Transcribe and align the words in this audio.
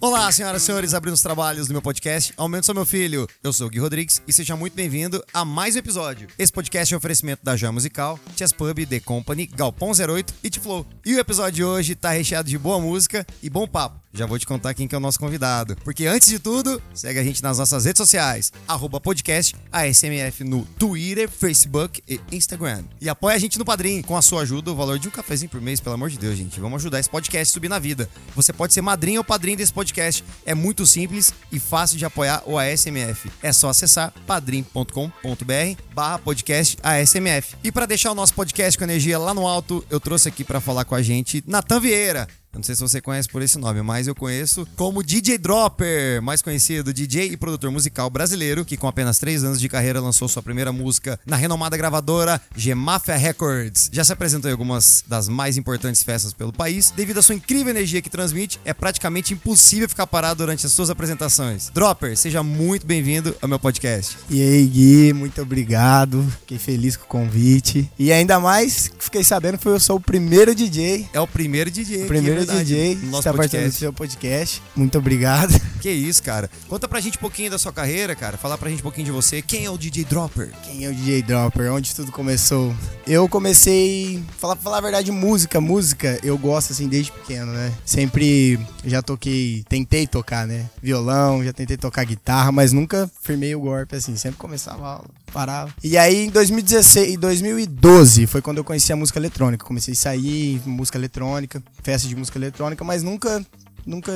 Olá, 0.00 0.30
senhoras 0.30 0.62
e 0.62 0.66
senhores, 0.66 0.94
abrindo 0.94 1.14
os 1.14 1.20
trabalhos 1.20 1.66
do 1.66 1.72
meu 1.72 1.82
podcast 1.82 2.32
Aumento 2.36 2.66
Sou 2.66 2.74
Meu 2.74 2.86
Filho. 2.86 3.28
Eu 3.42 3.52
sou 3.52 3.66
o 3.66 3.70
Gui 3.70 3.78
Rodrigues 3.78 4.22
e 4.26 4.32
seja 4.32 4.54
muito 4.54 4.74
bem-vindo 4.74 5.24
a 5.32 5.44
mais 5.44 5.74
um 5.74 5.78
episódio. 5.78 6.28
Esse 6.38 6.52
podcast 6.52 6.92
é 6.92 6.96
um 6.96 6.98
oferecimento 6.98 7.44
da 7.44 7.56
Joia 7.56 7.72
Musical, 7.72 8.18
Chess 8.36 8.52
Pub, 8.52 8.86
The 8.86 9.00
Company, 9.00 9.46
Galpão 9.46 9.90
08 9.90 10.34
e 10.44 10.50
T-Flow. 10.50 10.86
E 11.04 11.14
o 11.14 11.18
episódio 11.18 11.52
de 11.52 11.64
hoje 11.64 11.94
tá 11.94 12.10
recheado 12.10 12.48
de 12.48 12.56
boa 12.56 12.80
música 12.80 13.26
e 13.42 13.50
bom 13.50 13.66
papo. 13.66 14.05
Já 14.16 14.24
vou 14.24 14.38
te 14.38 14.46
contar 14.46 14.72
quem 14.72 14.88
que 14.88 14.94
é 14.94 14.98
o 14.98 15.00
nosso 15.00 15.18
convidado. 15.18 15.76
Porque 15.84 16.06
antes 16.06 16.28
de 16.28 16.38
tudo, 16.38 16.82
segue 16.94 17.18
a 17.18 17.22
gente 17.22 17.42
nas 17.42 17.58
nossas 17.58 17.84
redes 17.84 17.98
sociais, 17.98 18.50
arroba 18.66 18.98
podcast 18.98 19.54
ASMF 19.70 20.42
no 20.42 20.64
Twitter, 20.78 21.28
Facebook 21.28 22.02
e 22.08 22.18
Instagram. 22.32 22.84
E 22.98 23.10
apoia 23.10 23.36
a 23.36 23.38
gente 23.38 23.58
no 23.58 23.64
Padrim. 23.64 24.00
Com 24.00 24.16
a 24.16 24.22
sua 24.22 24.40
ajuda, 24.40 24.72
o 24.72 24.74
valor 24.74 24.98
de 24.98 25.06
um 25.06 25.10
cafezinho 25.10 25.50
por 25.50 25.60
mês, 25.60 25.80
pelo 25.80 25.94
amor 25.94 26.08
de 26.08 26.18
Deus, 26.18 26.36
gente. 26.36 26.58
Vamos 26.58 26.80
ajudar 26.80 26.98
esse 26.98 27.10
podcast 27.10 27.50
a 27.50 27.52
subir 27.52 27.68
na 27.68 27.78
vida. 27.78 28.08
Você 28.34 28.52
pode 28.52 28.72
ser 28.72 28.80
madrinha 28.80 29.20
ou 29.20 29.24
padrinho 29.24 29.58
desse 29.58 29.72
podcast. 29.72 30.24
É 30.46 30.54
muito 30.54 30.86
simples 30.86 31.34
e 31.52 31.58
fácil 31.58 31.98
de 31.98 32.06
apoiar 32.06 32.42
o 32.46 32.58
ASMF. 32.58 33.30
É 33.42 33.52
só 33.52 33.68
acessar 33.68 34.14
padrim.com.br 34.26 35.82
barra 35.94 36.18
podcast 36.18 36.78
ASMF. 36.82 37.56
E 37.62 37.70
para 37.70 37.84
deixar 37.84 38.12
o 38.12 38.14
nosso 38.14 38.32
podcast 38.32 38.78
com 38.78 38.84
energia 38.84 39.18
lá 39.18 39.34
no 39.34 39.46
alto, 39.46 39.84
eu 39.90 40.00
trouxe 40.00 40.28
aqui 40.28 40.42
para 40.42 40.60
falar 40.60 40.84
com 40.84 40.94
a 40.94 41.02
gente 41.02 41.44
Natan 41.46 41.80
Vieira. 41.80 42.26
Eu 42.56 42.60
não 42.60 42.64
sei 42.64 42.74
se 42.74 42.80
você 42.80 43.02
conhece 43.02 43.28
por 43.28 43.42
esse 43.42 43.58
nome, 43.58 43.82
mas 43.82 44.06
eu 44.06 44.14
conheço 44.14 44.66
como 44.76 45.02
DJ 45.02 45.36
Dropper, 45.36 46.22
mais 46.22 46.40
conhecido 46.40 46.90
DJ 46.90 47.26
e 47.26 47.36
produtor 47.36 47.70
musical 47.70 48.08
brasileiro, 48.08 48.64
que 48.64 48.78
com 48.78 48.88
apenas 48.88 49.18
3 49.18 49.44
anos 49.44 49.60
de 49.60 49.68
carreira 49.68 50.00
lançou 50.00 50.26
sua 50.26 50.42
primeira 50.42 50.72
música 50.72 51.20
na 51.26 51.36
renomada 51.36 51.76
gravadora 51.76 52.40
Gemafia 52.56 53.14
Records. 53.14 53.90
Já 53.92 54.04
se 54.04 54.12
apresentou 54.14 54.48
em 54.48 54.52
algumas 54.52 55.04
das 55.06 55.28
mais 55.28 55.58
importantes 55.58 56.02
festas 56.02 56.32
pelo 56.32 56.50
país. 56.50 56.94
Devido 56.96 57.18
à 57.18 57.22
sua 57.22 57.34
incrível 57.34 57.68
energia 57.68 58.00
que 58.00 58.08
transmite, 58.08 58.58
é 58.64 58.72
praticamente 58.72 59.34
impossível 59.34 59.86
ficar 59.86 60.06
parado 60.06 60.38
durante 60.38 60.64
as 60.64 60.72
suas 60.72 60.88
apresentações. 60.88 61.68
Dropper, 61.74 62.16
seja 62.16 62.42
muito 62.42 62.86
bem-vindo 62.86 63.36
ao 63.42 63.50
meu 63.50 63.58
podcast. 63.58 64.16
E 64.30 64.40
aí, 64.40 64.66
Gui, 64.66 65.12
muito 65.12 65.42
obrigado. 65.42 66.26
Fiquei 66.40 66.58
feliz 66.58 66.96
com 66.96 67.04
o 67.04 67.06
convite. 67.06 67.86
E 67.98 68.10
ainda 68.10 68.40
mais, 68.40 68.90
fiquei 68.98 69.22
sabendo 69.22 69.58
que 69.58 69.66
eu 69.66 69.78
sou 69.78 69.96
o 69.96 70.00
primeiro 70.00 70.54
DJ. 70.54 71.06
É 71.12 71.20
o 71.20 71.26
primeiro 71.26 71.70
DJ. 71.70 72.04
O 72.04 72.06
primeiro 72.06 72.45
DJ 72.46 72.94
no 72.96 73.06
nosso 73.06 73.28
está 73.28 73.34
participando 73.34 73.70
do 73.70 73.74
seu 73.74 73.92
podcast. 73.92 74.62
Muito 74.74 74.98
obrigado. 74.98 75.54
Que 75.76 75.90
isso, 75.90 76.20
cara. 76.20 76.50
Conta 76.68 76.88
pra 76.88 77.00
gente 77.00 77.16
um 77.16 77.20
pouquinho 77.20 77.48
da 77.48 77.58
sua 77.58 77.72
carreira, 77.72 78.16
cara. 78.16 78.36
Falar 78.36 78.58
pra 78.58 78.68
gente 78.68 78.80
um 78.80 78.82
pouquinho 78.82 79.04
de 79.04 79.12
você. 79.12 79.40
Quem 79.40 79.66
é 79.66 79.70
o 79.70 79.78
DJ 79.78 80.04
Dropper? 80.04 80.50
Quem 80.64 80.84
é 80.84 80.88
o 80.88 80.94
DJ 80.94 81.22
Dropper? 81.22 81.72
Onde 81.72 81.94
tudo 81.94 82.10
começou? 82.10 82.74
Eu 83.06 83.28
comecei, 83.28 84.20
falar 84.36 84.56
falar 84.56 84.78
a 84.78 84.80
verdade, 84.80 85.12
música, 85.12 85.60
música, 85.60 86.18
eu 86.24 86.36
gosto 86.36 86.72
assim 86.72 86.88
desde 86.88 87.12
pequeno, 87.12 87.52
né? 87.52 87.72
Sempre 87.84 88.58
já 88.84 89.00
toquei, 89.00 89.64
tentei 89.68 90.08
tocar, 90.08 90.44
né? 90.44 90.68
Violão, 90.82 91.44
já 91.44 91.52
tentei 91.52 91.76
tocar 91.76 92.04
guitarra, 92.04 92.50
mas 92.50 92.72
nunca 92.72 93.08
firmei 93.22 93.54
o 93.54 93.60
golpe 93.60 93.94
assim, 93.94 94.16
sempre 94.16 94.38
começava 94.38 94.84
a 94.84 94.88
aula, 94.94 95.04
parava. 95.32 95.72
E 95.84 95.96
aí 95.96 96.24
em 96.24 96.30
2016, 96.30 97.14
em 97.14 97.18
2012 97.18 98.26
foi 98.26 98.42
quando 98.42 98.58
eu 98.58 98.64
conheci 98.64 98.92
a 98.92 98.96
música 98.96 99.20
eletrônica, 99.20 99.64
comecei 99.64 99.92
a 99.92 99.96
sair 99.96 100.60
música 100.66 100.98
eletrônica, 100.98 101.62
festa 101.84 102.08
de 102.08 102.16
música 102.16 102.25
eletrônica, 102.34 102.82
mas 102.84 103.02
nunca 103.02 103.44
Nunca 103.86 104.10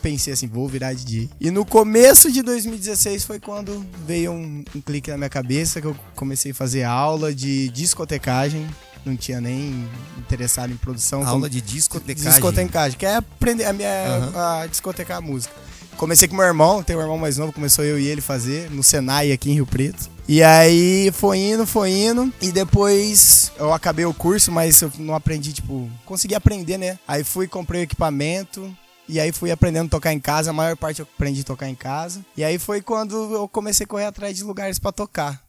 pensei 0.00 0.32
assim, 0.32 0.46
vou 0.46 0.68
virar 0.68 0.94
DJ. 0.94 1.28
E 1.40 1.50
no 1.50 1.66
começo 1.66 2.30
de 2.30 2.42
2016 2.42 3.24
foi 3.24 3.40
quando 3.40 3.84
veio 4.06 4.30
um, 4.30 4.64
um 4.72 4.80
clique 4.80 5.10
na 5.10 5.16
minha 5.16 5.28
cabeça 5.28 5.80
que 5.80 5.86
eu 5.88 5.96
comecei 6.14 6.52
a 6.52 6.54
fazer 6.54 6.84
aula 6.84 7.34
de 7.34 7.68
discotecagem. 7.70 8.64
Não 9.04 9.16
tinha 9.16 9.40
nem 9.40 9.84
interessado 10.16 10.72
em 10.72 10.76
produção. 10.76 11.26
Aula 11.26 11.50
de 11.50 11.60
discotecagem. 11.60 12.30
Discotecagem, 12.30 12.96
que 12.96 13.04
é 13.04 13.16
aprender 13.16 13.64
a, 13.64 13.72
minha, 13.72 14.06
Aham. 14.06 14.62
a 14.62 14.66
discotecar 14.66 15.16
a 15.16 15.20
música. 15.20 15.52
Comecei 15.96 16.28
com 16.28 16.36
meu 16.36 16.44
irmão, 16.44 16.82
tem 16.82 16.94
um 16.94 17.00
irmão 17.00 17.16
mais 17.16 17.38
novo, 17.38 17.52
começou 17.52 17.82
eu 17.82 17.98
e 17.98 18.06
ele 18.06 18.20
fazer 18.20 18.70
no 18.70 18.82
Senai 18.82 19.32
aqui 19.32 19.50
em 19.50 19.54
Rio 19.54 19.66
Preto. 19.66 20.10
E 20.28 20.42
aí 20.42 21.10
foi 21.12 21.38
indo, 21.38 21.66
foi 21.66 21.90
indo. 21.90 22.30
E 22.40 22.52
depois 22.52 23.50
eu 23.58 23.72
acabei 23.72 24.04
o 24.04 24.12
curso, 24.12 24.52
mas 24.52 24.82
eu 24.82 24.92
não 24.98 25.14
aprendi, 25.14 25.54
tipo, 25.54 25.90
consegui 26.04 26.34
aprender, 26.34 26.76
né? 26.76 26.98
Aí 27.08 27.24
fui, 27.24 27.48
comprei 27.48 27.80
o 27.80 27.84
equipamento. 27.84 28.76
E 29.08 29.18
aí 29.20 29.32
fui 29.32 29.50
aprendendo 29.50 29.86
a 29.86 29.90
tocar 29.90 30.12
em 30.12 30.18
casa, 30.18 30.50
a 30.50 30.52
maior 30.52 30.76
parte 30.76 31.00
eu 31.00 31.08
aprendi 31.14 31.40
a 31.40 31.44
tocar 31.44 31.68
em 31.68 31.74
casa. 31.74 32.24
E 32.36 32.44
aí 32.44 32.58
foi 32.58 32.82
quando 32.82 33.32
eu 33.32 33.48
comecei 33.48 33.84
a 33.84 33.86
correr 33.86 34.06
atrás 34.06 34.36
de 34.36 34.42
lugares 34.42 34.78
pra 34.78 34.92
tocar. 34.92 35.40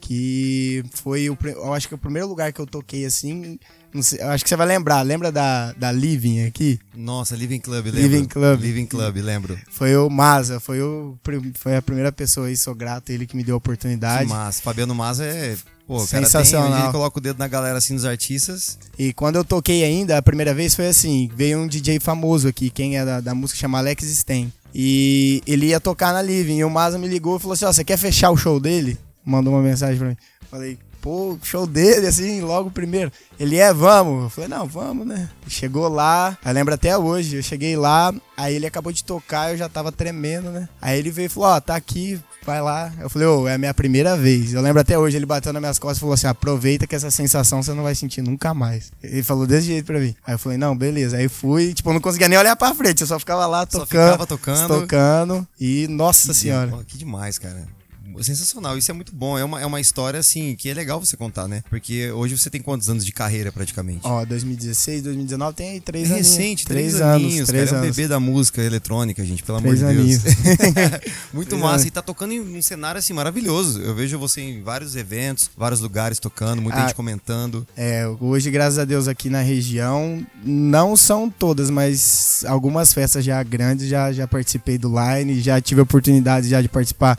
Que 0.00 0.84
foi 0.92 1.28
o, 1.28 1.36
eu 1.42 1.72
acho 1.74 1.88
que 1.88 1.94
o 1.94 1.98
primeiro 1.98 2.28
lugar 2.28 2.52
que 2.52 2.60
eu 2.60 2.66
toquei 2.66 3.04
assim. 3.04 3.58
Sei, 4.02 4.20
eu 4.20 4.28
acho 4.28 4.44
que 4.44 4.48
você 4.48 4.56
vai 4.56 4.66
lembrar. 4.66 5.02
Lembra 5.02 5.32
da, 5.32 5.72
da 5.72 5.90
Living 5.90 6.44
aqui? 6.44 6.78
Nossa, 6.94 7.34
Living 7.34 7.60
Club, 7.60 7.86
lembro. 7.86 8.00
Living 8.00 8.24
Club. 8.26 8.60
Living 8.60 8.86
Club, 8.86 9.16
lembro. 9.16 9.58
Foi 9.70 9.96
o 9.96 10.10
Maza, 10.10 10.60
foi, 10.60 10.80
o, 10.82 11.16
foi 11.54 11.76
a 11.76 11.82
primeira 11.82 12.12
pessoa 12.12 12.48
aí, 12.48 12.56
sou 12.56 12.74
grato, 12.74 13.10
ele 13.10 13.26
que 13.26 13.36
me 13.36 13.42
deu 13.42 13.54
a 13.54 13.58
oportunidade. 13.58 14.28
Mas 14.28 14.60
Fabiano 14.60 14.94
Maza 14.94 15.24
é. 15.24 15.56
Pô, 15.86 15.96
o 15.96 16.06
cara 16.06 16.22
tem, 16.22 16.24
Sensacional. 16.24 16.82
ele 16.82 16.92
coloca 16.92 17.18
o 17.18 17.20
dedo 17.20 17.38
na 17.38 17.48
galera 17.48 17.78
assim 17.78 17.94
nos 17.94 18.04
artistas. 18.04 18.78
E 18.98 19.14
quando 19.14 19.36
eu 19.36 19.44
toquei 19.44 19.82
ainda, 19.84 20.18
a 20.18 20.22
primeira 20.22 20.52
vez 20.52 20.74
foi 20.74 20.88
assim: 20.88 21.30
veio 21.34 21.58
um 21.58 21.66
DJ 21.66 21.98
famoso 21.98 22.46
aqui, 22.46 22.68
quem 22.68 22.98
é 22.98 23.04
da, 23.06 23.20
da 23.20 23.34
música 23.34 23.58
chama 23.58 23.78
Alex 23.78 24.04
Stein. 24.04 24.52
E 24.74 25.42
ele 25.46 25.66
ia 25.66 25.80
tocar 25.80 26.12
na 26.12 26.20
Living. 26.20 26.58
E 26.58 26.64
o 26.64 26.68
Maza 26.70 26.98
me 26.98 27.08
ligou 27.08 27.36
e 27.38 27.40
falou 27.40 27.54
assim: 27.54 27.64
Ó, 27.64 27.72
você 27.72 27.82
quer 27.82 27.96
fechar 27.96 28.30
o 28.30 28.36
show 28.36 28.60
dele? 28.60 28.98
Mandou 29.24 29.54
uma 29.54 29.62
mensagem 29.62 29.98
pra 29.98 30.08
mim. 30.08 30.16
Falei, 30.50 30.78
pô, 31.00 31.38
show 31.42 31.66
dele, 31.66 32.06
assim, 32.06 32.40
logo 32.40 32.70
primeiro. 32.70 33.10
Ele 33.38 33.56
é, 33.56 33.72
vamos. 33.72 34.24
Eu 34.24 34.30
falei, 34.30 34.48
não, 34.48 34.66
vamos, 34.66 35.06
né? 35.06 35.28
Chegou 35.46 35.88
lá, 35.88 36.36
eu 36.44 36.52
lembro 36.52 36.74
até 36.74 36.96
hoje, 36.96 37.36
eu 37.36 37.42
cheguei 37.42 37.76
lá, 37.76 38.12
aí 38.36 38.54
ele 38.54 38.66
acabou 38.66 38.92
de 38.92 39.04
tocar, 39.04 39.52
eu 39.52 39.56
já 39.56 39.68
tava 39.68 39.90
tremendo, 39.92 40.50
né? 40.50 40.68
Aí 40.80 40.98
ele 40.98 41.10
veio 41.10 41.26
e 41.26 41.28
falou, 41.28 41.50
ó, 41.50 41.60
tá 41.60 41.76
aqui, 41.76 42.20
vai 42.44 42.60
lá. 42.60 42.92
Eu 43.00 43.08
falei, 43.08 43.28
ô, 43.28 43.46
é 43.46 43.54
a 43.54 43.58
minha 43.58 43.72
primeira 43.72 44.16
vez. 44.16 44.52
Eu 44.52 44.60
lembro 44.60 44.80
até 44.80 44.98
hoje, 44.98 45.16
ele 45.16 45.26
bateu 45.26 45.52
nas 45.52 45.60
minhas 45.60 45.78
costas 45.78 45.98
e 45.98 46.00
falou 46.00 46.14
assim, 46.14 46.26
aproveita 46.26 46.86
que 46.86 46.94
essa 46.94 47.10
sensação 47.10 47.62
você 47.62 47.72
não 47.72 47.82
vai 47.82 47.94
sentir 47.94 48.22
nunca 48.22 48.52
mais. 48.52 48.90
Ele 49.02 49.22
falou 49.22 49.46
desse 49.46 49.66
jeito 49.68 49.86
pra 49.86 50.00
mim. 50.00 50.14
Aí 50.26 50.34
eu 50.34 50.38
falei, 50.38 50.58
não, 50.58 50.76
beleza. 50.76 51.16
Aí 51.16 51.28
fui, 51.28 51.72
tipo, 51.74 51.88
eu 51.88 51.94
não 51.94 52.00
conseguia 52.00 52.28
nem 52.28 52.38
olhar 52.38 52.56
pra 52.56 52.74
frente, 52.74 53.00
eu 53.02 53.06
só 53.06 53.18
ficava 53.18 53.46
lá 53.46 53.60
Só 53.60 53.80
tocando. 53.80 53.86
ficava 54.12 54.26
tocando. 54.26 54.80
Tocando. 54.80 55.48
E, 55.60 55.86
nossa 55.88 56.34
senhora. 56.34 56.70
Pô, 56.70 56.78
que 56.78 56.98
demais, 56.98 57.38
cara. 57.38 57.77
Sensacional, 58.22 58.76
isso 58.78 58.90
é 58.90 58.94
muito 58.94 59.14
bom. 59.14 59.38
É 59.38 59.44
uma, 59.44 59.60
é 59.60 59.66
uma 59.66 59.80
história, 59.80 60.18
assim, 60.20 60.54
que 60.56 60.68
é 60.68 60.74
legal 60.74 60.98
você 61.04 61.16
contar, 61.16 61.46
né? 61.48 61.62
Porque 61.70 62.10
hoje 62.10 62.36
você 62.36 62.50
tem 62.50 62.60
quantos 62.60 62.88
anos 62.90 63.04
de 63.04 63.12
carreira, 63.12 63.50
praticamente? 63.52 64.00
Ó, 64.04 64.24
2016, 64.24 65.02
2019 65.02 65.54
tem 65.56 65.70
aí 65.70 65.80
três 65.80 66.10
é 66.10 66.14
anos. 66.14 66.26
recente, 66.28 66.64
três, 66.66 67.00
aninhos, 67.00 67.46
três 67.48 67.70
cara. 67.70 67.78
É 67.80 67.84
anos. 67.84 67.96
bebê 67.96 68.08
da 68.08 68.18
música 68.20 68.62
eletrônica, 68.62 69.24
gente, 69.24 69.42
pelo 69.42 69.60
Três 69.60 69.82
amor 69.82 69.94
de 69.94 70.02
Deus. 70.18 70.22
Muito 71.32 71.48
Três 71.50 71.62
massa. 71.62 71.74
anos. 71.74 71.84
E 71.86 71.90
tá 71.90 72.02
tocando 72.02 72.32
em 72.32 72.40
um 72.40 72.62
cenário, 72.62 72.98
assim, 72.98 73.12
maravilhoso. 73.12 73.80
Eu 73.80 73.94
vejo 73.94 74.18
você 74.18 74.40
em 74.40 74.62
vários 74.62 74.96
eventos, 74.96 75.50
vários 75.56 75.80
lugares 75.80 76.18
tocando, 76.18 76.60
muita 76.62 76.78
Ah, 76.78 76.82
gente 76.82 76.94
comentando. 76.94 77.66
É, 77.76 78.06
hoje, 78.20 78.50
graças 78.50 78.78
a 78.78 78.84
Deus, 78.84 79.08
aqui 79.08 79.28
na 79.30 79.40
região, 79.40 80.24
não 80.44 80.96
são 80.96 81.28
todas, 81.30 81.70
mas 81.70 82.44
algumas 82.46 82.92
festas 82.92 83.24
já 83.24 83.42
grandes, 83.42 83.88
já, 83.88 84.12
já 84.12 84.26
participei 84.26 84.78
do 84.78 84.88
Line, 84.88 85.40
já 85.40 85.60
tive 85.60 85.80
a 85.80 85.84
oportunidade 85.84 86.48
já 86.48 86.60
de 86.60 86.68
participar, 86.68 87.18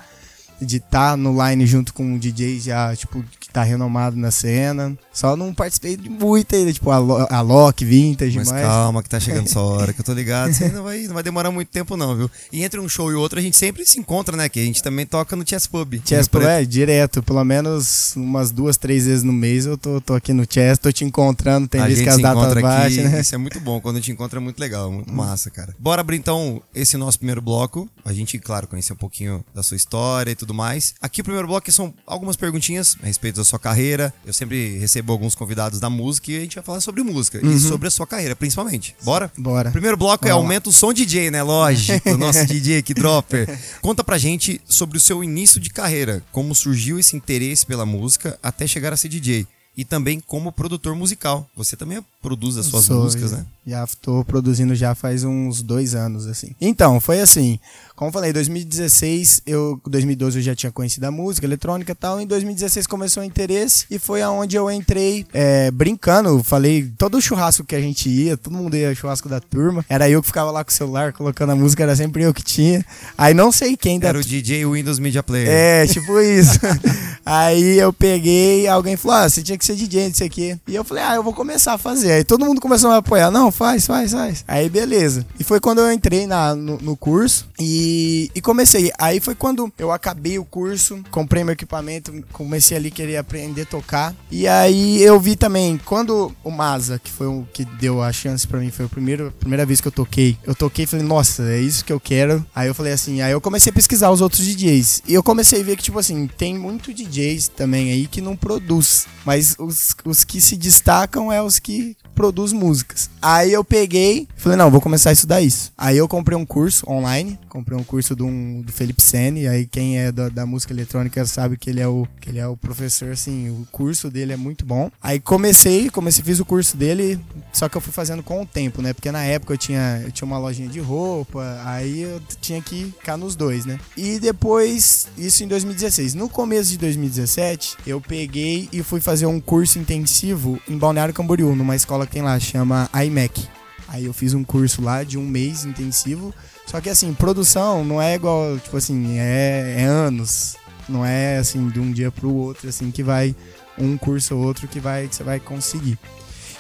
de 0.61 0.77
estar 0.77 1.15
no 1.17 1.35
Line 1.43 1.65
junto 1.65 1.93
com 1.93 2.03
um 2.03 2.17
DJ 2.17 2.59
já, 2.59 2.95
tipo, 2.95 3.23
que 3.39 3.49
tá 3.49 3.63
renomado 3.63 4.15
na 4.15 4.31
cena. 4.31 4.97
Só 5.19 5.35
não 5.35 5.53
participei 5.53 5.97
de 5.97 6.07
muita 6.07 6.55
ainda, 6.55 6.71
tipo, 6.71 6.89
a, 6.89 6.95
a 6.95 7.41
Loki, 7.41 7.83
Vintage, 7.83 8.37
Mas 8.37 8.49
mas... 8.49 8.61
calma 8.61 9.03
que 9.03 9.09
tá 9.09 9.19
chegando 9.19 9.47
sua 9.51 9.63
hora, 9.63 9.91
que 9.91 9.99
eu 9.99 10.05
tô 10.05 10.13
ligado. 10.13 10.51
Isso 10.51 10.63
aí 10.63 10.71
não 10.71 10.81
vai, 10.81 11.01
não 11.01 11.13
vai 11.13 11.21
demorar 11.21 11.51
muito 11.51 11.67
tempo, 11.67 11.97
não, 11.97 12.15
viu? 12.15 12.31
E 12.53 12.63
entre 12.63 12.79
um 12.79 12.87
show 12.87 13.11
e 13.11 13.15
outro, 13.15 13.37
a 13.37 13.41
gente 13.41 13.57
sempre 13.57 13.85
se 13.85 13.99
encontra, 13.99 14.37
né? 14.37 14.47
Que 14.47 14.61
a 14.61 14.63
gente 14.63 14.81
também 14.81 15.05
toca 15.05 15.35
no 15.35 15.45
Chess 15.45 15.67
Pub. 15.67 16.01
Chess 16.05 16.29
Preto. 16.29 16.47
é, 16.47 16.63
direto, 16.63 17.21
pelo 17.21 17.43
menos 17.43 18.15
umas 18.15 18.49
duas, 18.49 18.77
três 18.77 19.07
vezes 19.07 19.21
no 19.21 19.33
mês 19.33 19.65
eu 19.65 19.77
tô, 19.77 19.99
tô 19.99 20.13
aqui 20.13 20.31
no 20.31 20.45
Chess, 20.49 20.79
tô 20.79 20.89
te 20.89 21.03
encontrando, 21.03 21.67
tem 21.67 21.83
vezes 21.83 22.01
que 22.01 22.07
as 22.07 22.21
datas 22.21 22.53
baixam, 22.61 23.03
né? 23.03 23.19
isso 23.19 23.35
é 23.35 23.37
muito 23.37 23.59
bom. 23.59 23.81
Quando 23.81 23.97
a 23.97 23.99
gente 23.99 24.13
encontra 24.13 24.39
é 24.39 24.41
muito 24.41 24.57
legal, 24.57 24.89
muito 24.89 25.11
massa, 25.11 25.49
cara. 25.49 25.75
Bora 25.77 25.99
abrir 25.99 26.15
então 26.15 26.61
esse 26.73 26.95
nosso 26.95 27.19
primeiro 27.19 27.41
bloco. 27.41 27.89
A 28.05 28.13
gente, 28.13 28.39
claro, 28.39 28.67
conhecer 28.67 28.93
um 28.93 28.95
pouquinho 28.95 29.43
da 29.53 29.63
sua 29.63 29.75
história 29.75 30.31
e 30.31 30.35
tudo 30.35 30.53
mais. 30.53 30.95
Aqui 31.01 31.19
o 31.19 31.25
primeiro 31.25 31.45
bloco 31.45 31.69
são 31.73 31.93
algumas 32.07 32.37
perguntinhas 32.37 32.95
a 33.03 33.05
respeito 33.05 33.35
da 33.35 33.43
sua 33.43 33.59
carreira. 33.59 34.13
Eu 34.25 34.31
sempre 34.31 34.77
recebo 34.77 35.08
alguns 35.11 35.35
convidados 35.35 35.79
da 35.79 35.89
música 35.89 36.31
e 36.31 36.37
a 36.37 36.39
gente 36.41 36.55
vai 36.55 36.63
falar 36.63 36.81
sobre 36.81 37.03
música 37.03 37.39
e 37.45 37.59
sobre 37.59 37.87
a 37.87 37.91
sua 37.91 38.07
carreira, 38.07 38.35
principalmente. 38.35 38.95
Bora? 39.03 39.31
Bora. 39.37 39.71
Primeiro 39.71 39.97
bloco 39.97 40.25
é 40.25 40.29
Vamos 40.29 40.43
lá. 40.43 40.45
Aumenta 40.45 40.69
o 40.69 40.73
Som 40.73 40.93
DJ, 40.93 41.31
né? 41.31 41.43
Lógico, 41.43 42.15
nosso 42.17 42.45
DJ 42.45 42.77
aqui, 42.77 42.93
Dropper. 42.93 43.59
Conta 43.81 44.03
pra 44.03 44.17
gente 44.17 44.61
sobre 44.65 44.97
o 44.97 45.01
seu 45.01 45.23
início 45.23 45.59
de 45.59 45.69
carreira, 45.69 46.23
como 46.31 46.53
surgiu 46.55 46.99
esse 46.99 47.15
interesse 47.15 47.65
pela 47.65 47.85
música 47.85 48.37
até 48.41 48.67
chegar 48.67 48.93
a 48.93 48.97
ser 48.97 49.09
DJ. 49.09 49.47
E 49.77 49.85
também 49.85 50.19
como 50.19 50.51
produtor 50.51 50.93
musical. 50.93 51.49
Você 51.55 51.77
também 51.77 51.99
é 51.99 52.03
produz 52.21 52.57
as 52.57 52.65
suas 52.65 52.85
Sou, 52.85 53.03
músicas, 53.03 53.31
já, 53.31 53.37
né? 53.37 53.45
Já 53.65 53.87
tô 54.01 54.25
produzindo 54.25 54.75
já 54.75 54.93
faz 54.93 55.23
uns 55.23 55.61
dois 55.61 55.95
anos, 55.95 56.27
assim. 56.27 56.55
Então, 56.59 56.99
foi 56.99 57.19
assim. 57.21 57.59
Como 57.95 58.11
falei, 58.11 58.31
2016, 58.31 59.41
eu, 59.45 59.79
2012 59.85 60.39
eu 60.39 60.43
já 60.43 60.55
tinha 60.55 60.71
conhecido 60.71 61.03
a 61.03 61.11
música 61.11 61.45
eletrônica 61.45 61.91
e 61.91 61.95
tal. 61.95 62.19
Em 62.19 62.25
2016 62.25 62.87
começou 62.87 63.21
o 63.21 63.25
interesse 63.25 63.85
e 63.91 63.99
foi 63.99 64.21
aonde 64.21 64.55
eu 64.55 64.71
entrei 64.71 65.25
é, 65.33 65.69
brincando. 65.69 66.41
Falei, 66.43 66.91
todo 66.97 67.21
churrasco 67.21 67.65
que 67.65 67.75
a 67.75 67.81
gente 67.81 68.09
ia, 68.09 68.37
todo 68.37 68.53
mundo 68.53 68.75
ia 68.75 68.95
churrasco 68.95 69.27
da 69.27 69.39
turma. 69.39 69.85
Era 69.89 70.09
eu 70.09 70.21
que 70.21 70.27
ficava 70.27 70.49
lá 70.49 70.63
com 70.63 70.71
o 70.71 70.73
celular 70.73 71.11
colocando 71.13 71.51
a 71.51 71.55
música, 71.55 71.83
era 71.83 71.95
sempre 71.95 72.23
eu 72.23 72.33
que 72.33 72.41
tinha. 72.43 72.85
Aí 73.17 73.33
não 73.33 73.51
sei 73.51 73.75
quem 73.75 73.99
da 73.99 74.07
Era 74.07 74.19
o 74.19 74.23
DJ 74.23 74.65
Windows 74.65 74.97
Media 74.97 75.21
Player. 75.21 75.49
é, 75.49 75.85
tipo 75.85 76.19
isso. 76.19 76.57
Aí 77.25 77.77
eu 77.77 77.93
peguei, 77.93 78.65
alguém 78.67 78.95
falou: 78.95 79.17
Ah, 79.17 79.29
você 79.29 79.43
tinha 79.43 79.57
que 79.57 79.65
ser 79.65 79.75
DJ, 79.75 80.07
não 80.07 80.15
sei 80.15 80.27
o 80.27 80.31
quê. 80.31 80.57
E 80.67 80.73
eu 80.73 80.83
falei: 80.83 81.03
Ah, 81.03 81.15
eu 81.15 81.23
vou 81.23 81.33
começar 81.33 81.73
a 81.73 81.77
fazer. 81.77 82.08
Aí 82.11 82.23
todo 82.23 82.45
mundo 82.45 82.61
começou 82.61 82.89
a 82.89 82.93
me 82.93 82.99
apoiar: 82.99 83.31
Não, 83.31 83.51
faz, 83.51 83.85
faz, 83.85 84.11
faz. 84.11 84.43
Aí 84.47 84.69
beleza. 84.69 85.25
E 85.39 85.43
foi 85.43 85.59
quando 85.59 85.79
eu 85.79 85.91
entrei 85.91 86.27
na, 86.27 86.55
no, 86.55 86.77
no 86.77 86.97
curso 86.97 87.47
e, 87.59 88.31
e 88.33 88.41
comecei. 88.41 88.91
Aí 88.97 89.19
foi 89.19 89.35
quando 89.35 89.71
eu 89.77 89.91
acabei 89.91 90.39
o 90.39 90.45
curso, 90.45 91.03
comprei 91.11 91.43
meu 91.43 91.53
equipamento, 91.53 92.13
comecei 92.31 92.77
ali 92.77 92.87
a 92.87 92.91
querer 92.91 93.17
aprender 93.17 93.63
a 93.63 93.65
tocar. 93.65 94.15
E 94.31 94.47
aí 94.47 95.01
eu 95.01 95.19
vi 95.19 95.35
também, 95.35 95.79
quando 95.85 96.33
o 96.43 96.51
Maza, 96.51 96.99
que 96.99 97.11
foi 97.11 97.27
o 97.27 97.47
que 97.53 97.65
deu 97.65 98.01
a 98.01 98.11
chance 98.11 98.47
pra 98.47 98.59
mim, 98.59 98.71
foi 98.71 98.85
a 98.85 98.89
primeira, 98.89 99.31
primeira 99.31 99.65
vez 99.65 99.81
que 99.81 99.87
eu 99.87 99.91
toquei. 99.91 100.37
Eu 100.43 100.55
toquei 100.55 100.85
e 100.85 100.87
falei, 100.87 101.05
nossa, 101.05 101.43
é 101.43 101.59
isso 101.59 101.83
que 101.83 101.93
eu 101.93 101.99
quero. 101.99 102.45
Aí 102.55 102.67
eu 102.67 102.75
falei 102.75 102.93
assim, 102.93 103.21
aí 103.21 103.31
eu 103.31 103.41
comecei 103.41 103.71
a 103.71 103.73
pesquisar 103.73 104.09
os 104.11 104.21
outros 104.21 104.45
DJs. 104.45 105.03
E 105.07 105.13
eu 105.13 105.23
comecei 105.23 105.61
a 105.61 105.63
ver 105.63 105.75
que, 105.75 105.83
tipo 105.83 105.99
assim, 105.99 106.27
tem 106.37 106.57
muito 106.57 106.93
DJs 106.93 107.49
também 107.49 107.91
aí 107.91 108.07
que 108.07 108.21
não 108.21 108.35
produz. 108.35 109.07
Mas 109.25 109.55
os, 109.59 109.95
os 110.05 110.23
que 110.23 110.41
se 110.41 110.55
destacam 110.55 111.31
é 111.31 111.41
os 111.41 111.59
que 111.59 111.95
produz 112.15 112.51
músicas. 112.51 113.09
Aí 113.21 113.51
eu 113.53 113.63
peguei, 113.63 114.27
falei, 114.35 114.57
não, 114.57 114.69
vou 114.71 114.81
começar 114.81 115.09
a 115.09 115.13
estudar 115.13 115.41
isso. 115.41 115.71
Aí 115.77 115.97
eu 115.97 116.07
comprei 116.07 116.37
um 116.37 116.45
curso 116.45 116.89
online, 116.89 117.37
comprei 117.47 117.77
um 117.77 117.83
curso 117.83 118.15
do, 118.15 118.25
um, 118.25 118.61
do 118.61 118.71
Felipe 118.71 119.01
Sene, 119.01 119.47
aí 119.47 119.65
quem 119.65 119.99
é 119.99 120.11
da, 120.11 120.29
da, 120.29 120.45
música 120.45 120.73
eletrônica 120.73 121.25
sabe 121.25 121.57
que 121.57 121.69
ele 121.69 121.81
é 121.81 121.87
o 121.87 122.07
que 122.19 122.29
ele 122.29 122.39
é 122.39 122.47
o 122.47 122.57
professor, 122.57 123.11
assim, 123.11 123.49
o 123.49 123.67
curso 123.71 124.09
dele 124.09 124.33
é 124.33 124.37
muito 124.37 124.65
bom. 124.65 124.89
Aí 125.01 125.19
comecei, 125.19 125.89
comecei, 125.89 126.23
fiz 126.23 126.39
o 126.39 126.45
curso 126.45 126.75
dele, 126.75 127.19
só 127.53 127.67
que 127.67 127.77
eu 127.77 127.81
fui 127.81 127.91
fazendo 127.91 128.23
com 128.23 128.41
o 128.41 128.45
tempo, 128.45 128.81
né? 128.81 128.93
Porque 128.93 129.11
na 129.11 129.23
época 129.23 129.53
eu 129.53 129.57
tinha, 129.57 130.01
eu 130.05 130.11
tinha 130.11 130.25
uma 130.25 130.37
lojinha 130.37 130.69
de 130.69 130.79
roupa, 130.79 131.61
aí 131.65 132.01
eu 132.01 132.21
tinha 132.41 132.61
que 132.61 132.93
ficar 132.99 133.17
nos 133.17 133.35
dois, 133.35 133.65
né? 133.65 133.79
E 133.95 134.19
depois, 134.19 135.07
isso 135.17 135.43
em 135.43 135.47
2016. 135.47 136.13
No 136.13 136.29
começo 136.29 136.71
de 136.71 136.77
2017, 136.77 137.77
eu 137.85 137.99
peguei 137.99 138.69
e 138.71 138.83
fui 138.83 138.99
fazer 138.99 139.25
um 139.25 139.39
curso 139.39 139.79
intensivo 139.79 140.59
em 140.67 140.77
Balneário 140.77 141.13
Camboriú, 141.13 141.55
numa 141.55 141.75
escola 141.75 141.98
que 142.05 142.13
tem 142.13 142.21
lá, 142.21 142.39
chama 142.39 142.89
iMac. 143.05 143.47
Aí 143.87 144.05
eu 144.05 144.13
fiz 144.13 144.33
um 144.33 144.43
curso 144.43 144.81
lá 144.81 145.03
de 145.03 145.17
um 145.17 145.25
mês 145.25 145.65
intensivo. 145.65 146.33
Só 146.65 146.79
que 146.79 146.89
assim, 146.89 147.13
produção 147.13 147.83
não 147.83 148.01
é 148.01 148.15
igual, 148.15 148.57
tipo 148.59 148.77
assim, 148.77 149.17
é, 149.17 149.75
é 149.79 149.83
anos. 149.83 150.55
Não 150.87 151.05
é 151.05 151.37
assim, 151.37 151.67
de 151.69 151.79
um 151.79 151.91
dia 151.91 152.11
pro 152.11 152.33
outro, 152.33 152.69
assim, 152.69 152.91
que 152.91 153.03
vai 153.03 153.35
um 153.77 153.97
curso 153.97 154.35
ou 154.35 154.43
outro 154.43 154.67
que 154.67 154.79
vai 154.79 155.07
que 155.07 155.15
você 155.15 155.23
vai 155.23 155.39
conseguir. 155.39 155.97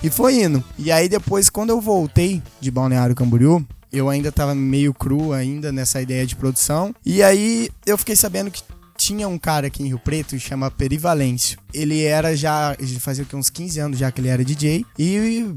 E 0.01 0.09
foi 0.09 0.43
indo. 0.43 0.63
E 0.77 0.91
aí 0.91 1.09
depois, 1.09 1.49
quando 1.49 1.71
eu 1.71 1.81
voltei 1.81 2.41
de 2.59 2.71
Balneário 2.71 3.15
Camboriú, 3.15 3.65
eu 3.91 4.09
ainda 4.09 4.31
tava 4.31 4.55
meio 4.55 4.93
cru 4.93 5.33
ainda 5.33 5.71
nessa 5.71 6.01
ideia 6.01 6.25
de 6.25 6.35
produção. 6.35 6.95
E 7.05 7.21
aí 7.21 7.69
eu 7.85 7.97
fiquei 7.97 8.15
sabendo 8.15 8.49
que 8.49 8.63
tinha 9.09 9.27
um 9.27 9.39
cara 9.39 9.67
aqui 9.67 9.81
em 9.81 9.87
Rio 9.87 9.97
Preto 9.97 10.35
que 10.35 10.39
chama 10.39 10.69
Perivalêncio. 10.69 11.57
Ele 11.73 12.03
era 12.03 12.35
já, 12.35 12.77
fazia 12.99 13.25
uns 13.33 13.49
15 13.49 13.79
anos 13.79 13.97
já 13.97 14.11
que 14.11 14.21
ele 14.21 14.27
era 14.27 14.45
DJ. 14.45 14.85
E 14.99 15.51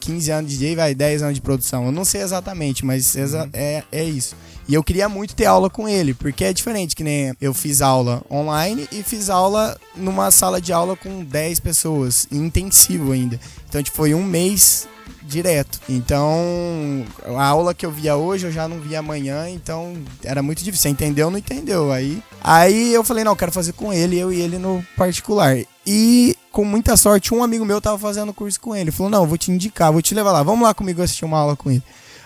15 0.00 0.30
anos 0.30 0.50
de 0.50 0.56
DJ, 0.56 0.76
vai, 0.76 0.94
10 0.94 1.22
anos 1.22 1.34
de 1.34 1.42
produção. 1.42 1.84
Eu 1.84 1.92
não 1.92 2.06
sei 2.06 2.22
exatamente, 2.22 2.86
mas 2.86 3.14
uhum. 3.14 3.50
é, 3.52 3.84
é 3.92 4.02
isso. 4.02 4.34
E 4.66 4.72
eu 4.72 4.82
queria 4.82 5.10
muito 5.10 5.34
ter 5.34 5.44
aula 5.44 5.68
com 5.68 5.86
ele, 5.86 6.14
porque 6.14 6.42
é 6.42 6.54
diferente, 6.54 6.96
que 6.96 7.04
nem 7.04 7.34
eu 7.38 7.52
fiz 7.52 7.82
aula 7.82 8.24
online 8.30 8.88
e 8.90 9.02
fiz 9.02 9.28
aula 9.28 9.78
numa 9.94 10.30
sala 10.30 10.58
de 10.58 10.72
aula 10.72 10.96
com 10.96 11.22
10 11.22 11.60
pessoas, 11.60 12.26
intensivo 12.32 13.12
ainda. 13.12 13.38
Então, 13.68 13.82
tipo, 13.82 13.96
foi 13.96 14.14
um 14.14 14.24
mês 14.24 14.88
direto. 15.26 15.80
Então, 15.88 17.04
a 17.36 17.44
aula 17.44 17.74
que 17.74 17.84
eu 17.84 17.90
via 17.90 18.16
hoje, 18.16 18.46
eu 18.46 18.52
já 18.52 18.68
não 18.68 18.80
via 18.80 19.00
amanhã, 19.00 19.48
então 19.48 19.94
era 20.22 20.42
muito 20.42 20.62
difícil. 20.62 20.82
Você 20.82 20.88
entendeu 20.88 21.26
ou 21.26 21.30
não 21.30 21.38
entendeu? 21.38 21.92
Aí, 21.92 22.22
aí 22.42 22.92
eu 22.92 23.02
falei, 23.02 23.24
não, 23.24 23.32
eu 23.32 23.36
quero 23.36 23.52
fazer 23.52 23.72
com 23.72 23.92
ele, 23.92 24.18
eu 24.18 24.32
e 24.32 24.40
ele 24.40 24.58
no 24.58 24.84
particular. 24.96 25.56
E 25.86 26.36
com 26.50 26.64
muita 26.64 26.96
sorte, 26.96 27.34
um 27.34 27.44
amigo 27.44 27.64
meu 27.64 27.80
tava 27.80 27.98
fazendo 27.98 28.32
curso 28.32 28.58
com 28.58 28.74
ele. 28.74 28.84
Ele 28.84 28.90
falou: 28.90 29.10
"Não, 29.10 29.26
vou 29.26 29.36
te 29.38 29.52
indicar, 29.52 29.92
vou 29.92 30.00
te 30.00 30.14
levar 30.14 30.32
lá. 30.32 30.42
Vamos 30.42 30.66
lá 30.66 30.72
comigo 30.72 31.02
assistir 31.02 31.24
uma 31.24 31.38
aula 31.38 31.54
com 31.54 31.70
ele". 31.70 31.82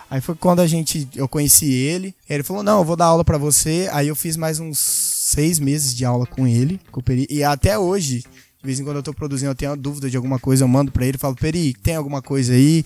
Aí 0.08 0.20
foi 0.20 0.34
quando 0.34 0.60
a 0.60 0.66
gente 0.66 1.08
eu 1.14 1.28
conheci 1.28 1.70
ele. 1.70 2.14
Ele 2.28 2.42
falou: 2.42 2.62
"Não, 2.62 2.78
eu 2.78 2.84
vou 2.84 2.96
dar 2.96 3.06
aula 3.06 3.24
para 3.24 3.36
você". 3.36 3.88
Aí 3.92 4.08
eu 4.08 4.16
fiz 4.16 4.36
mais 4.36 4.60
uns 4.60 4.78
seis 4.78 5.58
meses 5.58 5.94
de 5.94 6.04
aula 6.04 6.26
com 6.26 6.46
ele, 6.46 6.80
e 7.28 7.44
até 7.44 7.78
hoje 7.78 8.24
de 8.60 8.66
vez 8.66 8.78
em 8.78 8.84
quando 8.84 8.96
eu 8.96 9.02
tô 9.02 9.14
produzindo, 9.14 9.50
eu 9.50 9.54
tenho 9.54 9.70
uma 9.70 9.76
dúvida 9.76 10.10
de 10.10 10.16
alguma 10.16 10.38
coisa, 10.38 10.64
eu 10.64 10.68
mando 10.68 10.92
pra 10.92 11.06
ele, 11.06 11.16
falo, 11.16 11.34
Peri, 11.34 11.74
tem 11.82 11.96
alguma 11.96 12.20
coisa 12.20 12.52
aí? 12.52 12.84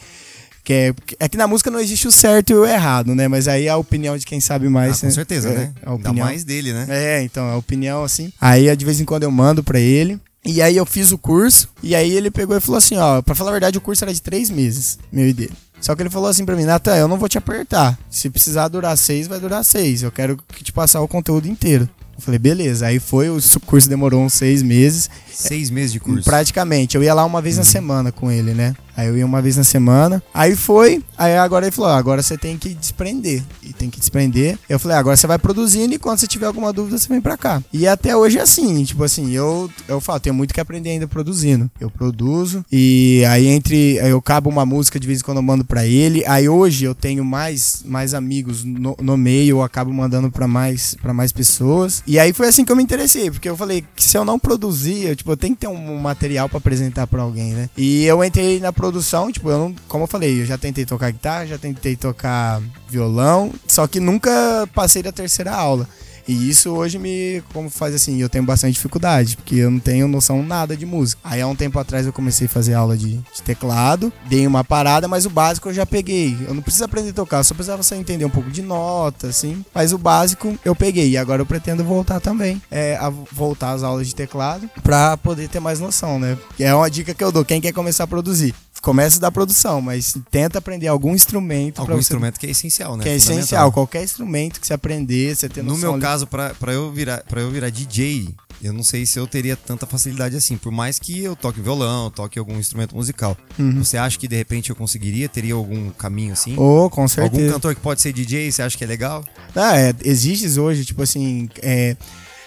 Que 0.63 0.73
é, 0.73 0.95
é 1.21 1.29
que 1.29 1.37
na 1.37 1.47
música 1.47 1.71
não 1.71 1.79
existe 1.79 2.09
o 2.09 2.13
certo 2.13 2.51
e 2.51 2.55
o 2.55 2.65
errado, 2.65 3.15
né? 3.15 3.29
Mas 3.29 3.49
aí 3.49 3.69
a 3.69 3.77
opinião 3.77 4.17
de 4.17 4.25
quem 4.25 4.41
sabe 4.41 4.69
mais. 4.69 4.97
Ah, 4.97 5.01
com 5.01 5.07
né? 5.07 5.13
certeza, 5.13 5.49
é, 5.51 5.55
né? 5.55 5.73
A 5.85 5.93
opinião, 5.93 6.13
Ainda 6.13 6.25
mais 6.25 6.45
dele, 6.45 6.73
né? 6.73 6.87
É, 6.89 7.23
então, 7.23 7.45
a 7.51 7.57
opinião 7.57 8.03
assim. 8.03 8.33
Aí 8.41 8.75
de 8.75 8.85
vez 8.85 8.99
em 8.99 9.05
quando 9.05 9.25
eu 9.25 9.31
mando 9.31 9.63
pra 9.63 9.79
ele. 9.79 10.19
E 10.47 10.61
aí 10.61 10.77
eu 10.77 10.85
fiz 10.85 11.11
o 11.11 11.17
curso, 11.17 11.71
e 11.83 11.95
aí 11.95 12.13
ele 12.13 12.31
pegou 12.31 12.55
e 12.55 12.61
falou 12.61 12.77
assim, 12.77 12.99
ó, 12.99 13.23
pra 13.23 13.35
falar 13.35 13.49
a 13.49 13.53
verdade, 13.53 13.79
o 13.79 13.81
curso 13.81 14.05
era 14.05 14.13
de 14.13 14.21
três 14.21 14.51
meses, 14.51 14.99
meu 15.11 15.27
e 15.27 15.33
dele. 15.33 15.53
Só 15.81 15.95
que 15.95 16.03
ele 16.03 16.11
falou 16.11 16.29
assim 16.29 16.45
pra 16.45 16.55
mim, 16.55 16.65
Natan, 16.65 16.97
eu 16.97 17.09
não 17.09 17.19
vou 17.19 17.29
te 17.29 17.39
apertar. 17.39 17.99
Se 18.11 18.29
precisar 18.29 18.69
durar 18.69 18.97
seis, 18.97 19.27
vai 19.27 19.41
durar 19.41 19.65
seis. 19.65 20.03
Eu 20.03 20.13
quero 20.13 20.37
que 20.37 20.63
te 20.63 20.73
passar 20.73 21.01
o 21.01 21.09
conteúdo 21.09 21.49
inteiro. 21.49 21.89
Eu 22.17 22.23
falei, 22.23 22.39
beleza. 22.39 22.87
Aí 22.87 22.99
foi, 22.99 23.29
o 23.29 23.39
curso 23.67 23.89
demorou 23.89 24.23
uns 24.23 24.35
seis 24.35 24.63
meses. 24.63 25.11
Seis 25.31 25.71
meses 25.71 25.93
de 25.93 26.01
curso? 26.01 26.25
Praticamente. 26.25 26.97
Eu 26.97 27.03
ia 27.03 27.15
lá 27.15 27.25
uma 27.25 27.43
vez 27.43 27.57
uhum. 27.57 27.61
na 27.61 27.65
semana 27.65 28.13
com 28.13 28.31
ele, 28.31 28.55
né? 28.55 28.75
Aí 28.97 29.09
eu 29.09 29.17
ia 29.17 29.27
uma 29.27 29.43
vez 29.43 29.57
na 29.57 29.65
semana. 29.65 30.23
Aí 30.33 30.55
foi. 30.57 31.03
Aí 31.17 31.37
agora 31.37 31.67
ele 31.67 31.73
falou: 31.73 31.91
agora 31.91 32.23
você 32.23 32.37
tem 32.37 32.57
que 32.57 32.71
desprender. 32.71 33.43
E 33.63 33.73
tem 33.73 33.91
que 33.91 33.99
desprender. 33.99 34.59
Eu 34.69 34.79
falei: 34.79 34.97
agora 34.97 35.17
você 35.17 35.27
vai 35.27 35.39
produzindo 35.39 35.95
e 35.95 35.99
quando 35.99 36.19
você 36.19 36.27
tiver 36.27 36.47
alguma 36.47 36.73
dúvida, 36.73 36.99
você 36.99 37.09
vem 37.09 37.21
pra 37.21 37.37
cá. 37.37 37.63
E 37.73 37.87
até 37.87 38.17
hoje 38.17 38.39
é 38.39 38.43
assim. 38.43 38.85
Tipo 38.85 39.05
assim, 39.05 39.33
eu, 39.33 39.71
eu 39.89 40.01
falo: 40.01 40.21
tenho 40.21 40.35
muito 40.35 40.55
que 40.55 40.61
aprender 40.61 40.91
ainda 40.91 41.09
produzindo. 41.09 41.71
Eu 41.81 41.91
produzo. 41.91 42.65
E 42.71 43.25
aí 43.29 43.47
entre. 43.47 43.97
Eu 43.97 44.21
cabo 44.23 44.51
uma 44.51 44.67
música 44.67 44.99
de 44.99 45.07
vez 45.07 45.21
em 45.21 45.25
quando 45.25 45.39
eu 45.39 45.43
mando 45.43 45.65
pra 45.65 45.85
ele. 45.87 46.25
Aí 46.27 46.49
hoje 46.49 46.85
eu 46.85 46.95
tenho 46.95 47.25
mais, 47.25 47.83
mais 47.85 48.15
amigos 48.15 48.65
no, 48.65 48.97
no 49.01 49.17
meio. 49.17 49.57
Eu 49.57 49.63
acabo 49.63 49.93
mandando 49.93 50.31
pra 50.31 50.47
mais, 50.47 50.95
pra 51.01 51.13
mais 51.13 51.33
pessoas. 51.33 52.03
E 52.07 52.19
aí 52.19 52.33
foi 52.33 52.49
assim 52.49 52.65
que 52.65 52.73
eu 52.73 52.77
me 52.77 52.83
interessei. 52.83 53.31
Porque 53.31 53.49
eu 53.49 53.57
falei: 53.57 53.85
que 53.95 54.03
se 54.03 54.17
eu 54.17 54.25
não 54.25 54.39
produzir, 54.39 55.07
eu, 55.07 55.17
tipo, 55.17 55.31
eu 55.31 55.37
tenho 55.37 55.55
que 55.55 55.61
ter 55.61 55.69
um 55.69 55.99
material 55.99 56.49
pra 56.49 56.59
apresentar 56.59 57.07
pra 57.07 57.23
alguém, 57.23 57.53
né? 57.53 57.69
E 57.77 58.05
eu 58.05 58.23
entrei 58.25 58.61
na 58.61 58.73
produção, 58.73 58.84
tipo, 59.31 59.51
eu 59.51 59.59
não, 59.59 59.75
como 59.89 60.05
eu 60.05 60.09
falei, 60.09 60.41
eu 60.43 60.47
já 60.47 60.59
tentei 60.59 60.85
tocar 60.85 61.11
guitarra, 61.11 61.47
já 61.47 61.59
tentei 61.59 61.97
tocar 61.97 62.63
violão, 62.89 63.53
só 63.67 63.87
que 63.87 64.01
nunca 64.01 64.31
passei 64.75 65.03
da 65.03 65.13
terceira 65.13 65.53
aula. 65.53 65.89
E 66.27 66.49
isso 66.49 66.71
hoje 66.71 66.99
me, 66.99 67.43
como 67.53 67.69
faz 67.71 67.95
assim, 67.95 68.21
eu 68.21 68.29
tenho 68.29 68.45
bastante 68.45 68.75
dificuldade, 68.75 69.37
porque 69.37 69.57
eu 69.57 69.71
não 69.71 69.79
tenho 69.79 70.09
noção 70.09 70.43
nada 70.43 70.77
de 70.77 70.87
música. 70.87 71.21
Aí 71.25 71.41
há 71.41 71.47
um 71.47 71.55
tempo 71.55 71.79
atrás 71.79 72.07
eu 72.07 72.13
comecei 72.13 72.47
a 72.47 72.51
fazer 72.51 72.75
aula 72.75 72.97
de, 72.97 73.17
de 73.17 73.43
teclado, 73.43 74.13
dei 74.27 74.47
uma 74.47 74.65
parada, 74.65 75.07
mas 75.07 75.27
o 75.27 75.31
básico 75.31 75.69
eu 75.69 75.75
já 75.75 75.85
peguei. 75.85 76.37
Eu 76.47 76.55
não 76.55 76.63
preciso 76.63 76.85
aprender 76.85 77.11
a 77.11 77.15
tocar, 77.15 77.43
só 77.43 77.55
precisava 77.55 77.83
só 77.83 77.95
entender 77.95 78.25
um 78.25 78.31
pouco 78.31 78.51
de 78.51 78.63
nota, 78.63 79.29
assim. 79.29 79.65
Mas 79.75 79.93
o 79.93 79.99
básico 79.99 80.59
eu 80.65 80.75
peguei. 80.75 81.11
E 81.11 81.17
agora 81.17 81.43
eu 81.43 81.47
pretendo 81.47 81.85
voltar 81.85 82.21
também, 82.21 82.61
é, 82.71 82.97
a 82.97 83.11
voltar 83.11 83.73
às 83.73 83.83
aulas 83.83 84.07
de 84.07 84.15
teclado, 84.15 84.69
pra 84.83 85.17
poder 85.17 85.49
ter 85.49 85.61
mais 85.61 85.81
noção, 85.81 86.19
né? 86.19 86.39
É 86.59 86.75
uma 86.75 86.91
dica 86.91 87.15
que 87.15 87.23
eu 87.23 87.31
dou, 87.31 87.45
quem 87.45 87.61
quer 87.61 87.73
começar 87.73 88.05
a 88.05 88.07
produzir 88.07 88.55
começa 88.85 89.19
da 89.19 89.33
produção, 89.33 89.81
mas 89.81 90.15
tenta 90.31 90.59
aprender 90.59 90.89
algum 90.89 91.15
instrumento. 91.15 91.81
Algum 91.81 91.99
instrumento 91.99 92.39
que 92.39 92.47
é 92.47 92.51
essencial, 92.51 92.99
né? 92.99 93.03
Que 93.03 93.09
é 93.09 93.17
essencial. 93.17 93.73
Qualquer 93.73 94.05
instrumento 94.05 94.61
que 94.61 94.67
você 94.67 94.75
aprender, 94.75 95.35
você 95.35 95.49
ter 95.49 95.63
No 95.65 95.79
meu 95.79 95.99
caso, 95.99 96.14
para 96.25 96.73
eu 96.73 96.93
virar 96.93 97.25
para 97.25 97.41
eu 97.41 97.51
virar 97.51 97.71
DJ, 97.71 98.35
eu 98.63 98.73
não 98.73 98.83
sei 98.83 99.05
se 99.05 99.19
eu 99.19 99.27
teria 99.27 99.57
tanta 99.57 99.87
facilidade 99.87 100.37
assim. 100.37 100.57
Por 100.57 100.71
mais 100.71 100.99
que 100.99 101.23
eu 101.23 101.35
toque 101.35 101.61
violão, 101.61 102.11
toque 102.11 102.39
algum 102.39 102.59
instrumento 102.59 102.95
musical. 102.95 103.37
Uhum. 103.59 103.83
Você 103.83 103.97
acha 103.97 104.19
que 104.19 104.29
de 104.29 104.37
repente 104.37 104.71
eu 104.71 104.77
conseguiria? 104.77 105.29
Teria 105.29 105.55
algum 105.55 105.91
caminho 105.91 106.33
assim? 106.33 106.55
Oh, 106.57 106.89
com 106.89 107.07
certeza. 107.09 107.43
Algum 107.43 107.53
cantor 107.53 107.75
que 107.75 107.81
pode 107.81 108.01
ser 108.01 108.13
DJ, 108.13 108.51
você 108.51 108.63
acha 108.63 108.77
que 108.77 108.85
é 108.85 108.87
legal? 108.87 109.25
Ah, 109.55 109.79
é, 109.79 109.95
existe 110.05 110.59
hoje, 110.59 110.85
tipo 110.85 111.03
assim, 111.03 111.49
é, 111.63 111.97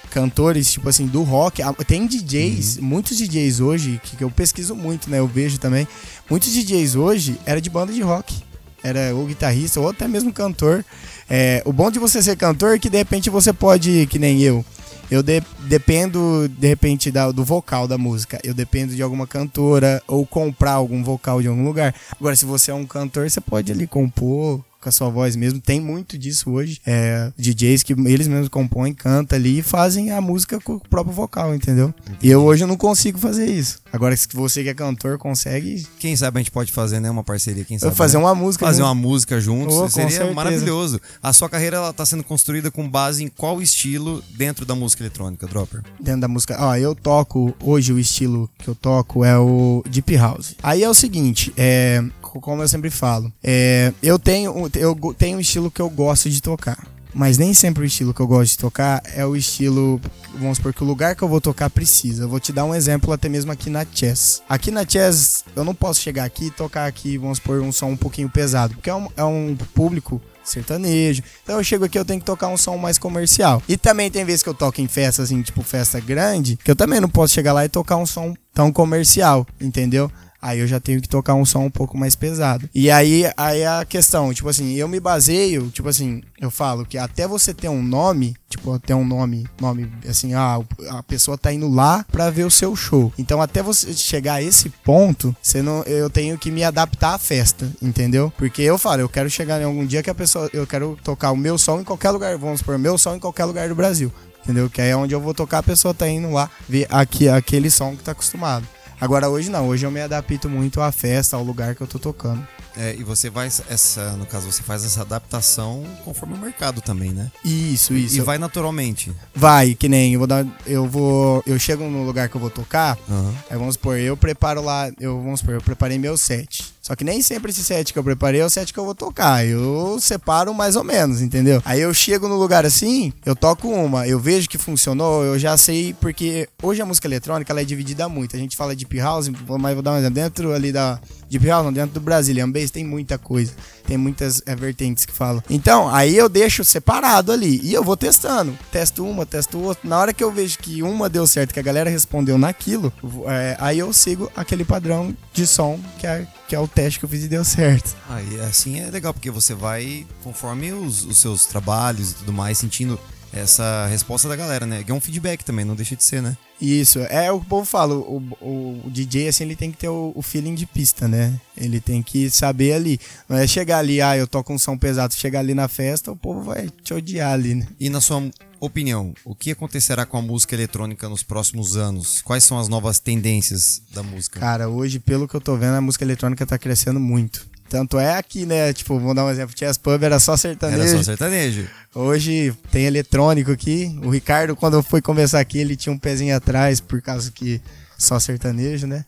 cantores, 0.10 0.72
tipo 0.72 0.90
assim, 0.90 1.06
do 1.06 1.24
rock. 1.24 1.62
Tem 1.86 2.08
DJs, 2.08 2.78
uhum. 2.78 2.84
muitos 2.84 3.18
DJs 3.18 3.60
hoje, 3.60 4.00
que, 4.04 4.18
que, 4.18 4.24
eu 4.24 4.32
pesquiso 4.32 4.76
muito, 4.76 5.10
né? 5.10 5.20
Eu 5.20 5.28
vejo 5.28 5.58
também. 5.60 5.88
Muitos 6.30 6.52
DJs 6.52 6.96
hoje 6.96 7.40
era 7.46 7.62
de 7.62 7.70
banda 7.70 7.94
de 7.94 8.02
rock. 8.02 8.47
Era 8.84 9.14
ou 9.16 9.26
guitarrista, 9.26 9.80
ou 9.80 9.90
até 9.90 10.08
mesmo 10.08 10.32
cantor. 10.32 10.86
É, 11.30 11.62
o 11.66 11.74
bom 11.74 11.90
de 11.92 12.00
você 12.00 12.22
ser 12.22 12.36
cantor 12.38 12.76
é 12.76 12.80
que 12.80 12.90
de 12.90 12.98
repente 12.98 13.30
você 13.30 13.52
pode, 13.52 14.08
que 14.08 14.20
nem 14.20 14.42
eu, 14.42 14.64
Eu 15.10 15.24
de- 15.24 15.42
dependo, 15.62 16.50
de 16.50 16.68
repente, 16.68 17.10
da- 17.10 17.32
do 17.32 17.42
vocal 17.46 17.88
da 17.88 17.98
música. 17.98 18.40
Eu 18.44 18.54
dependo 18.54 18.94
de 18.94 19.02
alguma 19.02 19.26
cantora 19.26 20.04
ou 20.06 20.26
comprar 20.26 20.74
algum 20.74 21.02
vocal 21.02 21.42
de 21.42 21.48
algum 21.48 21.64
lugar. 21.64 21.96
Agora, 22.20 22.36
se 22.36 22.44
você 22.44 22.72
é 22.72 22.74
um 22.74 22.86
cantor, 22.86 23.30
você 23.30 23.40
pode 23.40 23.72
ali 23.72 23.88
compor 23.88 24.62
com 24.82 24.90
a 24.90 24.92
sua 24.92 25.10
voz 25.10 25.36
mesmo. 25.36 25.60
Tem 25.60 25.80
muito 25.80 26.18
disso 26.18 26.52
hoje. 26.52 26.80
É, 26.86 27.32
DJs 27.38 27.84
que 27.84 27.94
eles 27.94 28.28
mesmos 28.28 28.50
compõem, 28.50 28.94
cantam 28.94 29.38
ali 29.38 29.60
e 29.60 29.62
fazem 29.62 30.12
a 30.12 30.22
música 30.22 30.60
com 30.60 30.74
o 30.76 30.80
próprio 30.80 31.14
vocal, 31.14 31.54
entendeu? 31.54 31.94
E 32.22 32.30
eu 32.30 32.44
hoje 32.44 32.64
eu 32.64 32.68
não 32.68 32.78
consigo 32.78 33.18
fazer 33.18 33.46
isso. 33.48 33.80
Agora, 33.92 34.16
se 34.16 34.28
você 34.34 34.64
que 34.64 34.70
é 34.70 34.74
cantor 34.74 35.18
consegue, 35.18 35.86
Quem 36.00 36.16
sabe 36.16 36.38
a 36.38 36.42
gente 36.42 36.52
pode 36.52 36.72
fazer, 36.72 37.00
né? 37.00 37.10
Uma 37.10 37.24
parceria, 37.24 37.64
quem 37.66 37.80
sabe. 37.80 37.96
fazer 37.96 38.18
né? 38.18 38.24
uma 38.24 38.36
música. 38.36 38.66
Fazer 38.66 38.80
junto. 38.80 38.88
uma 38.88 38.96
música 38.96 39.40
juntos 39.42 39.76
Oh, 39.76 39.90
seria 39.90 40.10
certeza. 40.10 40.34
maravilhoso. 40.34 41.02
A 41.22 41.34
sua 41.34 41.50
carreira 41.50 41.78
ela 41.78 41.94
tá 41.94 42.06
sendo 42.06 42.24
construída 42.24 42.70
com 42.72 42.88
base 42.88 43.24
em 43.24 43.28
qual 43.28 43.62
estilo 43.62 44.24
dentro 44.36 44.66
da 44.66 44.76
música 44.76 45.04
eletrônica, 45.04 45.48
Dropper? 45.48 45.82
dentro 46.00 46.22
da 46.22 46.28
música. 46.28 46.56
Ó, 46.60 46.76
eu 46.76 46.94
toco, 46.96 47.56
hoje 47.62 47.92
o 47.94 48.00
estilo 48.00 48.50
que 48.60 48.68
eu 48.68 48.76
toco 48.76 49.24
é 49.26 49.38
o 49.38 49.84
Deep 49.90 50.16
House. 50.18 50.56
Aí 50.62 50.84
é 50.84 50.90
o 50.90 50.94
seguinte, 50.94 51.52
é, 51.58 52.04
como 52.42 52.62
eu 52.62 52.68
sempre 52.68 52.90
falo, 52.90 53.32
é, 53.44 53.94
eu 54.02 54.18
tenho 54.20 54.70
eu 54.76 54.96
tenho 55.18 55.38
um 55.38 55.42
estilo 55.42 55.72
que 55.72 55.82
eu 55.82 55.90
gosto 55.90 56.30
de 56.30 56.42
tocar. 56.42 56.78
Mas 57.14 57.38
nem 57.38 57.52
sempre 57.52 57.82
o 57.82 57.86
estilo 57.86 58.14
que 58.14 58.20
eu 58.20 58.28
gosto 58.28 58.52
de 58.52 58.58
tocar 58.60 59.02
é 59.16 59.26
o 59.26 59.36
estilo, 59.36 60.00
vamos 60.36 60.58
supor, 60.58 60.72
que 60.72 60.84
o 60.84 60.86
lugar 60.86 61.16
que 61.16 61.24
eu 61.24 61.28
vou 61.28 61.42
tocar 61.42 61.68
precisa. 61.68 62.24
Eu 62.24 62.30
vou 62.30 62.40
te 62.40 62.54
dar 62.54 62.64
um 62.64 62.76
exemplo 62.76 63.12
até 63.12 63.28
mesmo 63.28 63.52
aqui 63.52 63.72
na 63.72 63.84
Chess. 63.92 64.44
Aqui 64.48 64.70
na 64.70 64.88
Chess, 64.88 65.44
eu 65.56 65.64
não 65.64 65.74
posso 65.74 66.00
chegar 66.00 66.26
aqui 66.26 66.46
e 66.46 66.52
tocar 66.52 66.86
aqui, 66.86 67.18
vamos 67.18 67.40
supor, 67.40 67.60
um 67.62 67.72
som 67.72 67.88
um 67.88 67.98
pouquinho 67.98 68.30
pesado, 68.30 68.76
porque 68.76 68.90
é 68.90 68.94
um, 68.94 69.08
é 69.18 69.24
um 69.24 69.58
público 69.74 70.22
sertanejo. 70.44 71.24
Então 71.44 71.58
eu 71.58 71.64
chego 71.64 71.86
aqui, 71.86 71.98
eu 71.98 72.06
tenho 72.06 72.20
que 72.20 72.26
tocar 72.26 72.50
um 72.50 72.58
som 72.58 72.78
mais 72.78 72.98
comercial. 72.98 73.64
E 73.68 73.78
também 73.78 74.12
tem 74.12 74.24
vezes 74.24 74.44
que 74.44 74.50
eu 74.50 74.54
toco 74.54 74.80
em 74.80 74.88
festa, 74.88 75.24
assim, 75.24 75.42
tipo 75.42 75.64
festa 75.64 76.00
grande, 76.00 76.58
que 76.64 76.70
eu 76.70 76.76
também 76.76 77.00
não 77.00 77.10
posso 77.10 77.34
chegar 77.34 77.54
lá 77.54 77.66
e 77.66 77.70
tocar 77.70 77.98
um 77.98 78.06
som 78.06 78.34
tão 78.54 78.72
comercial, 78.72 79.46
entendeu? 79.60 80.12
Aí 80.48 80.60
eu 80.60 80.68
já 80.68 80.80
tenho 80.80 81.02
que 81.02 81.10
tocar 81.10 81.34
um 81.34 81.44
som 81.44 81.66
um 81.66 81.70
pouco 81.70 81.98
mais 81.98 82.16
pesado. 82.16 82.70
E 82.74 82.90
aí, 82.90 83.30
aí 83.36 83.66
a 83.66 83.84
questão, 83.84 84.34
tipo 84.34 84.48
assim, 84.48 84.76
eu 84.76 84.88
me 84.88 84.98
baseio, 84.98 85.70
tipo 85.72 85.90
assim, 85.90 86.24
eu 86.40 86.50
falo 86.50 86.86
que 86.86 86.98
até 86.98 87.28
você 87.28 87.54
ter 87.54 87.68
um 87.68 87.84
nome, 87.84 88.34
tipo, 88.50 88.72
até 88.72 88.96
um 88.96 89.04
nome, 89.04 89.46
nome 89.60 89.92
assim, 90.08 90.34
ah, 90.36 90.58
a 90.92 91.04
pessoa 91.04 91.38
tá 91.38 91.52
indo 91.52 91.68
lá 91.68 92.06
pra 92.10 92.30
ver 92.30 92.46
o 92.46 92.50
seu 92.50 92.78
show. 92.78 93.12
Então 93.20 93.42
até 93.42 93.62
você 93.62 93.92
chegar 93.92 94.36
a 94.36 94.42
esse 94.42 94.70
ponto, 94.70 95.36
você 95.42 95.62
não, 95.62 95.84
eu 95.84 96.10
tenho 96.10 96.38
que 96.38 96.50
me 96.50 96.64
adaptar 96.64 97.16
à 97.16 97.20
festa, 97.20 97.70
entendeu? 97.82 98.32
Porque 98.38 98.62
eu 98.62 98.78
falo, 98.78 99.02
eu 99.02 99.10
quero 99.10 99.30
chegar 99.30 99.60
em 99.60 99.66
algum 99.66 99.86
dia 99.86 100.02
que 100.02 100.10
a 100.10 100.16
pessoa, 100.16 100.50
eu 100.54 100.66
quero 100.66 100.98
tocar 101.04 101.32
o 101.32 101.36
meu 101.36 101.58
som 101.58 101.82
em 101.82 101.84
qualquer 101.84 102.12
lugar, 102.12 102.38
vamos 102.38 102.60
supor, 102.60 102.78
meu 102.78 102.98
som 102.98 103.16
em 103.16 103.20
qualquer 103.20 103.44
lugar 103.44 103.68
do 103.68 103.76
Brasil. 103.76 104.14
Entendeu? 104.46 104.70
Que 104.70 104.80
aí 104.80 104.92
é 104.92 104.96
onde 104.96 105.14
eu 105.14 105.20
vou 105.20 105.34
tocar, 105.34 105.58
a 105.58 105.64
pessoa 105.64 105.94
tá 105.94 106.08
indo 106.08 106.32
lá 106.32 106.50
ver 106.70 106.88
aqui, 106.90 107.28
aquele 107.28 107.70
som 107.70 107.98
que 107.98 108.04
tá 108.04 108.14
acostumado. 108.14 108.66
Agora 109.00 109.30
hoje 109.30 109.52
não, 109.52 109.68
hoje 109.68 109.86
eu 109.86 109.92
me 109.92 110.02
adapto 110.02 110.50
muito 110.50 110.82
à 110.82 110.92
festa, 110.92 111.36
ao 111.36 111.44
lugar 111.44 111.76
que 111.76 111.82
eu 111.82 111.88
tô 111.88 112.00
tocando. 112.00 112.46
É, 112.78 112.96
e 112.98 113.04
você 113.04 113.30
vai, 113.30 113.48
essa, 113.48 114.12
no 114.18 114.26
caso, 114.26 114.52
você 114.52 114.62
faz 114.62 114.86
essa 114.86 115.02
adaptação 115.02 115.84
conforme 116.06 116.36
o 116.36 116.38
mercado 116.38 116.80
também, 116.80 117.12
né? 117.12 117.32
Isso, 117.44 117.94
isso. 117.94 118.18
E 118.18 118.22
vai 118.22 118.38
naturalmente. 118.38 119.12
Vai, 119.34 119.74
que 119.74 119.90
nem 119.90 120.14
eu 120.14 120.20
vou 120.20 120.28
dar. 120.28 120.46
Eu 120.66 120.86
vou. 120.86 121.44
Eu 121.46 121.58
chego 121.58 121.84
no 121.86 122.06
lugar 122.06 122.30
que 122.30 122.36
eu 122.36 122.42
vou 122.42 122.52
tocar. 122.52 122.98
Aham. 123.10 123.34
Aí 123.50 123.58
vamos 123.58 123.74
supor, 123.74 123.98
eu 123.98 124.16
preparo 124.16 124.62
lá. 124.62 124.92
Eu, 125.00 125.22
vamos 125.22 125.40
supor, 125.40 125.56
eu 125.56 125.62
preparei 125.62 125.98
meu 125.98 126.18
set. 126.18 126.78
Só 126.88 126.96
que 126.96 127.04
nem 127.04 127.22
sempre 127.22 127.52
esse 127.52 127.66
set 127.66 127.92
que 127.92 128.00
eu 128.00 128.04
preparei 128.04 128.40
é 128.40 128.46
o 128.46 128.50
set 128.50 128.72
que 128.72 128.80
eu 128.80 128.86
vou 128.86 128.96
tocar. 128.96 129.46
Eu 129.46 129.98
separo 130.00 130.54
mais 130.54 130.78
ou 130.78 130.86
menos, 130.86 131.22
entendeu? 131.22 131.62
Aí 131.66 131.82
eu 131.82 131.94
chego 131.94 132.30
no 132.30 132.36
lugar 132.38 132.66
assim, 132.66 133.12
eu 133.26 133.36
toco 133.36 133.68
uma, 133.68 134.08
eu 134.08 134.18
vejo 134.18 134.48
que 134.48 134.58
funcionou, 134.58 135.22
eu 135.26 135.38
já 135.38 135.58
sei, 135.58 135.94
porque 136.00 136.48
hoje 136.64 136.82
a 136.82 136.86
música 136.86 137.06
eletrônica 137.06 137.52
ela 137.52 137.60
é 137.60 137.66
dividida 137.66 138.08
muito. 138.08 138.38
A 138.38 138.40
gente 138.40 138.56
fala 138.56 138.74
Deep 138.74 138.98
House, 139.00 139.30
mas 139.60 139.74
vou 139.74 139.84
dar 139.84 139.92
um 139.92 139.98
exemplo. 139.98 140.16
Dentro 140.16 140.54
ali 140.54 140.72
da. 140.72 140.98
Deep 141.30 141.46
House, 141.48 141.66
não, 141.66 141.74
dentro 141.74 141.94
do 141.96 142.00
Brazilian 142.00 142.50
Bass 142.50 142.72
tem 142.72 142.86
muita 142.86 143.18
coisa. 143.18 143.54
Tem 143.86 143.98
muitas 143.98 144.42
é, 144.46 144.56
vertentes 144.56 145.06
que 145.06 145.14
falam. 145.14 145.44
Então, 145.50 145.90
aí 145.90 146.16
eu 146.16 146.28
deixo 146.28 146.64
separado 146.64 147.32
ali. 147.32 147.60
E 147.64 147.74
eu 147.74 147.84
vou 147.84 147.98
testando. 147.98 148.58
Testo 148.72 149.06
uma, 149.06 149.26
testo 149.26 149.60
outra. 149.60 149.88
Na 149.88 149.98
hora 149.98 150.14
que 150.14 150.24
eu 150.24 150.32
vejo 150.32 150.58
que 150.60 150.82
uma 150.84 151.10
deu 151.10 151.26
certo, 151.28 151.54
que 151.54 151.60
a 151.60 151.64
galera 151.64 151.90
respondeu 151.90 152.38
naquilo, 152.38 152.92
é, 153.28 153.58
aí 153.60 153.80
eu 153.80 153.92
sigo 153.94 154.32
aquele 154.36 154.66
padrão 154.66 155.16
de 155.34 155.46
som 155.46 155.80
que 156.00 156.08
é, 156.08 156.28
que 156.48 156.56
é 156.56 156.60
o 156.60 156.68
teste 156.68 157.00
que 157.00 157.06
eu 157.06 157.10
fiz 157.10 157.24
e 157.24 157.28
deu 157.28 157.44
certo. 157.44 157.96
Aí 158.10 158.40
assim 158.42 158.80
é 158.80 158.90
legal, 158.90 159.14
porque 159.14 159.32
você 159.32 159.54
vai, 159.54 160.06
conforme 160.24 160.72
os, 160.72 161.06
os 161.06 161.18
seus 161.18 161.46
trabalhos 161.46 162.12
e 162.12 162.16
tudo 162.16 162.34
mais, 162.34 162.58
sentindo 162.58 163.00
essa 163.34 163.88
resposta 163.88 164.28
da 164.28 164.36
galera, 164.36 164.66
né? 164.66 164.84
Que 164.84 164.92
é 164.92 164.94
um 164.94 165.02
feedback 165.02 165.44
também, 165.44 165.66
não 165.66 165.76
deixa 165.76 165.96
de 165.96 166.04
ser, 166.04 166.22
né? 166.22 166.38
Isso, 166.60 167.00
é 167.00 167.32
o 167.32 167.40
que 167.40 167.46
o 167.46 167.50
povo 167.50 167.66
fala, 167.66 167.94
o, 167.94 168.18
o, 168.42 168.82
o 168.86 168.90
DJ 168.90 169.28
assim, 169.28 169.44
ele 169.44 169.56
tem 169.56 169.72
que 169.72 169.78
ter 169.78 169.90
o, 169.90 170.12
o 170.16 170.22
feeling 170.24 170.56
de 170.56 170.66
pista, 170.66 171.08
né? 171.08 171.40
Ele 171.56 171.80
tem 171.80 172.02
que 172.02 172.30
saber 172.32 172.74
ali. 172.74 173.00
Não 173.30 173.38
é 173.38 173.46
chegar 173.46 173.78
ali, 173.78 174.02
ah, 174.02 174.18
eu 174.18 174.28
toco 174.28 174.52
um 174.52 174.58
som 174.58 174.76
pesado, 174.76 175.14
chegar 175.14 175.40
ali 175.40 175.54
na 175.54 175.68
festa, 175.68 176.12
o 176.12 176.16
povo 176.16 176.42
vai 176.42 176.70
te 176.84 176.94
odiar 176.94 177.34
ali, 177.34 177.54
né? 177.54 177.68
E 177.80 177.90
na 177.90 178.02
sua 178.02 178.24
opinião, 178.60 179.14
o 179.24 179.36
que 179.36 179.52
acontecerá 179.52 180.06
com 180.06 180.18
a 180.18 180.22
música 180.22 180.56
eletrônica 180.56 181.08
nos 181.08 181.22
próximos 181.22 181.78
anos? 181.78 182.22
Quais 182.24 182.44
são 182.44 182.58
as 182.58 182.68
novas 182.68 183.00
tendências 183.00 183.82
da 183.94 184.02
música? 184.02 184.40
Cara, 184.40 184.68
hoje, 184.68 185.00
pelo 185.00 185.28
que 185.28 185.36
eu 185.36 185.42
tô 185.42 185.56
vendo, 185.56 185.76
a 185.76 185.82
música 185.82 186.04
eletrônica 186.04 186.44
tá 186.46 186.58
crescendo 186.58 187.00
muito. 187.00 187.48
Tanto 187.70 188.00
é 188.00 188.18
aqui, 188.18 188.46
né? 188.46 188.72
Tipo, 188.74 189.00
vou 189.00 189.14
dar 189.14 189.26
um 189.26 189.30
exemplo. 189.30 189.56
Chess 189.58 189.78
Pub 189.78 190.02
era 190.02 190.20
só 190.20 190.38
sertanejo. 190.38 190.82
Era 190.82 190.98
só 190.98 191.04
sertanejo. 191.04 191.68
Hoje 191.94 192.54
tem 192.72 192.86
eletrônico 192.86 193.52
aqui. 193.52 193.98
O 194.04 194.10
Ricardo, 194.10 194.56
quando 194.56 194.76
eu 194.76 194.84
fui 194.84 195.02
conversar 195.02 195.40
aqui, 195.40 195.58
ele 195.58 195.76
tinha 195.76 195.92
um 195.94 195.98
pezinho 195.98 196.36
atrás, 196.36 196.80
por 196.80 197.02
causa 197.02 197.32
que 197.32 197.62
só 197.98 198.20
sertanejo, 198.20 198.86
né? 198.86 199.04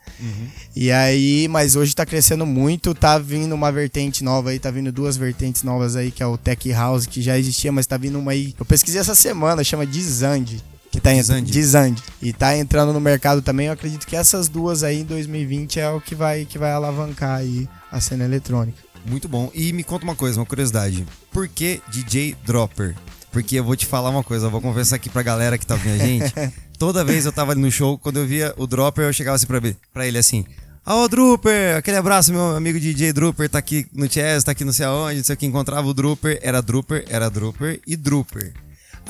E 0.76 0.92
aí, 0.92 1.48
mas 1.48 1.76
hoje 1.76 1.96
tá 1.96 2.06
crescendo 2.06 2.46
muito, 2.46 2.94
tá 2.96 3.20
vindo 3.20 3.54
uma 3.54 3.72
vertente 3.72 4.24
nova 4.24 4.50
aí, 4.50 4.60
tá 4.60 4.72
vindo 4.72 4.92
duas 4.92 5.16
vertentes 5.16 5.62
novas 5.64 5.96
aí, 5.96 6.10
que 6.10 6.24
é 6.24 6.26
o 6.26 6.38
Tech 6.38 6.72
House, 6.72 7.06
que 7.06 7.22
já 7.22 7.38
existia, 7.38 7.72
mas 7.72 7.86
tá 7.86 7.98
vindo 7.98 8.18
uma 8.18 8.32
aí. 8.32 8.56
Eu 8.60 8.66
pesquisei 8.66 9.00
essa 9.00 9.14
semana, 9.14 9.64
chama 9.64 9.86
Dizand. 9.86 10.58
Que 10.92 11.00
tá 11.00 11.14
entrando. 11.14 11.46
Dizand. 11.46 11.96
E 12.22 12.34
tá 12.34 12.58
entrando 12.58 12.92
no 12.94 13.00
mercado 13.00 13.42
também. 13.42 13.68
Eu 13.68 13.74
acredito 13.74 14.08
que 14.08 14.16
essas 14.16 14.48
duas 14.50 14.84
aí 14.84 15.02
em 15.02 15.06
2020 15.06 15.80
é 15.80 15.90
o 15.90 16.02
que 16.02 16.16
vai, 16.16 16.46
que 16.46 16.58
vai 16.58 16.72
alavancar 16.72 17.38
aí 17.40 17.68
a 17.92 18.02
cena 18.02 18.26
eletrônica. 18.26 18.78
Muito 19.06 19.28
bom. 19.30 19.52
E 19.54 19.72
me 19.72 19.84
conta 19.84 20.04
uma 20.04 20.16
coisa, 20.16 20.40
uma 20.40 20.46
curiosidade. 20.46 21.06
Por 21.32 21.48
que 21.48 21.82
DJ 21.90 22.36
Dropper? 22.46 22.96
Porque 23.32 23.56
eu 23.58 23.64
vou 23.64 23.76
te 23.76 23.86
falar 23.86 24.10
uma 24.10 24.24
coisa, 24.24 24.48
eu 24.48 24.52
vou 24.52 24.60
confessar 24.62 24.96
aqui 24.96 25.10
pra 25.10 25.22
galera 25.22 25.58
que 25.58 25.66
tá 25.66 25.76
vendo 25.76 26.02
a 26.02 26.06
gente. 26.06 26.34
Toda 26.80 27.04
vez 27.06 27.26
eu 27.26 27.32
tava 27.32 27.52
ali 27.52 27.62
no 27.62 27.72
show, 27.72 27.98
quando 27.98 28.18
eu 28.18 28.26
via 28.26 28.54
o 28.58 28.66
Dropper, 28.66 29.06
eu 29.06 29.14
chegava 29.14 29.36
assim 29.36 29.46
pra, 29.46 29.58
ele- 29.58 29.78
pra 29.94 30.08
ele 30.08 30.18
assim. 30.18 30.44
Ô, 30.86 31.08
Drooper, 31.08 31.76
aquele 31.78 31.98
abraço, 31.98 32.32
meu 32.34 32.56
amigo 32.56 32.80
DJ 32.80 33.14
Drooper, 33.14 33.48
tá 33.48 33.60
aqui 33.60 33.86
no 33.94 34.12
Chess, 34.12 34.44
tá 34.44 34.54
aqui 34.54 34.66
não 34.66 34.74
sei 34.74 34.86
aonde, 34.88 35.18
não 35.18 35.24
sei 35.24 35.36
o 35.36 35.38
que, 35.38 35.46
encontrava 35.46 35.86
o 35.88 35.94
Drooper, 35.94 36.40
era 36.42 36.62
Drooper, 36.62 37.06
era 37.10 37.30
Drooper 37.30 37.80
e 37.86 37.96
Drooper. 37.96 38.54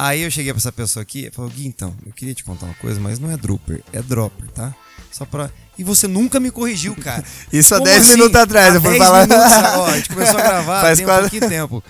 Aí 0.01 0.21
eu 0.21 0.31
cheguei 0.31 0.53
pra 0.53 0.59
essa 0.59 0.71
pessoa 0.71 1.03
aqui 1.03 1.25
e 1.27 1.31
falou, 1.31 1.51
Gui, 1.51 1.67
então, 1.67 1.93
eu 2.05 2.13
queria 2.13 2.33
te 2.33 2.43
contar 2.43 2.65
uma 2.67 2.75
coisa, 2.75 2.99
mas 3.01 3.19
não 3.19 3.29
é 3.29 3.35
Drooper, 3.35 3.81
é 3.91 4.01
Dropper, 4.01 4.49
tá? 4.51 4.73
Só 5.11 5.25
pra... 5.25 5.49
E 5.77 5.83
você 5.83 6.07
nunca 6.07 6.39
me 6.39 6.51
corrigiu, 6.51 6.95
cara. 6.95 7.23
Isso 7.51 7.73
há 7.75 7.79
Como 7.79 7.89
10 7.89 8.01
assim? 8.03 8.11
minutos 8.13 8.35
atrás, 8.39 8.73
Há 8.73 8.77
eu 8.77 8.81
fui 8.81 8.91
10 8.91 9.03
falar. 9.03 9.27
minutos, 9.27 9.53
ó, 9.77 9.85
a 9.87 9.95
gente 9.97 10.09
começou 10.13 10.39
a 10.39 10.41
gravar 10.43 10.81
Faz 10.81 10.97
tem 10.97 11.05
um 11.05 11.09
quase- 11.09 11.21
pouquinho 11.29 11.49
tempo. 11.49 11.83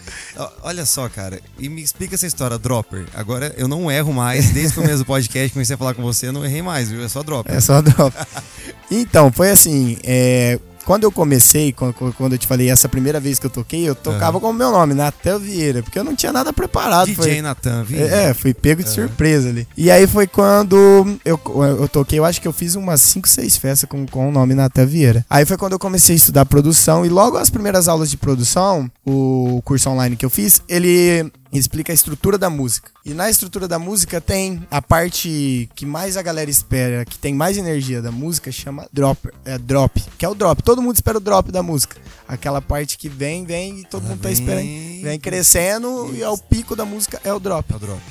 Olha 0.63 0.85
só, 0.85 1.07
cara, 1.09 1.39
e 1.59 1.69
me 1.69 1.81
explica 1.83 2.15
essa 2.15 2.25
história, 2.27 2.57
Dropper. 2.57 3.05
Agora 3.13 3.53
eu 3.57 3.67
não 3.67 3.91
erro 3.91 4.11
mais, 4.13 4.49
desde 4.51 4.77
o 4.77 4.81
começo 4.81 4.99
do 4.99 5.05
podcast, 5.05 5.51
comecei 5.53 5.75
a 5.75 5.77
falar 5.77 5.93
com 5.93 6.01
você, 6.01 6.27
eu 6.27 6.33
não 6.33 6.45
errei 6.45 6.61
mais, 6.61 6.89
viu? 6.89 7.03
É 7.03 7.07
só 7.09 7.21
Dropper. 7.23 7.53
É 7.55 7.59
só 7.59 7.81
drop. 7.81 8.15
então, 8.89 9.31
foi 9.31 9.51
assim, 9.51 9.97
é, 10.03 10.59
quando 10.89 11.03
eu 11.03 11.11
comecei, 11.11 11.71
quando, 11.71 11.93
eu 12.33 12.37
te 12.39 12.47
falei 12.47 12.67
essa 12.67 12.89
primeira 12.89 13.19
vez 13.19 13.37
que 13.37 13.45
eu 13.45 13.49
toquei, 13.51 13.87
eu 13.87 13.93
tocava 13.93 14.39
com 14.39 14.49
o 14.49 14.53
meu 14.53 14.71
nome, 14.71 14.95
Natan 14.95 15.37
Vieira, 15.37 15.83
porque 15.83 15.99
eu 15.99 16.03
não 16.03 16.15
tinha 16.15 16.33
nada 16.33 16.51
preparado. 16.51 17.05
DJ 17.05 17.15
foi, 17.15 17.41
Natan, 17.43 17.83
viu? 17.83 18.03
é, 18.03 18.33
fui 18.33 18.55
pego 18.55 18.81
de 18.81 18.89
surpresa 18.89 19.49
ali. 19.49 19.67
E 19.77 19.91
aí 19.91 20.07
foi 20.07 20.25
quando 20.25 20.75
eu, 21.23 21.39
eu 21.79 21.87
toquei, 21.87 22.17
eu 22.17 22.25
acho 22.25 22.41
que 22.41 22.47
eu 22.47 22.51
fiz 22.51 22.73
umas 22.73 23.01
5, 23.01 23.29
6 23.29 23.57
festas 23.57 23.87
com, 23.87 24.03
com 24.07 24.29
o 24.29 24.31
nome 24.31 24.55
Natan 24.55 24.87
Vieira. 24.87 25.23
Aí 25.29 25.45
foi 25.45 25.57
quando 25.57 25.73
eu 25.73 25.79
comecei 25.79 26.15
a 26.15 26.17
estudar 26.17 26.45
produção 26.45 27.05
e 27.05 27.09
logo 27.09 27.37
as 27.37 27.51
primeiras 27.51 27.87
aulas 27.87 28.09
de 28.09 28.17
produção, 28.17 28.89
o 29.05 29.61
curso 29.63 29.91
online 29.91 30.15
que 30.15 30.25
eu 30.25 30.29
fiz, 30.31 30.63
ele 30.67 31.31
explica 31.57 31.91
a 31.91 31.95
estrutura 31.95 32.37
da 32.37 32.49
música. 32.49 32.91
E 33.03 33.13
na 33.13 33.29
estrutura 33.29 33.67
da 33.67 33.79
música 33.79 34.21
tem 34.21 34.61
a 34.69 34.81
parte 34.81 35.69
que 35.75 35.85
mais 35.85 36.15
a 36.17 36.21
galera 36.21 36.49
espera, 36.49 37.03
que 37.05 37.17
tem 37.17 37.33
mais 37.33 37.57
energia 37.57 38.01
da 38.01 38.11
música, 38.11 38.51
chama 38.51 38.87
drop, 38.93 39.29
é 39.45 39.57
drop, 39.57 39.99
que 40.17 40.25
é 40.25 40.29
o 40.29 40.35
drop. 40.35 40.61
Todo 40.61 40.81
mundo 40.81 40.95
espera 40.95 41.17
o 41.17 41.21
drop 41.21 41.51
da 41.51 41.63
música. 41.63 41.97
Aquela 42.27 42.61
parte 42.61 42.97
que 42.97 43.09
vem, 43.09 43.45
vem 43.45 43.79
e 43.79 43.85
todo 43.85 44.03
mundo 44.03 44.21
tá 44.21 44.29
vem- 44.29 44.33
esperando. 44.33 45.01
Vem 45.03 45.19
crescendo 45.19 46.11
e 46.13 46.21
é 46.21 46.29
o 46.29 46.37
pico 46.37 46.75
da 46.75 46.85
música 46.85 47.19
é 47.23 47.33
o 47.33 47.39
drop. 47.39 47.71
É 47.73 47.75
o 47.75 47.79
Drop. 47.79 48.01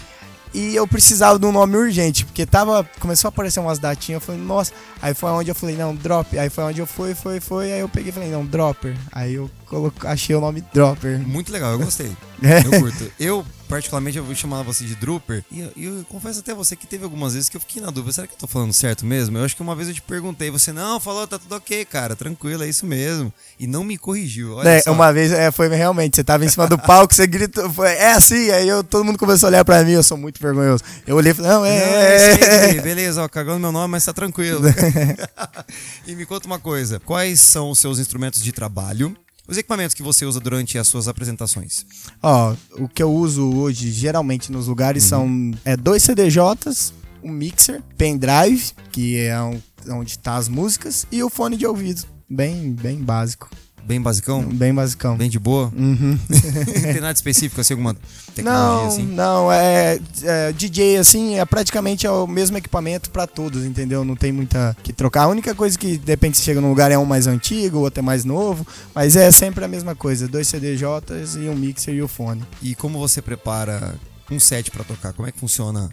E 0.55 0.75
eu 0.75 0.87
precisava 0.87 1.39
de 1.39 1.47
um 1.47 1.53
nome 1.53 1.77
urgente, 1.77 2.25
porque 2.25 2.47
tava. 2.47 2.89
Começou 3.01 3.29
a 3.29 3.31
aparecer 3.31 3.61
umas 3.61 3.79
datinhas, 3.79 4.21
eu 4.21 4.27
falei, 4.27 4.41
nossa. 4.41 4.73
Aí 5.01 5.15
foi 5.15 5.31
onde 5.31 5.51
eu 5.51 5.55
falei, 5.55 5.77
não, 5.77 5.95
drop. 5.95 6.39
Aí 6.39 6.49
foi 6.51 6.65
onde 6.65 6.81
eu 6.81 6.87
fui, 6.87 7.15
foi, 7.15 7.41
foi. 7.41 7.73
Aí 7.73 7.81
eu 7.81 7.89
peguei 7.89 8.11
e 8.11 8.13
falei, 8.13 8.31
não, 8.31 8.45
dropper. 8.45 8.97
Aí 9.13 9.35
eu 9.35 9.51
coloquei, 9.67 10.09
achei 10.09 10.35
o 10.35 10.41
nome 10.41 10.63
dropper. 10.73 11.19
Muito 11.19 11.53
legal, 11.53 11.73
eu 11.73 11.79
gostei. 11.79 12.11
É. 12.41 12.61
Eu 12.61 12.81
curto. 12.81 13.13
Eu, 13.19 13.45
particularmente, 13.69 14.19
eu 14.19 14.25
vou 14.25 14.35
chamar 14.35 14.63
você 14.63 14.85
de 14.85 14.95
Drooper. 14.97 15.45
E 15.51 15.61
eu, 15.61 15.73
eu 15.77 16.05
confesso 16.09 16.41
até 16.41 16.55
você 16.55 16.75
que 16.75 16.87
teve 16.87 17.05
algumas 17.05 17.35
vezes 17.35 17.49
que 17.49 17.57
eu 17.57 17.61
fiquei 17.61 17.81
na 17.83 17.91
dúvida: 17.91 18.13
será 18.13 18.27
que 18.27 18.35
eu 18.35 18.39
tô 18.39 18.47
falando 18.47 18.73
certo 18.73 19.05
mesmo? 19.05 19.39
Eu 19.39 19.45
acho 19.45 19.55
que 19.55 19.63
uma 19.63 19.77
vez 19.77 19.89
eu 19.89 19.95
te 19.95 20.03
perguntei, 20.03 20.51
você, 20.51 20.73
não, 20.73 20.99
falou, 20.99 21.27
tá 21.27 21.39
tudo 21.39 21.55
ok, 21.55 21.85
cara, 21.85 22.17
tranquilo, 22.17 22.63
é 22.65 22.69
isso 22.69 22.87
mesmo. 22.87 23.33
E 23.59 23.67
não 23.67 23.85
me 23.85 23.99
corrigiu. 23.99 24.57
Olha 24.57 24.69
É, 24.69 24.81
só. 24.83 24.93
uma 24.93 25.13
vez, 25.13 25.31
é, 25.33 25.51
foi 25.51 25.69
realmente, 25.69 26.17
você 26.17 26.25
tava 26.25 26.45
em 26.45 26.49
cima 26.49 26.67
do 26.67 26.79
palco, 26.79 27.15
você 27.15 27.27
gritou, 27.27 27.71
foi, 27.73 27.91
é 27.91 28.13
assim, 28.13 28.51
aí 28.51 28.67
eu, 28.67 28.83
todo 28.83 29.05
mundo 29.05 29.19
começou 29.19 29.47
a 29.47 29.51
olhar 29.51 29.65
pra 29.65 29.85
mim, 29.85 29.93
eu 29.93 30.03
sou 30.03 30.17
muito 30.17 30.41
vergonhoso. 30.41 30.83
Eu 31.07 31.17
olhei 31.17 31.33
e 31.33 31.35
falei, 31.35 31.51
não, 31.51 31.61
Não, 31.61 31.67
é, 31.67 32.35
é 32.35 32.77
é, 32.77 32.81
beleza, 32.81 33.23
ó, 33.23 33.29
cagando 33.29 33.61
meu 33.61 33.73
nome, 33.73 33.93
mas 33.93 34.05
tá 34.05 34.13
tranquilo. 34.13 34.63
e 36.07 36.15
me 36.15 36.25
conta 36.27 36.47
uma 36.47 36.59
coisa: 36.59 37.01
quais 37.01 37.41
são 37.41 37.71
os 37.71 37.79
seus 37.79 37.99
instrumentos 37.99 38.43
de 38.43 38.53
trabalho? 38.53 39.17
Os 39.49 39.57
equipamentos 39.57 39.95
que 39.95 40.03
você 40.03 40.27
usa 40.27 40.39
durante 40.39 40.77
as 40.79 40.87
suas 40.87 41.09
apresentações. 41.09 41.87
Ó, 42.23 42.55
o 42.73 42.87
que 42.87 43.03
eu 43.03 43.11
uso 43.11 43.51
hoje, 43.57 43.91
geralmente 43.91 44.53
nos 44.53 44.67
lugares, 44.67 45.03
são 45.05 45.51
é, 45.65 45.75
dois 45.77 46.03
CDJs, 46.03 46.93
um 47.25 47.31
mixer, 47.33 47.83
pendrive, 47.97 48.73
que 48.93 49.17
é 49.17 49.41
um- 49.41 49.61
onde 49.91 50.19
tá 50.19 50.37
as 50.37 50.49
músicas, 50.49 51.07
e 51.11 51.23
o 51.23 51.31
fone 51.31 51.57
de 51.57 51.67
ouvido. 51.67 52.03
Bem, 52.29 52.73
bem 52.73 52.99
básico. 53.03 53.49
Bem 53.89 54.03
basicão? 54.03 54.43
Bem 54.43 54.75
basicão. 54.75 55.17
Bem 55.17 55.31
de 55.31 55.39
boa? 55.39 55.73
Uhum. 55.75 56.19
Não 56.29 56.93
tem 56.93 57.01
nada 57.01 57.15
específico, 57.15 57.59
assim, 57.59 57.73
alguma 57.73 57.97
tecnologia 58.35 58.43
Não, 58.45 58.87
assim? 58.87 59.03
não, 59.07 59.51
é, 59.51 59.99
é, 60.25 60.53
DJ 60.53 60.99
assim, 60.99 61.39
é 61.39 61.45
praticamente 61.47 62.07
é 62.07 62.11
o 62.11 62.27
mesmo 62.27 62.59
equipamento 62.59 63.09
pra 63.09 63.27
todos, 63.27 63.65
entendeu? 63.65 64.05
Não 64.05 64.15
tem 64.15 64.31
muita 64.31 64.77
que 64.83 64.93
trocar. 64.93 65.23
A 65.23 65.29
única 65.29 65.55
coisa 65.55 65.79
que 65.79 65.97
de 65.97 66.13
repente 66.13 66.37
chega 66.37 66.61
num 66.61 66.69
lugar 66.69 66.93
é 66.93 66.99
um 66.99 67.07
mais 67.07 67.27
antigo, 67.27 67.79
o 67.79 67.81
outro 67.81 68.01
é 68.01 68.03
mais 68.03 68.27
novo, 68.27 68.67
mas 68.95 69.17
é 69.17 69.31
sempre 69.31 69.65
a 69.65 69.69
mesma 69.69 69.95
coisa, 69.95 70.29
dois 70.29 70.47
CDJs 70.49 71.37
e 71.37 71.49
um 71.49 71.55
mixer 71.55 71.95
e 71.95 72.03
o 72.03 72.09
fone. 72.09 72.43
E 72.61 72.75
como 72.75 72.99
você 72.99 73.23
prepara 73.23 73.95
um 74.31 74.39
set 74.39 74.71
pra 74.71 74.85
tocar? 74.85 75.15
Como 75.15 75.27
é 75.27 75.33
que 75.33 75.41
funciona 75.41 75.89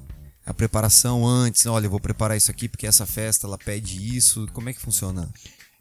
a 0.45 0.53
preparação 0.53 1.25
antes? 1.25 1.65
Olha, 1.65 1.85
eu 1.85 1.89
vou 1.91 2.01
preparar 2.01 2.35
isso 2.35 2.51
aqui 2.51 2.67
porque 2.67 2.85
essa 2.85 3.05
festa 3.05 3.47
ela 3.47 3.57
pede 3.57 4.17
isso. 4.17 4.47
Como 4.51 4.67
é 4.67 4.73
que 4.73 4.81
funciona? 4.81 5.29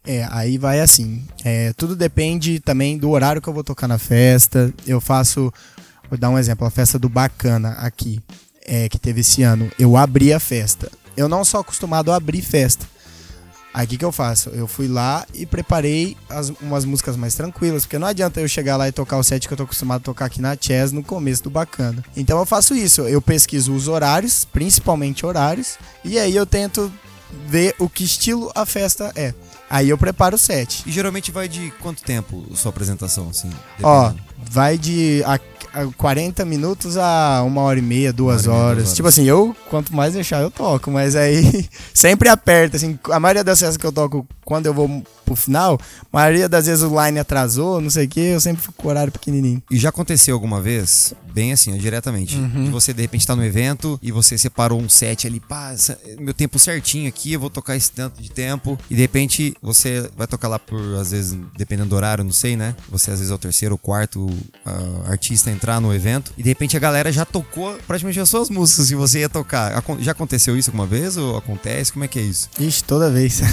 É, 0.05 0.27
aí 0.29 0.57
vai 0.57 0.79
assim. 0.79 1.23
É, 1.43 1.73
tudo 1.73 1.95
depende 1.95 2.59
também 2.59 2.97
do 2.97 3.09
horário 3.09 3.41
que 3.41 3.47
eu 3.47 3.53
vou 3.53 3.63
tocar 3.63 3.87
na 3.87 3.97
festa. 3.97 4.71
Eu 4.85 5.01
faço, 5.01 5.51
vou 6.09 6.17
dar 6.17 6.29
um 6.29 6.37
exemplo, 6.37 6.65
a 6.65 6.69
festa 6.71 6.99
do 6.99 7.09
Bacana 7.09 7.69
aqui, 7.79 8.21
é, 8.65 8.87
que 8.87 8.99
teve 8.99 9.21
esse 9.21 9.41
ano. 9.41 9.69
Eu 9.79 9.97
abri 9.97 10.31
a 10.31 10.39
festa. 10.39 10.91
Eu 11.17 11.27
não 11.27 11.43
sou 11.43 11.59
acostumado 11.59 12.11
a 12.11 12.15
abrir 12.17 12.41
festa. 12.41 12.85
Aí 13.73 13.85
o 13.85 13.89
que, 13.89 13.97
que 13.97 14.05
eu 14.05 14.11
faço? 14.11 14.49
Eu 14.51 14.67
fui 14.67 14.87
lá 14.87 15.25
e 15.33 15.45
preparei 15.45 16.15
as- 16.29 16.49
umas 16.61 16.85
músicas 16.85 17.17
mais 17.17 17.35
tranquilas, 17.35 17.83
porque 17.83 17.97
não 17.99 18.07
adianta 18.07 18.39
eu 18.39 18.47
chegar 18.47 18.77
lá 18.77 18.87
e 18.87 18.91
tocar 18.91 19.17
o 19.17 19.23
set 19.23 19.45
que 19.47 19.53
eu 19.53 19.57
tô 19.57 19.63
acostumado 19.63 19.99
a 19.99 20.03
tocar 20.05 20.25
aqui 20.25 20.39
na 20.39 20.55
Chess 20.55 20.93
no 20.93 21.03
começo 21.03 21.43
do 21.43 21.49
Bacana. 21.49 22.01
Então 22.15 22.39
eu 22.39 22.45
faço 22.45 22.73
isso, 22.73 23.01
eu 23.01 23.21
pesquiso 23.21 23.73
os 23.73 23.89
horários, 23.89 24.45
principalmente 24.45 25.25
horários, 25.25 25.77
e 26.05 26.17
aí 26.17 26.33
eu 26.33 26.45
tento 26.45 26.89
ver 27.49 27.75
o 27.77 27.89
que 27.89 28.05
estilo 28.05 28.49
a 28.55 28.65
festa 28.65 29.11
é. 29.13 29.33
Aí 29.69 29.89
eu 29.89 29.97
preparo 29.97 30.35
o 30.35 30.39
set. 30.39 30.83
E 30.85 30.91
geralmente 30.91 31.31
vai 31.31 31.47
de 31.47 31.71
quanto 31.81 32.03
tempo 32.03 32.45
sua 32.55 32.69
apresentação, 32.69 33.29
assim? 33.29 33.49
Ó, 33.81 34.09
dependendo? 34.09 34.35
vai 34.37 34.77
de 34.77 35.23
a 35.25 35.39
40 35.97 36.43
minutos 36.45 36.97
a 36.97 37.43
uma 37.45 37.61
hora 37.61 37.79
e 37.79 37.81
meia, 37.81 38.11
duas 38.13 38.45
Uma 38.45 38.53
hora 38.55 38.57
e 38.57 38.59
meia, 38.61 38.69
horas. 38.69 38.83
duas 38.85 38.95
Tipo 38.95 39.05
horas. 39.07 39.19
assim, 39.19 39.27
eu, 39.27 39.55
quanto 39.69 39.95
mais 39.95 40.13
deixar, 40.13 40.41
eu 40.41 40.51
toco. 40.51 40.91
Mas 40.91 41.15
aí, 41.15 41.67
sempre 41.93 42.29
aperta, 42.29 42.77
assim. 42.77 42.97
A 43.11 43.19
maioria 43.19 43.43
das 43.43 43.59
festas 43.59 43.77
que 43.77 43.85
eu 43.85 43.91
toco, 43.91 44.27
quando 44.43 44.65
eu 44.67 44.73
vou 44.73 45.03
pro 45.25 45.35
final, 45.35 45.79
a 46.13 46.17
maioria 46.17 46.47
das 46.47 46.67
vezes 46.67 46.83
o 46.83 47.03
line 47.03 47.17
atrasou, 47.19 47.81
não 47.81 47.89
sei 47.89 48.05
o 48.05 48.07
que, 48.07 48.19
eu 48.19 48.39
sempre 48.39 48.61
fico 48.61 48.73
com 48.77 48.87
o 48.87 48.91
horário 48.91 49.11
pequenininho. 49.11 49.61
E 49.71 49.77
já 49.77 49.89
aconteceu 49.89 50.35
alguma 50.35 50.61
vez, 50.61 51.15
bem 51.33 51.51
assim, 51.51 51.75
diretamente, 51.77 52.37
Uhum. 52.37 52.69
você 52.69 52.93
de 52.93 53.01
repente 53.01 53.25
tá 53.25 53.35
no 53.35 53.43
evento 53.43 53.99
e 54.03 54.11
você 54.11 54.37
separou 54.37 54.79
um 54.79 54.87
set 54.87 55.25
ali, 55.25 55.39
pá, 55.39 55.73
meu 56.19 56.31
tempo 56.31 56.59
certinho 56.59 57.09
aqui, 57.09 57.33
eu 57.33 57.39
vou 57.39 57.49
tocar 57.49 57.75
esse 57.75 57.91
tanto 57.91 58.21
de 58.21 58.29
tempo, 58.29 58.77
e 58.87 58.93
de 58.93 59.01
repente 59.01 59.55
você 59.63 60.07
vai 60.15 60.27
tocar 60.27 60.47
lá 60.47 60.59
por, 60.59 60.79
às 60.99 61.09
vezes, 61.09 61.35
dependendo 61.57 61.89
do 61.89 61.95
horário, 61.95 62.23
não 62.23 62.31
sei, 62.31 62.55
né? 62.55 62.75
Você 62.89 63.09
às 63.09 63.17
vezes 63.17 63.31
é 63.31 63.35
o 63.35 63.39
terceiro 63.39 63.73
ou 63.73 63.79
quarto 63.79 64.29
ah, 64.63 65.09
artista 65.09 65.49
a 65.49 65.53
entrar 65.65 65.81
no 65.81 65.93
evento, 65.93 66.31
e 66.37 66.43
de 66.43 66.49
repente 66.49 66.77
a 66.77 66.79
galera 66.79 67.11
já 67.11 67.25
tocou 67.25 67.75
praticamente 67.87 68.19
as 68.19 68.29
suas 68.29 68.49
músicas 68.51 68.87
que 68.87 68.95
você 68.95 69.19
ia 69.21 69.29
tocar. 69.29 69.83
Já 69.99 70.11
aconteceu 70.11 70.55
isso 70.55 70.69
alguma 70.69 70.85
vez 70.85 71.17
ou 71.17 71.37
acontece? 71.37 71.91
Como 71.91 72.05
é 72.05 72.07
que 72.07 72.19
é 72.19 72.21
isso? 72.21 72.49
Ixi, 72.59 72.83
toda 72.83 73.09
vez. 73.09 73.41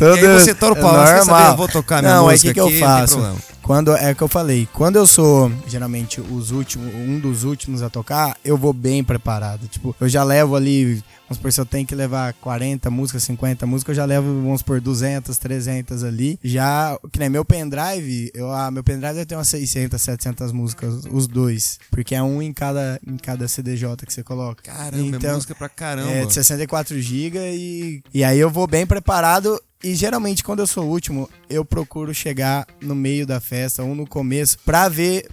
E 0.00 0.02
toda... 0.02 0.14
aí 0.14 0.40
você 0.40 0.54
tora 0.54 0.72
o 0.72 0.76
pau, 0.76 1.06
saber, 1.24 1.50
eu 1.50 1.56
vou 1.56 1.68
tocar 1.68 2.00
minha 2.00 2.14
Não, 2.14 2.30
é 2.30 2.32
música 2.32 2.48
que 2.48 2.54
que 2.54 2.60
eu 2.60 2.66
aqui, 2.66 2.80
não 2.80 2.86
tem 2.86 3.06
faço? 3.06 3.36
Quando 3.70 3.94
é 3.94 4.12
que 4.12 4.20
eu 4.20 4.26
falei, 4.26 4.68
quando 4.72 4.96
eu 4.96 5.06
sou 5.06 5.48
geralmente 5.64 6.20
os 6.20 6.50
últimos, 6.50 6.92
um 6.92 7.20
dos 7.20 7.44
últimos 7.44 7.82
a 7.82 7.88
tocar, 7.88 8.36
eu 8.44 8.56
vou 8.56 8.72
bem 8.72 9.04
preparado. 9.04 9.68
Tipo, 9.68 9.94
eu 10.00 10.08
já 10.08 10.24
levo 10.24 10.56
ali, 10.56 10.94
vamos 11.22 11.36
supor, 11.36 11.52
se 11.52 11.60
eu 11.60 11.64
tenho 11.64 11.86
que 11.86 11.94
levar 11.94 12.32
40 12.32 12.90
músicas, 12.90 13.22
50 13.22 13.66
músicas, 13.68 13.96
eu 13.96 14.02
já 14.02 14.04
levo, 14.04 14.26
vamos 14.26 14.58
supor, 14.58 14.80
200, 14.80 15.38
300 15.38 16.02
ali. 16.02 16.36
Já, 16.42 16.98
que 17.12 17.20
nem 17.20 17.28
meu 17.28 17.44
pendrive, 17.44 18.32
eu, 18.34 18.50
ah, 18.50 18.72
meu 18.72 18.82
pendrive 18.82 19.20
eu 19.20 19.24
tenho 19.24 19.38
umas 19.38 19.46
600, 19.46 20.02
700 20.02 20.50
músicas, 20.50 21.04
os 21.08 21.28
dois, 21.28 21.78
porque 21.92 22.16
é 22.16 22.22
um 22.24 22.42
em 22.42 22.52
cada 22.52 23.00
em 23.06 23.16
cada 23.16 23.46
CDJ 23.46 24.04
que 24.04 24.12
você 24.12 24.24
coloca. 24.24 24.64
Caramba, 24.64 24.96
é 24.96 25.16
Então, 25.16 25.34
música 25.36 25.54
pra 25.54 25.68
caramba. 25.68 26.10
É, 26.10 26.26
de 26.26 26.34
64 26.34 27.00
GB 27.00 27.38
e, 27.38 28.02
e 28.12 28.24
aí 28.24 28.40
eu 28.40 28.50
vou 28.50 28.66
bem 28.66 28.84
preparado. 28.84 29.62
E 29.82 29.94
geralmente, 29.94 30.44
quando 30.44 30.58
eu 30.60 30.66
sou 30.66 30.84
o 30.84 30.88
último, 30.90 31.28
eu 31.48 31.64
procuro 31.64 32.12
chegar 32.14 32.66
no 32.82 32.94
meio 32.94 33.26
da 33.26 33.40
festa 33.40 33.82
ou 33.82 33.94
no 33.94 34.06
começo 34.06 34.58
pra 34.64 34.88
ver 34.90 35.26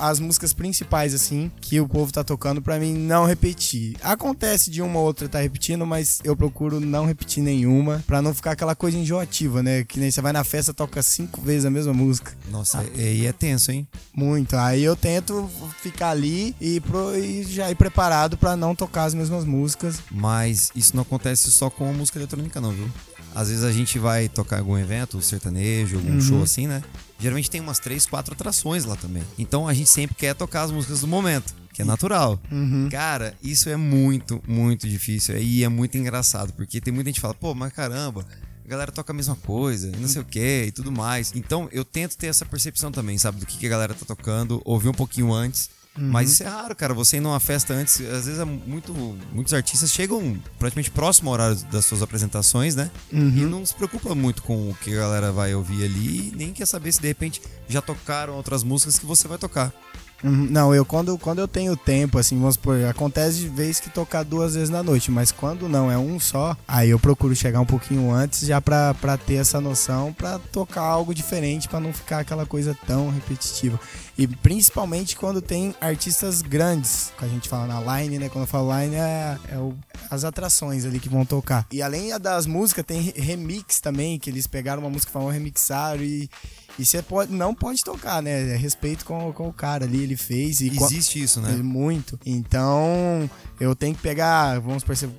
as 0.00 0.18
músicas 0.18 0.52
principais, 0.52 1.14
assim, 1.14 1.50
que 1.60 1.80
o 1.80 1.88
povo 1.88 2.10
tá 2.12 2.24
tocando 2.24 2.60
pra 2.60 2.78
mim 2.78 2.92
não 2.92 3.24
repetir. 3.24 3.96
Acontece 4.02 4.70
de 4.70 4.82
uma 4.82 4.98
ou 4.98 5.04
outra 5.06 5.28
tá 5.28 5.40
repetindo, 5.40 5.86
mas 5.86 6.20
eu 6.24 6.36
procuro 6.36 6.80
não 6.80 7.06
repetir 7.06 7.42
nenhuma 7.42 8.02
pra 8.06 8.20
não 8.20 8.34
ficar 8.34 8.52
aquela 8.52 8.74
coisa 8.74 8.98
enjoativa, 8.98 9.62
né? 9.62 9.84
Que 9.84 10.00
nem 10.00 10.10
você 10.10 10.20
vai 10.20 10.32
na 10.32 10.42
festa 10.42 10.74
toca 10.74 11.00
cinco 11.02 11.40
vezes 11.40 11.64
a 11.64 11.70
mesma 11.70 11.92
música. 11.92 12.32
Nossa, 12.50 12.84
e 12.96 13.00
aí 13.00 13.26
é 13.26 13.32
tenso, 13.32 13.70
hein? 13.70 13.86
Muito. 14.12 14.56
Aí 14.56 14.82
eu 14.82 14.96
tento 14.96 15.48
ficar 15.80 16.10
ali 16.10 16.54
e, 16.60 16.80
pro- 16.80 17.14
e 17.16 17.44
já 17.44 17.70
ir 17.70 17.74
preparado 17.76 18.36
pra 18.36 18.56
não 18.56 18.74
tocar 18.74 19.04
as 19.04 19.14
mesmas 19.14 19.44
músicas. 19.44 19.98
Mas 20.10 20.72
isso 20.74 20.96
não 20.96 21.02
acontece 21.02 21.50
só 21.52 21.70
com 21.70 21.88
a 21.88 21.92
música 21.92 22.18
eletrônica, 22.18 22.60
não, 22.60 22.70
viu? 22.72 22.88
Às 23.34 23.48
vezes 23.48 23.64
a 23.64 23.72
gente 23.72 23.98
vai 23.98 24.28
tocar 24.28 24.58
algum 24.58 24.78
evento, 24.78 25.20
sertanejo, 25.20 25.96
algum 25.96 26.12
Uhum. 26.14 26.20
show 26.20 26.42
assim, 26.42 26.66
né? 26.66 26.82
Geralmente 27.18 27.50
tem 27.50 27.60
umas 27.60 27.78
três, 27.78 28.06
quatro 28.06 28.34
atrações 28.34 28.84
lá 28.84 28.96
também. 28.96 29.22
Então 29.38 29.66
a 29.66 29.74
gente 29.74 29.88
sempre 29.88 30.14
quer 30.14 30.34
tocar 30.34 30.62
as 30.62 30.70
músicas 30.70 31.00
do 31.00 31.06
momento, 31.08 31.54
que 31.72 31.82
é 31.82 31.84
natural. 31.84 32.40
Uhum. 32.50 32.88
Cara, 32.90 33.34
isso 33.42 33.68
é 33.68 33.76
muito, 33.76 34.42
muito 34.46 34.88
difícil. 34.88 35.36
E 35.38 35.64
é 35.64 35.68
muito 35.68 35.96
engraçado, 35.98 36.52
porque 36.52 36.80
tem 36.80 36.92
muita 36.92 37.08
gente 37.08 37.16
que 37.16 37.20
fala, 37.22 37.34
pô, 37.34 37.54
mas 37.54 37.72
caramba. 37.72 38.24
A 38.64 38.68
galera 38.68 38.90
toca 38.90 39.12
a 39.12 39.14
mesma 39.14 39.36
coisa, 39.36 39.92
não 40.00 40.08
sei 40.08 40.22
o 40.22 40.24
que 40.24 40.64
e 40.68 40.72
tudo 40.72 40.90
mais. 40.90 41.32
Então 41.34 41.68
eu 41.70 41.84
tento 41.84 42.16
ter 42.16 42.28
essa 42.28 42.46
percepção 42.46 42.90
também, 42.90 43.18
sabe? 43.18 43.38
Do 43.38 43.44
que, 43.44 43.58
que 43.58 43.66
a 43.66 43.68
galera 43.68 43.92
tá 43.92 44.06
tocando, 44.06 44.62
ouvir 44.64 44.88
um 44.88 44.94
pouquinho 44.94 45.32
antes. 45.32 45.68
Mas 45.96 46.32
isso 46.32 46.42
é 46.42 46.46
raro, 46.48 46.74
cara. 46.74 46.92
Você 46.94 47.18
ir 47.18 47.20
numa 47.20 47.38
festa 47.38 47.72
antes, 47.72 48.00
às 48.00 48.26
vezes 48.26 48.38
é 48.40 48.44
muito, 48.44 48.92
muitos 49.32 49.54
artistas 49.54 49.92
chegam 49.92 50.36
praticamente 50.58 50.90
próximo 50.90 51.28
ao 51.30 51.34
horário 51.34 51.56
das 51.70 51.86
suas 51.86 52.02
apresentações, 52.02 52.74
né? 52.74 52.90
E 53.12 53.16
Uhum. 53.16 53.48
não 53.48 53.64
se 53.66 53.74
preocupa 53.74 54.14
muito 54.14 54.42
com 54.42 54.70
o 54.70 54.74
que 54.74 54.92
a 54.92 55.00
galera 55.00 55.30
vai 55.32 55.54
ouvir 55.54 55.84
ali, 55.84 56.32
nem 56.34 56.52
quer 56.52 56.66
saber 56.66 56.90
se 56.92 57.00
de 57.00 57.06
repente 57.06 57.40
já 57.68 57.80
tocaram 57.80 58.34
outras 58.34 58.62
músicas 58.64 58.98
que 58.98 59.06
você 59.06 59.28
vai 59.28 59.38
tocar. 59.38 59.72
Uhum. 60.22 60.46
Não, 60.50 60.74
eu 60.74 60.84
quando, 60.86 61.18
quando 61.18 61.38
eu 61.40 61.46
tenho 61.48 61.76
tempo, 61.76 62.18
assim, 62.18 62.38
vamos 62.38 62.54
supor, 62.54 62.82
acontece 62.84 63.38
de 63.40 63.48
vez 63.48 63.78
que 63.78 63.90
tocar 63.90 64.22
duas 64.22 64.54
vezes 64.54 64.70
na 64.70 64.82
noite, 64.82 65.10
mas 65.10 65.30
quando 65.30 65.68
não 65.68 65.90
é 65.92 65.98
um 65.98 66.18
só, 66.18 66.56
aí 66.66 66.88
eu 66.90 66.98
procuro 66.98 67.36
chegar 67.36 67.60
um 67.60 67.66
pouquinho 67.66 68.10
antes 68.10 68.40
já 68.46 68.58
pra, 68.60 68.94
pra 68.94 69.18
ter 69.18 69.34
essa 69.34 69.60
noção, 69.60 70.12
pra 70.14 70.38
tocar 70.38 70.80
algo 70.82 71.14
diferente, 71.14 71.68
pra 71.68 71.78
não 71.80 71.92
ficar 71.92 72.20
aquela 72.20 72.46
coisa 72.46 72.74
tão 72.86 73.10
repetitiva. 73.10 73.78
E 74.16 74.26
principalmente 74.26 75.16
quando 75.16 75.42
tem 75.42 75.74
artistas 75.80 76.40
grandes, 76.40 77.12
que 77.18 77.24
a 77.24 77.28
gente 77.28 77.48
fala 77.48 77.66
na 77.66 77.98
line, 78.00 78.18
né? 78.18 78.28
Quando 78.28 78.44
eu 78.44 78.48
falo 78.48 78.70
line, 78.80 78.94
é, 78.94 79.36
é 79.50 79.58
o- 79.58 79.74
as 80.10 80.24
atrações 80.24 80.84
ali 80.86 81.00
que 81.00 81.08
vão 81.08 81.26
tocar. 81.26 81.66
E 81.70 81.82
além 81.82 82.16
das 82.18 82.46
músicas, 82.46 82.84
tem 82.86 83.00
re- 83.00 83.14
remix 83.20 83.80
também, 83.80 84.18
que 84.18 84.30
eles 84.30 84.46
pegaram 84.46 84.80
uma 84.82 84.90
música 84.90 85.12
famosa, 85.12 85.32
remixaram 85.34 86.02
e. 86.02 86.30
E 86.78 86.84
você 86.84 87.00
pode, 87.02 87.32
não 87.32 87.54
pode 87.54 87.82
tocar, 87.84 88.20
né? 88.22 88.54
É 88.54 88.56
respeito 88.56 89.04
com, 89.04 89.32
com 89.32 89.48
o 89.48 89.52
cara 89.52 89.84
ali, 89.84 90.02
ele 90.02 90.16
fez. 90.16 90.60
E 90.60 90.68
Existe 90.92 91.22
isso, 91.22 91.40
né? 91.40 91.52
Muito. 91.62 92.18
Então, 92.26 93.30
eu 93.60 93.74
tenho 93.76 93.94
que 93.94 94.02
pegar, 94.02 94.58
vamos 94.60 94.82
perceber, 94.82 95.14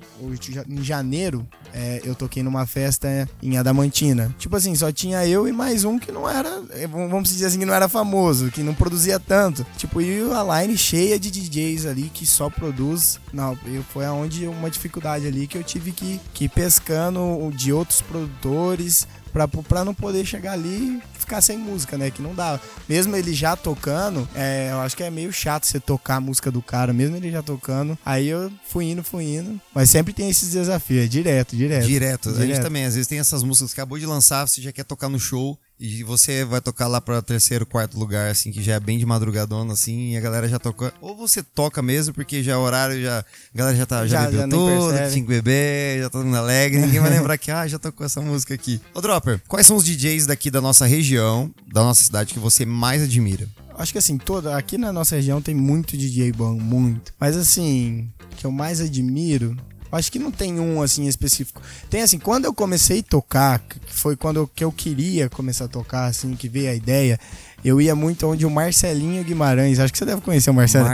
em 0.68 0.82
janeiro, 0.82 1.46
é, 1.72 2.00
eu 2.04 2.14
toquei 2.14 2.42
numa 2.42 2.66
festa 2.66 3.28
em 3.42 3.56
Adamantina. 3.56 4.34
Tipo 4.38 4.56
assim, 4.56 4.74
só 4.74 4.92
tinha 4.92 5.26
eu 5.26 5.48
e 5.48 5.52
mais 5.52 5.84
um 5.84 5.98
que 5.98 6.12
não 6.12 6.28
era, 6.28 6.62
é, 6.70 6.86
vamos 6.86 7.30
dizer 7.30 7.46
assim, 7.46 7.58
que 7.58 7.64
não 7.66 7.74
era 7.74 7.88
famoso, 7.88 8.50
que 8.50 8.62
não 8.62 8.74
produzia 8.74 9.18
tanto. 9.18 9.64
Tipo, 9.78 10.00
e 10.02 10.20
a 10.32 10.60
line 10.62 10.76
cheia 10.76 11.18
de 11.18 11.30
DJs 11.30 11.86
ali 11.86 12.10
que 12.12 12.26
só 12.26 12.50
produz. 12.50 13.18
Não, 13.32 13.58
eu- 13.66 13.82
foi 13.82 14.04
aonde 14.04 14.46
uma 14.46 14.70
dificuldade 14.70 15.26
ali 15.26 15.46
que 15.46 15.56
eu 15.56 15.62
tive 15.64 15.92
que, 15.92 16.20
que 16.34 16.44
ir 16.44 16.48
pescando 16.50 17.50
de 17.54 17.72
outros 17.72 18.02
produtores 18.02 19.06
pra, 19.36 19.46
pra 19.46 19.84
não 19.84 19.92
poder 19.92 20.24
chegar 20.24 20.52
ali 20.52 21.02
e 21.14 21.18
ficar 21.18 21.42
sem 21.42 21.58
música, 21.58 21.98
né? 21.98 22.10
Que 22.10 22.22
não 22.22 22.34
dá. 22.34 22.58
Mesmo 22.88 23.14
ele 23.14 23.34
já 23.34 23.54
tocando, 23.54 24.26
é, 24.34 24.70
eu 24.70 24.80
acho 24.80 24.96
que 24.96 25.02
é 25.02 25.10
meio 25.10 25.30
chato 25.30 25.66
você 25.66 25.78
tocar 25.78 26.16
a 26.16 26.20
música 26.20 26.50
do 26.50 26.62
cara, 26.62 26.92
mesmo 26.92 27.16
ele 27.16 27.30
já 27.30 27.42
tocando. 27.42 27.98
Aí 28.04 28.28
eu 28.28 28.50
fui 28.66 28.86
indo, 28.86 29.02
fui 29.02 29.24
indo. 29.24 29.60
Mas 29.74 29.90
sempre 29.90 30.14
tem 30.14 30.30
esses 30.30 30.50
desafios, 30.50 31.04
é 31.04 31.06
direto, 31.06 31.54
direto. 31.54 31.86
Direto. 31.86 32.28
A 32.30 32.32
gente 32.32 32.46
Direto. 32.46 32.62
também, 32.62 32.84
às 32.86 32.94
vezes, 32.94 33.06
tem 33.06 33.18
essas 33.18 33.42
músicas 33.42 33.74
que 33.74 33.80
acabou 33.80 33.98
de 33.98 34.06
lançar, 34.06 34.46
você 34.46 34.62
já 34.62 34.72
quer 34.72 34.84
tocar 34.84 35.08
no 35.08 35.18
show. 35.20 35.58
E 35.78 36.02
você 36.02 36.42
vai 36.44 36.60
tocar 36.60 36.86
lá 36.86 37.00
pra 37.02 37.20
terceiro, 37.20 37.66
quarto 37.66 37.98
lugar, 37.98 38.30
assim, 38.30 38.50
que 38.50 38.62
já 38.62 38.74
é 38.76 38.80
bem 38.80 38.98
de 38.98 39.04
madrugadona, 39.04 39.74
assim, 39.74 40.12
e 40.12 40.16
a 40.16 40.20
galera 40.20 40.48
já 40.48 40.58
toca. 40.58 40.92
Ou 41.02 41.14
você 41.14 41.42
toca 41.42 41.82
mesmo, 41.82 42.14
porque 42.14 42.42
já 42.42 42.52
é 42.52 42.56
horário, 42.56 43.02
já. 43.02 43.18
A 43.18 43.24
galera 43.58 43.76
já 43.76 43.84
tá, 43.84 44.06
já, 44.06 44.22
Já- 44.24 44.30
bebeu 44.46 44.80
já 44.80 44.88
percebe. 44.88 45.12
tinha 45.12 45.22
que 45.24 45.28
beber, 45.28 45.98
já 45.98 46.04
tá 46.04 46.10
todo 46.10 46.24
mundo 46.24 46.36
alegre, 46.38 46.80
ninguém 46.80 46.98
vai 47.00 47.10
lembrar 47.10 47.36
que, 47.36 47.50
ah, 47.52 47.66
já 47.68 47.78
tocou 47.78 48.06
essa 48.06 48.22
música 48.22 48.54
aqui. 48.54 48.80
Ô, 48.94 49.00
Dropper, 49.02 49.40
quais 49.46 49.66
são 49.66 49.76
os 49.76 49.84
DJs 49.84 50.24
daqui 50.26 50.50
da 50.50 50.62
nossa 50.62 50.86
região, 50.86 51.52
da 51.70 51.82
nossa 51.82 52.02
cidade, 52.02 52.32
que 52.32 52.40
você 52.40 52.64
mais 52.64 53.02
admira? 53.02 53.46
Acho 53.78 53.92
que 53.92 53.98
assim, 53.98 54.16
toda, 54.16 54.56
aqui 54.56 54.78
na 54.78 54.90
nossa 54.90 55.16
região 55.16 55.42
tem 55.42 55.54
muito 55.54 55.94
DJ 55.98 56.32
bom, 56.32 56.54
muito. 56.58 57.12
Mas 57.20 57.36
assim, 57.36 58.08
que 58.34 58.46
eu 58.46 58.50
mais 58.50 58.80
admiro, 58.80 59.54
acho 59.90 60.10
que 60.10 60.18
não 60.18 60.30
tem 60.30 60.58
um 60.58 60.82
assim 60.82 61.06
específico. 61.06 61.60
Tem 61.88 62.02
assim, 62.02 62.18
quando 62.18 62.44
eu 62.44 62.54
comecei 62.54 63.00
a 63.00 63.02
tocar, 63.02 63.58
que 63.58 63.92
foi 63.92 64.16
quando 64.16 64.36
eu, 64.38 64.46
que 64.46 64.64
eu 64.64 64.72
queria 64.72 65.28
começar 65.28 65.66
a 65.66 65.68
tocar, 65.68 66.06
assim, 66.06 66.34
que 66.34 66.48
veio 66.48 66.70
a 66.70 66.74
ideia, 66.74 67.18
eu 67.64 67.80
ia 67.80 67.94
muito 67.96 68.26
onde 68.28 68.46
o 68.46 68.50
Marcelinho 68.50 69.24
Guimarães, 69.24 69.80
acho 69.80 69.92
que 69.92 69.98
você 69.98 70.04
deve 70.04 70.20
conhecer 70.20 70.50
o 70.50 70.54
Marcelinho 70.54 70.88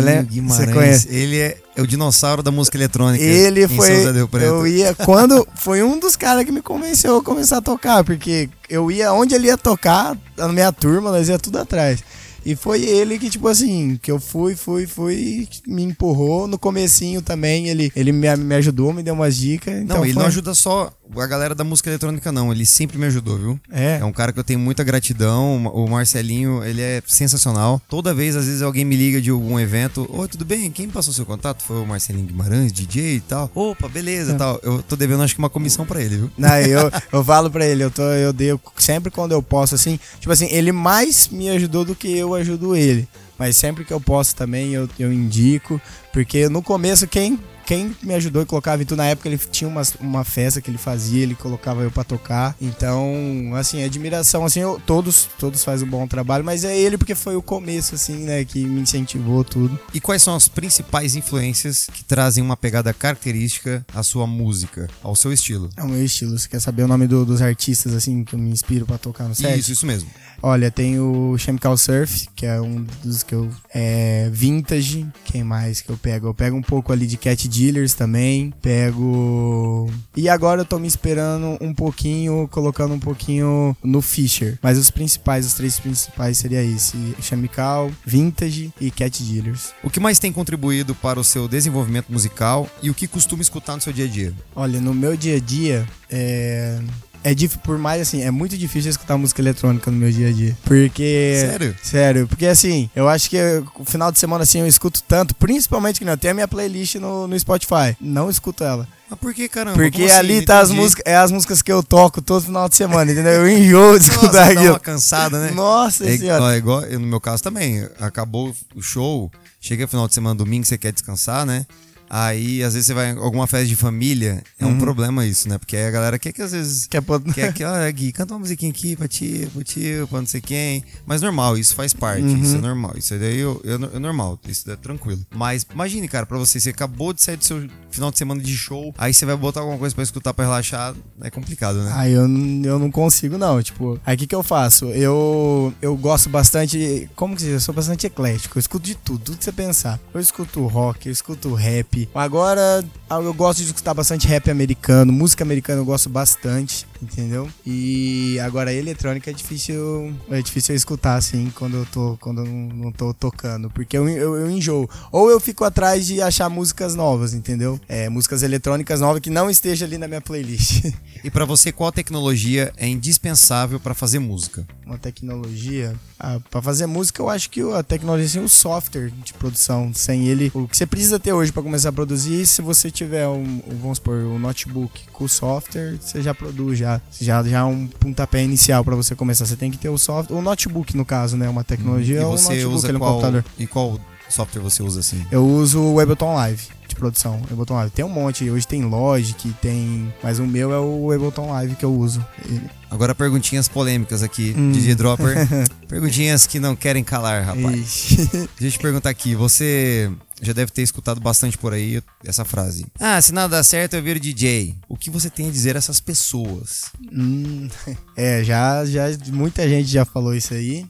lembra? 0.00 0.22
Guimarães. 0.22 0.66
Você 0.66 0.72
conhece? 0.72 1.08
Ele 1.08 1.38
é, 1.38 1.58
é 1.74 1.82
o 1.82 1.86
dinossauro 1.86 2.42
da 2.42 2.50
música 2.50 2.76
eletrônica. 2.76 3.24
Ele 3.24 3.66
foi. 3.66 4.04
Eu 4.40 4.66
ia. 4.66 4.94
Quando. 4.94 5.46
Foi 5.56 5.82
um 5.82 5.98
dos 5.98 6.14
caras 6.14 6.44
que 6.44 6.52
me 6.52 6.62
convenceu 6.62 7.16
a 7.16 7.22
começar 7.22 7.58
a 7.58 7.62
tocar. 7.62 8.04
Porque 8.04 8.48
eu 8.68 8.90
ia 8.90 9.12
onde 9.12 9.34
ele 9.34 9.48
ia 9.48 9.58
tocar, 9.58 10.16
na 10.36 10.48
minha 10.48 10.70
turma, 10.70 11.10
nós 11.10 11.28
ia 11.28 11.38
tudo 11.38 11.58
atrás. 11.58 12.04
E 12.44 12.56
foi 12.56 12.82
ele 12.82 13.18
que, 13.18 13.30
tipo 13.30 13.46
assim, 13.46 13.98
que 14.02 14.10
eu 14.10 14.18
fui, 14.18 14.56
fui, 14.56 14.86
fui, 14.86 15.48
me 15.66 15.82
empurrou. 15.82 16.46
No 16.48 16.58
comecinho 16.58 17.22
também, 17.22 17.68
ele, 17.68 17.92
ele 17.94 18.10
me, 18.12 18.34
me 18.36 18.54
ajudou, 18.56 18.92
me 18.92 19.02
deu 19.02 19.14
umas 19.14 19.36
dicas. 19.36 19.74
Não, 19.74 19.82
então 19.82 20.04
ele 20.04 20.12
foi- 20.14 20.22
não 20.22 20.28
ajuda 20.28 20.52
só 20.54 20.92
a 21.20 21.26
galera 21.26 21.54
da 21.54 21.64
música 21.64 21.90
eletrônica, 21.90 22.30
não. 22.32 22.52
Ele 22.52 22.64
sempre 22.64 22.98
me 22.98 23.06
ajudou, 23.06 23.38
viu? 23.38 23.60
É. 23.70 23.98
É 24.00 24.04
um 24.04 24.12
cara 24.12 24.32
que 24.32 24.38
eu 24.38 24.44
tenho 24.44 24.58
muita 24.58 24.82
gratidão. 24.84 25.66
O 25.66 25.88
Marcelinho, 25.88 26.64
ele 26.64 26.80
é 26.80 27.02
sensacional. 27.06 27.80
Toda 27.88 28.14
vez, 28.14 28.36
às 28.36 28.46
vezes, 28.46 28.62
alguém 28.62 28.84
me 28.84 28.96
liga 28.96 29.20
de 29.20 29.30
algum 29.30 29.58
evento. 29.58 30.08
Oi, 30.12 30.28
tudo 30.28 30.44
bem? 30.44 30.70
Quem 30.70 30.88
passou 30.88 31.12
seu 31.12 31.26
contato? 31.26 31.62
Foi 31.62 31.80
o 31.80 31.86
Marcelinho 31.86 32.26
Guimarães, 32.26 32.72
DJ 32.72 33.16
e 33.16 33.20
tal. 33.20 33.50
Opa, 33.54 33.88
beleza 33.88 34.32
É. 34.32 34.36
tal. 34.36 34.58
Eu 34.62 34.82
tô 34.82 34.96
devendo, 34.96 35.22
acho 35.22 35.34
que 35.34 35.38
uma 35.40 35.50
comissão 35.50 35.84
pra 35.84 36.00
ele, 36.00 36.16
viu? 36.16 36.30
Não, 36.38 36.56
eu, 36.58 36.90
eu 37.12 37.24
falo 37.24 37.50
pra 37.50 37.66
ele, 37.66 37.84
eu, 37.84 37.90
tô, 37.90 38.02
eu 38.02 38.32
dei 38.32 38.58
sempre 38.76 39.10
quando 39.10 39.32
eu 39.32 39.42
posso, 39.42 39.74
assim, 39.74 39.98
tipo 40.18 40.32
assim, 40.32 40.46
ele 40.50 40.72
mais 40.72 41.28
me 41.28 41.48
ajudou 41.50 41.84
do 41.84 41.94
que 41.94 42.08
eu 42.16 42.34
ajudo 42.34 42.74
ele. 42.76 43.08
Mas 43.38 43.56
sempre 43.56 43.84
que 43.84 43.92
eu 43.92 44.00
posso 44.00 44.36
também, 44.36 44.72
eu, 44.72 44.88
eu 44.98 45.12
indico. 45.12 45.80
Porque 46.12 46.48
no 46.48 46.62
começo, 46.62 47.08
quem, 47.08 47.38
quem 47.66 47.94
me 48.02 48.14
ajudou 48.14 48.42
e 48.42 48.46
colocava 48.46 48.82
em 48.82 48.86
tudo, 48.86 48.98
na 48.98 49.06
época 49.06 49.28
ele 49.28 49.38
tinha 49.38 49.68
uma, 49.68 49.82
uma 50.00 50.24
festa 50.24 50.60
que 50.60 50.70
ele 50.70 50.78
fazia, 50.78 51.22
ele 51.22 51.34
colocava 51.34 51.82
eu 51.82 51.90
pra 51.90 52.04
tocar. 52.04 52.54
Então, 52.60 53.52
assim, 53.56 53.82
admiração, 53.82 54.44
assim, 54.44 54.60
eu- 54.60 54.80
todos, 54.84 55.28
todos 55.38 55.62
fazem 55.64 55.86
um 55.86 55.90
bom 55.90 56.06
trabalho, 56.06 56.44
mas 56.44 56.64
é 56.64 56.76
ele 56.76 56.98
porque 56.98 57.14
foi 57.14 57.36
o 57.36 57.42
começo, 57.42 57.94
assim, 57.94 58.16
né, 58.24 58.44
que 58.44 58.64
me 58.64 58.80
incentivou 58.80 59.44
tudo. 59.44 59.78
E 59.94 60.00
quais 60.00 60.22
são 60.22 60.34
as 60.34 60.48
principais 60.48 61.14
influências 61.14 61.86
que 61.92 62.04
trazem 62.04 62.42
uma 62.42 62.56
pegada 62.56 62.92
característica 62.92 63.84
à 63.94 64.02
sua 64.02 64.26
música, 64.26 64.88
ao 65.02 65.14
seu 65.14 65.32
estilo? 65.32 65.70
É 65.76 65.82
o 65.82 65.88
meu 65.88 66.04
estilo. 66.04 66.38
Você 66.38 66.48
quer 66.48 66.60
saber 66.60 66.82
o 66.82 66.88
nome 66.88 67.06
do- 67.06 67.24
dos 67.24 67.40
artistas, 67.40 67.94
assim, 67.94 68.24
que 68.24 68.34
eu 68.34 68.38
me 68.38 68.50
inspiro 68.50 68.84
pra 68.86 68.98
tocar 68.98 69.28
no 69.28 69.34
set? 69.34 69.58
Isso, 69.58 69.72
isso 69.72 69.86
mesmo. 69.86 70.10
Olha, 70.42 70.70
tem 70.70 70.98
o 70.98 71.38
Chemical 71.38 71.76
Surf, 71.76 72.28
que 72.34 72.44
é 72.44 72.60
um 72.60 72.84
dos 73.04 73.22
que 73.22 73.34
eu. 73.34 73.48
É. 73.72 74.28
Vintage. 74.32 75.06
Quem 75.24 75.44
mais 75.44 75.80
que 75.80 75.90
eu 75.90 75.96
pego? 75.96 76.26
Eu 76.26 76.34
pego 76.34 76.56
um 76.56 76.62
pouco 76.62 76.92
ali 76.92 77.06
de 77.06 77.16
Cat 77.16 77.48
Dealers 77.48 77.94
também. 77.94 78.52
Pego. 78.60 79.88
E 80.16 80.28
agora 80.28 80.62
eu 80.62 80.64
tô 80.64 80.78
me 80.78 80.88
esperando 80.88 81.56
um 81.60 81.72
pouquinho, 81.72 82.48
colocando 82.50 82.92
um 82.94 82.98
pouquinho 82.98 83.76
no 83.82 84.02
Fisher. 84.02 84.58
Mas 84.60 84.76
os 84.78 84.90
principais, 84.90 85.46
os 85.46 85.54
três 85.54 85.78
principais 85.78 86.38
seria 86.38 86.62
esse: 86.62 86.96
Chemical, 87.20 87.90
Vintage 88.04 88.72
e 88.80 88.90
Cat 88.90 89.22
Dealers. 89.22 89.72
O 89.82 89.90
que 89.90 90.00
mais 90.00 90.18
tem 90.18 90.32
contribuído 90.32 90.94
para 90.94 91.20
o 91.20 91.24
seu 91.24 91.46
desenvolvimento 91.46 92.12
musical 92.12 92.68
e 92.82 92.90
o 92.90 92.94
que 92.94 93.06
costuma 93.06 93.42
escutar 93.42 93.76
no 93.76 93.80
seu 93.80 93.92
dia 93.92 94.06
a 94.06 94.08
dia? 94.08 94.34
Olha, 94.56 94.80
no 94.80 94.92
meu 94.92 95.16
dia 95.16 95.36
a 95.36 95.40
dia, 95.40 95.86
é. 96.10 96.80
É 97.24 97.34
dif... 97.34 97.56
por 97.58 97.78
mais 97.78 98.02
assim, 98.02 98.22
é 98.22 98.30
muito 98.30 98.56
difícil 98.58 98.90
escutar 98.90 99.16
música 99.16 99.40
eletrônica 99.40 99.90
no 99.90 99.96
meu 99.96 100.10
dia 100.10 100.28
a 100.28 100.32
dia. 100.32 100.56
Porque. 100.64 101.36
Sério? 101.40 101.76
Sério, 101.82 102.26
porque 102.28 102.46
assim, 102.46 102.90
eu 102.96 103.08
acho 103.08 103.30
que 103.30 103.36
o 103.78 103.84
final 103.84 104.10
de 104.10 104.18
semana 104.18 104.42
assim 104.44 104.60
eu 104.60 104.66
escuto 104.66 105.02
tanto, 105.02 105.34
principalmente 105.34 105.98
que 105.98 106.04
não, 106.04 106.12
eu 106.14 106.16
tenho 106.18 106.32
a 106.32 106.34
minha 106.34 106.48
playlist 106.48 106.96
no, 106.96 107.26
no 107.28 107.38
Spotify. 107.38 107.96
Não 108.00 108.28
escuto 108.28 108.64
ela. 108.64 108.88
Mas 109.08 109.18
por 109.20 109.34
que, 109.34 109.46
caramba? 109.48 109.76
Porque 109.76 110.04
assim? 110.04 110.14
ali 110.16 110.42
tá 110.44 110.60
as 110.60 110.70
músicas, 110.70 111.02
é 111.06 111.14
as 111.16 111.30
músicas 111.30 111.60
que 111.60 111.70
eu 111.70 111.82
toco 111.82 112.22
todo 112.22 112.44
final 112.46 112.66
de 112.68 112.74
semana, 112.76 113.12
entendeu? 113.12 113.32
Eu 113.32 113.48
enjoo 113.48 113.98
de 113.98 114.06
Nossa, 114.08 114.20
escutar 114.20 114.32
dá 114.32 114.44
aquilo. 114.52 114.70
uma 114.72 114.80
cansada, 114.80 115.38
né? 115.38 115.50
Nossa 115.50 116.08
É, 116.08 116.16
senhora. 116.16 116.42
ó, 116.42 116.50
é 116.50 116.56
igual, 116.56 116.80
no 116.80 117.00
meu 117.06 117.20
caso 117.20 117.42
também, 117.42 117.86
acabou 118.00 118.54
o 118.74 118.80
show, 118.80 119.30
chega 119.60 119.86
final 119.86 120.08
de 120.08 120.14
semana, 120.14 120.34
domingo, 120.34 120.64
você 120.64 120.78
quer 120.78 120.92
descansar, 120.92 121.44
né? 121.44 121.66
Aí, 122.14 122.62
às 122.62 122.74
vezes, 122.74 122.86
você 122.88 122.92
vai 122.92 123.10
em 123.12 123.16
alguma 123.16 123.46
festa 123.46 123.66
de 123.66 123.74
família, 123.74 124.42
é 124.60 124.66
Uhum. 124.66 124.72
um 124.72 124.78
problema 124.78 125.24
isso, 125.26 125.48
né? 125.48 125.56
Porque 125.56 125.74
aí 125.74 125.86
a 125.86 125.90
galera 125.90 126.18
quer 126.18 126.30
que 126.30 126.42
às 126.42 126.52
vezes. 126.52 126.86
Quer 126.86 127.00
pôr- 127.00 127.22
Quer 127.32 127.54
que, 127.54 127.64
Gui, 127.92 128.12
canta 128.12 128.34
uma 128.34 128.40
musiquinha 128.40 128.70
aqui 128.70 128.94
pra 128.94 129.08
ti, 129.08 129.48
pro 129.50 129.64
tio, 129.64 130.06
pra 130.08 130.18
não 130.20 130.26
sei 130.26 130.42
quem. 130.42 130.84
Mas 131.06 131.22
normal, 131.22 131.56
isso 131.56 131.74
faz 131.74 131.94
parte, 131.94 132.22
Uhum. 132.22 132.42
isso 132.42 132.56
é 132.56 132.60
normal. 132.60 132.92
Isso 132.98 133.18
daí 133.18 133.38
eu, 133.38 133.58
eu, 133.64 133.76
é 133.94 133.98
normal, 133.98 134.38
isso 134.46 134.70
é 134.70 134.76
tranquilo. 134.76 135.24
Mas 135.34 135.64
imagine, 135.72 136.06
cara, 136.06 136.26
pra 136.26 136.36
você, 136.36 136.60
você 136.60 136.68
acabou 136.68 137.14
de 137.14 137.22
sair 137.22 137.38
do 137.38 137.44
seu 137.44 137.66
final 137.90 138.10
de 138.10 138.18
semana 138.18 138.42
de 138.42 138.54
show, 138.56 138.94
aí 138.98 139.14
você 139.14 139.24
vai 139.24 139.36
botar 139.36 139.60
alguma 139.60 139.78
coisa 139.78 139.94
pra 139.94 140.04
escutar 140.04 140.34
pra 140.34 140.44
relaxar, 140.44 140.94
é 141.22 141.30
complicado, 141.30 141.82
né? 141.82 141.92
Aí 141.94 142.12
eu, 142.12 142.22
eu 142.22 142.78
não 142.78 142.90
consigo, 142.90 143.38
não. 143.38 143.62
Tipo, 143.62 143.98
aí 144.04 144.16
o 144.16 144.18
que, 144.18 144.26
que 144.26 144.34
eu 144.34 144.42
faço? 144.42 144.86
Eu, 144.86 145.72
eu 145.80 145.96
gosto 145.96 146.28
bastante. 146.28 147.08
Como 147.16 147.34
que 147.34 147.40
se 147.40 147.46
diz? 147.46 147.54
Eu 147.54 147.60
sou 147.60 147.74
bastante 147.74 148.06
eclético. 148.06 148.58
Eu 148.58 148.60
escuto 148.60 148.84
de 148.86 148.94
tudo, 148.94 149.18
tudo 149.24 149.38
que 149.38 149.44
você 149.44 149.52
pensar. 149.52 149.98
Eu 150.12 150.20
escuto 150.20 150.66
rock, 150.66 151.06
eu 151.06 151.12
escuto 151.12 151.54
rap. 151.54 152.01
Agora, 152.14 152.84
eu 153.10 153.34
gosto 153.34 153.58
de 153.58 153.66
escutar 153.66 153.94
bastante 153.94 154.26
rap 154.26 154.50
americano. 154.50 155.12
Música 155.12 155.44
americana 155.44 155.80
eu 155.80 155.84
gosto 155.84 156.08
bastante, 156.08 156.86
entendeu? 157.02 157.48
E 157.66 158.38
agora 158.40 158.72
eletrônica 158.72 159.30
é 159.30 159.34
difícil. 159.34 160.14
É 160.30 160.40
difícil 160.40 160.74
eu 160.74 160.76
escutar, 160.76 161.16
assim, 161.16 161.52
quando 161.54 161.76
eu 161.76 161.86
tô. 161.86 162.16
Quando 162.20 162.44
eu 162.44 162.46
não, 162.46 162.92
tô 162.92 163.12
tocando. 163.12 163.68
Porque 163.70 163.96
eu, 163.96 164.08
eu, 164.08 164.36
eu 164.36 164.50
enjoo. 164.50 164.88
Ou 165.10 165.30
eu 165.30 165.40
fico 165.40 165.64
atrás 165.64 166.06
de 166.06 166.22
achar 166.22 166.48
músicas 166.48 166.94
novas, 166.94 167.34
entendeu? 167.34 167.80
É, 167.88 168.08
músicas 168.08 168.42
eletrônicas 168.42 169.00
novas 169.00 169.20
que 169.20 169.30
não 169.30 169.50
esteja 169.50 169.84
ali 169.84 169.98
na 169.98 170.08
minha 170.08 170.20
playlist. 170.20 170.92
E 171.24 171.30
pra 171.30 171.44
você, 171.44 171.70
qual 171.70 171.92
tecnologia 171.92 172.72
é 172.76 172.88
indispensável 172.88 173.78
pra 173.78 173.94
fazer 173.94 174.18
música? 174.18 174.66
uma 174.92 174.98
tecnologia. 174.98 175.94
Ah, 176.18 176.38
para 176.50 176.62
fazer 176.62 176.86
música, 176.86 177.20
eu 177.20 177.28
acho 177.28 177.50
que 177.50 177.60
a 177.72 177.82
tecnologia, 177.82 178.26
assim, 178.26 178.40
o 178.44 178.48
software 178.48 179.10
de 179.24 179.32
produção, 179.32 179.92
sem 179.92 180.28
ele, 180.28 180.50
o 180.54 180.68
que 180.68 180.76
você 180.76 180.86
precisa 180.86 181.18
ter 181.18 181.32
hoje 181.32 181.50
para 181.50 181.62
começar 181.62 181.88
a 181.88 181.92
produzir, 181.92 182.46
se 182.46 182.62
você 182.62 182.90
tiver 182.90 183.26
um, 183.26 183.60
vamos 183.80 183.98
supor, 183.98 184.16
um 184.16 184.38
notebook 184.38 185.06
com 185.12 185.26
software, 185.26 185.98
você 186.00 186.22
já 186.22 186.34
produz 186.34 186.78
já, 186.78 186.91
já 187.20 187.42
já 187.42 187.58
é 187.60 187.64
um 187.64 187.86
pontapé 187.86 188.42
inicial 188.42 188.84
para 188.84 188.96
você 188.96 189.14
começar. 189.14 189.46
Você 189.46 189.56
tem 189.56 189.70
que 189.70 189.78
ter 189.78 189.88
o 189.88 189.98
software, 189.98 190.36
o 190.36 190.42
notebook 190.42 190.96
no 190.96 191.04
caso, 191.04 191.36
né, 191.36 191.48
uma 191.48 191.62
tecnologia 191.64 192.20
e 192.20 192.24
ou 192.24 192.34
um 192.34 192.36
você 192.38 192.48
notebook, 192.54 192.74
usa 192.76 192.92
qual, 192.94 193.10
computador. 193.12 193.44
E 193.58 193.66
qual 193.66 194.00
software 194.28 194.62
você 194.62 194.82
usa 194.82 195.00
assim? 195.00 195.24
Eu 195.30 195.46
uso 195.46 195.80
o 195.80 196.00
Ableton 196.00 196.34
Live 196.34 196.62
de 196.88 196.94
produção, 196.94 197.40
Ableton 197.50 197.74
Live. 197.74 197.90
Tem 197.92 198.04
um 198.04 198.08
monte, 198.08 198.48
hoje 198.50 198.66
tem 198.66 198.82
Logic, 198.84 199.50
tem, 199.62 200.12
mas 200.22 200.38
o 200.38 200.46
meu 200.46 200.72
é 200.72 200.78
o 200.78 201.10
Ableton 201.12 201.50
Live 201.50 201.74
que 201.76 201.84
eu 201.84 201.92
uso. 201.94 202.24
Ele- 202.44 202.60
Agora 202.90 203.14
perguntinhas 203.14 203.66
polêmicas 203.68 204.22
aqui, 204.22 204.54
Hum. 204.56 204.70
DJ 204.72 204.94
Dropper. 204.94 205.34
perguntinhas 205.88 206.46
que 206.46 206.58
não 206.60 206.76
querem 206.76 207.02
calar, 207.02 207.44
rapaz. 207.44 207.76
Ixi. 207.78 208.16
Deixa 208.26 208.48
eu 208.60 208.70
te 208.70 208.78
perguntar 208.78 209.08
aqui, 209.10 209.34
você 209.34 210.10
já 210.42 210.52
deve 210.52 210.72
ter 210.72 210.82
escutado 210.82 211.20
bastante 211.20 211.56
por 211.56 211.72
aí 211.72 212.02
essa 212.24 212.44
frase. 212.44 212.84
Ah, 212.98 213.22
se 213.22 213.32
nada 213.32 213.56
dá 213.56 213.62
certo, 213.62 213.94
eu 213.94 214.02
viro 214.02 214.18
DJ. 214.18 214.74
O 214.88 214.96
que 214.96 215.08
você 215.08 215.30
tem 215.30 215.48
a 215.48 215.52
dizer 215.52 215.76
a 215.76 215.78
essas 215.78 216.00
pessoas? 216.00 216.86
Hum, 217.12 217.68
é, 218.16 218.42
já, 218.42 218.84
já 218.84 219.04
muita 219.28 219.68
gente 219.68 219.88
já 219.88 220.04
falou 220.04 220.34
isso 220.34 220.52
aí. 220.52 220.84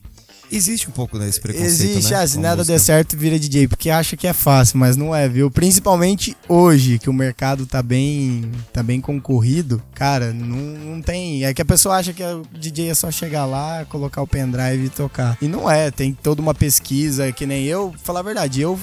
Existe 0.50 0.86
um 0.86 0.92
pouco 0.92 1.18
desse 1.18 1.40
preconceito, 1.40 1.92
Existe, 1.92 2.12
né? 2.12 2.18
ah, 2.18 2.26
se 2.26 2.38
nada 2.38 2.56
música. 2.56 2.74
der 2.74 2.78
certo, 2.78 3.16
vira 3.16 3.38
DJ, 3.38 3.68
porque 3.68 3.88
acha 3.88 4.18
que 4.18 4.26
é 4.26 4.34
fácil, 4.34 4.78
mas 4.78 4.98
não 4.98 5.14
é, 5.14 5.26
viu? 5.26 5.50
Principalmente 5.50 6.36
hoje, 6.46 6.98
que 6.98 7.08
o 7.08 7.12
mercado 7.12 7.64
tá 7.64 7.82
bem, 7.82 8.52
tá 8.70 8.82
bem 8.82 9.00
concorrido, 9.00 9.82
cara, 9.94 10.30
não, 10.30 10.56
não 10.56 11.00
tem. 11.00 11.42
É 11.42 11.54
que 11.54 11.62
a 11.62 11.64
pessoa 11.64 11.96
acha 11.96 12.12
que 12.12 12.22
o 12.22 12.42
DJ 12.52 12.90
é 12.90 12.94
só 12.94 13.10
chegar 13.10 13.46
lá, 13.46 13.86
colocar 13.86 14.20
o 14.20 14.26
pendrive 14.26 14.84
e 14.84 14.90
tocar. 14.90 15.38
E 15.40 15.48
não 15.48 15.70
é, 15.70 15.90
tem 15.90 16.12
toda 16.12 16.42
uma 16.42 16.52
pesquisa, 16.52 17.32
que 17.32 17.46
nem 17.46 17.64
eu, 17.64 17.94
falar 18.02 18.20
a 18.20 18.24
verdade, 18.24 18.60
eu 18.60 18.78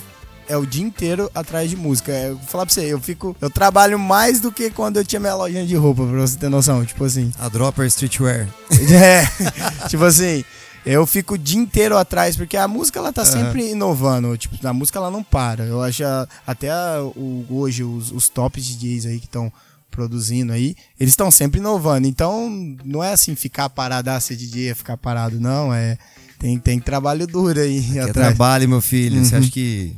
é 0.50 0.58
o 0.58 0.66
dia 0.66 0.84
inteiro 0.84 1.30
atrás 1.34 1.70
de 1.70 1.78
música. 1.78 2.12
É, 2.12 2.30
Eu 2.30 2.36
vou 2.38 2.46
falar 2.48 2.66
pra 2.66 2.74
você, 2.74 2.82
eu 2.92 3.00
fico. 3.00 3.36
Eu 3.40 3.50
trabalho 3.50 3.98
mais 3.98 4.42
do 4.42 4.52
que 4.52 4.70
quando 4.70 4.98
eu 4.98 5.06
tinha 5.06 5.20
minha 5.20 5.36
lojinha 5.36 5.66
de 5.66 5.76
roupa, 5.76 6.06
pra 6.06 6.20
você 6.20 6.38
ter 6.38 6.50
noção. 6.50 6.84
Tipo 6.84 7.06
assim. 7.06 7.32
A 7.40 7.48
Dropper 7.48 7.86
Streetwear. 7.88 8.50
É, 8.92 9.88
tipo 9.88 10.04
assim, 10.04 10.44
eu 10.86 11.06
fico 11.06 11.36
o 11.36 11.38
dia 11.38 11.60
inteiro 11.60 11.98
atrás, 11.98 12.36
porque 12.36 12.58
a 12.58 12.68
música 12.68 12.98
ela 13.00 13.14
tá 13.14 13.24
sempre 13.24 13.72
inovando. 13.72 14.36
Tipo, 14.38 14.56
a 14.68 14.74
música 14.74 14.98
ela 15.00 15.12
não 15.12 15.24
para. 15.24 15.66
Eu 15.66 15.82
acho 15.84 16.04
a- 16.04 16.28
até 16.48 16.70
a- 16.72 17.02
o, 17.04 17.46
hoje 17.50 17.84
os, 17.84 18.12
os 18.12 18.28
top 18.30 18.60
DJs 18.60 19.06
aí 19.06 19.20
que 19.20 19.26
estão 19.26 19.52
produzindo 19.92 20.54
aí, 20.54 20.76
eles 21.00 21.14
estão 21.14 21.30
sempre 21.32 21.60
inovando. 21.60 22.08
Então, 22.08 22.50
não 22.86 23.04
é 23.04 23.12
assim 23.14 23.36
ficar 23.36 23.70
parado, 23.70 24.10
ah, 24.12 24.20
ser 24.20 24.36
DJ 24.36 24.70
é 24.70 24.76
ficar 24.76 24.96
parado, 24.98 25.40
não. 25.40 25.74
É, 25.74 25.98
tem, 26.38 26.58
tem 26.58 26.80
trabalho 26.80 27.28
duro 27.28 27.60
aí 27.60 27.82
Que 27.82 27.98
é 28.00 28.04
atrás. 28.04 28.28
trabalho, 28.30 28.70
meu 28.70 28.82
filho. 28.82 29.24
Você 29.26 29.36
Uhum. 29.36 29.42
acha 29.42 29.52
que, 29.52 29.96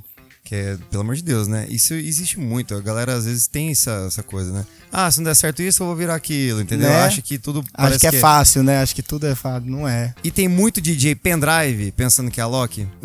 que 0.51 0.55
é, 0.55 0.77
pelo 0.89 1.03
amor 1.03 1.15
de 1.15 1.23
Deus, 1.23 1.47
né? 1.47 1.65
Isso 1.69 1.93
existe 1.93 2.37
muito. 2.37 2.75
A 2.75 2.81
galera 2.81 3.13
às 3.13 3.23
vezes 3.23 3.47
tem 3.47 3.71
essa, 3.71 4.03
essa 4.05 4.21
coisa, 4.21 4.51
né? 4.51 4.65
Ah, 4.91 5.09
se 5.09 5.19
não 5.19 5.23
der 5.23 5.33
certo 5.33 5.61
isso, 5.61 5.81
eu 5.81 5.87
vou 5.87 5.95
virar 5.95 6.15
aquilo, 6.15 6.59
entendeu? 6.59 6.89
Né? 6.89 7.03
Acha 7.03 7.21
que 7.21 7.37
tudo 7.37 7.59
Acho 7.59 7.71
parece 7.71 7.99
que 7.99 8.07
é 8.07 8.11
fácil, 8.11 8.61
né? 8.61 8.81
Acho 8.81 8.93
que 8.93 9.01
tudo 9.01 9.27
é 9.27 9.33
fácil. 9.33 9.71
Não 9.71 9.87
é. 9.87 10.13
E 10.21 10.29
tem 10.29 10.49
muito 10.49 10.81
DJ 10.81 11.15
pendrive 11.15 11.93
pensando 11.93 12.29
que 12.29 12.41
é 12.41 12.43
a 12.43 12.47
Loki. 12.47 12.85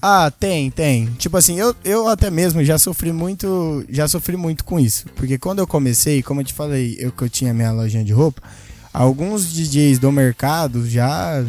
Ah, 0.00 0.30
tem, 0.30 0.70
tem. 0.70 1.06
Tipo 1.18 1.36
assim, 1.36 1.58
eu, 1.58 1.74
eu 1.84 2.06
até 2.06 2.30
mesmo 2.30 2.62
já 2.62 2.78
sofri 2.78 3.10
muito, 3.10 3.84
já 3.88 4.06
sofri 4.06 4.36
muito 4.36 4.64
com 4.64 4.78
isso. 4.78 5.04
Porque 5.16 5.36
quando 5.36 5.58
eu 5.58 5.66
comecei, 5.66 6.22
como 6.22 6.40
eu 6.40 6.44
te 6.44 6.54
falei, 6.54 6.96
eu 7.00 7.10
que 7.10 7.22
eu 7.24 7.28
tinha 7.28 7.52
minha 7.52 7.72
lojinha 7.72 8.04
de 8.04 8.12
roupa, 8.12 8.40
alguns 8.94 9.52
DJs 9.52 9.98
do 9.98 10.12
mercado 10.12 10.88
já 10.88 11.44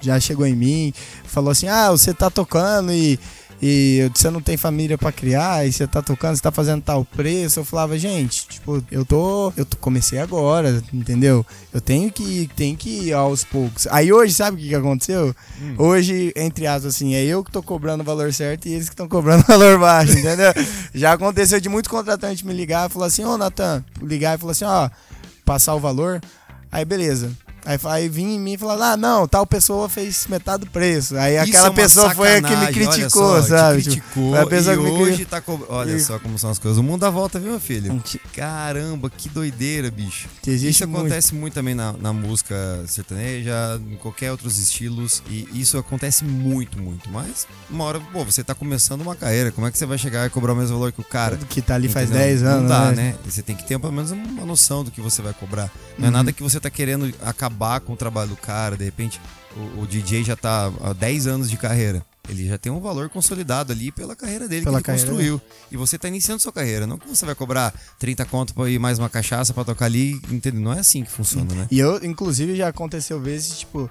já 0.00 0.18
chegou 0.20 0.46
em 0.46 0.54
mim, 0.54 0.92
falou 1.24 1.50
assim: 1.50 1.68
"Ah, 1.68 1.90
você 1.90 2.12
tá 2.14 2.30
tocando 2.30 2.92
e 2.92 3.18
e 3.60 4.10
você 4.14 4.30
não 4.30 4.40
tem 4.40 4.56
família 4.56 4.98
pra 4.98 5.10
criar, 5.10 5.66
e 5.66 5.72
você 5.72 5.86
tá 5.86 6.02
tocando, 6.02 6.36
você 6.36 6.42
tá 6.42 6.50
fazendo 6.52 6.82
tal 6.82 7.04
preço. 7.04 7.60
Eu 7.60 7.64
falava, 7.64 7.98
gente, 7.98 8.46
tipo, 8.46 8.84
eu 8.90 9.04
tô. 9.04 9.52
Eu 9.56 9.66
comecei 9.80 10.18
agora, 10.18 10.82
entendeu? 10.92 11.44
Eu 11.72 11.80
tenho 11.80 12.10
que, 12.10 12.50
tenho 12.54 12.76
que 12.76 13.06
ir 13.06 13.12
aos 13.12 13.44
poucos. 13.44 13.86
Aí 13.90 14.12
hoje, 14.12 14.34
sabe 14.34 14.56
o 14.56 14.60
que, 14.60 14.68
que 14.68 14.74
aconteceu? 14.74 15.34
Hoje, 15.78 16.32
entre 16.36 16.66
aspas, 16.66 16.94
assim, 16.94 17.14
é 17.14 17.24
eu 17.24 17.42
que 17.42 17.50
tô 17.50 17.62
cobrando 17.62 18.02
o 18.02 18.06
valor 18.06 18.32
certo 18.32 18.66
e 18.66 18.74
eles 18.74 18.88
que 18.88 18.94
estão 18.94 19.08
cobrando 19.08 19.42
o 19.42 19.46
valor 19.46 19.78
baixo, 19.78 20.18
entendeu? 20.18 20.52
Já 20.94 21.12
aconteceu 21.12 21.60
de 21.60 21.68
muito 21.68 21.88
contratante 21.88 22.46
me 22.46 22.52
ligar 22.52 22.88
e 22.88 22.92
falar 22.92 23.06
assim, 23.06 23.24
ô 23.24 23.38
Natan, 23.38 23.84
ligar 24.02 24.36
e 24.36 24.40
falar 24.40 24.52
assim, 24.52 24.64
ó, 24.66 24.90
passar 25.44 25.74
o 25.74 25.80
valor. 25.80 26.20
Aí 26.70 26.84
beleza. 26.84 27.32
Aí, 27.66 27.78
aí 27.84 28.08
vinha 28.08 28.34
em 28.36 28.38
mim 28.40 28.52
e 28.52 28.58
falava, 28.58 28.92
ah, 28.92 28.96
não, 28.96 29.26
tal 29.26 29.44
pessoa 29.46 29.88
fez 29.88 30.26
metade 30.28 30.64
do 30.64 30.70
preço. 30.70 31.16
Aí 31.16 31.34
Isso 31.34 31.42
aquela 31.50 31.66
é 31.66 31.70
pessoa 31.70 32.14
foi 32.14 32.28
a 32.28 32.34
que 32.36 32.42
me 32.42 32.48
sacanagem, 32.48 32.82
olha 32.86 32.90
criticou, 32.92 33.36
só, 33.36 33.42
te 33.42 33.48
sabe? 33.48 33.82
Tipo, 33.82 33.92
criticou 33.92 34.30
foi 34.30 34.40
a 34.40 34.46
pessoa 34.46 34.74
e 34.74 34.78
que 34.78 34.82
hoje 34.84 35.02
criticou. 35.26 35.26
tá 35.26 35.40
co... 35.40 35.66
Olha 35.68 35.92
E- 35.92 36.00
só 36.00 36.18
como 36.20 36.38
são 36.38 36.48
as 36.50 36.58
coisas. 36.60 36.78
O 36.78 36.82
mundo 36.84 37.00
dá 37.00 37.10
volta, 37.10 37.40
viu, 37.40 37.50
meu 37.50 37.60
filho? 37.60 38.00
Caramba, 38.32 39.10
que 39.10 39.28
doideira, 39.28 39.90
bicho. 39.90 40.28
Isso 40.46 40.86
muito. 40.86 41.00
acontece 41.00 41.34
muito, 41.34 41.54
também 41.54 41.74
na, 41.74 41.92
na 41.94 42.12
música 42.12 42.54
sertaneja, 42.86 43.80
em 43.90 43.96
qualquer 43.96 44.30
outros 44.30 44.58
estilos. 44.58 45.22
E 45.28 45.48
isso 45.52 45.76
acontece 45.78 46.22
muito, 46.24 46.78
muito. 46.78 47.10
Mas 47.10 47.46
uma 47.68 47.82
hora, 47.84 47.98
pô, 48.12 48.24
você 48.24 48.44
tá 48.44 48.54
começando 48.54 49.00
uma 49.00 49.16
carreira. 49.16 49.50
Como 49.50 49.66
é 49.66 49.70
que 49.72 49.78
você 49.78 49.86
vai 49.86 49.98
chegar 49.98 50.26
e 50.26 50.30
cobrar 50.30 50.52
o 50.52 50.56
mesmo 50.56 50.76
valor 50.76 50.92
que 50.92 51.00
o 51.00 51.04
cara? 51.04 51.36
que 51.48 51.62
tá 51.62 51.74
ali 51.74 51.88
faz 51.88 52.10
Entendeu? 52.10 52.26
10 52.28 52.42
anos, 52.42 52.62
Não 52.62 52.68
dá, 52.68 52.84
né? 52.92 52.94
né? 52.94 53.14
Você 53.24 53.42
tem 53.42 53.56
que 53.56 53.66
ter 53.66 53.78
pelo 53.78 53.92
menos 53.92 54.10
uma 54.10 54.44
noção 54.44 54.84
do 54.84 54.90
que 54.90 55.00
você 55.00 55.22
vai 55.22 55.32
cobrar. 55.32 55.70
Não 55.98 56.04
é 56.04 56.08
Uhum. 56.08 56.12
nada 56.12 56.32
que 56.32 56.42
você 56.42 56.60
tá 56.60 56.68
querendo 56.68 57.12
acabar 57.24 57.55
com 57.80 57.92
o 57.94 57.96
trabalho 57.96 58.30
do 58.30 58.36
cara. 58.36 58.76
De 58.76 58.84
repente, 58.84 59.20
o, 59.56 59.82
o 59.82 59.86
DJ 59.86 60.24
já 60.24 60.36
tá 60.36 60.70
há 60.82 60.92
10 60.92 61.26
anos 61.26 61.50
de 61.50 61.56
carreira. 61.56 62.04
Ele 62.28 62.46
já 62.46 62.58
tem 62.58 62.72
um 62.72 62.80
valor 62.80 63.08
consolidado 63.08 63.72
ali 63.72 63.92
pela 63.92 64.16
carreira 64.16 64.48
dele 64.48 64.64
Pela 64.64 64.82
que 64.82 64.90
ele 64.90 64.98
carreira, 64.98 65.08
construiu. 65.08 65.40
E 65.70 65.76
você 65.76 65.96
tá 65.96 66.08
iniciando 66.08 66.42
sua 66.42 66.52
carreira. 66.52 66.86
Não 66.86 66.98
que 66.98 67.08
você 67.08 67.24
vai 67.24 67.34
cobrar 67.34 67.72
30 67.98 68.24
conto 68.24 68.54
pra 68.54 68.68
ir 68.68 68.78
mais 68.78 68.98
uma 68.98 69.08
cachaça 69.08 69.54
pra 69.54 69.64
tocar 69.64 69.86
ali. 69.86 70.20
Entendeu? 70.30 70.60
Não 70.60 70.72
é 70.72 70.80
assim 70.80 71.04
que 71.04 71.10
funciona, 71.10 71.54
né? 71.54 71.68
E 71.70 71.78
eu, 71.78 72.04
inclusive, 72.04 72.56
já 72.56 72.68
aconteceu 72.68 73.20
vezes, 73.20 73.60
tipo, 73.60 73.88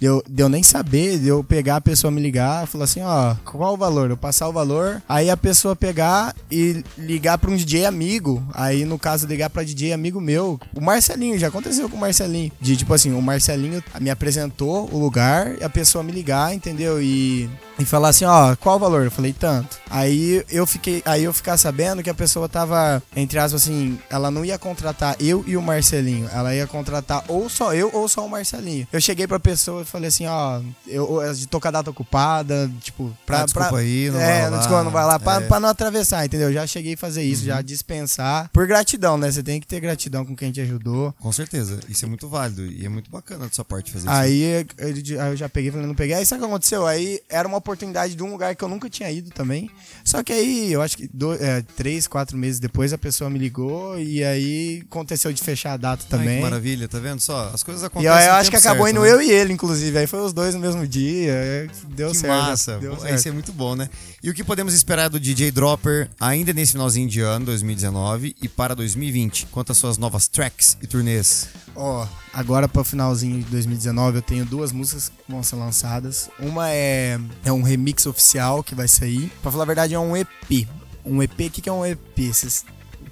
de 0.00 0.06
eu, 0.06 0.22
de 0.28 0.42
eu 0.42 0.48
nem 0.48 0.62
saber, 0.62 1.18
de 1.18 1.28
eu 1.28 1.42
pegar 1.42 1.76
a 1.76 1.80
pessoa 1.80 2.10
me 2.10 2.20
ligar, 2.20 2.66
falar 2.66 2.84
assim, 2.84 3.02
ó, 3.02 3.34
qual 3.44 3.74
o 3.74 3.76
valor? 3.76 4.10
Eu 4.10 4.16
passar 4.16 4.48
o 4.48 4.52
valor, 4.52 5.02
aí 5.08 5.28
a 5.30 5.36
pessoa 5.36 5.74
pegar 5.74 6.34
e 6.50 6.84
ligar 6.96 7.38
pra 7.38 7.50
um 7.50 7.56
DJ 7.56 7.84
amigo. 7.84 8.42
Aí, 8.54 8.84
no 8.84 8.98
caso, 8.98 9.26
ligar 9.26 9.50
pra 9.50 9.62
DJ 9.62 9.92
amigo 9.92 10.20
meu, 10.20 10.60
o 10.74 10.80
Marcelinho, 10.80 11.38
já 11.38 11.48
aconteceu 11.48 11.88
com 11.88 11.96
o 11.96 12.00
Marcelinho. 12.00 12.52
De 12.60 12.76
tipo 12.76 12.92
assim, 12.94 13.12
o 13.12 13.22
Marcelinho 13.22 13.82
me 14.00 14.10
apresentou 14.10 14.88
o 14.92 14.98
lugar 14.98 15.56
e 15.60 15.64
a 15.64 15.70
pessoa 15.70 16.04
me 16.04 16.12
ligar, 16.12 16.54
entendeu? 16.54 17.02
E. 17.02 17.48
E 17.78 17.84
falar 17.84 18.08
assim, 18.08 18.24
ó, 18.24 18.56
qual 18.56 18.74
o 18.74 18.78
valor? 18.80 19.04
Eu 19.04 19.10
falei, 19.10 19.32
tanto. 19.32 19.78
Aí 19.88 20.44
eu 20.50 20.66
fiquei, 20.66 21.00
aí 21.04 21.22
eu 21.22 21.32
ficar 21.32 21.56
sabendo 21.56 22.02
que 22.02 22.10
a 22.10 22.14
pessoa 22.14 22.48
tava, 22.48 23.00
entre 23.14 23.38
aspas, 23.38 23.62
assim, 23.62 23.96
ela 24.10 24.32
não 24.32 24.44
ia 24.44 24.58
contratar 24.58 25.14
eu 25.20 25.44
e 25.46 25.56
o 25.56 25.62
Marcelinho. 25.62 26.28
Ela 26.32 26.54
ia 26.54 26.66
contratar 26.66 27.24
ou 27.28 27.48
só 27.48 27.72
eu 27.72 27.88
ou 27.92 28.08
só 28.08 28.26
o 28.26 28.28
Marcelinho. 28.28 28.86
Eu 28.92 29.00
cheguei 29.00 29.28
pra 29.28 29.38
pessoa 29.38 29.84
falei 29.88 30.08
assim, 30.08 30.26
ó, 30.26 30.60
eu, 30.86 31.22
eu 31.22 31.34
de 31.34 31.46
tocar 31.46 31.70
data 31.70 31.90
ocupada, 31.90 32.70
tipo, 32.80 33.16
pra. 33.26 33.40
Ah, 33.40 33.44
desculpa 33.44 33.68
pra- 33.68 33.78
aí, 33.78 34.10
não 34.10 34.20
é, 34.20 34.26
vai 34.26 34.42
não, 34.44 34.50
lá. 34.52 34.58
desculpa, 34.58 34.84
não 34.84 34.90
vai 34.90 35.04
lá, 35.04 35.18
pra, 35.18 35.34
É. 35.34 35.38
Uhum. 35.38 35.48
pra 35.48 35.60
não 35.60 35.68
atravessar, 35.68 36.24
entendeu? 36.24 36.52
Já 36.52 36.66
cheguei 36.66 36.94
a 36.94 36.96
fazer 36.96 37.22
isso, 37.22 37.44
já 37.44 37.60
dispensar. 37.62 38.50
Por 38.52 38.66
gratidão, 38.66 39.16
né? 39.18 39.30
Você 39.30 39.42
tem 39.42 39.60
que 39.60 39.66
ter 39.66 39.80
gratidão 39.80 40.24
com 40.24 40.36
quem 40.36 40.50
te 40.52 40.60
ajudou. 40.60 41.14
Com 41.20 41.32
certeza. 41.32 41.80
Isso 41.88 42.04
é 42.04 42.08
muito 42.08 42.28
válido. 42.28 42.64
E 42.66 42.84
é 42.84 42.88
muito 42.88 43.10
bacana 43.10 43.46
da 43.46 43.52
sua 43.52 43.64
parte 43.64 43.90
fazer 43.92 44.06
isso. 44.08 44.16
Aí, 44.16 44.40
ele- 44.42 45.18
aí 45.20 45.30
eu 45.30 45.36
já 45.36 45.48
peguei, 45.48 45.70
falei, 45.70 45.86
não 45.86 45.94
peguei. 45.94 46.14
Aí 46.16 46.26
sabe 46.26 46.42
o 46.42 46.44
que 46.46 46.50
aconteceu? 46.50 46.86
Aí 46.86 47.20
era 47.28 47.46
uma 47.48 47.56
oportunidade 47.58 48.14
de 48.14 48.22
um 48.22 48.30
lugar 48.30 48.54
que 48.54 48.62
eu 48.62 48.68
nunca 48.68 48.88
tinha 48.90 49.10
ido 49.10 49.30
também. 49.30 49.70
Só 50.04 50.22
que 50.22 50.32
aí, 50.32 50.72
eu 50.72 50.82
acho 50.82 50.96
que 50.96 51.08
dois, 51.12 51.40
é, 51.40 51.62
três, 51.76 52.06
quatro 52.06 52.36
meses 52.36 52.60
depois, 52.60 52.92
a 52.92 52.98
pessoa 52.98 53.28
me 53.30 53.38
ligou 53.38 53.98
e 53.98 54.22
aí 54.24 54.82
aconteceu 54.90 55.32
de 55.32 55.42
fechar 55.42 55.72
a 55.72 55.76
data 55.76 56.04
Ai, 56.04 56.10
também. 56.10 56.36
que 56.36 56.42
maravilha, 56.42 56.88
tá 56.88 56.98
vendo 56.98 57.20
só? 57.20 57.50
As 57.54 57.62
coisas 57.62 57.82
e 57.82 57.86
acontecem. 57.86 58.16
eu, 58.18 58.24
eu 58.26 58.32
no 58.32 58.38
acho 58.38 58.50
que 58.50 58.56
acabou 58.56 58.86
certo, 58.86 58.96
indo 58.96 59.04
né? 59.04 59.12
eu 59.12 59.22
e 59.22 59.30
ele, 59.30 59.52
inclusive. 59.52 59.77
Aí 59.96 60.06
foi 60.06 60.20
os 60.20 60.32
dois 60.32 60.54
no 60.54 60.60
mesmo 60.60 60.86
dia. 60.86 61.30
é, 61.32 61.66
Deu 61.90 62.10
Que 62.10 62.16
certo. 62.18 62.42
massa. 62.42 62.78
Deu 62.78 62.96
certo. 62.98 63.14
Isso 63.14 63.28
é 63.28 63.30
muito 63.32 63.52
bom, 63.52 63.74
né? 63.74 63.88
E 64.22 64.30
o 64.30 64.34
que 64.34 64.42
podemos 64.44 64.74
esperar 64.74 65.08
do 65.08 65.18
DJ 65.20 65.50
Dropper 65.50 66.08
ainda 66.20 66.52
nesse 66.52 66.72
finalzinho 66.72 67.08
de 67.08 67.20
ano, 67.20 67.46
2019, 67.46 68.34
e 68.42 68.48
para 68.48 68.74
2020? 68.74 69.46
Quanto 69.46 69.72
às 69.72 69.78
suas 69.78 69.98
novas 69.98 70.26
tracks 70.28 70.76
e 70.82 70.86
turnês? 70.86 71.48
Ó, 71.76 72.06
agora 72.32 72.68
para 72.68 72.82
o 72.82 72.84
finalzinho 72.84 73.38
de 73.42 73.50
2019 73.50 74.18
eu 74.18 74.22
tenho 74.22 74.44
duas 74.44 74.72
músicas 74.72 75.08
que 75.08 75.30
vão 75.32 75.42
ser 75.42 75.56
lançadas. 75.56 76.28
Uma 76.40 76.70
é, 76.70 77.18
é 77.44 77.52
um 77.52 77.62
remix 77.62 78.06
oficial 78.06 78.62
que 78.62 78.74
vai 78.74 78.88
sair. 78.88 79.30
Pra 79.42 79.50
falar 79.52 79.62
a 79.64 79.66
verdade, 79.66 79.94
é 79.94 79.98
um 79.98 80.16
EP. 80.16 80.66
Um 81.04 81.22
EP, 81.22 81.32
o 81.46 81.50
que, 81.50 81.62
que 81.62 81.68
é 81.68 81.72
um 81.72 81.86
EP? 81.86 81.98
Vocês- 82.32 82.64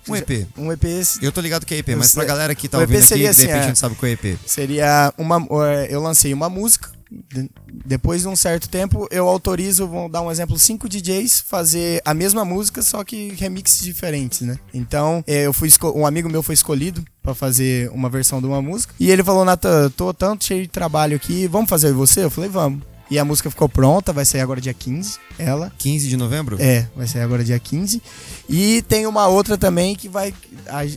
Um 0.08 0.16
EP. 0.16 0.46
Um 0.56 0.72
EP 0.72 0.84
Eu 1.22 1.32
tô 1.32 1.40
ligado 1.40 1.64
que 1.66 1.74
é 1.74 1.78
EP, 1.78 1.88
mas 1.96 2.12
pra 2.14 2.24
galera 2.24 2.54
que 2.54 2.68
tá 2.68 2.78
O 2.78 2.82
EP 2.82 2.88
ouvindo 2.88 2.98
aqui, 2.98 3.06
seria 3.08 3.24
de 3.24 3.30
assim, 3.30 3.46
repente 3.46 3.64
é. 3.64 3.68
não 3.68 3.74
sabe 3.76 3.94
o 3.94 3.98
que 3.98 4.06
é 4.06 4.10
EP. 4.12 4.38
seria 4.46 5.12
uma. 5.18 5.36
é, 5.66 5.88
Eu 5.90 6.00
lancei 6.02 6.32
uma 6.32 6.48
música. 6.48 6.90
de- 7.10 7.50
Depois 7.84 8.22
de 8.22 8.28
um 8.28 8.34
certo 8.34 8.68
tempo, 8.68 9.06
eu 9.12 9.28
autorizo, 9.28 9.86
vou 9.86 10.08
dar 10.08 10.20
um 10.22 10.30
exemplo, 10.30 10.58
cinco 10.58 10.88
DJs 10.88 11.40
fazer 11.46 12.00
a 12.04 12.12
mesma 12.12 12.44
música, 12.44 12.82
só 12.82 13.04
que 13.04 13.32
remixes 13.38 13.80
diferentes, 13.82 14.40
né? 14.40 14.58
Então, 14.74 15.22
é, 15.26 15.42
eu 15.46 15.52
fui 15.52 15.68
um 15.94 16.04
amigo 16.06 16.28
meu 16.28 16.42
foi 16.42 16.54
escolhido 16.54 17.04
pra 17.22 17.32
fazer 17.34 17.88
uma 17.92 18.08
versão 18.08 18.40
de 18.40 18.46
uma 18.46 18.60
música. 18.60 18.92
E 18.98 19.10
ele 19.10 19.22
falou: 19.22 19.44
Nathan, 19.44 19.88
tô 19.90 20.12
tanto 20.12 20.44
cheio 20.44 20.62
de 20.62 20.68
trabalho 20.68 21.14
aqui, 21.16 21.46
vamos 21.46 21.68
fazer 21.70 21.88
eu 21.88 21.90
e 21.90 21.94
você? 21.94 22.24
Eu 22.24 22.30
falei: 22.30 22.50
vamos. 22.50 22.82
E 23.08 23.20
a 23.20 23.24
música 23.24 23.48
ficou 23.48 23.68
pronta, 23.68 24.12
vai 24.12 24.24
sair 24.24 24.40
agora 24.40 24.60
dia 24.60 24.74
15, 24.74 25.18
ela. 25.38 25.72
15 25.78 26.08
de 26.08 26.16
novembro? 26.16 26.56
É, 26.60 26.88
vai 26.96 27.06
sair 27.06 27.22
agora 27.22 27.44
dia 27.44 27.56
15. 27.56 28.02
E 28.48 28.82
tem 28.82 29.06
uma 29.06 29.26
outra 29.26 29.58
também 29.58 29.94
que 29.94 30.08
vai. 30.08 30.32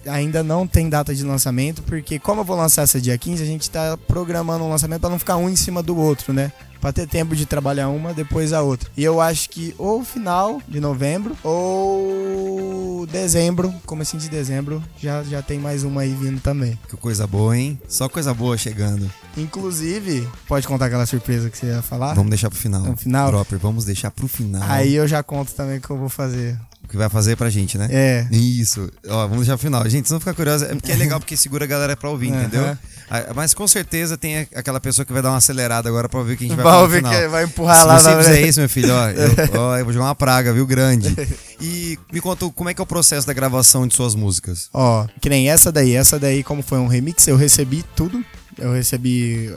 ainda 0.07 0.43
não 0.43 0.67
tem 0.67 0.89
data 0.89 1.13
de 1.13 1.23
lançamento, 1.23 1.81
porque 1.83 2.19
como 2.19 2.41
eu 2.41 2.45
vou 2.45 2.55
lançar 2.55 2.83
essa 2.83 3.01
dia 3.01 3.17
15, 3.17 3.43
a 3.43 3.45
gente 3.45 3.69
tá 3.69 3.97
programando 4.07 4.63
um 4.63 4.69
lançamento 4.69 5.01
pra 5.01 5.09
não 5.09 5.19
ficar 5.19 5.37
um 5.37 5.49
em 5.49 5.55
cima 5.55 5.81
do 5.81 5.97
outro, 5.97 6.33
né? 6.33 6.51
Pra 6.79 6.93
ter 6.93 7.07
tempo 7.07 7.35
de 7.35 7.45
trabalhar 7.45 7.89
uma, 7.89 8.13
depois 8.13 8.53
a 8.53 8.61
outra. 8.61 8.89
E 8.95 9.03
eu 9.03 9.19
acho 9.19 9.49
que 9.49 9.75
ou 9.77 10.01
final 10.03 10.61
de 10.65 10.79
novembro 10.79 11.35
ou 11.43 13.05
dezembro, 13.07 13.73
comecinho 13.85 14.21
de 14.21 14.29
dezembro, 14.29 14.81
já, 14.97 15.21
já 15.23 15.41
tem 15.41 15.59
mais 15.59 15.83
uma 15.83 16.01
aí 16.01 16.13
vindo 16.13 16.39
também. 16.39 16.79
Que 16.87 16.95
coisa 16.95 17.27
boa, 17.27 17.57
hein? 17.57 17.77
Só 17.87 18.07
coisa 18.07 18.33
boa 18.33 18.57
chegando. 18.57 19.11
Inclusive, 19.35 20.25
pode 20.47 20.67
contar 20.67 20.85
aquela 20.85 21.05
surpresa 21.05 21.49
que 21.49 21.57
você 21.57 21.65
ia 21.67 21.81
falar? 21.81 22.13
Vamos 22.13 22.29
deixar 22.29 22.49
pro 22.49 22.57
final. 22.57 22.81
No 22.81 22.95
final? 22.95 23.29
Dropper, 23.29 23.59
vamos 23.59 23.83
deixar 23.83 24.11
pro 24.11 24.27
final. 24.29 24.63
Aí 24.65 24.93
eu 24.93 25.05
já 25.05 25.21
conto 25.21 25.51
também 25.53 25.79
o 25.79 25.81
que 25.81 25.89
eu 25.89 25.97
vou 25.97 26.09
fazer. 26.09 26.57
Que 26.89 26.97
vai 26.97 27.07
fazer 27.07 27.35
pra 27.37 27.49
gente, 27.51 27.77
né? 27.77 27.87
É. 27.91 28.27
Isso. 28.31 28.89
Ó, 29.07 29.21
vamos 29.27 29.37
deixar 29.45 29.57
pro 29.57 29.67
final. 29.67 29.87
Gente, 29.87 30.07
se 30.07 30.11
não 30.13 30.19
ficar 30.19 30.33
curioso, 30.33 30.65
é 30.65 30.69
porque 30.75 30.91
é 30.91 30.95
legal 30.95 31.19
porque 31.19 31.37
segura 31.37 31.63
a 31.65 31.67
galera 31.67 31.95
pra 31.95 32.09
ouvir, 32.09 32.31
Aham. 32.31 32.41
entendeu? 32.43 32.77
Mas 33.35 33.53
com 33.53 33.67
certeza 33.67 34.17
tem 34.17 34.47
aquela 34.55 34.79
pessoa 34.79 35.05
que 35.05 35.13
vai 35.13 35.21
dar 35.21 35.29
uma 35.29 35.37
acelerada 35.37 35.87
agora 35.89 36.09
pra 36.09 36.19
ouvir 36.19 36.33
o 36.33 36.37
que 36.37 36.45
a 36.45 36.47
gente 36.47 36.55
vai 36.55 36.63
Vai 36.63 36.73
falar 36.73 36.87
no 36.87 36.93
ouvir 36.93 36.97
final. 37.07 37.11
que 37.21 37.27
vai 37.27 37.43
empurrar 37.43 37.79
Se 37.81 37.85
lá 37.85 37.99
você 37.99 38.09
na 38.09 38.17
fizer 38.23 38.41
isso, 38.47 38.59
meu 38.59 38.69
filho, 38.69 38.93
ó 38.93 39.09
eu, 39.09 39.29
ó, 39.61 39.77
eu 39.77 39.83
vou 39.85 39.93
jogar 39.93 40.05
uma 40.07 40.15
praga, 40.15 40.51
viu? 40.53 40.65
Grande. 40.67 41.15
E 41.61 41.97
me 42.11 42.21
conta 42.21 42.47
como 42.49 42.69
é 42.69 42.73
que 42.73 42.81
é 42.81 42.83
o 42.83 42.87
processo 42.87 43.25
da 43.27 43.33
gravação 43.33 43.87
de 43.87 43.95
suas 43.95 44.15
músicas. 44.15 44.69
Ó, 44.73 45.07
que 45.21 45.29
nem 45.29 45.49
essa 45.49 45.71
daí. 45.71 45.95
Essa 45.95 46.17
daí, 46.19 46.43
como 46.43 46.61
foi 46.61 46.79
um 46.79 46.87
remix, 46.87 47.27
eu 47.27 47.35
recebi 47.35 47.83
tudo 47.95 48.23
eu 48.59 48.73
recebi 48.73 49.55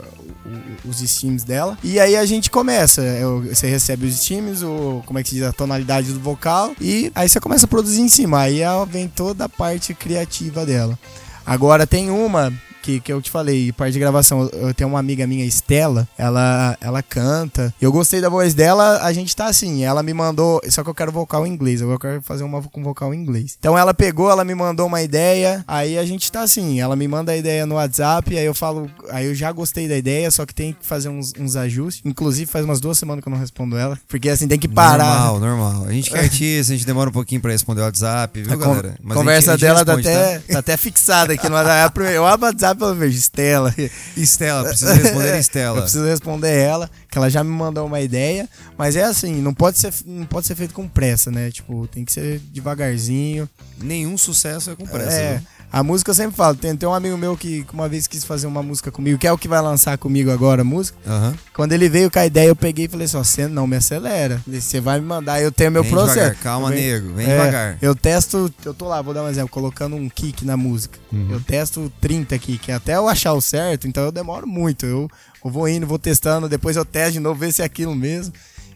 os 0.85 0.97
steams 0.99 1.43
dela. 1.43 1.77
E 1.83 1.99
aí 1.99 2.15
a 2.15 2.25
gente 2.25 2.49
começa. 2.49 3.01
Eu, 3.01 3.41
você 3.41 3.67
recebe 3.67 4.05
os 4.05 4.15
steams, 4.15 4.61
o, 4.61 5.01
como 5.05 5.19
é 5.19 5.23
que 5.23 5.29
se 5.29 5.35
diz, 5.35 5.43
a 5.43 5.53
tonalidade 5.53 6.11
do 6.11 6.19
vocal. 6.19 6.73
E 6.79 7.11
aí 7.15 7.27
você 7.27 7.39
começa 7.39 7.65
a 7.65 7.69
produzir 7.69 8.01
em 8.01 8.09
cima. 8.09 8.41
Aí 8.41 8.61
vem 8.89 9.07
toda 9.07 9.45
a 9.45 9.49
parte 9.49 9.93
criativa 9.93 10.65
dela. 10.65 10.97
Agora 11.45 11.85
tem 11.85 12.09
uma 12.09 12.53
que, 12.83 12.99
que 12.99 13.11
eu 13.11 13.21
te 13.21 13.31
falei, 13.31 13.71
parte 13.71 13.93
de 13.93 13.99
gravação. 13.99 14.49
Eu 14.51 14.73
tenho 14.73 14.89
uma 14.89 14.99
amiga 14.99 15.25
minha, 15.25 15.45
Estela, 15.45 16.07
ela, 16.17 16.77
ela 16.81 17.01
canta. 17.01 17.73
Eu 17.81 17.91
gostei 17.91 18.19
da 18.19 18.29
voz 18.29 18.53
dela, 18.53 18.99
a 19.01 19.13
gente 19.13 19.35
tá 19.35 19.45
assim. 19.45 19.83
Ela 19.83 20.03
me 20.03 20.13
mandou. 20.13 20.61
Só 20.69 20.83
que 20.83 20.89
eu 20.89 20.93
quero 20.93 21.11
vocal 21.11 21.47
em 21.47 21.53
inglês. 21.53 21.81
Eu 21.81 21.97
quero 21.97 22.21
fazer 22.21 22.43
uma 22.43 22.61
com 22.61 22.83
vocal 22.83 23.13
em 23.13 23.17
inglês. 23.17 23.55
Então 23.57 23.77
ela 23.77 23.93
pegou, 23.93 24.29
ela 24.29 24.43
me 24.43 24.53
mandou 24.53 24.85
uma 24.85 25.01
ideia. 25.01 25.63
Aí 25.67 25.97
a 25.97 26.05
gente 26.05 26.29
tá 26.31 26.41
assim. 26.41 26.79
Ela 26.81 26.95
me 26.95 27.07
manda 27.07 27.31
a 27.31 27.37
ideia 27.37 27.65
no 27.65 27.75
WhatsApp. 27.75 28.37
Aí 28.37 28.45
eu 28.45 28.53
falo. 28.53 28.89
Aí 29.09 29.25
eu 29.25 29.33
já 29.33 29.51
gostei 29.51 29.87
da 29.87 29.97
ideia, 29.97 30.29
só 30.29 30.45
que 30.45 30.53
tem 30.53 30.73
que 30.73 30.85
fazer 30.85 31.07
uns, 31.07 31.31
uns 31.39 31.55
ajustes. 31.55 32.03
Inclusive, 32.05 32.51
faz 32.51 32.65
umas 32.65 32.81
duas 32.81 32.97
semanas 32.97 33.23
que 33.23 33.29
eu 33.29 33.31
não 33.31 33.39
respondo 33.39 33.77
ela. 33.77 33.97
Porque 34.07 34.29
assim, 34.29 34.47
tem 34.47 34.59
que 34.59 34.67
parar. 34.67 35.31
Normal, 35.31 35.39
normal. 35.39 35.85
A 35.87 35.91
gente 35.93 36.09
que 36.09 36.17
é 36.17 36.19
artista, 36.33 36.73
a 36.73 36.75
gente 36.75 36.85
demora 36.85 37.09
um 37.09 37.13
pouquinho 37.13 37.39
pra 37.39 37.51
responder 37.51 37.81
o 37.81 37.85
WhatsApp, 37.85 38.41
viu, 38.41 38.53
a 38.53 38.55
galera? 38.55 38.95
Mas 39.01 39.17
conversa 39.17 39.53
a 39.53 39.55
gente, 39.55 39.65
a 39.65 39.75
gente 39.75 39.85
dela 39.85 39.97
responde, 39.97 40.03
tá 40.03 40.11
até, 40.11 40.39
tá? 40.39 40.53
tá 40.53 40.59
até 40.59 40.77
fixada 40.77 41.33
aqui 41.33 41.47
no 41.47 41.55
WhatsApp. 41.55 41.99
Eu 42.01 42.25
abro 42.25 42.45
o 42.45 42.49
WhatsApp 42.49 42.72
eu 42.81 42.95
vejo 42.95 43.17
Estela. 43.17 43.73
Estela, 44.15 44.69
preciso 44.69 44.93
responder 44.93 45.37
Estela. 45.39 45.77
Eu 45.77 45.81
preciso 45.83 46.05
responder 46.05 46.57
ela, 46.57 46.89
que 47.09 47.17
ela 47.17 47.29
já 47.29 47.43
me 47.43 47.51
mandou 47.51 47.85
uma 47.85 48.01
ideia, 48.01 48.49
mas 48.77 48.95
é 48.95 49.03
assim, 49.03 49.41
não 49.41 49.53
pode 49.53 49.77
ser, 49.79 49.93
não 50.05 50.25
pode 50.25 50.47
ser 50.47 50.55
feito 50.55 50.73
com 50.73 50.87
pressa, 50.87 51.31
né? 51.31 51.51
Tipo, 51.51 51.87
tem 51.87 52.03
que 52.03 52.11
ser 52.11 52.39
devagarzinho. 52.51 53.49
Nenhum 53.81 54.17
sucesso 54.17 54.71
é 54.71 54.75
com 54.75 54.85
pressa. 54.85 55.15
É. 55.15 55.37
Viu? 55.37 55.47
A 55.73 55.81
música 55.81 56.11
eu 56.11 56.15
sempre 56.15 56.35
falo. 56.37 56.55
Tem, 56.55 56.77
tem 56.77 56.87
um 56.87 56.93
amigo 56.93 57.17
meu 57.17 57.35
que 57.35 57.65
uma 57.73 57.89
vez 57.89 58.05
quis 58.05 58.23
fazer 58.23 58.45
uma 58.45 58.61
música 58.61 58.91
comigo, 58.91 59.17
que 59.17 59.25
é 59.25 59.31
o 59.31 59.37
que 59.39 59.47
vai 59.47 59.59
lançar 59.59 59.97
comigo 59.97 60.29
agora 60.29 60.61
a 60.61 60.63
música. 60.63 60.95
Uhum. 61.03 61.33
Quando 61.51 61.71
ele 61.71 61.89
veio 61.89 62.11
com 62.11 62.19
a 62.19 62.27
ideia, 62.27 62.49
eu 62.49 62.55
peguei 62.55 62.85
e 62.85 62.87
falei 62.87 63.05
assim: 63.05 63.17
você 63.17 63.47
não 63.47 63.65
me 63.65 63.77
acelera. 63.77 64.39
Você 64.47 64.79
vai 64.79 64.99
me 64.99 65.07
mandar, 65.07 65.41
eu 65.41 65.51
tenho 65.51 65.71
meu 65.71 65.81
vem 65.81 65.91
processo. 65.91 66.19
Devagar, 66.19 66.43
calma, 66.43 66.69
nego, 66.69 67.15
vem 67.15 67.25
é, 67.25 67.31
devagar. 67.31 67.77
Eu 67.81 67.95
testo, 67.95 68.53
eu 68.63 68.71
tô 68.71 68.87
lá, 68.87 69.01
vou 69.01 69.15
dar 69.15 69.23
um 69.23 69.27
exemplo, 69.27 69.49
colocando 69.49 69.95
um 69.95 70.07
kick 70.07 70.45
na 70.45 70.55
música. 70.55 70.99
Uhum. 71.11 71.29
Eu 71.31 71.41
testo 71.41 71.91
30 71.99 72.37
kick, 72.37 72.71
até 72.71 72.95
eu 72.95 73.09
achar 73.09 73.33
o 73.33 73.41
certo, 73.41 73.87
então 73.87 74.03
eu 74.03 74.11
demoro 74.11 74.45
muito. 74.45 74.85
Eu, 74.85 75.09
eu 75.43 75.49
vou 75.49 75.67
indo, 75.67 75.87
vou 75.87 75.97
testando, 75.97 76.47
depois 76.47 76.77
eu 76.77 76.85
testo 76.85 77.13
de 77.13 77.19
novo, 77.19 77.39
ver 77.39 77.51
se 77.51 77.63
é 77.63 77.65
aquilo 77.65 77.95
mesmo. 77.95 78.31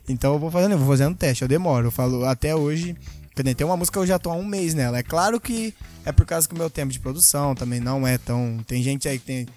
Então 0.10 0.34
eu 0.34 0.40
vou 0.40 0.50
fazendo, 0.50 0.72
eu 0.72 0.80
vou 0.80 0.88
fazendo 0.88 1.16
teste, 1.16 1.44
eu 1.44 1.48
demoro. 1.48 1.88
Eu 1.88 1.92
falo, 1.92 2.26
até 2.26 2.56
hoje, 2.56 2.96
tem 3.44 3.66
uma 3.66 3.78
música 3.78 3.98
que 3.98 4.04
eu 4.04 4.08
já 4.08 4.20
tô 4.20 4.30
há 4.30 4.36
um 4.36 4.46
mês 4.46 4.74
nela. 4.74 4.98
É 5.00 5.04
claro 5.04 5.40
que 5.40 5.74
é 6.06 6.12
por 6.12 6.26
causa 6.26 6.48
que 6.48 6.54
o 6.54 6.58
meu 6.58 6.70
tempo 6.70 6.92
de 6.92 7.00
produção 7.00 7.56
também 7.56 7.80
não 7.80 8.08
é 8.08 8.18
tão. 8.18 8.60
Tem 8.68 8.82
gente 8.82 9.08
aí 9.08 9.20
que 9.20 9.26
tem. 9.26 9.48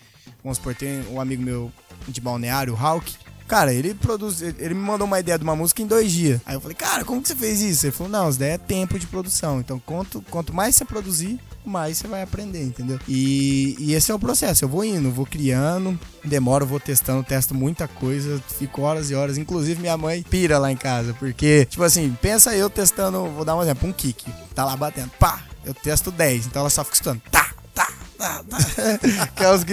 Vamos 0.43 0.59
supor, 0.59 0.75
tem 0.75 1.03
um 1.11 1.21
amigo 1.21 1.43
meu 1.43 1.73
de 2.09 2.21
balneário, 2.21 2.73
o 2.73 2.77
Hulk. 2.77 3.14
Cara, 3.47 3.73
ele 3.73 3.95
produz. 3.95 4.40
Ele 4.43 4.75
me 4.75 4.81
mandou 4.81 5.07
uma 5.07 5.19
ideia 5.19 5.37
de 5.37 5.45
uma 5.45 5.57
música 5.57 5.83
em 5.83 5.87
dois 5.87 6.12
dias. 6.12 6.40
Aí 6.47 6.55
eu 6.55 6.61
falei, 6.61 6.77
cara, 6.77 7.05
como 7.05 7.21
que 7.21 7.29
você 7.29 7.35
fez 7.35 7.61
isso? 7.61 7.87
Ele 7.87 7.93
falou, 7.93 8.12
não, 8.12 8.31
isso 8.31 8.38
daí 8.38 8.51
é 8.51 8.59
tempo 8.59 8.99
de 8.99 9.07
produção. 9.07 9.61
Então, 9.61 9.81
quanto, 9.85 10.23
quanto 10.31 10.55
mais 10.55 10.77
você 10.77 10.85
produzir, 10.85 11.40
mais 11.64 11.99
você 11.99 12.09
vai 12.09 12.23
aprender, 12.23 12.62
entendeu? 12.62 12.99
E, 13.07 13.77
e 13.79 13.94
esse 13.94 14.11
é 14.11 14.14
o 14.14 14.18
processo. 14.18 14.64
Eu 14.64 14.68
vou 14.68 14.85
indo, 14.85 15.11
vou 15.11 15.27
criando, 15.27 15.99
demoro, 16.25 16.66
vou 16.66 16.81
testando, 16.81 17.23
testo 17.23 17.55
muita 17.55 17.87
coisa, 17.87 18.42
fico 18.59 18.83
horas 18.83 19.11
e 19.11 19.14
horas. 19.14 19.38
Inclusive, 19.38 19.81
minha 19.81 19.96
mãe 19.96 20.23
pira 20.23 20.59
lá 20.59 20.70
em 20.70 20.77
casa, 20.77 21.14
porque, 21.14 21.66
tipo 21.66 21.83
assim, 21.83 22.16
pensa 22.20 22.55
eu 22.55 22.70
testando, 22.70 23.27
vou 23.31 23.44
dar 23.44 23.57
um 23.57 23.62
exemplo, 23.62 23.88
um 23.88 23.92
kick. 23.92 24.33
Tá 24.55 24.64
lá 24.64 24.77
batendo, 24.77 25.11
pá, 25.18 25.42
eu 25.64 25.75
testo 25.75 26.11
10, 26.11 26.46
então 26.46 26.61
ela 26.61 26.70
só 26.70 26.83
fica 26.83 26.96
escutando, 26.96 27.20
tá, 27.31 27.51
tá, 27.75 27.88
tá, 28.18 28.44
tá. 28.49 29.27
que 29.37 29.44
é 29.44 29.53
os. 29.53 29.64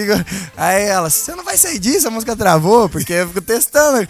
Aí 0.56 0.84
ela, 0.84 1.10
você 1.10 1.34
não 1.36 1.44
vai 1.44 1.58
sair 1.58 1.80
disso, 1.80 2.08
a 2.08 2.12
música 2.12 2.36
travou, 2.36 2.90
porque 2.90 3.14
eu 3.14 3.28
fico 3.28 3.42
testando. 3.42 4.08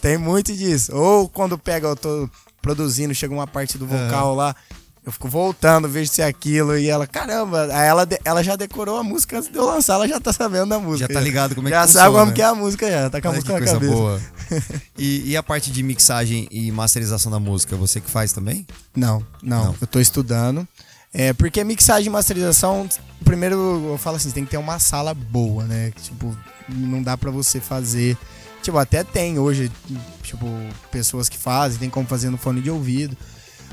Tem 0.00 0.16
muito 0.16 0.54
disso. 0.56 0.94
Ou 0.96 1.28
quando 1.28 1.58
pega, 1.58 1.86
eu 1.86 1.96
tô 1.96 2.28
produzindo, 2.62 3.14
chega 3.14 3.32
uma 3.32 3.46
parte 3.46 3.78
do 3.78 3.86
vocal 3.86 4.34
lá, 4.34 4.54
eu 5.04 5.10
fico 5.12 5.28
voltando, 5.28 5.88
vejo 5.88 6.10
se 6.10 6.20
é 6.22 6.26
aquilo, 6.26 6.76
e 6.76 6.88
ela, 6.88 7.06
caramba, 7.06 7.64
ela, 7.72 8.06
ela 8.24 8.42
já 8.42 8.54
decorou 8.56 8.98
a 8.98 9.02
música 9.02 9.38
antes 9.38 9.50
de 9.50 9.56
eu 9.56 9.64
lançar, 9.64 9.94
ela 9.94 10.06
já 10.08 10.20
tá 10.20 10.32
sabendo 10.32 10.68
da 10.68 10.78
música. 10.78 11.08
Já 11.12 11.14
tá 11.18 11.24
ligado 11.24 11.54
como 11.54 11.68
é 11.68 11.70
que 11.70 11.76
Já 11.76 11.82
funciona. 11.86 12.04
sabe 12.06 12.16
como 12.18 12.32
que 12.32 12.42
é 12.42 12.44
a 12.44 12.54
música 12.54 12.90
já, 12.90 13.10
tá 13.10 13.20
com 13.20 13.28
a 13.28 13.30
Olha 13.30 13.36
música 13.40 13.54
que 13.54 13.60
na 13.60 13.66
coisa 13.66 13.72
cabeça. 13.74 13.92
boa. 13.92 14.20
E, 14.98 15.30
e 15.30 15.36
a 15.36 15.42
parte 15.42 15.70
de 15.70 15.82
mixagem 15.82 16.46
e 16.50 16.70
masterização 16.72 17.30
da 17.32 17.38
música, 17.40 17.76
você 17.76 18.00
que 18.00 18.10
faz 18.10 18.32
também? 18.32 18.66
Não, 18.94 19.24
não, 19.42 19.66
Não. 19.66 19.76
eu 19.80 19.86
tô 19.86 20.00
estudando. 20.00 20.66
É, 21.14 21.32
porque 21.32 21.62
mixagem 21.64 22.06
e 22.08 22.10
masterização, 22.10 22.88
primeiro 23.24 23.56
eu 23.92 23.98
falo 23.98 24.16
assim, 24.16 24.30
tem 24.30 24.44
que 24.44 24.50
ter 24.50 24.56
uma 24.58 24.78
sala 24.78 25.14
boa, 25.14 25.64
né? 25.64 25.92
Tipo, 26.02 26.36
não 26.68 27.02
dá 27.02 27.16
pra 27.16 27.30
você 27.30 27.60
fazer. 27.60 28.16
Tipo, 28.62 28.76
até 28.78 29.02
tem 29.02 29.38
hoje, 29.38 29.70
tipo, 30.22 30.46
pessoas 30.90 31.28
que 31.28 31.38
fazem, 31.38 31.78
tem 31.78 31.90
como 31.90 32.06
fazer 32.06 32.28
no 32.30 32.36
fone 32.36 32.60
de 32.60 32.70
ouvido. 32.70 33.16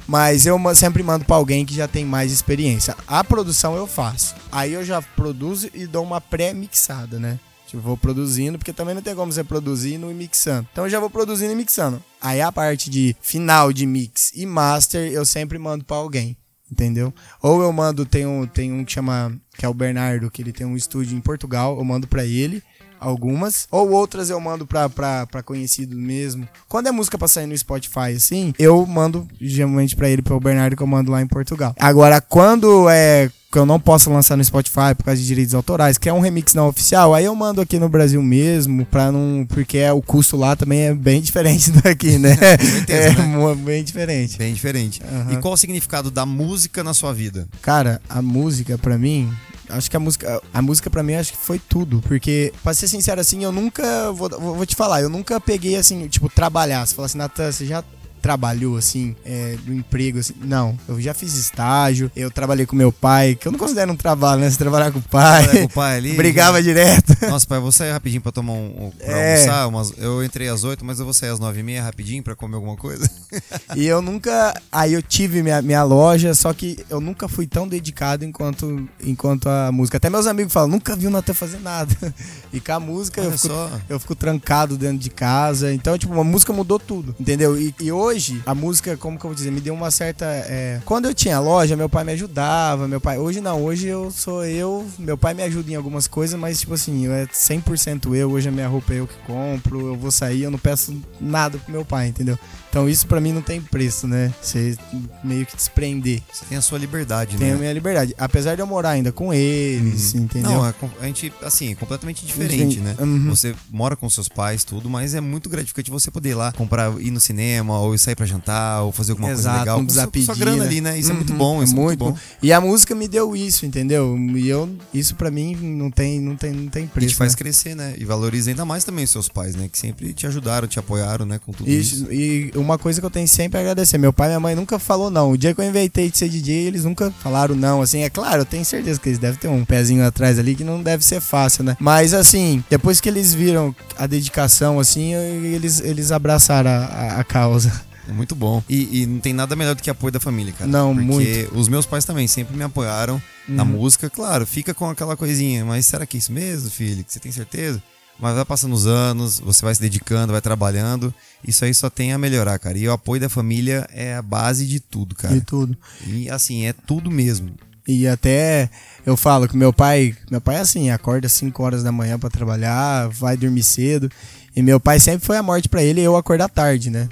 Mas 0.08 0.46
eu 0.46 0.58
sempre 0.74 1.04
mando 1.04 1.26
pra 1.26 1.36
alguém 1.36 1.66
que 1.66 1.76
já 1.76 1.88
tem 1.88 2.06
mais 2.06 2.32
experiência. 2.32 2.96
A 3.06 3.24
produção 3.24 3.76
eu 3.76 3.86
faço. 3.86 4.34
Aí 4.52 4.74
eu 4.74 4.84
já 4.84 5.02
produzo 5.02 5.70
e 5.74 5.86
dou 5.86 6.04
uma 6.04 6.22
pré-mixada, 6.22 7.20
né? 7.20 7.38
Tipo, 7.68 7.84
vou 7.84 7.98
produzindo, 7.98 8.58
porque 8.58 8.72
também 8.72 8.96
não 8.96 9.02
tem 9.02 9.14
como 9.14 9.32
você 9.32 9.44
produzir 9.44 9.96
e 9.96 9.98
mixando. 9.98 10.66
Então 10.72 10.86
eu 10.86 10.90
já 10.90 11.02
vou 11.02 11.10
produzindo 11.10 11.52
e 11.52 11.56
mixando. 11.56 12.02
Aí 12.22 12.40
a 12.40 12.50
parte 12.50 12.90
de 12.90 13.14
final 13.22 13.74
de 13.74 13.86
mix 13.86 14.32
e 14.34 14.46
master 14.46 15.12
eu 15.12 15.26
sempre 15.26 15.60
mando 15.60 15.84
pra 15.84 15.98
alguém. 15.98 16.38
Entendeu? 16.72 17.14
Ou 17.42 17.62
eu 17.62 17.72
mando, 17.72 18.06
tem 18.06 18.26
um, 18.26 18.46
tem 18.46 18.74
um 18.74 18.84
que 18.84 18.92
chama, 18.92 19.34
que 19.58 19.66
é 19.66 19.70
o 19.70 19.74
Bernardo, 19.74 20.30
que 20.30 20.42
ele 20.42 20.52
tem 20.52 20.68
um 20.68 20.76
estúdio 20.76 21.18
em 21.18 21.22
Portugal, 21.22 21.78
eu 21.78 21.84
mando 21.84 22.08
pra 22.08 22.26
ele 22.26 22.62
algumas, 23.00 23.68
ou 23.72 23.92
outras 23.92 24.30
eu 24.30 24.40
mando 24.40 24.66
pra, 24.66 24.90
pra, 24.90 25.26
pra 25.28 25.44
conhecido 25.44 25.96
mesmo. 25.96 26.48
Quando 26.68 26.88
é 26.88 26.92
música 26.92 27.18
pra 27.18 27.28
sair 27.28 27.48
no 27.48 27.58
Spotify, 27.58 28.14
assim, 28.16 28.54
eu 28.58 28.86
mando 28.86 29.28
geralmente 29.40 29.96
pra 29.96 30.10
ele, 30.10 30.22
pro 30.22 30.40
Bernardo, 30.40 30.76
que 30.76 30.84
eu 30.84 30.88
mando 30.88 31.12
lá 31.12 31.22
em 31.22 31.28
Portugal. 31.28 31.76
Agora, 31.80 32.22
quando 32.22 32.90
é 32.90 33.30
que 33.52 33.58
eu 33.58 33.66
não 33.66 33.80
posso 33.80 34.12
lançar 34.12 34.36
no 34.36 34.44
Spotify 34.44 34.94
por 34.96 35.06
causa 35.06 35.22
de 35.22 35.28
direitos 35.28 35.56
autorais, 35.56 35.98
que 35.98 36.10
é 36.10 36.14
um 36.14 36.20
remix 36.20 36.54
não 36.54 36.68
oficial, 36.68 37.14
aí 37.14 37.26
eu 37.26 37.36
mando 37.36 37.62
aqui 37.62 37.80
no 37.80 37.88
Brasil 37.88 38.22
mesmo, 38.22 38.86
pra 38.86 39.12
não. 39.12 39.46
Porque 39.48 39.78
é, 39.78 39.92
o 39.92 40.02
custo 40.02 40.36
lá 40.36 40.56
também 40.56 40.82
é 40.82 40.94
bem 40.94 41.22
diferente 41.22 41.72
daqui, 41.82 42.18
né? 42.18 42.36
certeza, 42.36 43.22
é 43.22 43.26
né? 43.26 43.56
bem 43.56 43.84
diferente. 43.84 44.38
Bem 44.38 44.54
diferente. 44.54 45.02
Aham. 45.04 45.34
E 45.34 45.38
qual 45.38 45.54
o 45.54 45.58
significado 45.58 46.12
da 46.12 46.26
música 46.26 46.84
na 46.84 46.94
sua 46.94 47.14
vida? 47.14 47.48
Cara, 47.62 48.02
a 48.10 48.22
música 48.22 48.78
pra 48.78 48.98
mim, 48.98 49.32
acho 49.70 49.90
que 49.90 49.98
a 49.98 50.00
música, 50.00 50.42
a 50.54 50.62
música 50.62 50.90
para 50.90 51.04
mim 51.04 51.16
acho 51.16 51.32
que 51.34 51.38
foi 51.38 51.60
tudo, 51.60 52.02
porque 52.02 52.54
pra 52.64 52.74
ser 52.74 52.88
sincero 52.88 53.22
assim, 53.22 53.44
eu 53.44 53.52
nunca 53.52 54.12
vou, 54.12 54.30
vou 54.30 54.66
te 54.66 54.76
falar, 54.76 55.02
eu 55.02 55.10
nunca 55.10 55.40
peguei 55.40 55.76
assim, 55.76 56.08
tipo 56.08 56.30
trabalhar, 56.30 56.86
você 56.86 56.96
fala 56.96 57.06
assim, 57.06 57.18
Natan, 57.18 57.52
você 57.52 57.66
já 57.66 57.84
trabalhou 58.22 58.78
assim, 58.78 59.16
é, 59.26 59.56
do 59.66 59.74
emprego 59.74 60.20
assim? 60.20 60.34
Não, 60.42 60.78
eu 60.88 61.00
já 61.00 61.14
fiz 61.14 61.36
estágio, 61.36 62.12
eu 62.16 62.30
trabalhei 62.32 62.66
com 62.66 62.76
meu 62.76 62.92
pai, 62.92 63.36
que 63.36 63.48
eu 63.48 63.52
não 63.52 63.60
considero 63.60 63.92
um 63.92 63.96
trabalho, 63.96 64.42
né? 64.42 64.50
Você 64.50 64.58
trabalhar 64.58 64.92
com 64.92 65.00
o 65.00 65.02
pai. 65.02 65.48
Com 65.48 65.64
o 65.66 65.70
pai 65.70 65.98
ali? 65.98 66.14
Brigava 66.18 66.62
direto. 66.62 67.14
Nossa, 67.30 67.46
pai, 67.48 67.58
eu 67.58 67.62
vou 67.62 67.72
sair 67.72 67.92
rapidinho 67.92 68.22
pra 68.22 68.32
tomar 68.32 68.54
um. 68.54 68.92
Pra 68.98 69.08
É. 69.18 69.34
almoçar. 69.36 69.68
Umas, 69.68 69.94
eu 69.98 70.24
entrei 70.24 70.48
às 70.50 70.64
8, 70.64 70.84
mas 70.86 71.00
eu 71.00 71.06
vou 71.06 71.14
sair 71.14 71.30
às 71.30 71.40
9 71.40 71.60
e 71.60 71.64
meia 71.64 71.84
rapidinho 71.84 72.24
pra 72.24 72.36
comer 72.36 72.56
alguma 72.56 72.76
coisa. 72.76 73.10
E 73.76 73.86
eu 73.86 74.02
nunca. 74.02 74.54
Aí 74.72 74.94
eu 74.94 75.02
tive 75.02 75.44
minha, 75.44 75.62
minha 75.62 75.84
loja, 75.84 76.34
só 76.34 76.54
que 76.54 76.84
eu 76.90 77.00
nunca 77.02 77.28
fui 77.28 77.46
tão 77.46 77.68
dedicado 77.68 78.24
enquanto, 78.26 78.88
enquanto 79.04 79.48
a 79.50 79.72
música. 79.72 79.98
Até 79.98 80.10
meus 80.10 80.26
amigos 80.26 80.54
falam, 80.54 80.70
nunca 80.70 80.96
vi 80.96 81.08
o 81.08 81.10
Natan 81.10 81.34
fazer 81.34 81.60
nada. 81.60 81.94
E 82.54 82.62
com 82.62 82.72
a 82.72 82.80
música 82.80 83.20
eu 83.22 83.32
fico, 83.34 83.48
só. 83.50 83.70
eu 83.90 84.00
fico 84.00 84.16
trancado 84.16 84.78
dentro 84.78 84.98
de 85.00 85.10
casa. 85.10 85.74
Então, 85.74 85.98
tipo, 85.98 86.18
a 86.20 86.24
música 86.24 86.54
mudou 86.54 86.80
tudo, 86.80 87.14
entendeu? 87.20 87.60
E, 87.60 87.76
e 87.80 87.92
hoje, 87.92 88.07
a 88.46 88.56
música, 88.56 88.96
como 88.98 89.18
que 89.18 89.26
eu 89.26 89.30
vou 89.30 89.36
dizer, 89.36 89.52
me 89.52 89.60
deu 89.62 89.74
uma 89.74 89.92
certa. 89.92 90.26
é, 90.26 90.80
Quando 90.86 91.06
eu 91.06 91.14
tinha 91.14 91.40
loja, 91.40 91.76
meu 91.76 91.90
pai 91.90 92.04
me 92.04 92.12
ajudava. 92.14 92.88
Meu 92.88 93.02
pai. 93.02 93.18
Hoje 93.18 93.42
não, 93.42 93.64
hoje 93.64 93.88
eu 93.88 94.12
sou 94.12 94.46
eu. 94.46 94.86
Meu 94.98 95.18
pai 95.18 95.34
me 95.34 95.44
ajuda 95.44 95.72
em 95.72 95.76
algumas 95.76 96.08
coisas, 96.08 96.40
mas, 96.40 96.60
tipo 96.60 96.74
assim, 96.74 97.06
eu 97.06 97.12
é 97.14 97.26
100% 97.26 98.14
eu. 98.16 98.32
Hoje 98.32 98.50
a 98.50 98.52
minha 98.52 98.68
roupa 98.68 98.94
é 98.94 99.00
eu 99.00 99.08
que 99.08 99.18
compro. 99.26 99.88
Eu 99.88 99.96
vou 99.96 100.12
sair, 100.12 100.44
eu 100.44 100.52
não 100.52 100.60
peço 100.60 100.96
nada 101.20 101.58
pro 101.58 101.72
meu 101.72 101.86
pai, 101.86 102.08
entendeu? 102.08 102.38
Então 102.70 102.88
isso 102.88 103.08
pra 103.08 103.20
mim 103.20 103.32
não 103.34 103.42
tem 103.42 103.62
preço, 103.62 104.08
né? 104.08 104.32
Você 104.42 104.78
meio 105.24 105.46
que 105.46 105.56
desprender. 105.56 106.22
Você 106.32 106.46
tem 106.46 106.58
a 106.58 106.62
sua 106.62 106.78
liberdade, 106.78 107.38
Tem 107.38 107.50
a 107.52 107.54
né? 107.54 107.60
minha 107.60 107.74
liberdade. 107.74 108.14
Apesar 108.18 108.56
de 108.56 108.62
eu 108.62 108.68
morar 108.68 108.90
ainda 108.92 109.12
com 109.12 109.34
eles, 109.34 110.14
entendeu? 110.14 110.52
Não, 110.52 110.66
é 110.68 110.74
a 111.02 111.06
gente, 111.06 111.34
assim, 111.42 111.72
é 111.72 111.76
completamente 111.76 112.26
diferente, 112.26 112.80
né? 112.80 112.96
Uhum. 113.00 113.30
Você 113.30 113.56
mora 113.72 113.96
com 113.96 114.08
seus 114.10 114.28
pais, 114.28 114.64
tudo, 114.64 114.90
mas 114.90 115.16
é 115.16 115.22
muito 115.22 115.50
gratificante 115.50 115.90
você 115.90 116.12
poder 116.12 116.30
ir 116.30 116.34
lá 116.36 116.52
comprar, 116.52 116.94
ir 117.02 117.10
no 117.10 117.20
cinema 117.20 117.80
ou 117.80 117.96
depois 117.98 118.02
sair 118.02 118.16
pra 118.16 118.26
jantar 118.26 118.84
ou 118.84 118.92
fazer 118.92 119.12
alguma 119.12 119.30
Exato, 119.32 119.44
coisa 119.44 119.60
legal. 119.60 119.78
não 119.80 119.86
precisa 119.86 120.06
Com 120.06 120.12
pedir, 120.12 120.26
sua 120.26 120.36
grana 120.36 120.58
né? 120.58 120.66
ali, 120.66 120.82
né? 120.82 121.00
Isso 121.00 121.12
é 121.12 121.14
muito 121.16 121.32
Uhum, 121.32 121.38
bom, 121.38 121.64
isso 121.64 121.74
é 121.74 121.76
muito 121.76 121.98
bom. 122.00 122.18
E 122.42 122.54
a 122.54 122.62
música 122.62 122.96
me 122.96 123.08
deu 123.08 123.36
isso, 123.36 123.66
entendeu? 123.66 124.16
E 124.36 124.48
eu, 124.48 124.70
isso 124.94 125.16
pra 125.16 125.30
mim 125.32 125.56
não 125.56 125.90
tem, 125.92 126.20
não 126.22 126.36
tem, 126.36 126.52
não 126.52 126.68
tem 126.70 126.84
E 126.86 126.88
preço. 126.88 127.10
te 127.10 127.16
faz 127.16 127.34
né? 127.34 127.38
crescer, 127.38 127.76
né? 127.76 127.96
E 127.98 128.06
valoriza 128.06 128.50
ainda 128.52 128.64
mais 128.66 128.84
também 128.84 129.04
os 129.04 129.10
seus 129.12 129.28
pais, 129.28 129.56
né? 129.56 129.68
Que 129.72 129.78
sempre 129.78 130.14
te 130.14 130.28
ajudaram, 130.28 130.68
te 130.68 130.80
apoiaram, 130.80 131.26
né? 131.26 131.40
Com 131.44 131.52
tudo 131.52 131.70
isso. 131.70 131.96
Isso, 131.96 132.14
e 132.14 132.52
uma 132.56 132.78
coisa 132.78 133.00
que 133.00 133.06
eu 133.06 133.10
tenho 133.12 133.28
sempre 133.28 133.58
a 133.58 133.62
agradecer. 133.62 133.98
Meu 133.98 134.14
pai 134.14 134.28
e 134.28 134.30
minha 134.30 134.40
mãe 134.40 134.56
nunca 134.56 134.78
falou 134.80 135.10
não. 135.10 135.32
O 135.32 135.38
dia 135.38 135.54
que 135.54 135.62
eu 135.62 135.66
inventei 135.66 136.10
de 136.10 136.18
ser 136.18 136.30
DJ, 136.30 136.68
eles 136.68 136.84
nunca 136.84 137.12
falaram 137.24 137.56
não. 137.56 137.82
Assim, 137.82 138.02
é 138.04 138.10
claro, 138.10 138.42
eu 138.42 138.46
tenho 138.46 138.64
certeza 138.66 139.00
que 139.00 139.10
eles 139.10 139.20
devem 139.20 139.40
ter 139.40 139.48
um 139.48 139.66
pezinho 139.66 140.06
atrás 140.06 140.38
ali 140.40 140.56
que 140.56 140.64
não 140.64 140.82
deve 140.82 141.04
ser 141.04 141.20
fácil, 141.22 141.64
né? 141.64 141.76
Mas 141.80 142.14
assim, 142.14 142.64
depois 142.70 143.02
que 143.02 143.10
eles 143.10 143.34
viram 143.34 143.76
a 143.98 144.06
dedicação, 144.08 144.80
assim, 144.80 145.14
eles, 145.14 145.80
eles 145.80 146.12
abraçaram 146.12 146.70
a, 146.70 146.74
a- 146.86 147.20
a 147.20 147.24
causa. 147.24 147.87
Muito 148.14 148.36
bom. 148.36 148.64
E, 148.70 149.02
e 149.02 149.06
não 149.06 149.20
tem 149.20 149.34
nada 149.34 149.56
melhor 149.56 149.76
do 149.76 149.82
que 149.84 149.90
apoio 149.90 150.12
da 150.12 150.20
família, 150.20 150.54
cara. 150.54 150.70
Não, 150.70 150.94
Porque 150.96 151.06
muito. 151.48 151.58
os 151.60 151.68
meus 151.68 151.86
pais 151.86 152.06
também 152.06 152.28
sempre 152.28 152.56
me 152.56 152.64
apoiaram 152.64 153.22
na 153.48 153.64
Uhum. 153.64 153.70
música. 153.70 154.10
Claro, 154.10 154.46
fica 154.46 154.74
com 154.74 154.90
aquela 154.90 155.16
coisinha, 155.18 155.64
mas 155.66 155.86
será 155.86 156.06
que 156.06 156.18
é 156.18 156.20
isso 156.20 156.32
mesmo, 156.32 156.70
filho? 156.70 157.04
Que 157.04 157.12
você 157.14 157.20
tem 157.20 157.32
certeza? 157.32 157.82
Mas 158.20 158.34
vai 158.36 158.44
passando 158.46 158.74
os 158.74 158.88
anos, 158.88 159.40
você 159.40 159.64
vai 159.64 159.76
se 159.76 159.82
dedicando, 159.82 160.32
vai 160.34 160.42
trabalhando. 160.42 161.14
Isso 161.48 161.64
aí 161.64 161.74
só 161.74 161.88
tem 161.90 162.14
a 162.14 162.18
melhorar, 162.18 162.58
cara. 162.58 162.76
E 162.78 162.88
o 162.88 162.92
apoio 162.92 163.22
da 163.22 163.30
família 163.30 163.88
é 163.94 164.16
a 164.16 164.22
base 164.24 164.66
de 164.66 164.80
tudo, 164.80 165.14
cara. 165.16 165.36
E 165.36 165.42
tudo. 165.42 165.78
E 166.08 166.28
assim, 166.30 166.66
é 166.66 166.74
tudo 166.74 167.12
mesmo. 167.12 167.52
E 167.88 168.08
até 168.08 168.70
eu 169.06 169.16
falo 169.16 169.48
que 169.48 169.56
meu 169.56 169.72
pai, 169.72 170.14
meu 170.32 170.42
pai 170.42 170.56
é 170.58 170.60
assim, 170.60 170.90
acorda 170.90 171.30
5 171.30 171.62
horas 171.64 171.84
da 171.84 171.92
manhã 171.92 172.18
pra 172.20 172.30
trabalhar, 172.30 173.08
vai 173.08 173.38
dormir 173.38 173.64
cedo. 173.64 174.12
E 174.58 174.64
meu 174.64 174.80
pai 174.80 175.00
sempre 175.00 175.24
foi 175.24 175.38
a 175.38 175.44
morte 175.44 175.70
pra 175.70 175.84
ele 175.84 176.02
eu 176.02 176.18
acordar 176.18 176.50
tarde, 176.50 176.90
né? 176.90 177.08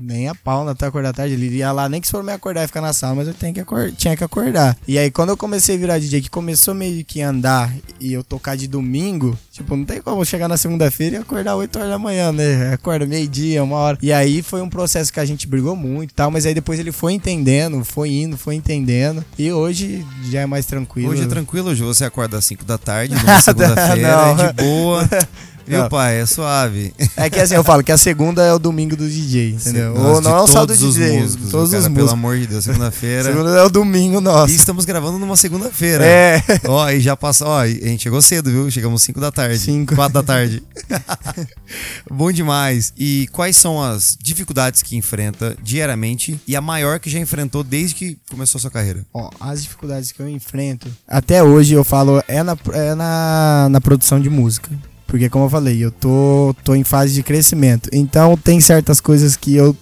Nem 0.00 0.28
a 0.28 0.34
pau 0.34 0.66
até 0.66 0.86
acordar 0.86 1.12
tarde. 1.12 1.34
Ele 1.34 1.58
ia 1.58 1.70
lá, 1.72 1.90
nem 1.90 2.00
que 2.00 2.06
se 2.06 2.10
for 2.10 2.24
me 2.24 2.32
acordar 2.32 2.64
e 2.64 2.66
ficar 2.66 2.80
na 2.80 2.94
sala, 2.94 3.16
mas 3.16 3.28
eu 3.28 3.34
tenho 3.34 3.52
que 3.52 3.62
tinha 3.98 4.16
que 4.16 4.24
acordar. 4.24 4.74
E 4.88 4.98
aí, 4.98 5.10
quando 5.10 5.28
eu 5.28 5.36
comecei 5.36 5.74
a 5.74 5.78
virar 5.78 5.98
DJ, 5.98 6.22
que 6.22 6.30
começou 6.30 6.74
meio 6.74 7.04
que 7.04 7.20
andar 7.20 7.70
e 8.00 8.14
eu 8.14 8.24
tocar 8.24 8.56
de 8.56 8.66
domingo, 8.66 9.38
tipo, 9.52 9.76
não 9.76 9.84
tem 9.84 10.00
como 10.00 10.24
chegar 10.24 10.48
na 10.48 10.56
segunda-feira 10.56 11.16
e 11.16 11.18
acordar 11.18 11.54
8 11.54 11.78
horas 11.78 11.90
da 11.90 11.98
manhã, 11.98 12.32
né? 12.32 12.72
Acorda 12.72 13.04
meio-dia, 13.04 13.62
uma 13.62 13.76
hora. 13.76 13.98
E 14.00 14.10
aí 14.10 14.40
foi 14.40 14.62
um 14.62 14.70
processo 14.70 15.12
que 15.12 15.20
a 15.20 15.24
gente 15.26 15.46
brigou 15.46 15.76
muito 15.76 16.12
e 16.12 16.14
tal, 16.14 16.30
mas 16.30 16.46
aí 16.46 16.54
depois 16.54 16.80
ele 16.80 16.92
foi 16.92 17.12
entendendo, 17.12 17.84
foi 17.84 18.08
indo, 18.10 18.38
foi 18.38 18.54
entendendo. 18.54 19.22
E 19.38 19.52
hoje 19.52 20.02
já 20.30 20.40
é 20.40 20.46
mais 20.46 20.64
tranquilo. 20.64 21.10
Hoje 21.10 21.24
é 21.24 21.26
tranquilo, 21.26 21.68
hoje 21.68 21.82
você 21.82 22.06
acorda 22.06 22.38
às 22.38 22.44
5 22.46 22.64
da 22.64 22.78
tarde, 22.78 23.14
numa 23.22 23.42
segunda-feira, 23.42 24.34
de 24.34 24.62
boa. 24.64 25.06
Meu 25.70 25.88
pai, 25.88 26.20
é 26.20 26.26
suave. 26.26 26.92
É 27.16 27.30
que 27.30 27.38
assim, 27.38 27.54
eu 27.54 27.64
falo 27.64 27.82
que 27.82 27.92
a 27.92 27.98
segunda 27.98 28.42
é 28.42 28.52
o 28.52 28.58
domingo 28.58 28.96
do 28.96 29.08
DJ, 29.08 29.52
entendeu? 29.52 29.94
Nossa, 29.94 30.08
Ou 30.08 30.20
não 30.20 30.44
é 30.44 30.46
só 30.46 30.60
do 30.60 30.68
todos 30.68 30.82
os 30.82 30.94
DJ, 30.94 31.20
músicos, 31.20 31.50
todos 31.50 31.70
cara, 31.70 31.80
os 31.80 31.84
Pelo 31.84 31.94
músicos. 31.94 32.12
amor 32.12 32.38
de 32.38 32.46
Deus, 32.46 32.64
segunda-feira. 32.64 33.24
Segunda 33.30 33.50
é 33.50 33.62
o 33.62 33.70
domingo 33.70 34.20
nosso. 34.20 34.52
E 34.52 34.56
estamos 34.56 34.84
gravando 34.84 35.18
numa 35.18 35.36
segunda-feira. 35.36 36.04
É. 36.04 36.42
Ó, 36.66 36.88
e 36.90 37.00
já 37.00 37.16
passou, 37.16 37.48
ó, 37.48 37.60
a 37.60 37.68
gente 37.68 38.02
chegou 38.02 38.20
cedo, 38.20 38.50
viu? 38.50 38.70
Chegamos 38.70 39.02
5 39.02 39.20
da 39.20 39.30
tarde. 39.30 39.58
Cinco. 39.58 39.94
4 39.94 40.12
da 40.12 40.22
tarde. 40.22 40.62
Bom 42.10 42.32
demais. 42.32 42.92
E 42.96 43.28
quais 43.32 43.56
são 43.56 43.82
as 43.82 44.16
dificuldades 44.20 44.82
que 44.82 44.96
enfrenta 44.96 45.56
diariamente 45.62 46.40
e 46.46 46.56
a 46.56 46.60
maior 46.60 46.98
que 46.98 47.10
já 47.10 47.18
enfrentou 47.18 47.62
desde 47.62 47.94
que 47.94 48.18
começou 48.30 48.58
a 48.58 48.62
sua 48.62 48.70
carreira? 48.70 49.04
Ó, 49.12 49.30
as 49.40 49.62
dificuldades 49.62 50.12
que 50.12 50.20
eu 50.20 50.28
enfrento, 50.28 50.88
até 51.06 51.42
hoje 51.42 51.74
eu 51.74 51.84
falo, 51.84 52.22
é 52.26 52.42
na, 52.42 52.56
é 52.72 52.94
na, 52.94 53.68
na 53.70 53.80
produção 53.80 54.20
de 54.20 54.28
música. 54.30 54.70
Porque, 55.10 55.28
como 55.28 55.46
eu 55.46 55.50
falei, 55.50 55.84
eu 55.84 55.90
tô, 55.90 56.54
tô 56.62 56.72
em 56.72 56.84
fase 56.84 57.12
de 57.12 57.22
crescimento. 57.22 57.90
Então, 57.92 58.36
tem 58.36 58.60
certas 58.60 59.00
coisas 59.00 59.34
que 59.34 59.56
eu. 59.56 59.76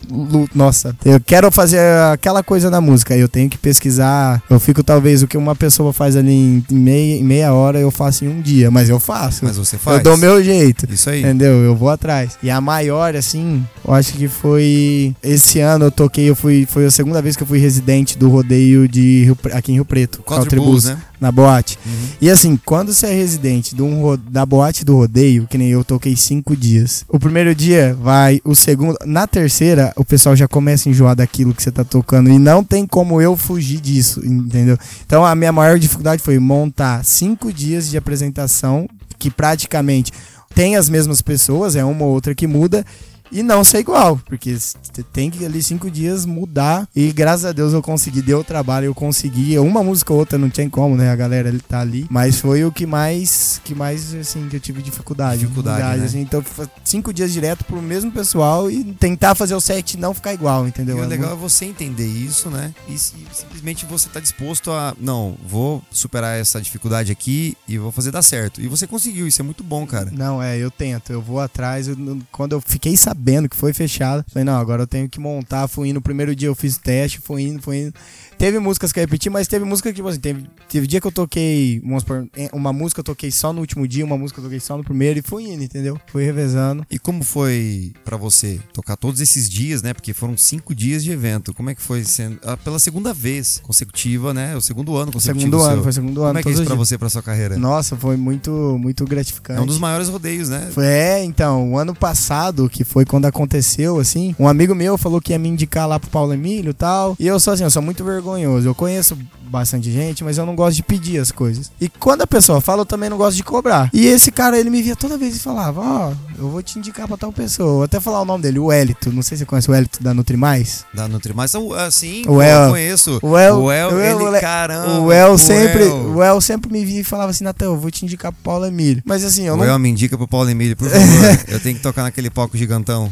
Nossa, 0.54 0.96
eu 1.04 1.20
quero 1.20 1.50
fazer 1.52 1.80
aquela 2.12 2.42
coisa 2.42 2.70
na 2.70 2.80
música. 2.80 3.14
Eu 3.14 3.28
tenho 3.28 3.50
que 3.50 3.58
pesquisar. 3.58 4.42
Eu 4.48 4.58
fico, 4.58 4.82
talvez, 4.82 5.22
o 5.22 5.28
que 5.28 5.36
uma 5.36 5.54
pessoa 5.54 5.92
faz 5.92 6.16
ali 6.16 6.32
em, 6.32 6.64
meia, 6.70 7.16
em 7.16 7.22
meia 7.22 7.52
hora, 7.52 7.78
eu 7.78 7.90
faço 7.90 8.24
em 8.24 8.28
um 8.28 8.40
dia. 8.40 8.70
Mas 8.70 8.88
eu 8.88 8.98
faço. 8.98 9.44
Mas 9.44 9.58
você 9.58 9.76
faz. 9.76 9.98
Eu 9.98 10.02
dou 10.02 10.16
meu 10.16 10.42
jeito. 10.42 10.90
Isso 10.90 11.10
aí. 11.10 11.20
Entendeu? 11.20 11.62
Eu 11.62 11.76
vou 11.76 11.90
atrás. 11.90 12.38
E 12.42 12.50
a 12.50 12.58
maior, 12.58 13.14
assim, 13.14 13.62
eu 13.86 13.92
acho 13.92 14.14
que 14.14 14.28
foi. 14.28 15.14
Esse 15.22 15.60
ano 15.60 15.84
eu 15.86 15.90
toquei, 15.90 16.30
eu 16.30 16.34
fui. 16.34 16.66
Foi 16.66 16.86
a 16.86 16.90
segunda 16.90 17.20
vez 17.20 17.36
que 17.36 17.42
eu 17.42 17.46
fui 17.46 17.58
residente 17.58 18.16
do 18.16 18.30
rodeio 18.30 18.88
de 18.88 19.24
Rio 19.24 19.38
aqui 19.52 19.72
em 19.72 19.74
Rio 19.74 19.84
Preto. 19.84 20.22
Blues, 20.56 20.84
Blues, 20.84 20.84
né? 20.86 20.98
Na 21.20 21.32
boate. 21.32 21.78
Uhum. 21.84 21.92
E 22.20 22.30
assim, 22.30 22.58
quando 22.64 22.92
você 22.92 23.06
é 23.06 23.12
residente 23.12 23.74
de 23.74 23.82
um 23.82 24.16
da 24.30 24.46
boate 24.46 24.84
do 24.84 24.96
rodeio, 24.96 25.46
que 25.48 25.58
nem 25.58 25.68
eu 25.68 25.84
toquei 25.84 26.14
cinco 26.16 26.56
dias. 26.56 27.04
O 27.08 27.18
primeiro 27.18 27.54
dia 27.54 27.96
vai, 28.00 28.40
o 28.44 28.54
segundo. 28.54 28.96
Na 29.04 29.26
terceira, 29.26 29.92
o 29.96 30.04
pessoal 30.04 30.36
já 30.36 30.46
começa 30.46 30.88
a 30.88 30.90
enjoar 30.90 31.16
daquilo 31.16 31.52
que 31.52 31.62
você 31.62 31.72
tá 31.72 31.82
tocando. 31.82 32.30
E 32.30 32.38
não 32.38 32.62
tem 32.62 32.86
como 32.86 33.20
eu 33.20 33.36
fugir 33.36 33.80
disso, 33.80 34.24
entendeu? 34.24 34.78
Então 35.04 35.24
a 35.24 35.34
minha 35.34 35.52
maior 35.52 35.78
dificuldade 35.78 36.22
foi 36.22 36.38
montar 36.38 37.04
cinco 37.04 37.52
dias 37.52 37.90
de 37.90 37.96
apresentação, 37.96 38.88
que 39.18 39.30
praticamente 39.30 40.12
tem 40.54 40.76
as 40.76 40.88
mesmas 40.88 41.20
pessoas, 41.20 41.76
é 41.76 41.84
uma 41.84 42.04
ou 42.04 42.12
outra 42.12 42.34
que 42.34 42.46
muda. 42.46 42.84
E 43.30 43.42
não 43.42 43.62
ser 43.64 43.78
igual, 43.78 44.16
porque 44.26 44.56
você 44.58 45.02
tem 45.12 45.30
que 45.30 45.44
ali 45.44 45.62
cinco 45.62 45.90
dias 45.90 46.24
mudar. 46.24 46.88
E 46.94 47.12
graças 47.12 47.44
a 47.44 47.52
Deus 47.52 47.72
eu 47.72 47.82
consegui, 47.82 48.22
deu 48.22 48.42
trabalho, 48.42 48.86
eu 48.86 48.94
consegui. 48.94 49.58
Uma 49.58 49.82
música 49.82 50.12
ou 50.12 50.18
outra 50.18 50.38
não 50.38 50.48
tinha 50.48 50.68
como, 50.70 50.96
né? 50.96 51.10
A 51.10 51.16
galera 51.16 51.48
ele 51.48 51.60
tá 51.60 51.80
ali. 51.80 52.06
Mas 52.10 52.40
foi 52.40 52.64
o 52.64 52.72
que 52.72 52.86
mais, 52.86 53.60
que 53.64 53.74
mais 53.74 54.14
assim, 54.14 54.48
que 54.48 54.56
eu 54.56 54.60
tive 54.60 54.82
dificuldade. 54.82 55.40
Dificuldade, 55.40 56.00
né? 56.00 56.06
assim. 56.06 56.20
Então, 56.20 56.42
cinco 56.84 57.12
dias 57.12 57.32
direto 57.32 57.64
pro 57.64 57.80
mesmo 57.82 58.10
pessoal 58.10 58.70
e 58.70 58.82
tentar 58.84 59.34
fazer 59.34 59.54
o 59.54 59.60
set 59.60 59.94
e 59.94 59.98
não 59.98 60.14
ficar 60.14 60.32
igual, 60.32 60.64
E 60.64 60.68
entendeu? 60.68 60.96
o 60.96 61.02
É 61.04 61.06
legal 61.06 61.30
muito- 61.30 61.44
é 61.44 61.48
você 61.48 61.64
entender 61.66 62.06
isso, 62.06 62.48
né? 62.50 62.72
E, 62.88 62.98
se- 62.98 63.14
simplesmente 63.32 63.84
você 63.86 64.08
tá 64.08 64.20
disposto 64.20 64.70
a. 64.70 64.94
Não, 64.98 65.36
vou 65.46 65.82
superar 65.90 66.38
essa 66.40 66.60
dificuldade 66.60 67.12
aqui 67.12 67.56
e 67.68 67.76
vou 67.78 67.92
fazer 67.92 68.10
dar 68.10 68.22
certo. 68.22 68.60
E 68.60 68.68
você 68.68 68.86
conseguiu, 68.86 69.26
isso 69.26 69.40
é 69.42 69.44
muito 69.44 69.62
bom, 69.62 69.86
cara. 69.86 70.10
Não, 70.10 70.42
é, 70.42 70.56
eu 70.56 70.70
tento, 70.70 71.12
eu 71.12 71.20
vou 71.20 71.40
atrás. 71.40 71.88
eu 71.88 71.96
quando 72.32 72.52
eu 72.52 72.60
fiquei 72.60 72.96
sabendo 72.96 73.17
que 73.48 73.56
foi 73.56 73.72
fechado, 73.72 74.24
falei, 74.28 74.44
não, 74.44 74.58
agora 74.58 74.82
eu 74.82 74.86
tenho 74.86 75.08
que 75.08 75.20
montar. 75.20 75.68
Fui 75.68 75.88
indo, 75.88 75.96
no 75.96 76.02
primeiro 76.02 76.34
dia 76.34 76.48
eu 76.48 76.54
fiz 76.54 76.78
teste, 76.78 77.18
fui 77.18 77.42
indo, 77.42 77.60
fui 77.60 77.82
indo. 77.82 77.94
Teve 78.38 78.58
músicas 78.60 78.92
que 78.92 79.00
eu 79.00 79.02
repeti, 79.02 79.28
mas 79.28 79.48
teve 79.48 79.64
música 79.64 79.88
que, 79.90 79.96
tipo 79.96 80.08
assim, 80.08 80.20
teve, 80.20 80.46
teve 80.68 80.86
dia 80.86 81.00
que 81.00 81.06
eu 81.06 81.12
toquei, 81.12 81.80
vamos 81.84 82.02
supor, 82.02 82.28
uma 82.52 82.72
música 82.72 83.00
eu 83.00 83.04
toquei 83.04 83.32
só 83.32 83.52
no 83.52 83.60
último 83.60 83.86
dia, 83.86 84.04
uma 84.04 84.16
música 84.16 84.38
eu 84.38 84.44
toquei 84.44 84.60
só 84.60 84.76
no 84.76 84.84
primeiro 84.84 85.18
e 85.18 85.22
fui 85.22 85.44
indo, 85.44 85.62
entendeu? 85.64 86.00
Fui 86.06 86.24
revezando. 86.24 86.86
E 86.88 86.98
como 86.98 87.24
foi 87.24 87.92
pra 88.04 88.16
você 88.16 88.60
tocar 88.72 88.96
todos 88.96 89.20
esses 89.20 89.48
dias, 89.48 89.82
né? 89.82 89.92
Porque 89.92 90.12
foram 90.12 90.36
cinco 90.36 90.72
dias 90.72 91.02
de 91.02 91.10
evento. 91.10 91.52
Como 91.52 91.68
é 91.68 91.74
que 91.74 91.82
foi 91.82 92.04
sendo. 92.04 92.38
ah, 92.44 92.56
pela 92.56 92.78
segunda 92.78 93.12
vez 93.12 93.60
consecutiva, 93.64 94.32
né? 94.32 94.56
O 94.56 94.60
segundo 94.60 94.96
ano 94.96 95.10
consecutivo. 95.10 95.50
Segundo 95.50 95.62
ano, 95.64 95.74
seu. 95.74 95.82
foi 95.82 95.92
segundo 95.92 96.14
Como 96.14 96.26
ano. 96.28 96.38
é 96.38 96.42
que 96.42 96.48
é 96.48 96.52
isso 96.52 96.62
pra 96.62 96.76
dias. 96.76 96.88
você, 96.88 96.96
pra 96.96 97.08
sua 97.08 97.22
carreira? 97.22 97.56
Nossa, 97.58 97.96
foi 97.96 98.16
muito, 98.16 98.50
muito 98.78 99.04
gratificante. 99.04 99.58
É 99.58 99.62
um 99.62 99.66
dos 99.66 99.78
maiores 99.78 100.08
rodeios, 100.08 100.48
né? 100.48 100.68
Foi, 100.72 100.86
é, 100.86 101.24
então, 101.24 101.72
o 101.72 101.78
ano 101.78 101.92
passado, 101.94 102.68
que 102.68 102.84
foi 102.84 103.04
quando 103.04 103.26
aconteceu, 103.26 103.98
assim, 103.98 104.34
um 104.38 104.46
amigo 104.46 104.74
meu 104.76 104.96
falou 104.96 105.20
que 105.20 105.32
ia 105.32 105.38
me 105.38 105.48
indicar 105.48 105.88
lá 105.88 105.98
pro 105.98 106.08
Paulo 106.08 106.32
Emílio 106.32 106.70
e 106.70 106.74
tal. 106.74 107.16
E 107.18 107.26
eu 107.26 107.40
sou 107.40 107.52
assim, 107.52 107.64
eu 107.64 107.70
sou 107.70 107.82
muito 107.82 108.04
vergonhoso. 108.04 108.27
Eu 108.36 108.74
conheço 108.74 109.16
bastante 109.42 109.90
gente, 109.90 110.22
mas 110.22 110.36
eu 110.36 110.44
não 110.44 110.54
gosto 110.54 110.76
de 110.76 110.82
pedir 110.82 111.18
as 111.18 111.32
coisas. 111.32 111.70
E 111.80 111.88
quando 111.88 112.20
a 112.22 112.26
pessoa 112.26 112.60
fala, 112.60 112.82
eu 112.82 112.86
também 112.86 113.08
não 113.08 113.16
gosto 113.16 113.36
de 113.36 113.42
cobrar. 113.42 113.88
E 113.94 114.06
esse 114.06 114.30
cara, 114.30 114.58
ele 114.58 114.68
me 114.68 114.82
via 114.82 114.94
toda 114.94 115.16
vez 115.16 115.36
e 115.36 115.38
falava, 115.38 115.80
ó, 115.80 116.12
eu 116.38 116.50
vou 116.50 116.62
te 116.62 116.78
indicar 116.78 117.08
pra 117.08 117.16
tal 117.16 117.32
pessoa. 117.32 117.72
Vou 117.72 117.82
até 117.84 117.98
falar 117.98 118.20
o 118.20 118.24
nome 118.26 118.42
dele, 118.42 118.58
o 118.58 118.70
Elito. 118.70 119.10
Não 119.10 119.22
sei 119.22 119.36
se 119.38 119.40
você 119.44 119.46
conhece 119.46 119.70
o 119.70 119.74
Elito 119.74 120.02
da 120.02 120.12
Nutrimais. 120.12 120.84
Da 120.92 121.08
Nutrimais. 121.08 121.54
Então, 121.54 121.72
assim, 121.72 122.24
O 122.28 122.42
El- 122.42 122.64
eu 122.64 122.70
conheço. 122.70 123.18
O 123.22 123.38
El, 123.38 123.56
o 123.62 123.72
El, 123.72 123.88
o 123.88 124.00
El- 124.00 124.00
ele, 124.16 124.24
o 124.24 124.30
Le- 124.30 124.40
caramba. 124.40 125.00
o 125.00 125.10
El 125.12 125.38
sempre, 125.38 125.84
o 125.84 126.22
El 126.22 126.40
sempre 126.42 126.70
me 126.70 126.84
via 126.84 127.00
e 127.00 127.04
falava 127.04 127.30
assim, 127.30 127.44
Natan, 127.44 127.66
eu 127.66 127.78
vou 127.78 127.90
te 127.90 128.04
indicar 128.04 128.30
pro 128.32 128.42
Paulo 128.42 128.66
Emílio. 128.66 129.02
Mas 129.06 129.24
assim, 129.24 129.44
eu 129.46 129.54
O 129.54 129.56
não 129.56 129.64
El 129.64 129.78
me 129.78 129.88
indica 129.88 130.16
pro 130.18 130.28
Paulo 130.28 130.50
Emílio, 130.50 130.76
por 130.76 130.90
favor. 130.90 131.06
eu 131.48 131.58
tenho 131.60 131.76
que 131.76 131.82
tocar 131.82 132.02
naquele 132.02 132.28
palco 132.28 132.56
gigantão. 132.56 133.10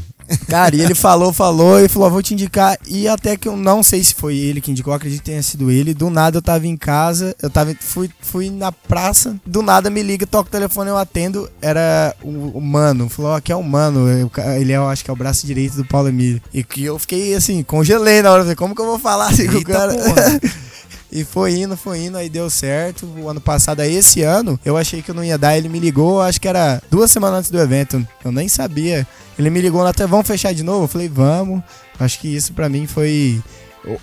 Cara, 0.48 0.74
e 0.74 0.80
ele 0.80 0.94
falou, 0.94 1.32
falou, 1.32 1.78
e 1.80 1.88
falou, 1.88 2.10
vou 2.10 2.22
te 2.22 2.34
indicar. 2.34 2.78
E 2.86 3.06
até 3.06 3.36
que 3.36 3.46
eu 3.48 3.56
não 3.56 3.82
sei 3.82 4.02
se 4.02 4.14
foi 4.14 4.36
ele 4.36 4.60
que 4.60 4.70
indicou, 4.70 4.92
acredito 4.92 5.20
que 5.20 5.30
tenha 5.30 5.42
sido 5.42 5.70
ele. 5.70 5.94
Do 5.94 6.10
nada 6.10 6.38
eu 6.38 6.42
tava 6.42 6.66
em 6.66 6.76
casa, 6.76 7.34
eu 7.42 7.48
tava, 7.50 7.74
fui, 7.78 8.10
fui 8.20 8.50
na 8.50 8.70
praça, 8.72 9.36
do 9.46 9.62
nada 9.62 9.88
me 9.90 10.02
liga, 10.02 10.26
toca 10.26 10.48
o 10.48 10.52
telefone, 10.52 10.90
eu 10.90 10.96
atendo. 10.96 11.48
Era 11.62 12.14
o, 12.22 12.58
o 12.58 12.60
mano, 12.60 13.08
falou, 13.08 13.34
aqui 13.34 13.52
é 13.52 13.56
o 13.56 13.62
mano. 13.62 14.08
Eu- 14.08 14.30
ele 14.58 14.72
é, 14.72 14.76
eu 14.76 14.88
acho 14.88 15.04
que 15.04 15.10
é 15.10 15.14
o 15.14 15.16
braço 15.16 15.46
direito 15.46 15.76
do 15.76 15.84
Paulo 15.84 16.08
Emílio. 16.08 16.40
E 16.52 16.62
que 16.64 16.84
eu 16.84 16.98
fiquei 16.98 17.34
assim, 17.34 17.62
congelei 17.62 18.22
na 18.22 18.30
hora, 18.32 18.42
falei, 18.42 18.56
como 18.56 18.74
que 18.74 18.80
eu 18.80 18.86
vou 18.86 18.98
falar 18.98 19.28
assim 19.28 19.46
com 19.46 19.58
o 19.58 19.64
cara? 19.64 19.94
E 21.10 21.24
foi 21.24 21.52
indo, 21.60 21.76
foi 21.76 22.00
indo, 22.00 22.18
aí 22.18 22.28
deu 22.28 22.50
certo. 22.50 23.06
O 23.18 23.28
ano 23.28 23.40
passado, 23.40 23.80
aí 23.80 23.94
esse 23.94 24.22
ano, 24.22 24.58
eu 24.64 24.76
achei 24.76 25.00
que 25.00 25.10
eu 25.10 25.14
não 25.14 25.24
ia 25.24 25.38
dar. 25.38 25.56
Ele 25.56 25.68
me 25.68 25.78
ligou, 25.78 26.20
acho 26.20 26.40
que 26.40 26.48
era 26.48 26.82
duas 26.90 27.10
semanas 27.10 27.38
antes 27.38 27.50
do 27.50 27.60
evento. 27.60 28.06
Eu 28.24 28.32
nem 28.32 28.48
sabia. 28.48 29.06
Ele 29.38 29.50
me 29.50 29.60
ligou 29.60 29.84
até, 29.86 30.06
vamos 30.06 30.26
fechar 30.26 30.54
de 30.54 30.62
novo? 30.62 30.84
Eu 30.84 30.88
falei, 30.88 31.08
vamos. 31.08 31.62
Acho 31.98 32.18
que 32.20 32.28
isso 32.34 32.52
pra 32.52 32.68
mim 32.68 32.86
foi. 32.86 33.40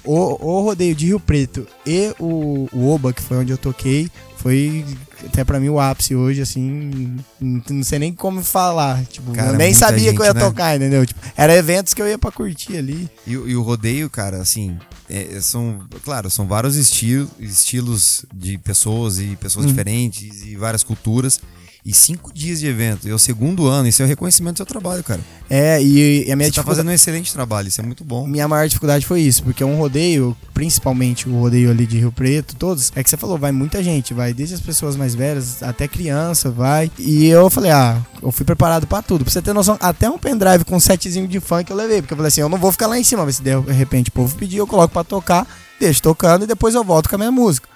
o, 0.04 0.14
o, 0.14 0.62
rodeio 0.64 0.96
de 0.96 1.08
Rio 1.08 1.20
Preto 1.20 1.68
e 1.86 2.14
o, 2.20 2.68
o 2.72 2.90
Oba, 2.94 3.12
que 3.14 3.22
foi 3.22 3.38
onde 3.38 3.52
eu 3.52 3.58
toquei, 3.58 4.10
foi 4.38 4.86
até 5.26 5.44
pra 5.44 5.60
mim 5.60 5.70
o 5.70 5.80
ápice 5.80 6.16
hoje, 6.16 6.42
assim. 6.42 7.18
Não 7.40 7.84
sei 7.84 7.98
nem 8.00 8.14
como 8.14 8.44
falar. 8.44 9.04
Tipo, 9.06 9.32
Cara, 9.32 9.52
eu 9.54 9.58
nem 9.58 9.74
sabia 9.74 10.00
gente, 10.10 10.16
que 10.16 10.22
eu 10.22 10.26
ia 10.26 10.34
né? 10.34 10.40
tocar, 10.40 10.76
entendeu? 10.76 11.06
Tipo, 11.06 11.20
era 11.36 11.56
eventos 11.56 11.94
que 11.94 12.02
eu 12.02 12.08
ia 12.08 12.18
pra 12.18 12.32
curtir 12.32 12.78
ali. 12.78 13.10
E, 13.26 13.36
o- 13.38 13.48
e 13.50 13.56
o 13.56 13.62
rodeio, 13.62 14.10
cara, 14.10 14.38
assim, 14.42 14.78
é- 15.10 15.40
são, 15.42 15.80
claro, 16.04 16.30
são 16.30 16.46
vários 16.48 16.76
estilos, 16.76 17.30
estilos 17.40 18.26
de 18.34 18.58
pessoas 18.58 19.18
e 19.20 19.36
pessoas 19.38 19.66
diferentes 19.66 20.44
e 20.44 20.56
várias 20.56 20.84
culturas. 20.84 21.40
E 21.86 21.94
cinco 21.94 22.32
dias 22.34 22.62
de 22.62 22.68
evento. 22.68 23.06
E 23.06 23.12
é 23.12 23.14
o 23.14 23.20
segundo 23.20 23.68
ano, 23.68 23.90
isso 23.90 24.02
é 24.02 24.06
o 24.06 24.08
reconhecimento 24.08 24.54
do 24.54 24.58
seu 24.58 24.66
trabalho, 24.66 25.04
cara. 25.04 25.20
É, 25.50 25.84
e, 25.84 26.26
e 26.26 26.32
a 26.32 26.36
minha 26.36 26.48
Você 26.48 26.54
tá 26.56 26.62
dificuldade. 26.62 26.66
fazendo 26.66 26.88
um 26.90 26.94
excelente 26.94 27.34
trabalho, 27.34 27.68
isso 27.68 27.82
é 27.82 27.84
muito 27.84 28.06
bom. 28.06 28.26
Minha 28.26 28.48
maior 28.48 28.66
dificuldade 28.66 29.06
foi 29.06 29.20
isso, 29.20 29.44
porque 29.44 29.62
um 29.66 29.76
rodeio, 29.76 30.36
principalmente 30.54 31.28
o 31.28 31.38
rodeio 31.38 31.70
ali 31.70 31.86
de 31.86 31.98
Rio 32.00 32.12
Preto, 32.12 32.56
todos, 32.56 32.90
é 32.96 33.04
que 33.04 33.10
você 33.10 33.18
falou, 33.18 33.38
vai 33.38 33.52
muita 33.52 33.84
gente, 33.84 34.14
vai 34.14 34.34
desde 34.34 34.56
as 34.56 34.62
pessoas 34.62 34.96
mais 34.96 35.14
velhas 35.14 35.62
até 35.62 35.86
criança, 35.86 36.50
vai. 36.50 36.90
E 36.98 37.26
eu 37.28 37.50
falei, 37.50 37.72
ah, 37.72 38.02
eu 38.22 38.32
fui 38.32 38.46
preparado 38.46 38.88
pra 38.88 39.02
tudo. 39.02 39.26
Pra 39.26 39.34
você 39.34 39.42
ter 39.42 39.52
noção, 39.52 39.78
até 39.82 40.10
um 40.10 40.18
pendrive 40.18 40.64
com 40.64 40.78
um 40.78 40.80
setzinho 40.80 41.28
de 41.28 41.42
funk 41.42 41.70
eu 41.70 41.76
levei, 41.76 42.02
porque 42.02 42.14
eu 42.14 42.18
falei 42.18 42.30
assim, 42.30 42.40
eu 42.40 42.48
não 42.48 42.58
vou 42.58 42.72
ficar 42.72 42.88
lá 42.88 42.98
em 42.98 43.04
cima, 43.04 43.26
mas 43.26 43.36
se 43.36 43.44
de 43.44 43.60
repente 43.74 44.08
o 44.08 44.14
povo 44.14 44.34
pedir, 44.38 44.58
eu 44.58 44.68
coloco 44.68 44.94
pra 44.94 45.04
tocar, 45.04 45.46
deixo 45.78 46.02
tocando 46.02 46.46
e 46.46 46.48
depois 46.48 46.76
eu 46.76 46.84
volto 46.84 47.10
com 47.10 47.16
a 47.16 47.18
minha 47.18 47.32
música. 47.32 47.68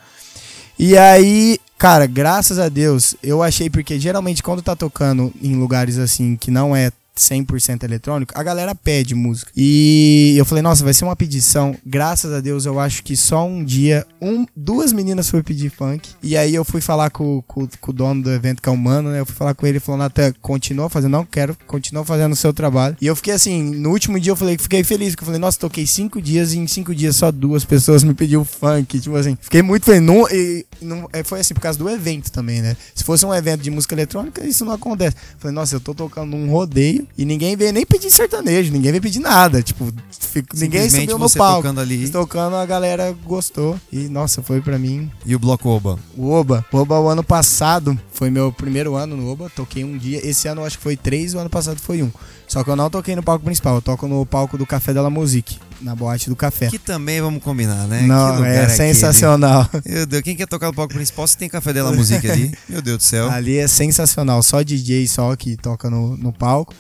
E 0.80 0.98
aí, 0.98 1.60
cara, 1.78 2.06
graças 2.06 2.60
a 2.60 2.70
Deus, 2.70 3.16
eu 3.22 3.44
achei, 3.44 3.70
porque 3.70 4.00
geralmente 4.00 4.44
quando 4.44 4.62
tá 4.62 4.76
tocando 4.76 5.34
em 5.42 5.56
lugares 5.56 5.98
assim 5.98 6.36
que 6.36 6.52
não 6.52 6.76
é 6.76 6.92
100% 7.20 7.84
eletrônico, 7.84 8.34
a 8.36 8.44
galera 8.44 8.74
pede 8.74 9.16
música. 9.16 9.52
E 9.56 10.36
eu 10.38 10.46
falei, 10.46 10.62
nossa, 10.62 10.84
vai 10.84 10.94
ser 10.94 11.06
uma 11.06 11.16
pedição. 11.16 11.76
Graças 11.86 12.32
a 12.34 12.40
Deus, 12.40 12.66
eu 12.66 12.80
acho 12.80 13.04
que 13.04 13.16
só 13.16 13.46
um 13.46 13.64
dia, 13.64 14.06
um, 14.22 14.46
duas 14.56 14.94
meninas 14.94 15.30
foram 15.30 15.44
pedir 15.44 15.70
funk. 15.70 16.10
E 16.22 16.38
aí 16.38 16.54
eu 16.54 16.64
fui 16.64 16.82
falar 16.82 17.10
com, 17.10 17.42
com, 17.44 17.68
com 17.80 17.92
o 17.92 17.94
dono 17.94 18.24
do 18.24 18.32
evento, 18.32 18.62
que 18.62 18.70
é 18.70 18.72
o 18.72 18.78
Mano, 18.78 19.10
né? 19.10 19.20
Eu 19.20 19.26
fui 19.26 19.36
falar 19.36 19.54
com 19.54 19.66
ele, 19.66 19.80
falou, 19.80 20.00
Natan, 20.00 20.34
continua 20.42 20.90
fazendo, 20.90 21.12
não 21.12 21.26
quero, 21.26 21.58
continua 21.66 22.06
fazendo 22.06 22.34
o 22.34 22.36
seu 22.36 22.54
trabalho. 22.54 22.96
E 23.02 23.08
eu 23.08 23.16
fiquei 23.16 23.34
assim, 23.34 23.64
no 23.64 23.90
último 23.90 24.20
dia 24.20 24.32
eu 24.32 24.36
falei, 24.36 24.58
fiquei 24.58 24.84
feliz, 24.84 25.12
porque 25.12 25.24
eu 25.24 25.28
falei, 25.28 25.40
nossa, 25.40 25.60
toquei 25.60 25.86
cinco 25.86 26.22
dias 26.22 26.54
e 26.54 26.60
em 26.60 26.68
cinco 26.68 26.94
dias 26.94 27.16
só 27.16 27.32
duas 27.32 27.66
pessoas 27.66 28.04
me 28.04 28.14
pediu 28.14 28.44
funk. 28.46 29.00
Tipo 29.00 29.16
assim, 29.16 29.38
fiquei 29.42 29.62
muito 29.62 29.86
feliz. 29.86 30.02
Não, 30.02 30.28
e, 30.30 30.66
não, 30.82 31.10
é, 31.12 31.24
foi 31.24 31.40
assim, 31.40 31.54
por 31.54 31.62
causa 31.62 31.78
do 31.78 31.90
evento 31.90 32.32
também, 32.32 32.62
né? 32.62 32.76
Se 32.94 33.04
fosse 33.04 33.26
um 33.26 33.34
evento 33.34 33.62
de 33.62 33.72
música 33.72 33.96
eletrônica, 33.96 34.46
isso 34.46 34.64
não 34.64 34.74
acontece. 34.74 35.16
Falei, 35.40 35.56
nossa, 35.56 35.76
eu 35.76 35.80
tô 35.80 35.94
tocando 35.94 36.36
um 36.36 36.50
rodeio 36.50 37.07
e 37.18 37.26
ninguém 37.26 37.56
veio 37.56 37.74
nem 37.74 37.86
pedir 37.86 38.10
sertanejo, 38.12 38.72
ninguém 38.72 38.92
veio 38.92 39.02
pedir 39.02 39.20
nada. 39.20 39.62
Tipo, 39.62 39.92
fico- 40.20 40.56
ninguém 40.56 40.90
subiu 40.90 41.18
no 41.18 41.30
palco. 41.30 41.62
tocando 41.64 41.80
ali. 41.82 42.10
Tocando, 42.10 42.56
a 42.56 42.66
galera 42.66 43.16
gostou. 43.26 43.80
E, 43.92 44.08
nossa, 44.08 44.42
foi 44.42 44.62
pra 44.62 44.78
mim 44.78 45.12
E 45.26 45.36
o 45.36 45.40
Bloco 45.40 45.68
Oba. 45.70 45.98
o 46.16 46.30
Oba. 46.32 46.66
O 46.72 46.78
Oba, 46.78 47.00
o 47.00 47.08
ano 47.10 47.24
passado, 47.24 47.98
foi 48.14 48.30
meu 48.30 48.52
primeiro 48.52 48.96
ano 48.96 49.18
no 49.18 49.30
Oba. 49.32 49.50
Toquei 49.56 49.84
um 49.84 49.98
dia. 49.98 50.26
Esse 50.28 50.48
ano 50.48 50.62
eu 50.62 50.66
acho 50.66 50.78
que 50.78 50.84
foi 50.84 50.96
três, 50.96 51.34
o 51.34 51.40
ano 51.40 51.50
passado 51.50 51.80
foi 51.80 52.04
um. 52.04 52.12
Só 52.48 52.64
que 52.64 52.70
eu 52.70 52.76
não 52.76 52.90
toquei 52.90 53.16
no 53.16 53.24
palco 53.24 53.44
principal. 53.44 53.76
Eu 53.76 53.82
toco 53.82 54.08
no 54.08 54.26
palco 54.26 54.58
do 54.58 54.66
Café 54.66 54.94
Della 54.94 55.10
Musique, 55.10 55.58
na 55.82 55.94
boate 55.96 56.30
do 56.30 56.36
café. 56.36 56.68
Que 56.68 56.80
também 56.80 57.20
vamos 57.20 57.44
combinar, 57.44 57.88
né? 57.88 58.04
não, 58.04 58.46
é 58.46 58.62
aquele? 58.62 58.78
sensacional. 58.78 59.68
Meu 59.86 60.06
Deus, 60.06 60.22
quem 60.24 60.36
quer 60.36 60.48
tocar 60.48 60.68
no 60.68 60.74
palco 60.74 60.94
principal, 60.94 61.28
você 61.28 61.38
tem 61.38 61.50
café 61.50 61.74
dela 61.74 61.92
música 61.92 62.32
ali. 62.32 62.54
Meu 62.70 62.82
Deus 62.82 62.98
do 63.00 63.04
céu. 63.04 63.30
Ali 63.30 63.58
é 63.58 63.68
sensacional. 63.68 64.42
Só 64.44 64.62
DJ 64.62 65.08
só 65.08 65.36
que 65.36 65.58
toca 65.58 65.90
no, 65.90 66.16
no 66.16 66.32
palco. 66.32 66.74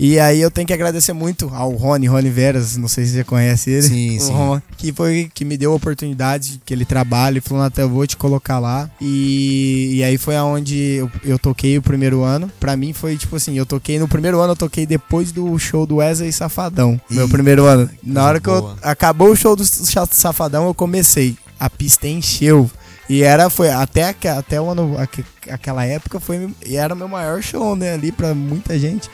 E 0.00 0.20
aí 0.20 0.40
eu 0.40 0.48
tenho 0.50 0.64
que 0.64 0.72
agradecer 0.72 1.12
muito 1.12 1.50
ao 1.52 1.72
Rony, 1.72 2.06
Rony 2.06 2.30
Veras, 2.30 2.76
não 2.76 2.86
sei 2.86 3.04
se 3.04 3.12
você 3.14 3.24
conhece 3.24 3.68
ele. 3.70 3.82
Sim, 3.82 4.16
o 4.18 4.20
sim. 4.20 4.62
Que 4.76 4.92
foi 4.92 5.28
que 5.34 5.44
me 5.44 5.56
deu 5.56 5.72
a 5.72 5.74
oportunidade, 5.74 6.60
que 6.64 6.72
ele 6.72 6.84
trabalha 6.84 7.38
e 7.38 7.40
falou, 7.40 7.64
até 7.64 7.82
eu 7.82 7.88
vou 7.88 8.06
te 8.06 8.16
colocar 8.16 8.60
lá. 8.60 8.88
E, 9.00 9.96
e 9.96 10.04
aí 10.04 10.16
foi 10.16 10.36
aonde 10.36 10.76
eu, 10.78 11.10
eu 11.24 11.36
toquei 11.38 11.76
o 11.76 11.82
primeiro 11.82 12.22
ano. 12.22 12.48
Pra 12.60 12.76
mim 12.76 12.92
foi 12.92 13.16
tipo 13.16 13.34
assim, 13.34 13.58
eu 13.58 13.66
toquei 13.66 13.98
no 13.98 14.06
primeiro 14.06 14.38
ano, 14.38 14.52
eu 14.52 14.56
toquei 14.56 14.86
depois 14.86 15.32
do 15.32 15.58
show 15.58 15.84
do 15.84 15.96
Wesley 15.96 16.30
Safadão. 16.30 17.00
meu 17.10 17.26
Ih, 17.26 17.30
primeiro 17.30 17.64
ano. 17.64 17.90
Na 18.00 18.24
hora 18.24 18.38
que 18.40 18.48
eu 18.48 18.76
acabou 18.82 19.30
o 19.32 19.36
show 19.36 19.56
do 19.56 19.64
Safadão, 19.64 20.66
eu 20.68 20.74
comecei. 20.74 21.36
A 21.58 21.68
pista 21.68 22.06
encheu. 22.06 22.70
E 23.08 23.22
era, 23.22 23.50
foi, 23.50 23.70
até, 23.70 24.04
até 24.04 24.60
o 24.60 24.70
ano, 24.70 24.94
aque- 24.98 25.24
aquela 25.50 25.84
época, 25.84 26.20
foi, 26.20 26.48
e 26.64 26.76
era 26.76 26.94
o 26.94 26.96
meu 26.96 27.08
maior 27.08 27.42
show, 27.42 27.74
né, 27.74 27.94
ali 27.94 28.12
pra 28.12 28.34
muita 28.34 28.78
gente. 28.78 29.08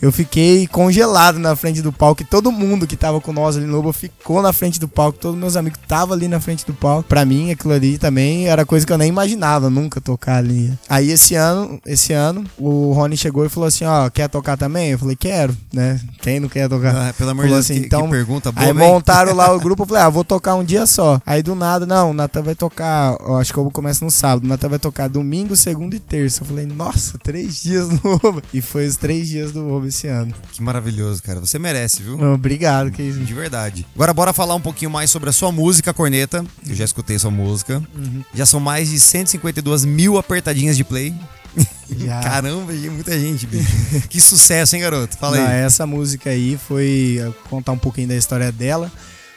Eu 0.00 0.10
fiquei 0.10 0.66
congelado 0.66 1.38
na 1.38 1.54
frente 1.54 1.82
do 1.82 1.92
palco 1.92 2.22
e 2.22 2.24
todo 2.24 2.50
mundo 2.50 2.86
que 2.86 2.96
tava 2.96 3.20
com 3.20 3.32
nós 3.32 3.56
ali 3.56 3.66
no 3.66 3.76
Lobo 3.76 3.92
ficou 3.92 4.40
na 4.40 4.52
frente 4.52 4.80
do 4.80 4.88
palco, 4.88 5.18
todos 5.18 5.38
meus 5.38 5.56
amigos 5.56 5.78
estavam 5.82 6.14
ali 6.14 6.26
na 6.26 6.40
frente 6.40 6.64
do 6.66 6.72
palco. 6.72 7.08
Pra 7.08 7.24
mim, 7.24 7.50
aquilo 7.50 7.74
ali 7.74 7.98
também 7.98 8.48
era 8.48 8.64
coisa 8.64 8.86
que 8.86 8.92
eu 8.92 8.96
nem 8.98 9.08
imaginava, 9.08 9.68
nunca 9.68 10.00
tocar 10.00 10.36
ali. 10.38 10.72
Aí 10.88 11.10
esse 11.10 11.34
ano, 11.34 11.78
esse 11.84 12.12
ano, 12.14 12.44
o 12.58 12.92
Rony 12.92 13.16
chegou 13.16 13.44
e 13.44 13.48
falou 13.50 13.66
assim, 13.66 13.84
ó, 13.84 14.08
quer 14.08 14.28
tocar 14.28 14.56
também? 14.56 14.90
Eu 14.90 14.98
falei, 14.98 15.16
quero, 15.16 15.54
né? 15.72 16.00
Quem 16.22 16.40
não 16.40 16.48
quer 16.48 16.68
tocar? 16.68 16.94
Ah, 17.10 17.12
pelo 17.12 17.30
amor 17.30 17.44
de 17.44 17.52
Deus, 17.52 17.64
assim, 17.66 17.80
que, 17.80 17.86
então- 17.86 18.04
que 18.04 18.10
pergunta 18.10 18.50
boa, 18.50 18.66
Aí 18.66 18.72
montaram 18.72 19.34
lá 19.34 19.52
o 19.54 19.60
grupo, 19.60 19.82
eu 19.82 19.86
falei, 19.86 20.02
ah, 20.02 20.08
vou 20.08 20.24
tocar 20.24 20.54
um 20.54 20.64
dia 20.64 20.86
só. 20.86 21.20
Aí 21.26 21.42
do 21.42 21.54
nada, 21.54 21.84
não, 21.84 22.10
o 22.10 22.14
Natan 22.14 22.42
vai 22.42 22.54
tocar, 22.54 23.16
acho 23.38 23.52
que 23.52 23.58
eu 23.58 23.70
começo 23.70 24.02
no 24.04 24.10
sábado, 24.10 24.44
o 24.44 24.48
Natan 24.48 24.68
vai 24.70 24.78
tocar 24.78 25.08
domingo, 25.08 25.54
segundo 25.56 25.94
e 25.94 26.00
terça. 26.00 26.42
Eu 26.42 26.46
falei, 26.46 26.64
nossa, 26.64 27.18
três 27.18 27.62
dias 27.62 27.88
no 28.02 28.18
Oba. 28.22 28.42
E 28.54 28.62
foi 28.62 28.86
os 28.86 28.96
três 28.96 29.28
dias 29.28 29.52
do 29.52 29.68
Oba 29.68 29.89
esse 29.90 30.06
ano. 30.06 30.34
Que 30.52 30.62
maravilhoso, 30.62 31.22
cara. 31.22 31.38
Você 31.40 31.58
merece, 31.58 32.02
viu? 32.02 32.18
Obrigado, 32.32 32.90
que 32.90 33.02
isso. 33.02 33.20
De 33.20 33.34
verdade. 33.34 33.86
Agora 33.94 34.14
bora 34.14 34.32
falar 34.32 34.54
um 34.54 34.60
pouquinho 34.60 34.90
mais 34.90 35.10
sobre 35.10 35.28
a 35.28 35.32
sua 35.32 35.52
música, 35.52 35.92
Corneta. 35.92 36.44
Eu 36.66 36.74
já 36.74 36.84
escutei 36.84 37.18
sua 37.18 37.30
música. 37.30 37.82
Uhum. 37.94 38.24
Já 38.34 38.46
são 38.46 38.58
mais 38.58 38.88
de 38.88 38.98
152 38.98 39.84
mil 39.84 40.18
apertadinhas 40.18 40.76
de 40.76 40.84
play. 40.84 41.14
Já. 41.98 42.20
Caramba, 42.20 42.72
muita 42.72 43.18
gente, 43.18 43.44
bicho. 43.46 43.66
que 44.08 44.20
sucesso, 44.20 44.76
hein, 44.76 44.82
garoto? 44.82 45.16
Fala 45.18 45.36
Não, 45.36 45.46
aí. 45.46 45.60
essa 45.60 45.84
música 45.86 46.30
aí 46.30 46.56
foi, 46.56 47.18
contar 47.48 47.72
um 47.72 47.78
pouquinho 47.78 48.06
da 48.08 48.16
história 48.16 48.52
dela. 48.52 48.90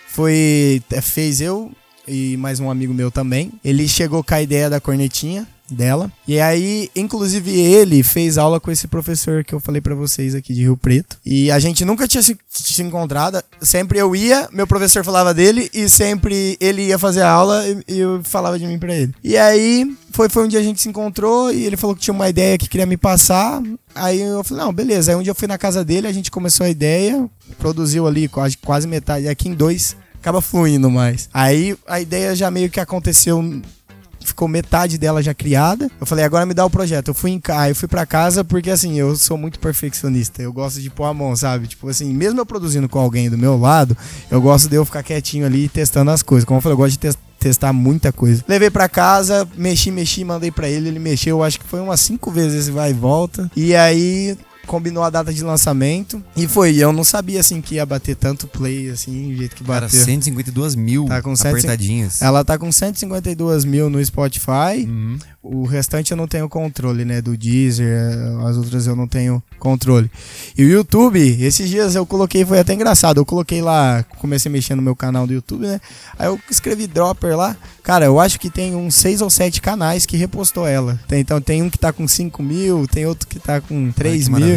Foi, 0.07 0.81
é, 0.91 1.01
fez 1.01 1.41
eu 1.41 1.71
e 2.07 2.37
mais 2.37 2.59
um 2.59 2.69
amigo 2.69 2.93
meu 2.93 3.09
também. 3.09 3.51
Ele 3.63 3.87
chegou 3.87 4.23
com 4.23 4.35
a 4.35 4.41
ideia 4.41 4.69
da 4.69 4.79
cornetinha 4.79 5.47
dela. 5.69 6.11
E 6.27 6.39
aí, 6.39 6.89
inclusive, 6.95 7.51
ele 7.51 8.03
fez 8.03 8.37
aula 8.37 8.59
com 8.59 8.71
esse 8.71 8.87
professor 8.87 9.43
que 9.43 9.53
eu 9.53 9.59
falei 9.59 9.81
pra 9.81 9.95
vocês 9.95 10.35
aqui 10.35 10.53
de 10.53 10.61
Rio 10.61 10.77
Preto. 10.77 11.17
E 11.25 11.49
a 11.51 11.59
gente 11.59 11.85
nunca 11.85 12.07
tinha 12.07 12.21
se, 12.21 12.37
se 12.49 12.81
encontrado. 12.81 13.41
Sempre 13.61 13.99
eu 13.99 14.15
ia, 14.15 14.47
meu 14.51 14.67
professor 14.67 15.03
falava 15.03 15.33
dele, 15.33 15.69
e 15.73 15.89
sempre 15.89 16.57
ele 16.59 16.87
ia 16.87 16.99
fazer 16.99 17.21
a 17.21 17.29
aula 17.29 17.63
e, 17.67 17.95
e 17.95 17.99
eu 17.99 18.21
falava 18.23 18.57
de 18.59 18.65
mim 18.65 18.77
pra 18.77 18.93
ele. 18.93 19.13
E 19.23 19.37
aí, 19.37 19.95
foi, 20.11 20.29
foi 20.29 20.45
um 20.45 20.47
dia 20.47 20.59
a 20.59 20.63
gente 20.63 20.81
se 20.81 20.87
encontrou 20.87 21.51
e 21.51 21.65
ele 21.65 21.75
falou 21.75 21.95
que 21.95 22.01
tinha 22.01 22.13
uma 22.13 22.29
ideia 22.29 22.57
que 22.57 22.69
queria 22.69 22.85
me 22.85 22.97
passar. 22.97 23.61
Aí 23.95 24.21
eu 24.21 24.43
falei, 24.43 24.63
não, 24.63 24.73
beleza. 24.73 25.11
Aí 25.11 25.17
um 25.17 25.23
dia 25.23 25.31
eu 25.31 25.35
fui 25.35 25.47
na 25.47 25.57
casa 25.57 25.83
dele, 25.83 26.07
a 26.07 26.11
gente 26.11 26.29
começou 26.29 26.65
a 26.65 26.69
ideia, 26.69 27.27
produziu 27.57 28.07
ali 28.07 28.27
quase, 28.27 28.57
quase 28.57 28.87
metade, 28.87 29.27
aqui 29.27 29.49
em 29.49 29.55
dois, 29.55 29.95
acaba 30.15 30.41
fluindo 30.41 30.89
mais. 30.89 31.29
Aí 31.33 31.75
a 31.87 31.99
ideia 31.99 32.35
já 32.35 32.51
meio 32.51 32.69
que 32.69 32.79
aconteceu 32.79 33.41
ficou 34.27 34.47
metade 34.47 34.97
dela 34.97 35.21
já 35.21 35.33
criada. 35.33 35.89
Eu 35.99 36.05
falei, 36.05 36.23
agora 36.25 36.45
me 36.45 36.53
dá 36.53 36.65
o 36.65 36.69
projeto. 36.69 37.09
Eu 37.09 37.13
fui 37.13 37.31
em 37.31 37.39
casa, 37.39 37.69
eu 37.69 37.75
fui 37.75 37.87
para 37.87 38.05
casa 38.05 38.43
porque 38.43 38.69
assim, 38.69 38.97
eu 38.99 39.15
sou 39.15 39.37
muito 39.37 39.59
perfeccionista. 39.59 40.41
Eu 40.41 40.51
gosto 40.53 40.79
de 40.81 40.89
pôr 40.89 41.05
a 41.05 41.13
mão, 41.13 41.35
sabe? 41.35 41.67
Tipo 41.67 41.89
assim, 41.89 42.13
mesmo 42.13 42.39
eu 42.39 42.45
produzindo 42.45 42.87
com 42.89 42.99
alguém 42.99 43.29
do 43.29 43.37
meu 43.37 43.57
lado, 43.57 43.97
eu 44.29 44.41
gosto 44.41 44.67
de 44.69 44.75
eu 44.75 44.85
ficar 44.85 45.03
quietinho 45.03 45.45
ali 45.45 45.67
testando 45.69 46.11
as 46.11 46.21
coisas. 46.23 46.45
Como 46.45 46.57
eu 46.57 46.61
falei, 46.61 46.73
eu 46.73 46.77
gosto 46.77 46.91
de 46.93 46.99
tes- 46.99 47.17
testar 47.39 47.73
muita 47.73 48.11
coisa. 48.11 48.43
Levei 48.47 48.69
pra 48.69 48.87
casa, 48.87 49.47
mexi, 49.57 49.91
mexi, 49.91 50.23
mandei 50.23 50.49
pra 50.51 50.69
ele, 50.69 50.87
ele 50.87 50.99
mexeu, 50.99 51.43
acho 51.43 51.59
que 51.59 51.65
foi 51.67 51.81
umas 51.81 51.99
cinco 51.99 52.31
vezes 52.31 52.61
esse 52.61 52.71
vai 52.71 52.91
e 52.91 52.93
volta. 52.93 53.51
E 53.55 53.75
aí 53.75 54.37
combinou 54.67 55.03
a 55.03 55.09
data 55.09 55.33
de 55.33 55.43
lançamento 55.43 56.23
e 56.35 56.47
foi. 56.47 56.75
Eu 56.77 56.91
não 56.93 57.03
sabia 57.03 57.39
assim 57.39 57.61
que 57.61 57.75
ia 57.75 57.85
bater 57.85 58.15
tanto 58.15 58.47
play 58.47 58.89
assim, 58.89 59.29
do 59.31 59.35
jeito 59.37 59.55
que 59.55 59.63
Cara, 59.63 59.81
bateu. 59.87 59.99
152 59.99 60.75
mil 60.75 61.05
Tá 61.05 61.21
com 61.21 61.35
150 61.35 61.49
apertadinhas. 61.67 62.21
Ela 62.21 62.43
tá 62.43 62.57
com 62.57 62.71
152 62.71 63.65
mil 63.65 63.89
no 63.89 64.03
Spotify. 64.03 64.85
Uhum. 64.87 65.17
O 65.41 65.65
restante 65.65 66.11
eu 66.11 66.17
não 66.17 66.25
tenho 66.27 66.47
controle, 66.47 67.03
né? 67.03 67.21
Do 67.21 67.35
Deezer, 67.37 67.85
eh, 67.85 68.47
as 68.47 68.55
outras 68.55 68.87
eu 68.87 68.95
não 68.95 69.07
tenho 69.07 69.43
controle. 69.59 70.09
E 70.57 70.63
o 70.63 70.69
YouTube, 70.69 71.19
esses 71.43 71.69
dias 71.69 71.95
eu 71.95 72.05
coloquei, 72.05 72.45
foi 72.45 72.59
até 72.59 72.73
engraçado. 72.73 73.19
Eu 73.19 73.25
coloquei 73.25 73.61
lá, 73.61 74.03
comecei 74.19 74.49
a 74.49 74.53
mexer 74.53 74.73
no 74.75 74.81
meu 74.81 74.95
canal 74.95 75.27
do 75.27 75.33
YouTube, 75.33 75.67
né? 75.67 75.81
Aí 76.17 76.27
eu 76.27 76.39
escrevi 76.49 76.87
Dropper 76.87 77.35
lá. 77.35 77.57
Cara, 77.83 78.05
eu 78.05 78.21
acho 78.21 78.39
que 78.39 78.49
tem 78.49 78.73
uns 78.73 78.95
seis 78.95 79.19
ou 79.21 79.29
sete 79.29 79.61
canais 79.61 80.05
que 80.05 80.15
repostou 80.15 80.65
ela. 80.65 80.97
Tem- 81.09 81.19
então 81.19 81.41
tem 81.41 81.61
um 81.61 81.69
que 81.69 81.77
tá 81.77 81.91
com 81.91 82.07
5 82.07 82.41
mil, 82.41 82.87
tem 82.87 83.05
outro 83.05 83.27
que 83.27 83.37
tá 83.37 83.59
com 83.59 83.91
3 83.91 84.29
que 84.29 84.33
mil. 84.33 84.52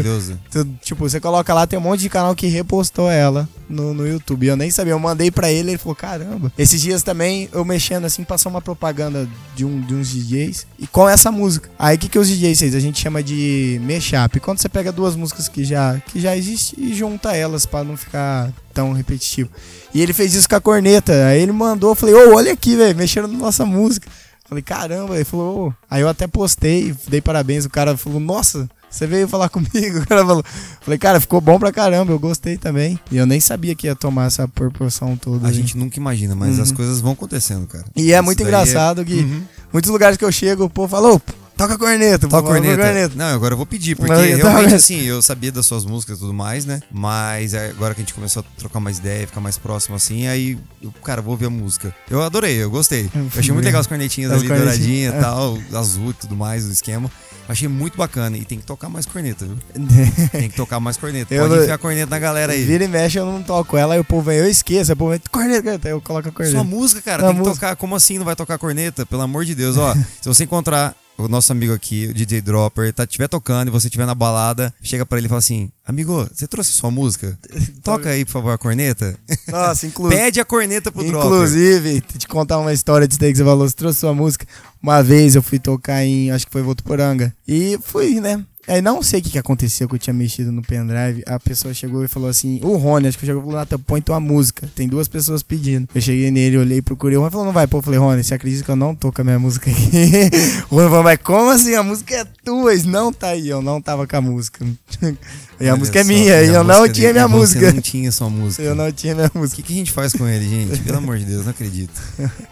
Tu- 0.50 0.64
tipo, 0.82 1.08
você 1.08 1.20
coloca 1.20 1.52
lá, 1.54 1.66
tem 1.66 1.78
um 1.78 1.82
monte 1.82 2.00
de 2.00 2.08
canal 2.08 2.34
que 2.34 2.46
repostou 2.46 3.10
ela 3.10 3.48
no, 3.68 3.92
no 3.94 4.06
YouTube. 4.06 4.46
Eu 4.46 4.56
nem 4.56 4.70
sabia, 4.70 4.92
eu 4.92 4.98
mandei 4.98 5.30
pra 5.30 5.50
ele, 5.50 5.70
ele 5.72 5.78
falou, 5.78 5.94
caramba. 5.94 6.52
Esses 6.58 6.80
dias 6.80 7.02
também, 7.02 7.48
eu 7.52 7.64
mexendo 7.64 8.04
assim, 8.04 8.24
passou 8.24 8.50
uma 8.50 8.60
propaganda 8.62 9.28
de, 9.54 9.64
um, 9.64 9.80
de 9.80 9.94
uns 9.94 10.08
DJs 10.08 10.66
e 10.78 10.86
com 10.86 11.08
essa 11.08 11.30
música. 11.32 11.68
Aí 11.78 11.96
o 11.96 11.98
que, 11.98 12.08
que 12.08 12.18
os 12.18 12.28
DJs 12.28 12.58
fez? 12.60 12.74
A 12.74 12.80
gente 12.80 13.00
chama 13.00 13.22
de 13.22 13.80
mashup. 13.82 14.40
Quando 14.40 14.58
você 14.60 14.68
pega 14.68 14.90
duas 14.92 15.16
músicas 15.16 15.48
que 15.48 15.64
já, 15.64 16.00
que 16.06 16.20
já 16.20 16.36
existem 16.36 16.84
e 16.84 16.94
junta 16.94 17.34
elas 17.36 17.66
pra 17.66 17.82
não 17.84 17.96
ficar 17.96 18.52
tão 18.72 18.92
repetitivo. 18.92 19.50
E 19.94 20.02
ele 20.02 20.12
fez 20.12 20.34
isso 20.34 20.48
com 20.48 20.56
a 20.56 20.60
corneta. 20.60 21.26
Aí 21.26 21.40
ele 21.42 21.52
mandou, 21.52 21.90
eu 21.90 21.94
falei, 21.94 22.14
ô, 22.14 22.34
olha 22.36 22.52
aqui, 22.52 22.76
velho, 22.76 22.96
mexendo 22.96 23.26
na 23.28 23.38
nossa 23.38 23.64
música. 23.64 24.08
Falei, 24.48 24.62
caramba, 24.62 25.16
ele 25.16 25.24
falou, 25.24 25.68
ô. 25.68 25.72
Aí 25.90 26.02
eu 26.02 26.08
até 26.08 26.26
postei, 26.28 26.94
dei 27.08 27.20
parabéns. 27.20 27.64
O 27.64 27.70
cara 27.70 27.96
falou, 27.96 28.20
nossa, 28.20 28.68
você 28.90 29.06
veio 29.06 29.28
falar 29.28 29.48
comigo. 29.50 29.98
O 30.00 30.06
cara 30.06 30.24
falou, 30.24 30.44
falei, 30.80 30.98
cara, 30.98 31.20
ficou 31.20 31.40
bom 31.40 31.58
pra 31.58 31.72
caramba, 31.72 32.12
eu 32.12 32.18
gostei 32.18 32.56
também. 32.56 32.98
E 33.10 33.16
eu 33.16 33.26
nem 33.26 33.40
sabia 33.40 33.74
que 33.74 33.86
ia 33.86 33.94
tomar 33.96 34.26
essa 34.26 34.46
proporção 34.48 35.16
toda. 35.16 35.46
A 35.46 35.50
aí. 35.50 35.54
gente 35.54 35.76
nunca 35.76 35.98
imagina, 35.98 36.34
mas 36.34 36.56
Uhum. 36.56 36.62
as 36.62 36.72
coisas 36.72 37.00
vão 37.00 37.12
acontecendo, 37.12 37.66
cara. 37.66 37.84
E 37.94 38.12
é 38.12 38.16
Isso 38.16 38.24
muito 38.24 38.38
daí 38.38 38.46
engraçado 38.46 39.04
que 39.04 39.14
Uhum. 39.14 39.42
muitos 39.72 39.90
lugares 39.90 40.16
que 40.16 40.24
eu 40.24 40.32
chego, 40.32 40.64
o 40.64 40.70
povo 40.70 40.88
falou, 40.88 41.20
toca 41.56 41.74
a 41.74 41.78
corneta, 41.78 42.28
Toca 42.28 42.42
toca 42.48 42.60
corneta. 42.60 43.12
Não, 43.16 43.34
agora 43.34 43.54
eu 43.54 43.56
vou 43.56 43.64
pedir, 43.66 43.96
porque 43.96 44.12
eu 44.12 44.36
realmente, 44.36 44.74
assim, 44.74 45.00
eu 45.02 45.22
sabia 45.22 45.50
das 45.50 45.64
suas 45.66 45.84
músicas 45.86 46.18
e 46.18 46.20
tudo 46.20 46.34
mais, 46.34 46.64
né? 46.66 46.80
Mas 46.92 47.54
é, 47.54 47.70
agora 47.70 47.94
que 47.94 48.00
a 48.00 48.04
gente 48.04 48.12
começou 48.14 48.40
a 48.42 48.58
trocar 48.60 48.78
mais 48.80 48.98
ideia, 48.98 49.26
ficar 49.26 49.40
mais 49.40 49.56
próximo 49.56 49.96
assim, 49.96 50.26
aí, 50.26 50.58
eu, 50.82 50.92
cara, 51.02 51.22
vou 51.22 51.32
ouvir 51.32 51.46
a 51.46 51.50
música. 51.50 51.94
Eu 52.10 52.22
adorei, 52.22 52.62
eu 52.62 52.70
gostei. 52.70 53.10
Eu 53.14 53.28
achei 53.38 53.52
muito 53.52 53.64
legal 53.64 53.80
as 53.80 53.86
cornetinhas 53.86 54.30
As 54.32 54.38
ali, 54.40 54.48
douradinha 54.48 55.10
é. 55.12 55.18
e 55.18 55.20
tal, 55.20 55.58
azul 55.74 56.10
e 56.10 56.14
tudo 56.14 56.36
mais, 56.36 56.64
o 56.66 56.70
esquema. 56.70 57.10
Achei 57.48 57.68
muito 57.68 57.96
bacana. 57.96 58.36
E 58.36 58.44
tem 58.44 58.58
que 58.58 58.66
tocar 58.66 58.88
mais 58.88 59.06
corneta, 59.06 59.44
viu? 59.46 59.56
Tem 60.32 60.48
que 60.50 60.56
tocar 60.56 60.80
mais 60.80 60.96
corneta. 60.96 61.32
Eu 61.34 61.42
Pode 61.44 61.54
não- 61.54 61.62
enfiar 61.62 61.78
corneta 61.78 62.10
na 62.10 62.18
galera 62.18 62.52
aí. 62.52 62.64
Vira 62.64 62.84
e 62.84 62.88
mexe, 62.88 63.18
eu 63.18 63.26
não 63.26 63.42
toco 63.42 63.76
ela, 63.76 63.94
aí 63.94 64.00
o 64.00 64.04
povo 64.04 64.22
vem, 64.22 64.38
eu 64.38 64.48
esqueço, 64.48 64.92
o 64.92 64.96
povo 64.96 65.10
vem, 65.12 65.20
corneta, 65.30 65.88
eu 65.88 66.00
coloco 66.00 66.28
a 66.28 66.32
corneta. 66.32 66.56
Sua 66.56 66.64
música, 66.64 67.00
cara, 67.02 67.22
tem 67.22 67.32
que 67.32 67.38
música. 67.38 67.54
tocar. 67.54 67.76
Como 67.76 67.94
assim 67.94 68.18
não 68.18 68.24
vai 68.24 68.34
tocar 68.34 68.58
corneta? 68.58 69.06
Pelo 69.06 69.22
amor 69.22 69.44
de 69.44 69.54
Deus, 69.54 69.76
ó. 69.76 69.94
se 70.20 70.28
você 70.28 70.44
encontrar 70.44 70.94
o 71.18 71.28
nosso 71.28 71.52
amigo 71.52 71.72
aqui, 71.72 72.06
o 72.06 72.14
DJ 72.14 72.40
Dropper, 72.40 72.92
tá 72.92 73.04
estiver 73.04 73.28
tocando 73.28 73.68
e 73.68 73.70
você 73.70 73.86
estiver 73.88 74.06
na 74.06 74.14
balada, 74.14 74.72
chega 74.82 75.06
pra 75.06 75.18
ele 75.18 75.26
e 75.26 75.28
fala 75.28 75.38
assim: 75.38 75.70
Amigo, 75.84 76.28
você 76.32 76.46
trouxe 76.46 76.72
sua 76.72 76.90
música? 76.90 77.38
Toca 77.82 78.10
aí, 78.10 78.24
por 78.24 78.32
favor, 78.32 78.50
a 78.50 78.58
corneta. 78.58 79.18
Nossa, 79.48 79.86
inclusive. 79.86 80.20
Pede 80.20 80.40
a 80.40 80.44
corneta 80.44 80.92
pro 80.92 81.04
Dropper. 81.04 81.26
Inclusive, 81.26 82.00
te 82.00 82.28
contar 82.28 82.58
uma 82.58 82.72
história 82.72 83.06
disso 83.06 83.20
daí 83.20 83.32
que 83.32 83.38
você 83.38 83.44
falou, 83.44 83.68
você 83.68 83.74
trouxe 83.74 84.00
sua 84.00 84.14
música. 84.14 84.46
Uma 84.82 85.02
vez 85.02 85.34
eu 85.34 85.42
fui 85.42 85.58
tocar 85.58 86.04
em, 86.04 86.30
acho 86.30 86.46
que 86.46 86.52
foi 86.52 86.62
Votuporanga. 86.62 87.34
E 87.46 87.78
fui, 87.82 88.20
né? 88.20 88.44
Aí 88.68 88.82
não 88.82 89.02
sei 89.02 89.20
o 89.20 89.22
que, 89.22 89.30
que 89.30 89.38
aconteceu 89.38 89.88
que 89.88 89.94
eu 89.94 89.98
tinha 89.98 90.12
mexido 90.14 90.50
no 90.50 90.62
pendrive. 90.62 91.22
A 91.26 91.38
pessoa 91.38 91.72
chegou 91.72 92.04
e 92.04 92.08
falou 92.08 92.28
assim: 92.28 92.60
O 92.62 92.76
Rony, 92.76 93.08
acho 93.08 93.18
que 93.18 93.24
chegou 93.24 93.40
e 93.40 93.44
falou: 93.44 93.58
Nata, 93.58 93.78
põe 93.78 94.00
tua 94.00 94.18
música. 94.18 94.68
Tem 94.74 94.88
duas 94.88 95.06
pessoas 95.06 95.42
pedindo. 95.42 95.88
Eu 95.94 96.00
cheguei 96.00 96.30
nele, 96.30 96.58
olhei, 96.58 96.82
procurei. 96.82 97.16
O 97.16 97.20
Rony 97.20 97.30
falou: 97.30 97.46
Não 97.46 97.52
vai, 97.52 97.66
pô. 97.66 97.78
Eu 97.78 97.82
falei: 97.82 98.00
Rony, 98.00 98.24
você 98.24 98.34
acredita 98.34 98.64
que 98.64 98.70
eu 98.70 98.76
não 98.76 98.94
tô 98.94 99.12
com 99.12 99.20
a 99.20 99.24
minha 99.24 99.38
música 99.38 99.70
aqui? 99.70 99.90
o 100.70 100.76
Rony 100.76 100.88
falou: 100.88 101.04
Mas 101.04 101.18
como 101.22 101.50
assim? 101.50 101.74
A 101.74 101.82
música 101.82 102.16
é 102.16 102.24
tua? 102.44 102.74
Não 102.84 103.12
tá 103.12 103.28
aí. 103.28 103.48
Eu 103.48 103.62
não 103.62 103.80
tava 103.80 104.06
com 104.06 104.16
a 104.16 104.20
múska. 104.20 104.66
e 105.60 105.68
a 105.68 105.72
Olha 105.72 105.76
música 105.78 106.00
é 106.00 106.04
minha. 106.04 106.42
E 106.42 106.48
eu 106.48 106.62
não 106.64 106.88
tinha 106.88 107.12
minha 107.12 107.26
música. 107.28 107.60
Você 107.68 107.72
não 107.72 107.80
tinha 107.80 108.12
sua 108.12 108.28
música. 108.30 108.62
Eu 108.62 108.74
não 108.74 108.90
tinha 108.92 109.14
minha 109.14 109.30
O 109.34 109.38
música. 109.38 109.56
que, 109.56 109.68
que 109.68 109.72
a 109.72 109.76
gente 109.76 109.90
faz 109.92 110.12
com 110.12 110.26
ele, 110.28 110.48
gente? 110.48 110.80
Pelo 110.84 110.98
amor 110.98 111.18
de 111.18 111.24
Deus, 111.24 111.44
não 111.44 111.50
acredito. 111.50 111.92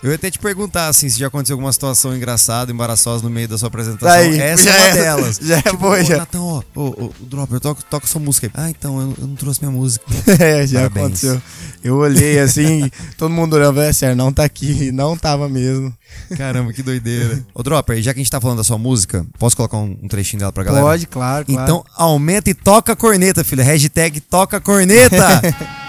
Eu 0.02 0.10
ia 0.10 0.14
até 0.16 0.30
te 0.30 0.38
perguntar, 0.38 0.88
assim, 0.88 1.08
se 1.08 1.18
já 1.18 1.26
aconteceu 1.26 1.54
alguma 1.54 1.72
situação 1.72 2.16
engraçada, 2.16 2.72
embaraçosa 2.72 3.22
no 3.22 3.30
meio 3.30 3.46
da 3.48 3.58
sua 3.58 3.68
apresentação. 3.68 4.08
Aí, 4.16 4.38
Essa 4.38 4.64
já 4.64 4.70
é 4.74 4.78
uma 4.78 4.88
é- 4.88 4.92
delas. 5.02 5.40
já 5.42 5.58
é 5.58 5.72
boa, 5.72 5.98
Ô, 6.00 6.02
já. 6.04 6.16
Natão, 6.18 6.44
ó, 6.44 6.62
ô, 6.74 6.82
ô, 7.04 7.04
o 7.20 7.24
Dropper, 7.26 7.60
toca, 7.60 7.82
toca 7.90 8.06
sua 8.06 8.20
música 8.20 8.46
aí. 8.46 8.52
Ah, 8.54 8.70
então, 8.70 9.00
eu, 9.00 9.14
eu 9.20 9.26
não 9.26 9.36
trouxe 9.36 9.60
minha 9.60 9.72
música. 9.72 10.04
É, 10.44 10.66
já 10.66 10.78
Parabéns. 10.88 11.04
aconteceu. 11.24 11.42
Eu 11.82 11.96
olhei 11.96 12.38
assim, 12.38 12.90
todo 13.18 13.30
mundo 13.30 13.54
olhando, 13.54 13.80
é 13.80 13.92
sério, 13.92 14.16
não 14.16 14.32
tá 14.32 14.44
aqui, 14.44 14.90
não 14.92 15.16
tava 15.16 15.48
mesmo. 15.48 15.92
Caramba, 16.36 16.72
que 16.72 16.82
doideira. 16.82 17.44
Ô, 17.54 17.62
Dropper, 17.62 18.00
já 18.02 18.12
que 18.12 18.20
a 18.20 18.22
gente 18.22 18.30
tá 18.30 18.40
falando 18.40 18.58
da 18.58 18.64
sua 18.64 18.78
música, 18.78 19.26
posso 19.38 19.56
colocar 19.56 19.76
um, 19.78 19.96
um 20.02 20.08
trechinho 20.08 20.40
dela 20.40 20.52
pra 20.52 20.64
galera? 20.64 20.84
Pode, 20.84 21.06
claro, 21.06 21.46
claro. 21.46 21.62
Então, 21.62 21.84
aumenta 21.94 22.50
e 22.50 22.54
toca 22.54 22.92
a 22.92 22.96
corneta, 22.96 23.44
filho. 23.44 23.62
Hashtag 23.62 24.20
toca 24.20 24.56
a 24.56 24.60
corneta. 24.60 25.42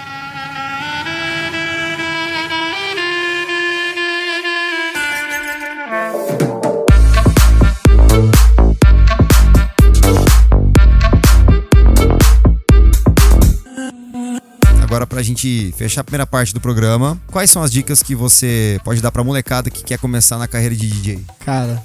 pra 15.16 15.24
gente 15.24 15.74
fechar 15.78 16.01
a 16.01 16.03
primeira 16.03 16.28
parte 16.28 16.53
do 16.53 16.59
programa, 16.59 17.18
quais 17.28 17.49
são 17.49 17.63
as 17.63 17.72
dicas 17.72 18.03
que 18.03 18.13
você 18.13 18.78
pode 18.84 19.01
dar 19.01 19.13
pra 19.13 19.24
molecada 19.24 19.70
que 19.70 19.82
quer 19.82 19.97
começar 19.97 20.38
na 20.38 20.45
carreira 20.45 20.76
de 20.76 20.89
DJ? 20.89 21.22
Cara, 21.39 21.82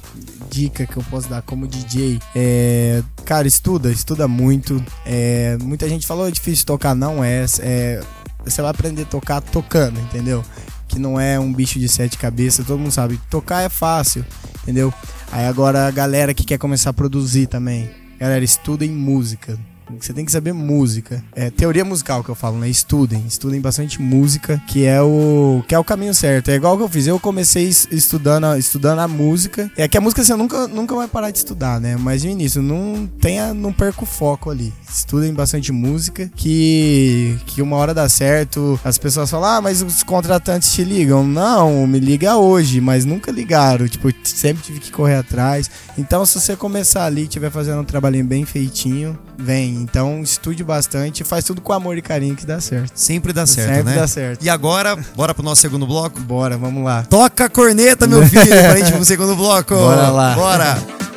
dica 0.51 0.85
que 0.85 0.97
eu 0.97 1.05
posso 1.05 1.28
dar 1.28 1.41
como 1.43 1.68
DJ 1.68 2.18
é. 2.35 3.05
Cara, 3.24 3.47
estuda, 3.47 3.93
estuda 3.93 4.26
muito. 4.26 4.85
É, 5.07 5.57
muita 5.62 5.89
gente 5.89 6.09
falou 6.09 6.26
é 6.26 6.31
difícil 6.33 6.66
tocar, 6.66 6.93
não 6.93 7.22
é. 7.22 7.47
é. 7.61 8.01
Você 8.45 8.61
vai 8.61 8.72
aprender 8.72 9.03
a 9.03 9.07
tocar 9.07 9.41
tocando, 9.41 10.01
entendeu? 10.01 10.45
Que 10.89 10.99
não 10.99 11.20
é 11.20 11.39
um 11.39 11.53
bicho 11.53 11.78
de 11.78 11.89
sete 11.89 12.18
cabeças, 12.18 12.66
todo 12.66 12.81
mundo 12.81 12.91
sabe. 12.91 13.20
Tocar 13.31 13.62
é 13.62 13.68
fácil, 13.68 14.26
entendeu? 14.64 14.93
Aí 15.31 15.47
agora 15.47 15.87
a 15.87 15.91
galera 15.93 16.35
que 16.35 16.43
quer 16.43 16.59
começar 16.59 16.91
a 16.91 16.93
produzir 16.93 17.47
também. 17.47 17.89
Galera, 18.18 18.45
estudem 18.45 18.91
música. 18.91 19.57
Você 19.99 20.12
tem 20.12 20.24
que 20.24 20.32
saber 20.32 20.53
música. 20.53 21.22
É 21.34 21.51
teoria 21.51 21.84
musical 21.84 22.22
que 22.22 22.28
eu 22.30 22.34
falo, 22.34 22.59
né? 22.59 22.68
Estudem, 22.68 23.24
estudem 23.26 23.61
bastante 23.61 24.01
música, 24.01 24.61
que 24.68 24.84
é 24.84 25.01
o 25.01 25.62
que 25.66 25.74
é 25.74 25.78
o 25.78 25.84
caminho 25.84 26.14
certo. 26.14 26.51
É 26.51 26.55
igual 26.55 26.76
que 26.76 26.82
eu 26.82 26.88
fiz. 26.88 27.07
Eu 27.07 27.18
comecei 27.20 27.68
es- 27.68 27.88
estudando, 27.91 28.45
a- 28.45 28.59
estudando 28.59 28.99
a 29.01 29.09
música. 29.09 29.70
É 29.76 29.86
que 29.88 29.97
a 29.99 30.01
música 30.01 30.22
você 30.22 30.34
nunca, 30.34 30.66
nunca 30.68 30.95
vai 30.95 31.09
parar 31.09 31.30
de 31.30 31.38
estudar, 31.38 31.80
né? 31.80 31.97
Mas 31.97 32.24
no 32.24 32.30
início 32.30 32.62
não 32.62 33.09
tenha, 33.20 33.53
não 33.55 33.72
perca 33.72 34.03
o 34.03 34.07
foco 34.07 34.51
ali. 34.51 34.72
Estudem 34.88 35.32
bastante 35.32 35.72
música, 35.72 36.30
que 36.36 37.38
que 37.47 37.62
uma 37.62 37.76
hora 37.76 37.95
dá 37.95 38.09
certo. 38.09 38.78
As 38.84 38.99
pessoas 38.99 39.30
falam: 39.30 39.49
"Ah, 39.49 39.61
mas 39.61 39.82
os 39.82 40.03
contratantes 40.03 40.72
te 40.72 40.84
ligam". 40.84 41.26
Não, 41.26 41.86
me 41.86 41.99
liga 42.01 42.36
hoje, 42.36 42.80
mas 42.80 43.05
nunca 43.05 43.30
ligaram. 43.30 43.86
Tipo, 43.88 44.09
sempre 44.24 44.62
tive 44.62 44.80
que 44.80 44.91
correr 44.91 45.16
atrás. 45.16 45.70
Então, 46.01 46.24
se 46.24 46.40
você 46.40 46.57
começar 46.57 47.05
ali, 47.05 47.20
e 47.20 47.24
estiver 47.24 47.51
fazendo 47.51 47.80
um 47.80 47.84
trabalhinho 47.84 48.24
bem 48.24 48.46
feitinho, 48.46 49.18
vem. 49.38 49.74
Então, 49.74 50.22
estude 50.22 50.64
bastante, 50.64 51.22
faz 51.22 51.44
tudo 51.44 51.61
com 51.61 51.74
amor 51.74 51.98
e 51.98 52.03
carinho 52.03 52.34
que 52.34 52.46
dá 52.46 52.59
certo. 52.59 52.92
Sempre 52.94 53.34
dá 53.34 53.44
certo, 53.44 53.74
Sempre 53.76 53.92
né? 53.92 54.01
dá 54.01 54.07
certo. 54.07 54.42
E 54.42 54.48
agora, 54.48 54.96
bora 55.14 55.34
pro 55.34 55.42
nosso 55.44 55.61
segundo 55.61 55.86
bloco? 55.86 56.18
Bora, 56.20 56.57
vamos 56.57 56.82
lá. 56.82 57.03
Toca 57.03 57.44
a 57.44 57.48
corneta, 57.51 58.07
meu 58.07 58.24
filho, 58.26 58.46
pra 58.46 58.76
gente 58.76 58.88
ir 58.88 58.92
pro 58.96 59.05
segundo 59.05 59.36
bloco. 59.36 59.74
Bora 59.74 60.09
lá. 60.09 60.34
Bora. 60.34 61.10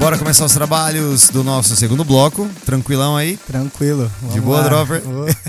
Bora 0.00 0.16
começar 0.16 0.46
os 0.46 0.54
trabalhos 0.54 1.28
do 1.28 1.44
nosso 1.44 1.76
segundo 1.76 2.02
bloco. 2.06 2.48
Tranquilão 2.64 3.18
aí. 3.18 3.36
Tranquilo. 3.36 4.10
De 4.32 4.40
boa, 4.40 4.62
lá. 4.62 4.84
Boa. 4.84 4.98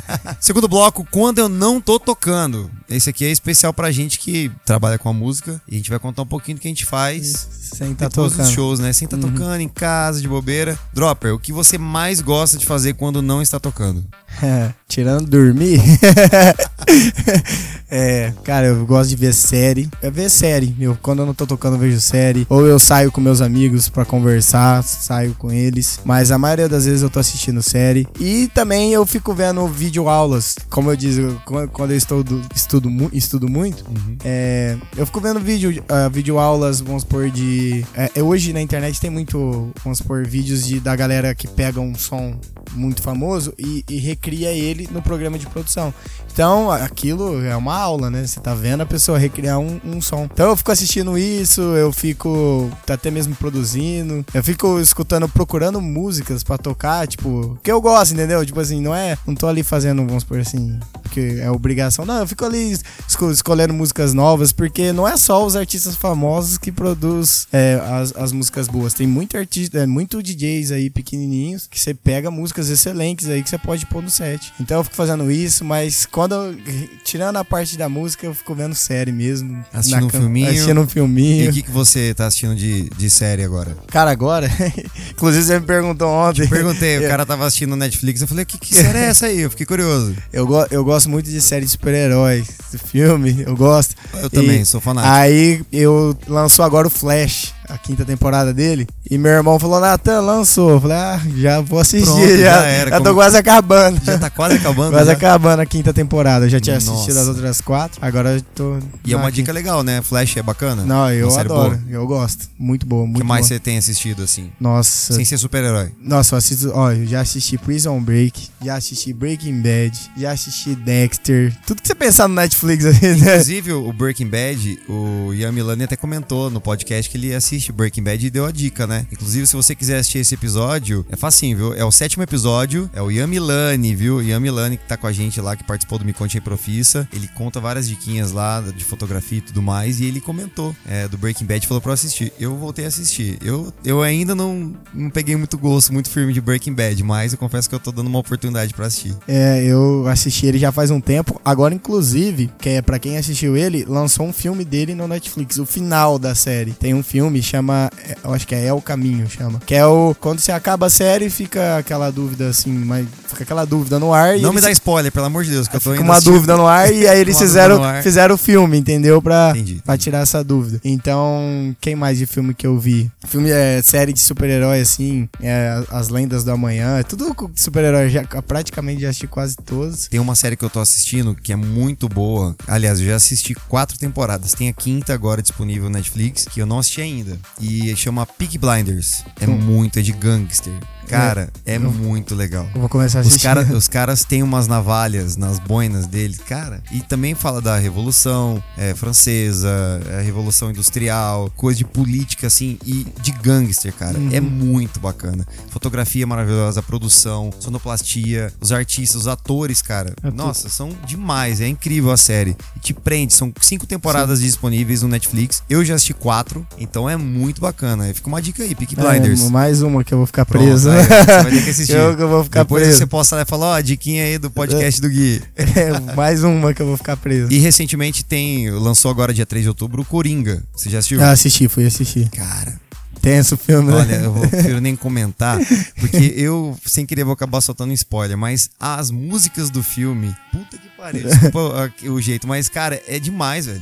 Segundo 0.42 0.68
bloco, 0.68 1.08
quando 1.10 1.40
eu 1.40 1.48
não 1.48 1.80
tô 1.80 1.98
tocando. 1.98 2.70
Esse 2.90 3.10
aqui 3.10 3.24
é 3.24 3.32
especial 3.32 3.74
pra 3.74 3.90
gente 3.92 4.20
que 4.20 4.52
trabalha 4.66 5.00
com 5.00 5.08
a 5.08 5.14
música. 5.14 5.62
E 5.70 5.76
a 5.76 5.78
gente 5.78 5.90
vai 5.90 5.98
contar 5.98 6.24
um 6.24 6.28
pouquinho 6.28 6.58
do 6.58 6.62
que 6.62 6.68
a 6.68 6.72
gente 6.72 6.86
faz 6.86 7.48
Sem 7.74 7.96
tá 7.96 8.10
depois 8.10 8.34
dos 8.34 8.38
tocando. 8.40 8.54
shows, 8.54 8.80
né? 8.80 8.92
Sem 8.92 9.08
tá 9.08 9.18
tocando, 9.18 9.62
em 9.62 9.70
casa, 9.70 10.20
de 10.20 10.28
bobeira. 10.28 10.78
Dropper, 10.94 11.34
o 11.34 11.40
que 11.40 11.54
você 11.54 11.78
mais 11.78 12.20
gosta 12.20 12.58
de 12.58 12.66
fazer 12.66 12.94
quando 12.96 13.22
não 13.22 13.42
está 13.42 13.58
tocando? 13.58 14.06
Tirando 14.88 15.26
dormir. 15.26 15.80
é, 17.90 18.34
cara, 18.44 18.68
eu 18.68 18.86
gosto 18.86 19.10
de 19.10 19.16
ver 19.16 19.34
série. 19.34 19.90
É 20.02 20.12
ver 20.12 20.30
série. 20.30 20.76
Eu, 20.80 20.98
quando 21.02 21.20
eu 21.20 21.26
não 21.26 21.34
tô 21.34 21.48
tocando, 21.48 21.76
eu 21.76 21.80
vejo 21.80 22.02
série. 22.02 22.46
Ou 22.50 22.66
eu 22.66 22.78
saio 22.78 23.12
com 23.12 23.22
meus 23.22 23.42
amigos 23.42 23.88
pra 23.88 24.04
conversar, 24.04 24.84
saio 24.84 25.34
com 25.36 25.52
eles. 25.52 26.02
Mas 26.04 26.32
a 26.32 26.38
maioria 26.38 26.68
das 26.68 26.86
vezes 26.86 27.02
eu 27.02 27.10
tô 27.10 27.20
assistindo 27.20 27.64
série. 27.64 28.08
E 28.20 28.50
também 28.54 28.92
eu 28.92 29.06
fico 29.06 29.34
vendo 29.34 29.66
vídeo 29.68 30.10
aulas. 30.10 30.58
Como 30.70 30.92
eu 30.92 30.96
disse, 30.96 31.22
quando 31.46 31.92
eu 31.92 31.98
estudo, 31.98 32.42
estudo, 32.54 32.90
estudo 33.14 33.50
muito, 33.50 33.86
é, 34.26 34.76
eu 34.98 35.06
fico 35.06 35.22
vendo 35.22 35.40
vídeo, 35.40 35.84
ah, 35.88 36.10
vídeo 36.10 36.38
aulas, 36.38 36.82
vamos 36.82 37.04
supor, 37.04 37.30
de. 37.30 37.86
é, 37.96 38.12
é, 38.16 38.24
hoje 38.24 38.54
na 38.54 38.62
internet 38.62 39.00
tem 39.00 39.10
muito, 39.10 39.72
vamos 39.84 40.00
supor, 40.00 40.26
vídeos 40.26 40.66
de, 40.66 40.80
da 40.80 40.96
galera 40.96 41.34
que 41.34 41.48
pega 41.48 41.80
um 41.80 41.96
som 41.96 42.36
muito 42.74 43.02
famoso 43.02 43.54
e, 43.58 43.84
e 43.90 43.98
recria 44.22 44.52
ele 44.52 44.88
no 44.92 45.02
programa 45.02 45.38
de 45.40 45.48
produção. 45.48 45.92
Então, 46.32 46.72
aquilo 46.72 47.44
é 47.44 47.56
uma 47.58 47.76
aula, 47.76 48.10
né? 48.10 48.26
Você 48.26 48.40
tá 48.40 48.54
vendo 48.54 48.82
a 48.82 48.86
pessoa 48.86 49.18
recriar 49.18 49.60
um, 49.60 49.82
um 49.84 50.00
som. 50.00 50.30
Então 50.32 50.48
eu 50.50 50.56
fico 50.56 50.72
assistindo 50.72 51.18
isso, 51.18 51.60
eu 51.62 51.92
fico 51.92 52.72
até 52.88 53.12
mesmo 53.12 53.36
produzindo. 53.36 54.26
Eu 54.34 54.42
fico 54.42 54.80
escutando, 54.80 55.28
procurando 55.28 55.82
músicas 55.82 56.42
pra 56.42 56.58
tocar, 56.58 57.06
tipo, 57.08 57.60
que 57.62 57.70
eu 57.72 57.82
gosto, 57.82 58.14
entendeu? 58.14 58.46
Tipo 58.46 58.60
assim, 58.62 58.80
não 58.80 58.96
é. 58.96 59.18
Não 59.28 59.36
tô 59.36 59.48
ali 59.48 59.62
fazendo, 59.62 60.06
vamos 60.06 60.24
por 60.24 60.40
assim, 60.40 60.80
porque 61.02 61.38
é 61.42 61.52
obrigação. 61.52 62.06
Não, 62.06 62.20
eu 62.20 62.28
fico 62.28 62.46
ali 62.46 62.78
esco- 63.08 63.30
escolhendo 63.32 63.74
músicas 63.74 64.14
novas, 64.14 64.54
porque 64.54 64.94
não 64.94 65.06
é 65.06 65.18
só 65.18 65.46
os 65.46 65.56
artistas 65.58 65.96
famosos 65.98 66.58
que 66.58 66.72
produz 66.72 67.46
é, 67.52 67.82
as, 67.84 68.16
as 68.16 68.32
músicas 68.32 68.68
boas. 68.70 68.94
Tem 68.94 69.06
muito 69.08 69.36
artista, 69.36 69.80
é, 69.80 69.86
muito 69.86 70.24
DJs 70.24 70.72
aí 70.72 70.90
pequenininhos 70.90 71.68
que 71.68 71.78
você 71.80 71.94
pega 71.94 72.32
músicas 72.32 72.70
excelentes 72.70 73.28
aí 73.28 73.44
que 73.44 73.50
você 73.50 73.58
pode 73.58 73.86
pôr 73.88 74.02
no 74.02 74.10
set. 74.12 74.54
Então 74.60 74.78
eu 74.80 74.84
fico 74.84 74.96
fazendo 74.96 75.32
isso, 75.32 75.64
mas 75.66 76.06
quando 76.06 76.36
eu, 76.36 76.56
tirando 77.04 77.38
a 77.38 77.46
parte 77.46 77.78
da 77.78 77.88
música, 77.90 78.26
eu 78.26 78.34
fico 78.34 78.54
vendo 78.54 78.76
série 78.76 79.12
mesmo. 79.12 79.64
Assistindo 79.74 80.06
um 80.06 80.10
filminho. 80.10 80.50
Assistindo 80.50 80.82
um 80.82 80.84
E 80.84 80.88
filminho. 80.88 81.50
o 81.50 81.54
que, 81.54 81.62
que 81.64 81.72
você 81.72 82.14
tá 82.14 82.28
assistindo 82.28 82.56
de, 82.56 82.90
de 82.90 83.10
série 83.10 83.44
agora? 83.44 83.76
Cara, 83.88 84.12
agora, 84.12 84.50
inclusive 85.12 85.44
você 85.44 85.60
me 85.60 85.66
perguntou 85.66 86.10
ontem. 86.10 86.48
Perguntei, 86.48 86.98
o 87.00 87.08
cara 87.10 87.26
tava 87.26 87.46
assistindo 87.46 87.76
Netflix, 87.76 88.22
eu 88.22 88.28
falei, 88.28 88.46
que, 88.46 88.58
que 88.58 88.74
série 88.76 88.98
é 88.98 89.04
essa 89.06 89.28
aí? 89.28 89.42
Eu 89.42 89.50
fiquei 89.50 89.66
curioso. 89.66 90.16
Eu, 90.32 90.46
go 90.46 90.66
eu 90.70 90.84
gosto 90.84 91.10
muito 91.10 91.30
de 91.30 91.42
série 91.42 91.66
de 91.66 91.72
super-heróis, 91.72 92.48
de 92.72 92.78
filme, 92.78 93.44
eu 93.46 93.56
gosto. 93.56 93.96
Eu 94.14 94.30
também, 94.30 94.62
E 94.62 94.66
sou 94.66 94.82
fanático. 94.82 95.14
Aí 95.14 95.62
eu 95.72 96.18
lançou 96.28 96.64
agora 96.66 96.88
o 96.88 96.92
Flash, 96.92 97.54
a 97.74 97.78
quinta 97.78 98.04
temporada 98.06 98.54
dele. 98.54 98.88
E 99.10 99.18
meu 99.18 99.32
irmão 99.32 99.60
falou, 99.60 99.80
Natan, 99.80 100.20
lançou. 100.22 100.72
Eu 100.72 100.82
falei, 100.82 100.98
ah, 100.98 101.22
já 101.38 101.62
vou 101.62 101.80
assistir, 101.80 102.06
Pronto, 102.06 102.38
já, 102.38 102.38
já 102.38 102.66
era, 102.66 102.90
já 102.92 102.98
tô 102.98 103.04
como- 103.04 103.16
quase 103.16 103.38
acabando. 103.38 104.02
Já 104.04 104.18
tá 104.18 104.30
quase 104.30 104.56
acabando, 104.58 104.92
Quase 104.92 105.06
já. 105.08 105.14
acabando 105.14 105.60
a 105.62 105.66
quinta 105.66 105.94
temporada. 105.94 106.46
Eu 106.46 106.50
já 106.50 106.60
tinha 106.60 106.78
assistido 106.78 107.16
Nossa. 107.16 107.22
as 107.22 107.28
outras 107.28 107.62
quatro, 107.62 108.00
agora 108.02 108.34
eu 108.36 108.42
tô. 108.56 108.78
E 109.06 109.14
é 109.14 109.16
uma 109.18 109.26
quinta. 109.26 109.36
dica 109.38 109.52
legal, 109.52 109.84
né? 109.84 110.02
Flash 110.02 110.38
é 110.38 110.42
bacana? 110.44 110.84
Não, 110.86 111.12
eu 111.12 111.30
adoro, 111.38 111.78
boa. 111.78 111.82
eu 111.90 112.08
gosto. 112.08 112.48
Muito 112.58 112.86
boa, 112.86 113.04
O 113.04 113.08
muito 113.08 113.22
que 113.22 113.28
mais 113.28 113.42
boa. 113.48 113.56
você 113.56 113.60
tem 113.60 113.78
assistido, 113.78 114.24
assim? 114.24 114.52
Nossa, 114.60 115.14
Sem 115.14 115.26
ser 115.26 115.38
super-herói. 115.38 115.92
Nossa, 116.02 116.36
eu 116.36 116.38
assisto. 116.38 116.72
Ó, 116.74 116.92
eu 116.92 117.06
já 117.06 117.22
assisti 117.22 117.58
Prison 117.58 118.00
Break, 118.02 118.50
já 118.64 118.76
assisti 118.76 119.12
Breaking 119.14 119.62
Bad, 119.62 119.98
já 120.18 120.32
assisti 120.32 120.76
Dexter. 120.76 121.54
Tudo 121.66 121.82
que 121.82 121.88
você 121.88 121.96
pensar 121.96 122.28
no 122.28 122.36
Netflix 122.36 122.86
aí, 122.86 122.94
né? 123.18 123.32
Inclusive, 123.34 123.74
o 123.74 123.92
Breaking 123.94 124.28
Bad, 124.28 124.80
o 124.88 125.34
Ian 125.34 125.52
Milani 125.52 125.84
até 125.84 125.96
comentou 125.96 126.50
no 126.50 126.62
podcast 126.62 127.10
que 127.10 127.18
ele 127.18 127.34
assiste 127.34 127.61
Breaking 127.70 128.04
Bad 128.04 128.26
e 128.26 128.30
deu 128.30 128.46
a 128.46 128.52
dica, 128.52 128.88
né? 128.88 129.06
Inclusive, 129.12 129.46
se 129.46 129.56
você 129.56 129.76
quiser 129.76 129.98
assistir 129.98 130.20
esse 130.20 130.34
episódio, 130.34 131.06
é 131.10 131.16
facinho, 131.16 131.58
viu? 131.58 131.74
É 131.74 131.84
o 131.84 131.92
sétimo 131.92 132.24
episódio, 132.24 132.90
é 132.94 133.02
o 133.02 133.12
Ian 133.12 133.28
Milani, 133.28 133.94
viu? 133.94 134.22
Ian 134.22 134.40
Milani 134.40 134.78
que 134.78 134.88
tá 134.88 134.96
com 134.96 135.08
a 135.08 135.12
gente 135.12 135.42
lá, 135.42 135.56
que 135.56 135.64
participou 135.66 136.00
do 136.00 136.06
Me 136.06 136.14
Conte 136.14 136.38
aí 136.38 136.42
Profissa. 136.42 137.08
Ele 137.12 137.28
conta 137.36 137.60
várias 137.60 137.88
diquinhas 137.88 138.32
lá 138.32 138.62
de 138.62 138.86
fotografia 138.86 139.40
e 139.40 139.42
tudo 139.42 139.62
mais, 139.62 140.00
e 140.00 140.06
ele 140.06 140.22
comentou 140.22 140.74
é, 140.88 141.08
do 141.08 141.18
Breaking 141.18 141.46
Bad, 141.46 141.68
falou 141.68 141.82
pra 141.82 141.90
eu 141.90 141.94
assistir. 141.94 142.32
Eu 142.40 142.56
voltei 142.56 142.86
a 142.86 142.88
assistir. 142.88 143.38
Eu, 143.44 143.74
eu 143.84 144.02
ainda 144.02 144.34
não, 144.34 144.74
não 144.94 145.10
peguei 145.10 145.36
muito 145.36 145.58
gosto, 145.58 145.92
muito 145.92 146.10
firme 146.10 146.32
de 146.32 146.40
Breaking 146.40 146.74
Bad, 146.74 147.04
mas 147.04 147.34
eu 147.34 147.38
confesso 147.38 147.68
que 147.68 147.76
eu 147.76 147.80
tô 147.80 147.92
dando 147.92 148.08
uma 148.08 148.20
oportunidade 148.20 148.74
pra 148.74 148.86
assistir. 148.86 149.16
É, 149.28 149.64
eu 149.66 150.08
assisti 150.08 150.46
ele 150.46 150.58
já 150.58 150.72
faz 150.72 150.92
um 150.92 151.02
tempo. 151.02 151.40
Agora, 151.44 151.74
inclusive, 151.74 152.50
que 152.60 152.70
é 152.70 152.82
para 152.82 153.00
quem 153.00 153.18
assistiu 153.18 153.58
ele, 153.58 153.84
lançou 153.86 154.26
um 154.26 154.34
filme 154.34 154.64
dele 154.64 154.94
no 154.96 155.08
Netflix, 155.08 155.58
o 155.58 155.66
final 155.66 156.18
da 156.18 156.36
série. 156.36 156.72
Tem 156.72 156.94
um 156.94 157.04
filme 157.04 157.42
chama, 157.52 157.90
é, 158.08 158.18
eu 158.24 158.34
acho 158.34 158.48
que 158.48 158.56
é 158.56 158.66
É 158.66 158.74
o 158.74 158.82
Caminho, 158.82 159.30
chama. 159.30 159.60
Que 159.66 159.76
é 159.76 159.86
o 159.86 160.16
quando 160.20 160.40
você 160.40 160.52
acaba 160.52 160.88
a 160.88 160.90
série, 160.90 161.30
fica 161.30 161.78
aquela 161.78 162.10
dúvida 162.12 162.48
assim, 162.50 162.72
mas 162.72 163.06
fica 163.28 163.44
aquela 163.44 163.66
dúvida 163.66 164.00
no 164.00 164.14
ar 164.14 164.38
e 164.38 164.42
Não 164.42 164.54
me 164.54 164.62
dá 164.62 164.72
spoiler, 164.72 165.12
pelo 165.12 165.26
amor 165.26 165.44
de 165.44 165.52
Deus, 165.52 165.68
que 165.68 165.76
eu 165.76 165.80
tô 165.82 165.92
Fica 165.92 166.04
uma 166.04 166.14
assistir. 166.14 166.32
dúvida 166.32 166.56
no 166.58 166.66
ar 166.68 166.92
e 166.94 167.08
aí 167.08 167.20
eles 167.20 167.38
fizeram, 167.38 167.82
fizeram 168.02 168.36
o 168.36 168.38
filme, 168.38 168.78
entendeu? 168.78 169.22
Pra, 169.22 169.52
Entendi, 169.52 169.82
pra 169.84 169.94
entendi. 169.96 170.04
tirar 170.04 170.20
essa 170.20 170.44
dúvida. 170.44 170.80
Então, 170.84 171.76
quem 171.82 171.96
mais 171.96 172.18
de 172.18 172.26
filme 172.26 172.54
que 172.54 172.66
eu 172.66 172.78
vi? 172.80 173.12
Filme 173.28 173.50
é 173.50 173.82
série 173.82 174.14
de 174.14 174.20
super-herói, 174.20 174.80
assim, 174.82 175.28
é, 175.42 175.84
As 175.90 176.10
Lendas 176.10 176.44
do 176.44 176.52
Amanhã, 176.52 176.98
é 177.00 177.04
tudo 177.04 177.36
super-herói, 177.56 178.10
já 178.10 178.24
praticamente 178.48 179.02
já 179.02 179.10
assisti 179.10 179.28
quase 179.28 179.56
todos. 179.58 180.08
Tem 180.08 180.20
uma 180.20 180.36
série 180.36 180.56
que 180.56 180.64
eu 180.64 180.70
tô 180.70 180.80
assistindo 180.80 181.36
que 181.36 181.52
é 181.52 181.56
muito 181.56 182.08
boa. 182.08 182.56
Aliás, 182.68 183.00
eu 183.00 183.06
já 183.08 183.16
assisti 183.16 183.54
quatro 183.68 183.98
temporadas. 183.98 184.54
Tem 184.54 184.70
a 184.70 184.74
quinta 184.74 185.14
agora 185.14 185.42
disponível 185.42 185.84
no 185.90 185.96
Netflix, 185.98 186.46
que 186.46 186.62
eu 186.62 186.66
não 186.66 186.80
assisti 186.80 187.02
ainda. 187.02 187.31
E 187.60 187.96
chama 187.96 188.26
Peak 188.26 188.58
Blinders. 188.58 189.24
É 189.40 189.48
Hum. 189.48 189.58
muito, 189.58 190.00
é 190.00 190.02
de 190.02 190.12
gangster. 190.12 190.74
Cara, 191.12 191.50
é, 191.66 191.78
muito 191.80 192.36
legal. 192.36 192.68
Eu 192.74 192.82
vou 192.82 192.90
começar 192.90 193.20
a 193.20 193.22
Os, 193.22 193.28
assistir. 193.28 193.48
cara, 193.48 193.62
os 193.74 193.88
caras 193.90 194.24
têm 194.24 194.44
umas 194.44 194.68
navalhas 194.68 195.36
nas 195.38 195.60
boinas 195.60 196.08
deles, 196.08 196.38
cara. 196.40 196.82
E 196.92 197.02
também 197.02 197.36
fala 197.36 197.62
da 197.62 197.78
Revolução 197.78 198.62
é, 198.78 198.94
Francesa, 198.94 199.70
é, 200.10 200.22
Revolução 200.22 200.70
Industrial, 200.70 201.52
coisa 201.56 201.78
de 201.78 201.86
política, 201.86 202.48
assim, 202.48 202.78
e 202.86 203.06
de 203.22 203.32
gangster, 203.32 203.94
cara. 203.94 204.18
Uhum. 204.18 204.30
É 204.32 204.40
muito 204.40 205.00
bacana. 205.00 205.46
Fotografia 205.70 206.26
maravilhosa, 206.26 206.82
produção, 206.82 207.52
sonoplastia, 207.60 208.52
os 208.60 208.72
artistas, 208.72 209.22
os 209.22 209.28
atores, 209.28 209.82
cara. 209.82 210.14
É 210.24 210.30
tudo. 210.30 210.36
Nossa, 210.36 210.70
são 210.70 210.90
demais. 211.06 211.62
É 211.62 211.68
incrível 211.68 212.12
a 212.12 212.18
série. 212.18 212.56
E 212.76 212.80
te 212.80 212.94
prende. 212.94 213.34
São 213.34 213.52
cinco 213.62 213.86
temporadas 213.86 214.42
disponíveis 214.42 215.02
no 215.02 215.08
Netflix. 215.08 215.64
Eu 215.70 215.84
já 215.84 215.96
assisti 215.96 216.14
quatro, 216.14 216.66
então 216.78 217.10
é 217.10 217.18
muito 217.18 217.62
bacana. 217.62 218.12
Fica 218.14 218.28
uma 218.28 218.42
dica 218.42 218.64
aí, 218.64 218.76
Peak 218.76 218.96
Blinders. 218.96 219.42
É, 219.42 219.50
mais 219.50 219.82
uma 219.82 220.04
que 220.04 220.14
eu 220.14 220.18
vou 220.18 220.28
ficar 220.28 220.46
Pronto, 220.46 220.64
preso. 220.64 220.90
Você 221.04 221.44
vai 221.44 221.52
ter 221.52 221.64
que 221.64 221.70
assistir. 221.70 221.96
eu 221.96 222.30
vou 222.30 222.44
ficar 222.44 222.64
Depois 222.64 222.84
preso. 222.84 222.98
você 222.98 223.06
posta 223.06 223.36
lá 223.36 223.42
e 223.44 223.46
fala, 223.46 223.66
ó, 223.68 223.74
a 223.76 223.82
diquinha 223.82 224.24
aí 224.24 224.38
do 224.38 224.50
podcast 224.50 225.02
do 225.02 225.10
Gui. 225.10 225.42
É, 225.58 226.16
mais 226.16 226.44
uma 226.44 226.74
que 226.74 226.82
eu 226.82 226.86
vou 226.86 226.98
ficar 226.98 227.16
preso. 227.18 227.52
E 227.52 227.58
recentemente 227.60 228.26
tem, 228.26 228.70
lançou 228.72 229.10
agora 229.10 229.34
dia 229.34 229.46
3 229.46 229.64
de 229.64 229.70
outubro, 229.70 230.02
o 230.02 230.06
Coringa. 230.06 230.64
Você 230.76 230.90
já 230.90 231.00
assistiu? 231.00 231.22
Ah, 231.22 231.32
assisti, 231.32 231.68
fui 231.68 231.86
assistir. 231.86 232.30
Cara, 232.30 232.80
Tenso 233.22 233.54
o 233.54 233.58
filme, 233.58 233.92
olha, 233.92 234.18
né? 234.20 234.26
eu 234.26 234.34
vou, 234.34 234.48
prefiro 234.50 234.82
nem 234.82 234.96
comentar, 234.96 235.60
porque 236.00 236.34
eu, 236.36 236.76
sem 236.86 237.06
querer, 237.06 237.24
vou 237.24 237.34
acabar 237.34 237.62
soltando 237.62 237.94
spoiler, 237.94 238.36
mas 238.36 238.70
as 238.80 239.12
músicas 239.12 239.70
do 239.70 239.84
filme, 239.84 240.36
puta 240.52 240.76
que 240.76 240.90
pariu, 240.98 241.28
desculpa 241.28 241.94
o 242.10 242.20
jeito, 242.20 242.48
mas, 242.48 242.68
cara, 242.68 243.00
é 243.08 243.20
demais, 243.20 243.68
velho. 243.68 243.82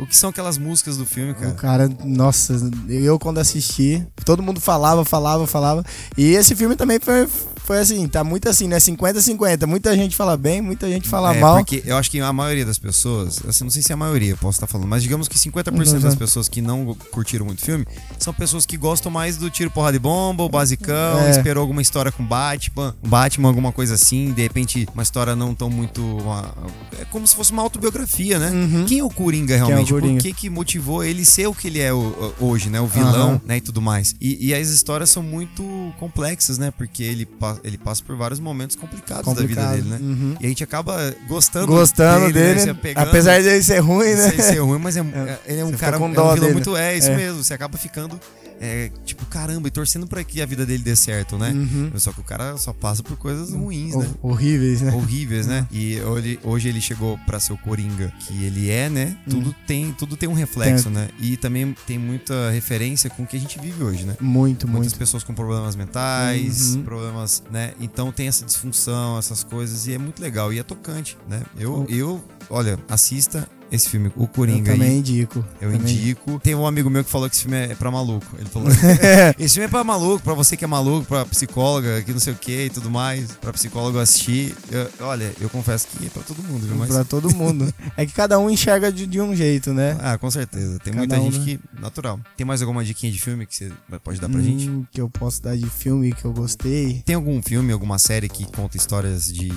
O 0.00 0.06
que 0.06 0.16
são 0.16 0.30
aquelas 0.30 0.56
músicas 0.56 0.96
do 0.96 1.04
filme, 1.04 1.32
O 1.32 1.34
cara? 1.34 1.52
cara, 1.52 1.90
nossa, 2.04 2.58
eu 2.88 3.18
quando 3.18 3.38
assisti, 3.38 4.06
todo 4.24 4.42
mundo 4.42 4.58
falava, 4.60 5.04
falava, 5.04 5.46
falava. 5.46 5.84
E 6.16 6.32
esse 6.32 6.56
filme 6.56 6.74
também 6.74 6.98
foi, 6.98 7.28
foi 7.64 7.78
assim, 7.78 8.06
tá 8.08 8.22
muito 8.24 8.48
assim, 8.48 8.66
né? 8.68 8.78
50-50. 8.78 9.66
Muita 9.66 9.94
gente 9.94 10.16
fala 10.16 10.36
bem, 10.36 10.60
muita 10.60 10.88
gente 10.88 11.08
fala 11.08 11.34
é, 11.34 11.40
mal. 11.40 11.56
porque 11.58 11.82
eu 11.86 11.96
acho 11.96 12.10
que 12.10 12.20
a 12.20 12.32
maioria 12.32 12.64
das 12.64 12.78
pessoas, 12.78 13.40
assim, 13.46 13.64
não 13.64 13.70
sei 13.70 13.82
se 13.82 13.92
é 13.92 13.94
a 13.94 13.96
maioria, 13.96 14.36
posso 14.36 14.56
estar 14.56 14.66
falando, 14.66 14.88
mas 14.88 15.02
digamos 15.02 15.28
que 15.28 15.38
50% 15.38 15.94
Uhum. 15.94 16.00
das 16.00 16.14
pessoas 16.14 16.48
que 16.48 16.60
não 16.60 16.94
curtiram 17.10 17.44
muito 17.46 17.60
o 17.60 17.64
filme 17.64 17.86
são 18.18 18.32
pessoas 18.34 18.66
que 18.66 18.76
gostam 18.76 19.10
mais 19.10 19.36
do 19.36 19.48
tiro, 19.50 19.70
porrada 19.70 19.96
e 19.96 20.00
bomba, 20.00 20.42
o 20.44 20.48
basicão, 20.48 21.20
É. 21.20 21.30
esperou 21.30 21.60
alguma 21.60 21.82
história 21.82 22.10
com 22.12 22.24
Batman, 22.24 22.94
Batman, 23.06 23.48
alguma 23.48 23.72
coisa 23.72 23.94
assim, 23.94 24.32
de 24.32 24.42
repente 24.42 24.88
uma 24.94 25.02
história 25.02 25.34
não 25.36 25.54
tão 25.54 25.70
muito. 25.70 26.00
uma- 26.20 26.52
é 27.00 27.04
como 27.06 27.26
se 27.26 27.34
fosse 27.36 27.52
uma 27.52 27.62
autobiografia, 27.62 28.38
né? 28.38 28.50
Uhum. 28.50 28.84
Quem 28.86 28.98
é 28.98 29.04
o 29.04 29.10
Coringa 29.10 29.56
realmente? 29.56 29.92
Coringa? 29.92 30.14
Por 30.14 30.22
que, 30.22 30.32
que 30.32 30.50
motivou 30.50 31.02
ele 31.04 31.24
ser 31.24 31.46
o 31.46 31.54
que 31.54 31.66
ele 31.68 31.78
é 31.80 31.92
o- 31.92 32.34
hoje, 32.40 32.68
né? 32.68 32.80
O 32.80 32.86
vilão, 32.86 33.30
Aham. 33.32 33.40
né? 33.46 33.56
E 33.58 33.60
tudo 33.60 33.80
mais. 33.80 34.14
E, 34.20 34.48
e 34.48 34.54
as 34.54 34.68
histórias 34.68 35.10
são 35.10 35.22
muito 35.22 35.62
complexas, 35.98 36.58
né? 36.58 36.70
Porque 36.76 37.02
ele, 37.02 37.26
pa- 37.26 37.49
ele 37.64 37.78
passa 37.78 38.02
por 38.04 38.16
vários 38.16 38.38
momentos 38.40 38.76
complicados 38.76 39.24
da 39.34 39.40
vida 39.42 39.60
Complicado. 39.62 39.74
dele, 39.76 39.88
né? 39.88 39.98
Uhum. 40.00 40.36
E 40.40 40.46
a 40.46 40.48
gente 40.48 40.62
acaba 40.64 41.14
gostando, 41.28 41.66
Gostando 41.66 42.26
né, 42.26 42.32
dele, 42.32 42.70
apegando. 42.70 43.08
apesar 43.08 43.40
de 43.40 43.48
ele 43.48 43.62
ser 43.62 43.78
ruim, 43.78 44.14
né? 44.14 44.26
Aí 44.26 44.42
ser 44.42 44.58
ruim, 44.60 44.78
mas 44.78 44.96
é, 44.98 45.00
É. 45.00 45.38
ele 45.46 45.60
é 45.60 45.64
um 45.64 45.70
Você 45.70 45.76
cara, 45.76 45.98
com 45.98 46.04
é 46.04 46.08
um 46.08 46.10
vilão 46.12 46.34
dele. 46.34 46.52
muito. 46.52 46.76
É, 46.76 46.96
isso 46.96 47.10
É. 47.10 47.16
mesmo. 47.16 47.42
Você 47.42 47.54
acaba 47.54 47.76
ficando, 47.78 48.18
é, 48.60 48.90
tipo, 49.06 49.24
caramba, 49.26 49.68
e 49.68 49.70
torcendo 49.70 50.06
pra 50.06 50.22
que 50.22 50.42
a 50.42 50.46
vida 50.46 50.66
dele 50.66 50.82
dê 50.82 50.94
certo, 50.94 51.38
né? 51.38 51.50
Uhum. 51.50 51.92
Só 51.96 52.12
que 52.12 52.20
o 52.20 52.24
cara 52.24 52.56
só 52.58 52.72
passa 52.74 53.02
por 53.02 53.16
coisas 53.16 53.52
ruins, 53.54 53.96
né? 53.96 54.06
Hor- 54.22 54.32
Horríveis, 54.32 54.82
né? 54.82 54.92
horríveis, 54.94 55.46
né? 55.46 55.66
E 55.70 55.98
hoje, 56.00 56.38
hoje 56.44 56.68
ele 56.68 56.80
chegou 56.80 57.18
pra 57.26 57.40
ser 57.40 57.52
o 57.54 57.58
Coringa 57.58 58.12
que 58.20 58.44
ele 58.44 58.68
é, 58.70 58.88
né? 58.90 59.16
Tudo 59.28 59.54
tem, 59.66 59.92
tudo 59.92 60.16
tem 60.16 60.28
um 60.28 60.34
reflexo, 60.34 60.90
né? 60.90 61.08
E 61.18 61.36
também 61.38 61.74
tem 61.86 61.98
muita 61.98 62.50
referência 62.50 63.08
com 63.08 63.22
o 63.22 63.26
que 63.26 63.36
a 63.36 63.40
gente 63.40 63.58
vive 63.58 63.82
hoje, 63.82 64.04
né? 64.04 64.14
Muito, 64.20 64.68
Muitas 64.68 64.92
muito. 64.92 64.98
pessoas 64.98 65.24
com 65.24 65.32
problemas 65.34 65.74
mentais, 65.74 66.74
Uhum. 66.74 66.82
problemas, 66.82 67.42
né? 67.50 67.72
Então 67.80 68.12
tem 68.12 68.28
essa 68.28 68.44
disfunção, 68.44 69.18
essas 69.18 69.42
coisas, 69.42 69.86
e 69.86 69.94
é 69.94 69.98
muito 69.98 70.20
legal. 70.20 70.52
E 70.52 70.58
é 70.58 70.62
tocante, 70.62 71.16
né? 71.28 71.42
Eu, 71.58 71.86
eu 71.88 72.22
olha, 72.50 72.78
assista 72.88 73.48
esse 73.70 73.88
filme, 73.88 74.10
O 74.16 74.22
Eu 74.24 74.26
Coringa 74.28 74.72
também 74.72 74.88
aí. 74.90 74.98
indico. 74.98 75.44
Eu 75.60 75.72
também. 75.72 75.92
indico. 75.94 76.40
Tem 76.42 76.54
um 76.54 76.66
amigo 76.66 76.88
meu 76.90 77.04
que 77.04 77.10
falou 77.10 77.28
que 77.28 77.34
esse 77.36 77.42
filme 77.44 77.56
é 77.58 77.74
pra 77.74 77.90
maluco. 77.90 78.26
Ele 78.38 78.48
falou: 78.48 78.68
Esse 79.38 79.54
filme 79.54 79.66
é 79.66 79.68
pra 79.68 79.84
maluco, 79.84 80.22
pra 80.22 80.34
você 80.34 80.56
que 80.56 80.64
é 80.64 80.68
maluco, 80.68 81.06
pra 81.06 81.24
psicóloga, 81.24 82.02
que 82.02 82.12
não 82.12 82.20
sei 82.20 82.32
o 82.32 82.36
que 82.36 82.66
e 82.66 82.70
tudo 82.70 82.90
mais, 82.90 83.32
pra 83.32 83.52
psicólogo 83.52 83.98
assistir. 83.98 84.54
Eu- 84.70 84.90
olha, 85.06 85.32
eu 85.40 85.48
confesso 85.50 85.86
que 85.88 86.06
é 86.06 86.08
pra 86.08 86.22
todo 86.22 86.42
mundo, 86.42 86.66
viu? 86.66 86.76
Mas, 86.76 86.88
Pra 86.90 87.04
todo 87.04 87.34
mundo. 87.34 87.72
é 87.96 88.04
que 88.06 88.12
cada 88.12 88.38
um 88.38 88.50
enxerga 88.50 88.90
de, 88.92 89.06
de 89.06 89.20
um 89.20 89.34
jeito, 89.34 89.72
né? 89.72 89.96
ah, 90.00 90.18
com 90.18 90.30
certeza. 90.30 90.78
Tem 90.80 90.92
Cada 90.92 90.98
muita 90.98 91.20
um, 91.20 91.24
gente 91.32 91.38
né? 91.38 91.44
que. 91.44 91.80
Natural. 91.80 92.20
Tem 92.36 92.46
mais 92.46 92.60
alguma 92.62 92.84
diquinha 92.84 93.10
de 93.12 93.20
filme 93.20 93.46
que 93.46 93.54
você 93.56 93.70
pode 94.02 94.20
dar 94.20 94.28
pra 94.28 94.40
gente? 94.40 94.68
Hum, 94.68 94.84
Que 94.90 95.00
eu 95.00 95.08
posso 95.08 95.42
dar 95.42 95.56
de 95.56 95.68
filme 95.68 96.12
que 96.12 96.24
eu 96.24 96.32
gostei. 96.32 97.02
Tem 97.04 97.14
algum 97.16 97.40
filme, 97.42 97.72
alguma 97.72 97.98
série 97.98 98.28
que 98.28 98.44
conta 98.52 98.76
histórias 98.76 99.26
de 99.32 99.50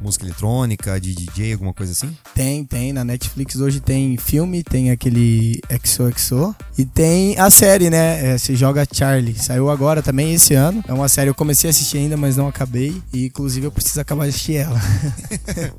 música 0.00 0.24
eletrônica, 0.24 1.00
de 1.00 1.14
DJ, 1.14 1.52
alguma 1.54 1.72
coisa 1.72 1.92
assim? 1.92 2.16
Tem, 2.34 2.64
tem. 2.64 2.92
Na 2.92 3.04
Netflix 3.04 3.43
Netflix 3.44 3.56
hoje 3.56 3.80
tem 3.80 4.16
filme, 4.16 4.62
tem 4.62 4.90
aquele 4.90 5.60
XOXO 5.84 6.54
e 6.76 6.84
tem 6.84 7.38
a 7.38 7.50
série, 7.50 7.90
né? 7.90 8.34
É, 8.34 8.38
Se 8.38 8.56
Joga 8.56 8.86
Charlie. 8.90 9.34
Saiu 9.34 9.70
agora 9.70 10.02
também 10.02 10.32
esse 10.34 10.54
ano. 10.54 10.82
É 10.88 10.92
uma 10.92 11.08
série 11.08 11.30
eu 11.30 11.34
comecei 11.34 11.68
a 11.68 11.70
assistir 11.70 11.98
ainda, 11.98 12.16
mas 12.16 12.36
não 12.36 12.48
acabei. 12.48 13.00
E 13.12 13.26
inclusive 13.26 13.66
eu 13.66 13.70
preciso 13.72 14.00
acabar 14.00 14.24
de 14.24 14.30
assistir 14.30 14.56
ela. 14.56 14.80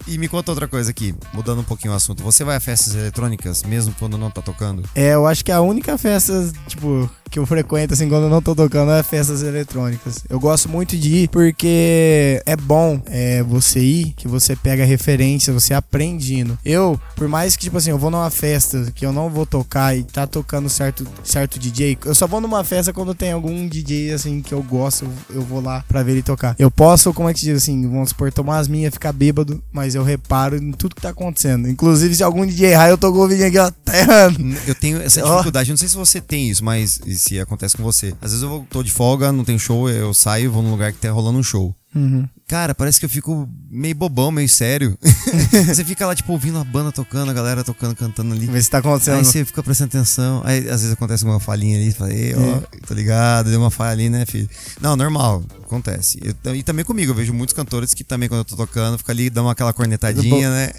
E 0.07 0.17
me 0.17 0.27
conta 0.27 0.51
outra 0.51 0.67
coisa 0.67 0.91
aqui, 0.91 1.15
mudando 1.33 1.59
um 1.59 1.63
pouquinho 1.63 1.93
o 1.93 1.95
assunto. 1.95 2.23
Você 2.23 2.43
vai 2.43 2.55
a 2.55 2.59
festas 2.59 2.93
eletrônicas 2.93 3.63
mesmo 3.63 3.93
quando 3.97 4.17
não 4.17 4.29
tá 4.29 4.41
tocando? 4.41 4.83
É, 4.93 5.13
eu 5.13 5.25
acho 5.25 5.43
que 5.43 5.51
a 5.51 5.61
única 5.61 5.97
festa, 5.97 6.51
tipo, 6.67 7.09
que 7.29 7.39
eu 7.39 7.45
frequento, 7.45 7.93
assim, 7.93 8.07
quando 8.07 8.23
eu 8.23 8.29
não 8.29 8.41
tô 8.41 8.55
tocando, 8.55 8.91
é 8.91 9.03
festas 9.03 9.43
eletrônicas. 9.43 10.23
Eu 10.29 10.39
gosto 10.39 10.69
muito 10.69 10.97
de 10.97 11.23
ir 11.23 11.27
porque 11.29 12.41
é 12.45 12.55
bom 12.55 13.01
é, 13.07 13.43
você 13.43 13.79
ir, 13.79 14.13
que 14.15 14.27
você 14.27 14.55
pega 14.55 14.85
referência, 14.85 15.53
você 15.53 15.73
aprende 15.73 16.35
indo. 16.35 16.57
Eu, 16.63 16.99
por 17.15 17.27
mais 17.27 17.55
que, 17.55 17.63
tipo 17.63 17.77
assim, 17.77 17.89
eu 17.89 17.97
vou 17.97 18.09
numa 18.09 18.29
festa 18.29 18.91
que 18.93 19.05
eu 19.05 19.11
não 19.11 19.29
vou 19.29 19.45
tocar 19.45 19.97
e 19.97 20.03
tá 20.03 20.25
tocando 20.25 20.69
certo, 20.69 21.05
certo 21.23 21.59
DJ, 21.59 21.97
eu 22.05 22.15
só 22.15 22.27
vou 22.27 22.39
numa 22.39 22.63
festa 22.63 22.93
quando 22.93 23.13
tem 23.13 23.31
algum 23.31 23.67
DJ, 23.67 24.13
assim, 24.13 24.41
que 24.41 24.53
eu 24.53 24.61
gosto, 24.63 25.07
eu 25.29 25.41
vou 25.41 25.61
lá 25.61 25.83
pra 25.87 26.03
ver 26.03 26.13
ele 26.13 26.23
tocar. 26.23 26.55
Eu 26.57 26.71
posso, 26.71 27.13
como 27.13 27.29
é 27.29 27.33
que 27.33 27.39
se 27.39 27.47
diz 27.47 27.63
assim, 27.63 27.87
vamos 27.87 28.09
supor, 28.09 28.31
tomar 28.31 28.59
as 28.59 28.67
minhas, 28.67 28.93
ficar 28.93 29.11
bêbado, 29.11 29.61
mas 29.71 29.95
eu 29.95 30.03
reparo 30.03 30.55
em 30.57 30.71
tudo 30.71 30.95
que 30.95 31.01
tá 31.01 31.09
acontecendo. 31.09 31.67
Inclusive, 31.67 32.15
se 32.15 32.23
algum 32.23 32.45
DJ 32.45 32.71
errar, 32.71 32.89
eu 32.89 32.97
tô 32.97 33.11
com 33.11 33.19
o 33.19 33.27
vídeo 33.27 33.45
aqui, 33.45 33.57
ó, 33.57 33.71
tá 33.83 33.97
errando. 33.97 34.39
Eu 34.67 34.75
tenho 34.75 35.01
essa 35.01 35.21
dificuldade, 35.21 35.69
não 35.69 35.77
sei 35.77 35.87
se 35.87 35.95
você 35.95 36.21
tem 36.21 36.49
isso, 36.49 36.63
mas 36.63 36.99
se 37.25 37.39
acontece 37.39 37.75
com 37.77 37.83
você. 37.83 38.13
Às 38.21 38.31
vezes 38.31 38.41
eu 38.43 38.49
vou- 38.49 38.67
tô 38.69 38.83
de 38.83 38.91
folga, 38.91 39.31
não 39.31 39.43
tem 39.43 39.57
show, 39.59 39.89
eu 39.89 40.13
saio, 40.13 40.51
vou 40.51 40.61
num 40.63 40.71
lugar 40.71 40.91
que 40.91 40.99
tá 40.99 41.11
rolando 41.11 41.39
um 41.39 41.43
show. 41.43 41.75
Uhum. 41.95 42.27
Cara, 42.45 42.75
parece 42.75 42.99
que 42.99 43.05
eu 43.05 43.09
fico 43.09 43.47
meio 43.71 43.95
bobão, 43.95 44.29
meio 44.29 44.49
sério. 44.49 44.97
você 45.65 45.83
fica 45.83 46.05
lá, 46.05 46.13
tipo, 46.13 46.31
ouvindo 46.33 46.59
a 46.59 46.63
banda 46.63 46.91
tocando, 46.91 47.31
a 47.31 47.33
galera 47.33 47.63
tocando, 47.63 47.95
cantando 47.95 48.33
ali. 48.35 48.61
Se 48.61 48.69
tá 48.69 48.79
acontecendo. 48.79 49.17
Aí 49.19 49.23
você 49.25 49.45
fica 49.45 49.63
prestando 49.63 49.87
atenção. 49.89 50.41
Aí 50.43 50.59
às 50.69 50.81
vezes 50.81 50.91
acontece 50.91 51.23
uma 51.23 51.39
falhinha 51.39 51.77
ali, 51.79 51.91
fala, 51.93 52.13
Ei, 52.13 52.33
ó, 52.35 52.61
tô 52.85 52.93
ligado, 52.93 53.49
deu 53.49 53.59
uma 53.61 53.71
falha 53.71 53.91
ali, 53.93 54.09
né, 54.09 54.25
filho? 54.25 54.49
Não, 54.81 54.95
normal, 54.97 55.41
acontece. 55.63 56.19
Eu- 56.43 56.53
e 56.55 56.61
também 56.63 56.83
comigo, 56.83 57.11
eu 57.11 57.15
vejo 57.15 57.33
muitos 57.33 57.53
cantores 57.55 57.93
que 57.93 58.03
também, 58.03 58.27
quando 58.27 58.39
eu 58.39 58.45
tô 58.45 58.57
tocando, 58.57 58.97
fica 58.97 59.13
ali, 59.13 59.29
dão 59.29 59.49
aquela 59.49 59.71
cornetadinha, 59.71 60.49
né? 60.51 60.71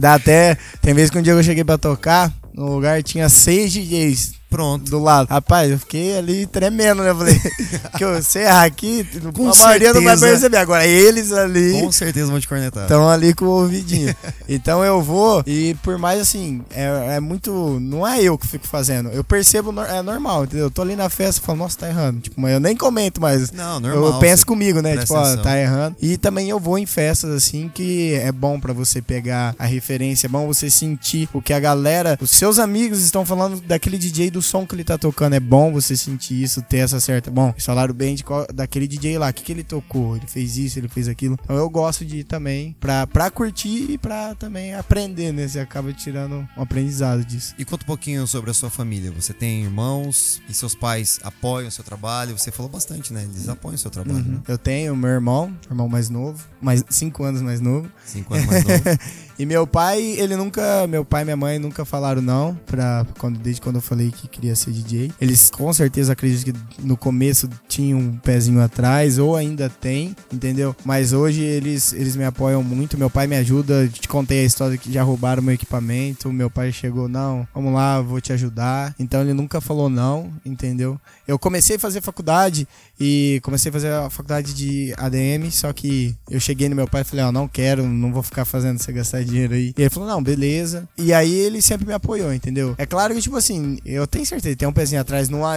Dá 0.00 0.14
até. 0.14 0.58
Tem 0.82 0.92
vezes 0.94 1.10
que 1.10 1.18
um 1.18 1.22
dia 1.22 1.32
eu 1.32 1.42
cheguei 1.44 1.62
pra 1.64 1.78
tocar, 1.78 2.34
no 2.52 2.74
lugar 2.74 3.02
tinha 3.04 3.28
seis 3.28 3.72
DJs 3.72 4.32
Pronto. 4.48 4.90
do 4.90 4.98
lado. 4.98 5.28
Rapaz, 5.28 5.70
eu 5.70 5.78
fiquei 5.78 6.16
ali 6.16 6.46
tremendo, 6.46 7.02
né? 7.02 7.10
Eu 7.10 7.16
falei, 7.16 7.40
que 7.96 8.04
eu 8.04 8.22
sei 8.22 8.42
errar 8.42 8.64
aqui, 8.64 9.06
Com 9.34 9.50
a 9.50 9.56
maioria 9.56 9.92
não 9.92 10.02
vai 10.02 10.16
certeza. 10.16 10.26
perceber. 10.32 10.56
Agora, 10.58 10.86
eles 10.86 11.32
ali 11.32 11.80
Com 11.82 11.92
certeza 11.92 12.30
vão 12.30 12.40
te 12.40 12.48
cornetar. 12.48 12.84
estão 12.84 13.08
ali 13.08 13.34
com 13.34 13.44
o 13.44 13.48
ouvidinho. 13.62 14.14
Então 14.48 14.84
eu 14.84 15.02
vou, 15.02 15.42
e 15.44 15.74
por 15.82 15.98
mais 15.98 16.20
assim, 16.20 16.62
é, 16.70 17.16
é 17.16 17.20
muito. 17.20 17.78
Não 17.80 18.06
é 18.06 18.22
eu 18.22 18.38
que 18.38 18.46
fico 18.46 18.66
fazendo. 18.66 19.08
Eu 19.10 19.24
percebo, 19.24 19.74
é 19.82 20.00
normal, 20.02 20.44
entendeu? 20.44 20.66
Eu 20.66 20.70
tô 20.70 20.82
ali 20.82 20.94
na 20.94 21.08
festa 21.10 21.40
e 21.40 21.44
falo, 21.44 21.58
nossa, 21.58 21.78
tá 21.78 21.88
errando. 21.88 22.20
Tipo, 22.20 22.40
mas 22.40 22.52
eu 22.52 22.60
nem 22.60 22.76
comento 22.76 23.20
mais. 23.20 23.50
Não, 23.50 23.80
normal. 23.80 24.04
Eu 24.04 24.18
penso 24.20 24.46
comigo, 24.46 24.80
né? 24.80 24.96
Tipo, 24.98 25.14
ó, 25.14 25.36
tá 25.38 25.58
errando. 25.58 25.96
E 26.00 26.16
também 26.16 26.48
eu 26.48 26.60
vou 26.60 26.78
em 26.78 26.86
festas 26.86 27.30
assim 27.32 27.68
que 27.74 28.14
é 28.14 28.30
bom 28.30 28.60
pra 28.60 28.72
você 28.72 29.02
pegar 29.02 29.54
a 29.58 29.66
referência, 29.66 30.26
é 30.26 30.30
bom 30.30 30.46
você 30.46 30.70
sentir 30.70 31.28
o 31.32 31.42
que 31.42 31.52
a 31.52 31.58
galera, 31.60 32.16
os 32.20 32.30
seus 32.30 32.58
amigos 32.60 33.00
estão 33.02 33.26
falando 33.26 33.60
daquele 33.60 33.98
DJ 33.98 34.30
do 34.30 34.35
som 34.42 34.66
que 34.66 34.74
ele 34.74 34.84
tá 34.84 34.96
tocando. 34.98 35.34
É 35.34 35.40
bom 35.40 35.72
você 35.72 35.96
sentir 35.96 36.42
isso, 36.42 36.62
ter 36.62 36.78
essa 36.78 37.00
certa. 37.00 37.30
Bom, 37.30 37.54
falaram 37.58 37.94
bem 37.94 38.14
de 38.14 38.24
qual- 38.24 38.46
daquele 38.52 38.86
DJ 38.86 39.18
lá, 39.18 39.28
o 39.30 39.32
que, 39.34 39.42
que 39.42 39.52
ele 39.52 39.64
tocou? 39.64 40.16
Ele 40.16 40.26
fez 40.26 40.56
isso, 40.56 40.78
ele 40.78 40.88
fez 40.88 41.08
aquilo. 41.08 41.38
Então 41.44 41.56
eu 41.56 41.68
gosto 41.70 42.04
de 42.04 42.18
ir 42.18 42.24
também 42.24 42.76
pra, 42.80 43.06
pra 43.06 43.30
curtir 43.30 43.90
e 43.90 43.98
pra 43.98 44.34
também 44.34 44.74
aprender, 44.74 45.32
né? 45.32 45.46
Você 45.48 45.58
acaba 45.60 45.92
tirando 45.92 46.46
um 46.56 46.62
aprendizado 46.62 47.24
disso. 47.24 47.54
E 47.58 47.64
conta 47.64 47.84
um 47.84 47.86
pouquinho 47.86 48.26
sobre 48.26 48.50
a 48.50 48.54
sua 48.54 48.70
família. 48.70 49.10
Você 49.12 49.32
tem 49.32 49.62
irmãos 49.64 50.40
e 50.48 50.54
seus 50.54 50.74
pais 50.74 51.18
apoiam 51.22 51.68
o 51.68 51.70
seu 51.70 51.84
trabalho? 51.84 52.36
Você 52.38 52.50
falou 52.50 52.70
bastante, 52.70 53.12
né? 53.12 53.22
Eles 53.24 53.48
apoiam 53.48 53.74
o 53.74 53.78
seu 53.78 53.90
trabalho, 53.90 54.24
né? 54.24 54.40
Eu 54.48 54.58
tenho 54.58 54.94
meu 54.96 55.10
irmão, 55.10 55.56
irmão 55.70 55.88
mais 55.88 56.08
novo, 56.08 56.44
mais 56.60 56.84
cinco 56.90 57.24
anos 57.24 57.42
mais 57.42 57.60
novo. 57.60 57.90
Cinco 58.04 58.34
anos 58.34 58.46
mais 58.46 58.64
novo. 58.64 58.82
E 59.38 59.44
meu 59.44 59.66
pai, 59.66 60.00
ele 60.02 60.34
nunca. 60.36 60.86
Meu 60.86 61.04
pai 61.04 61.22
e 61.22 61.24
minha 61.24 61.36
mãe 61.36 61.58
nunca 61.58 61.84
falaram 61.84 62.22
não, 62.22 62.54
pra, 62.66 63.06
quando, 63.18 63.38
desde 63.38 63.60
quando 63.60 63.76
eu 63.76 63.82
falei 63.82 64.10
que 64.10 64.26
queria 64.26 64.56
ser 64.56 64.70
DJ. 64.70 65.12
Eles 65.20 65.50
com 65.50 65.70
certeza 65.72 66.12
acreditam 66.12 66.54
que 66.70 66.82
no 66.82 66.96
começo 66.96 67.48
tinham 67.68 67.98
um 67.98 68.16
pezinho 68.16 68.62
atrás, 68.62 69.18
ou 69.18 69.36
ainda 69.36 69.68
tem, 69.68 70.16
entendeu? 70.32 70.74
Mas 70.84 71.12
hoje 71.12 71.42
eles, 71.42 71.92
eles 71.92 72.16
me 72.16 72.24
apoiam 72.24 72.62
muito. 72.62 72.96
Meu 72.96 73.10
pai 73.10 73.26
me 73.26 73.36
ajuda. 73.36 73.88
Te 73.88 74.08
contei 74.08 74.40
a 74.40 74.44
história 74.44 74.78
que 74.78 74.90
já 74.90 75.02
roubaram 75.02 75.42
meu 75.42 75.54
equipamento. 75.54 76.32
Meu 76.32 76.48
pai 76.48 76.72
chegou, 76.72 77.08
não, 77.08 77.46
vamos 77.54 77.74
lá, 77.74 78.00
vou 78.00 78.20
te 78.20 78.32
ajudar. 78.32 78.94
Então 78.98 79.20
ele 79.20 79.34
nunca 79.34 79.60
falou 79.60 79.90
não, 79.90 80.32
entendeu? 80.44 80.98
Eu 81.28 81.38
comecei 81.38 81.76
a 81.76 81.78
fazer 81.78 82.00
faculdade 82.00 82.66
e 82.98 83.40
comecei 83.42 83.68
a 83.68 83.72
fazer 83.72 83.92
a 83.92 84.08
faculdade 84.08 84.54
de 84.54 84.94
ADM, 84.96 85.50
só 85.50 85.72
que 85.72 86.16
eu 86.30 86.40
cheguei 86.40 86.68
no 86.68 86.76
meu 86.76 86.88
pai 86.88 87.02
e 87.02 87.04
falei, 87.04 87.24
ó, 87.24 87.32
não 87.32 87.46
quero, 87.46 87.86
não 87.86 88.12
vou 88.12 88.22
ficar 88.22 88.44
fazendo 88.44 88.80
você 88.80 88.92
gastar 88.92 89.25
dinheiro 89.26 89.54
aí. 89.54 89.74
E 89.76 89.82
ele 89.82 89.90
falou, 89.90 90.08
não, 90.08 90.22
beleza. 90.22 90.88
E 90.96 91.12
aí 91.12 91.32
ele 91.32 91.60
sempre 91.60 91.86
me 91.86 91.92
apoiou, 91.92 92.32
entendeu? 92.32 92.74
É 92.78 92.86
claro 92.86 93.14
que, 93.14 93.20
tipo 93.20 93.36
assim, 93.36 93.78
eu 93.84 94.06
tenho 94.06 94.24
certeza, 94.24 94.56
tem 94.56 94.68
um 94.68 94.72
pezinho 94.72 95.00
atrás, 95.00 95.28
não, 95.28 95.44
há, 95.44 95.56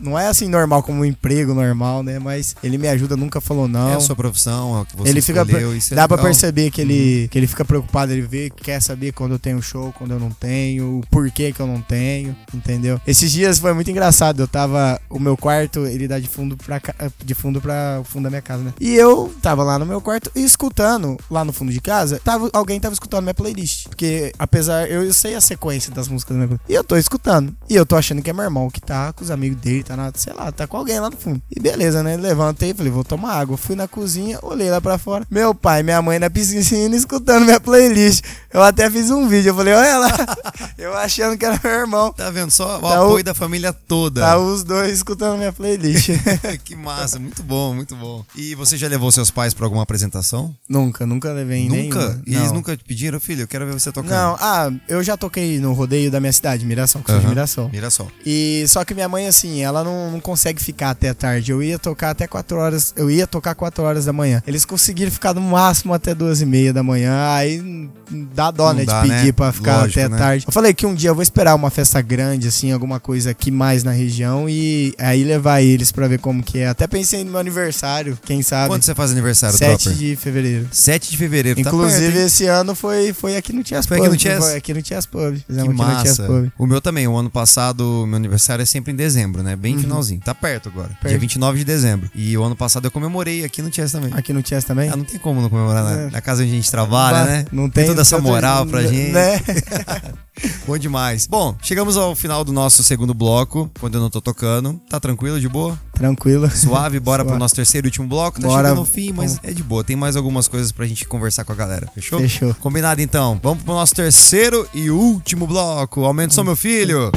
não 0.00 0.18
é 0.18 0.28
assim 0.28 0.48
normal 0.48 0.82
como 0.82 1.00
um 1.00 1.04
emprego 1.04 1.54
normal, 1.54 2.02
né? 2.02 2.18
Mas 2.18 2.54
ele 2.62 2.78
me 2.78 2.88
ajuda, 2.88 3.16
nunca 3.16 3.40
falou 3.40 3.68
não. 3.68 3.90
É 3.90 3.94
a 3.94 4.00
sua 4.00 4.16
profissão, 4.16 4.78
é 4.78 4.80
o 4.82 4.86
que 4.86 4.96
você 4.96 5.10
Ele 5.10 5.20
fica 5.20 5.42
escolheu. 5.42 5.76
Isso 5.76 5.94
é 5.94 5.96
Dá 5.96 6.06
pra 6.08 6.16
legal. 6.16 6.26
Uhum. 6.26 6.32
perceber 6.32 6.70
que 6.70 6.80
ele, 6.80 7.28
que 7.28 7.38
ele 7.38 7.46
fica 7.46 7.64
preocupado, 7.64 8.12
ele 8.12 8.22
vê, 8.22 8.50
quer 8.50 8.80
saber 8.80 9.12
quando 9.12 9.32
eu 9.32 9.38
tenho 9.38 9.60
show, 9.62 9.92
quando 9.96 10.12
eu 10.12 10.20
não 10.20 10.30
tenho, 10.30 10.98
o 10.98 11.00
porquê 11.10 11.52
que 11.52 11.60
eu 11.60 11.66
não 11.66 11.80
tenho, 11.80 12.36
entendeu? 12.54 13.00
Esses 13.06 13.30
dias 13.30 13.58
foi 13.58 13.72
muito 13.72 13.90
engraçado, 13.90 14.42
eu 14.42 14.48
tava, 14.48 15.00
o 15.08 15.18
meu 15.18 15.36
quarto, 15.36 15.86
ele 15.86 16.06
dá 16.08 16.18
de 16.18 16.28
fundo 16.28 16.56
pra, 16.56 16.80
de 17.24 17.34
fundo 17.34 17.60
pra 17.60 17.98
o 18.00 18.04
fundo 18.04 18.24
da 18.24 18.30
minha 18.30 18.42
casa, 18.42 18.62
né? 18.62 18.72
E 18.80 18.94
eu 18.94 19.32
tava 19.42 19.62
lá 19.62 19.78
no 19.78 19.86
meu 19.86 20.00
quarto 20.00 20.30
escutando, 20.34 21.16
lá 21.30 21.44
no 21.44 21.52
fundo 21.52 21.72
de 21.72 21.80
casa, 21.80 22.20
tava, 22.22 22.50
alguém 22.52 22.78
tava 22.80 22.94
escutando 23.00 23.22
minha 23.24 23.34
playlist, 23.34 23.88
porque 23.88 24.32
apesar, 24.38 24.88
eu, 24.90 25.02
eu 25.02 25.14
sei 25.14 25.34
a 25.34 25.40
sequência 25.40 25.90
das 25.92 26.06
músicas 26.06 26.36
da 26.36 26.38
minha 26.38 26.48
playlist, 26.48 26.68
e 26.70 26.74
eu 26.74 26.84
tô 26.84 26.96
escutando, 26.96 27.56
e 27.68 27.74
eu 27.74 27.86
tô 27.86 27.96
achando 27.96 28.20
que 28.22 28.28
é 28.28 28.32
meu 28.32 28.44
irmão 28.44 28.70
que 28.70 28.80
tá 28.80 29.12
com 29.12 29.24
os 29.24 29.30
amigos 29.30 29.58
dele, 29.60 29.82
tá 29.82 29.96
na, 29.96 30.12
sei 30.14 30.32
lá, 30.34 30.52
tá 30.52 30.66
com 30.66 30.76
alguém 30.76 31.00
lá 31.00 31.08
no 31.08 31.16
fundo. 31.16 31.40
E 31.50 31.58
beleza, 31.58 32.02
né? 32.02 32.16
Levantei, 32.16 32.74
falei, 32.74 32.92
vou 32.92 33.02
tomar 33.04 33.32
água. 33.34 33.56
Fui 33.56 33.74
na 33.74 33.88
cozinha, 33.88 34.38
olhei 34.42 34.70
lá 34.70 34.80
pra 34.80 34.98
fora. 34.98 35.26
Meu 35.30 35.54
pai, 35.54 35.82
minha 35.82 36.00
mãe 36.02 36.18
na 36.18 36.28
piscina 36.28 36.94
escutando 36.94 37.44
minha 37.44 37.58
playlist. 37.60 38.22
Eu 38.52 38.62
até 38.62 38.90
fiz 38.90 39.10
um 39.10 39.26
vídeo, 39.28 39.50
eu 39.50 39.54
falei, 39.54 39.72
olha 39.74 39.96
lá, 39.98 40.10
eu 40.78 40.94
achando 40.96 41.36
que 41.38 41.44
era 41.44 41.58
meu 41.62 41.72
irmão. 41.72 42.12
Tá 42.12 42.30
vendo 42.30 42.50
só 42.50 42.78
o 42.78 42.80
Tá 42.80 43.00
o- 43.02 43.06
apoio 43.06 43.24
da 43.24 43.34
família 43.34 43.72
toda. 43.72 44.20
Tá 44.20 44.38
os 44.38 44.62
dois 44.62 44.92
escutando 44.92 45.38
minha 45.38 45.52
playlist. 45.52 46.10
que 46.64 46.76
massa, 46.76 47.18
muito 47.18 47.42
bom, 47.42 47.74
muito 47.74 47.96
bom. 47.96 48.24
E 48.36 48.54
você 48.54 48.76
já 48.76 48.88
levou 48.88 49.10
seus 49.10 49.30
pais 49.30 49.54
pra 49.54 49.64
alguma 49.66 49.82
apresentação? 49.82 50.54
nunca, 50.68 51.06
nunca 51.06 51.32
levei 51.32 51.68
Nunca? 51.68 51.98
nenhuma. 51.98 52.22
E 52.26 52.34
eles 52.36 52.52
nunca 52.52 52.76
pediram, 52.90 53.20
filho, 53.20 53.42
eu 53.42 53.46
quero 53.46 53.64
ver 53.64 53.72
você 53.72 53.92
tocando. 53.92 54.10
Não, 54.10 54.36
ah, 54.40 54.68
eu 54.88 55.00
já 55.00 55.16
toquei 55.16 55.60
no 55.60 55.72
rodeio 55.72 56.10
da 56.10 56.18
minha 56.18 56.32
cidade, 56.32 56.66
Mirassol, 56.66 57.02
que 57.02 57.10
eu 57.12 57.14
sou 57.14 57.22
de. 57.22 57.28
Mirassol. 57.28 57.70
Mirassol. 57.72 58.10
E 58.26 58.64
só 58.66 58.84
que 58.84 58.94
minha 58.94 59.08
mãe, 59.08 59.28
assim, 59.28 59.62
ela 59.62 59.84
não, 59.84 60.10
não 60.10 60.20
consegue 60.20 60.60
ficar 60.60 60.90
até 60.90 61.14
tarde. 61.14 61.52
Eu 61.52 61.62
ia 61.62 61.78
tocar 61.78 62.10
até 62.10 62.26
4 62.26 62.58
horas. 62.58 62.92
Eu 62.96 63.08
ia 63.08 63.28
tocar 63.28 63.54
4 63.54 63.84
horas 63.84 64.06
da 64.06 64.12
manhã. 64.12 64.42
Eles 64.44 64.64
conseguiram 64.64 65.12
ficar 65.12 65.32
no 65.32 65.40
máximo 65.40 65.94
até 65.94 66.16
2 66.16 66.42
e 66.42 66.46
meia 66.46 66.72
da 66.72 66.82
manhã. 66.82 67.32
Aí 67.32 67.88
dá 68.34 68.50
dó, 68.50 68.72
Não 68.72 68.80
né? 68.80 68.84
dá, 68.84 69.02
de 69.02 69.08
pedir 69.08 69.26
né? 69.26 69.32
pra 69.32 69.52
ficar 69.52 69.82
Lógico, 69.82 70.00
até 70.00 70.08
né? 70.08 70.18
tarde. 70.18 70.44
Eu 70.48 70.52
falei 70.52 70.74
que 70.74 70.84
um 70.84 70.92
dia 70.92 71.10
eu 71.10 71.14
vou 71.14 71.22
esperar 71.22 71.54
uma 71.54 71.70
festa 71.70 72.02
grande, 72.02 72.48
assim, 72.48 72.72
alguma 72.72 72.98
coisa 72.98 73.30
aqui 73.30 73.52
mais 73.52 73.84
na 73.84 73.92
região. 73.92 74.48
E 74.48 74.94
aí 74.98 75.22
levar 75.22 75.60
eles 75.62 75.92
pra 75.92 76.08
ver 76.08 76.18
como 76.18 76.42
que 76.42 76.58
é. 76.58 76.66
Até 76.66 76.88
pensei 76.88 77.22
no 77.22 77.30
meu 77.30 77.38
aniversário, 77.40 78.18
quem 78.24 78.42
sabe? 78.42 78.66
Quando 78.66 78.82
você 78.82 78.96
faz 78.96 79.12
aniversário, 79.12 79.56
7 79.56 79.84
Dropper? 79.84 79.92
de 80.00 80.16
fevereiro. 80.16 80.68
7 80.72 81.08
de 81.08 81.16
fevereiro. 81.16 81.60
Inclusive, 81.60 81.94
tá 81.94 82.00
perto, 82.00 82.18
hein? 82.18 82.26
esse 82.26 82.46
ano 82.46 82.74
foi, 82.80 83.12
foi 83.12 83.36
aqui 83.36 83.52
no 83.52 83.62
Tias 83.62 83.86
Foi 83.86 83.98
Pub. 83.98 84.06
aqui 84.06 84.14
no 84.16 84.20
Chess? 84.20 84.44
Foi 84.44 84.56
aqui 84.56 84.74
no 84.74 84.82
Tias 84.82 85.06
Pub. 85.06 85.34
Que 85.34 85.44
Fizemos 85.46 85.76
Tias 85.76 85.86
massa. 86.18 86.22
Pub. 86.24 86.52
O 86.58 86.66
meu 86.66 86.80
também, 86.80 87.06
o 87.06 87.16
ano 87.16 87.28
passado, 87.30 88.04
meu 88.06 88.16
aniversário 88.16 88.62
é 88.62 88.66
sempre 88.66 88.92
em 88.92 88.96
dezembro, 88.96 89.42
né? 89.42 89.54
Bem 89.54 89.74
Uhum. 89.76 89.82
finalzinho. 89.82 90.20
Tá 90.24 90.34
perto 90.34 90.68
agora. 90.70 90.88
Dia 90.88 90.98
Perto. 91.02 91.20
29 91.20 91.58
de 91.58 91.64
dezembro. 91.64 92.10
E 92.14 92.36
o 92.36 92.42
ano 92.42 92.56
passado 92.56 92.86
eu 92.86 92.90
comemorei 92.90 93.44
aqui 93.44 93.60
no 93.62 93.72
Chess 93.72 93.92
também. 93.92 94.10
Aqui 94.14 94.32
no 94.32 94.42
Tias 94.42 94.64
também? 94.64 94.88
Ah, 94.90 94.96
não 94.96 95.04
tem 95.04 95.18
como 95.18 95.40
não 95.42 95.48
comemorar 95.50 95.84
na, 95.84 95.92
É. 95.92 96.10
na 96.10 96.20
casa 96.20 96.42
onde 96.42 96.52
a 96.52 96.54
gente 96.54 96.70
trabalha, 96.70 97.24
né? 97.24 97.44
Não 97.52 97.68
tem 97.68 97.84
toda 97.86 98.00
essa 98.02 98.18
moral 98.18 98.66
pra 98.66 98.82
gente. 98.82 99.12
Né? 99.12 99.40
Bom 100.66 100.78
demais. 100.78 101.26
Bom, 101.26 101.54
chegamos 101.62 101.96
ao 101.96 102.14
final 102.14 102.44
do 102.44 102.52
nosso 102.52 102.82
segundo 102.82 103.12
bloco, 103.14 103.70
quando 103.80 103.96
eu 103.96 104.00
não 104.00 104.10
tô 104.10 104.20
tocando. 104.20 104.80
Tá 104.88 104.98
tranquilo, 105.00 105.40
de 105.40 105.48
boa? 105.48 105.78
Tranquilo. 105.94 106.50
Suave, 106.50 106.98
bora 106.98 107.22
pro 107.22 107.30
Suave. 107.30 107.40
nosso 107.40 107.54
terceiro 107.54 107.86
e 107.86 107.88
último 107.88 108.06
bloco. 108.08 108.40
Tá 108.40 108.46
Bora. 108.46 108.68
chegando 108.68 108.78
no 108.80 108.84
fim, 108.86 109.12
mas 109.12 109.38
é 109.42 109.52
de 109.52 109.62
boa. 109.62 109.84
Tem 109.84 109.96
mais 109.96 110.16
algumas 110.16 110.48
coisas 110.48 110.72
pra 110.72 110.86
gente 110.86 111.06
conversar 111.06 111.44
com 111.44 111.52
a 111.52 111.56
galera. 111.56 111.88
Fechou? 111.94 112.18
Fechou. 112.20 112.54
Combinado 112.54 113.00
então. 113.02 113.38
Vamos 113.42 113.62
pro 113.62 113.74
nosso 113.74 113.94
terceiro 113.94 114.66
e 114.72 114.90
último 114.90 115.46
bloco. 115.46 116.04
Aumenta 116.04 116.32
o 116.32 116.34
som, 116.34 116.44
meu 116.44 116.56
filho. 116.56 117.10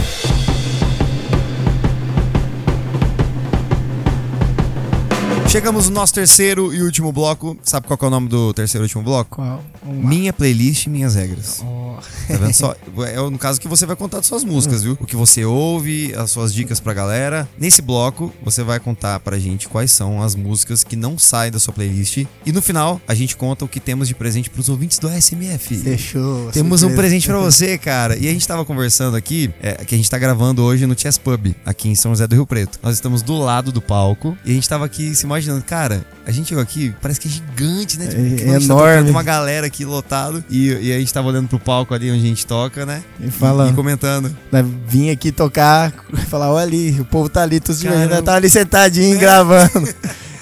Chegamos 5.54 5.88
no 5.88 5.94
nosso 5.94 6.12
terceiro 6.16 6.74
e 6.74 6.82
último 6.82 7.12
bloco. 7.12 7.56
Sabe 7.62 7.86
qual 7.86 8.00
é 8.02 8.06
o 8.06 8.10
nome 8.10 8.28
do 8.28 8.52
terceiro 8.56 8.84
e 8.84 8.86
último 8.86 9.04
bloco? 9.04 9.36
Qual? 9.36 9.64
Minha 9.86 10.34
playlist 10.34 10.88
e 10.88 10.90
minhas 10.90 11.14
regras. 11.14 11.62
Ó. 11.64 12.00
Tá 12.28 12.38
vendo 12.38 12.54
só? 12.54 12.76
É 13.06 13.18
no 13.30 13.38
caso 13.38 13.62
que 13.62 13.68
você 13.68 13.86
vai 13.86 13.96
contar 13.96 14.18
das 14.18 14.26
suas 14.26 14.44
músicas, 14.44 14.82
viu? 14.82 14.98
O 15.00 15.06
que 15.06 15.16
você 15.16 15.46
ouve, 15.46 16.12
as 16.16 16.32
suas 16.32 16.52
dicas 16.52 16.80
pra 16.80 16.92
galera. 16.92 17.48
Nesse 17.56 17.84
bloco, 17.84 18.34
você 18.44 18.64
vai 18.64 18.80
contar 18.80 19.20
pra 19.20 19.38
gente 19.38 19.68
quais 19.68 19.92
são 19.92 20.24
as 20.24 20.34
músicas 20.34 20.84
que 20.84 20.96
não 20.96 21.20
saem 21.20 21.52
da 21.52 21.60
sua 21.60 21.72
playlist. 21.72 22.26
E 22.44 22.52
no 22.52 22.60
final, 22.60 23.00
a 23.08 23.14
gente 23.14 23.36
conta 23.36 23.64
o 23.64 23.68
que 23.68 23.80
temos 23.80 24.08
de 24.08 24.16
presente 24.16 24.50
pros 24.50 24.70
ouvintes 24.70 24.98
do 24.98 25.08
ASMF. 25.08 25.78
Fechou. 25.78 26.50
Temos 26.52 26.82
um 26.82 26.88
surpresa. 26.88 27.02
presente 27.02 27.28
pra 27.28 27.38
você, 27.38 27.78
cara. 27.78 28.18
E 28.18 28.28
a 28.28 28.32
gente 28.32 28.48
tava 28.48 28.66
conversando 28.66 29.16
aqui, 29.16 29.54
é, 29.62 29.74
que 29.86 29.94
a 29.94 29.98
gente 30.00 30.10
tá 30.10 30.18
gravando 30.18 30.64
hoje 30.64 30.88
no 30.88 30.98
Chess 30.98 31.20
Pub, 31.20 31.54
aqui 31.64 31.90
em 31.90 31.96
São 31.96 32.12
José 32.12 32.26
do 32.26 32.34
Rio 32.34 32.48
Preto. 32.48 32.80
Nós 32.82 32.96
estamos 32.96 33.22
do 33.22 33.38
lado 33.38 33.72
do 33.72 33.82
palco 33.82 34.36
e 34.44 34.52
a 34.52 34.54
gente 34.56 34.68
tava 34.68 34.86
aqui 34.86 35.14
se 35.14 35.26
imaginando, 35.26 35.43
cara, 35.66 36.06
a 36.26 36.32
gente 36.32 36.48
chegou 36.50 36.62
aqui, 36.64 36.94
parece 37.02 37.20
que 37.20 37.28
é 37.28 37.32
gigante, 37.32 37.98
né? 38.00 38.06
É 38.06 38.10
a 38.10 38.14
gente 38.14 38.44
tá 38.46 38.52
enorme. 38.74 38.92
tocando 38.94 39.10
uma 39.10 39.24
galera 39.24 39.68
aqui 39.68 39.86
lotado 39.86 40.44
e, 40.50 40.70
e 40.72 40.94
a 40.94 41.00
gente 41.00 41.14
tava 41.14 41.28
olhando 41.28 41.48
pro 41.48 41.60
palco 41.60 41.94
ali 41.94 42.10
onde 42.12 42.24
a 42.24 42.28
gente 42.28 42.46
toca, 42.46 42.86
né? 42.86 43.04
E 43.20 43.30
fala- 43.30 43.70
E, 43.70 43.74
comentando. 43.74 44.36
Né, 44.52 44.66
Vim 44.88 45.10
aqui 45.10 45.32
tocar, 45.32 45.92
falar, 46.30 46.52
olha 46.52 46.64
ali, 46.64 47.00
o 47.00 47.06
povo 47.06 47.30
tá 47.30 47.42
ali, 47.44 47.60
Caramba. 47.60 47.80
divertindo, 47.82 48.22
tá 48.24 48.36
ali 48.36 48.50
sentadinho, 48.50 49.16
É. 49.16 49.20
gravando. 49.20 49.90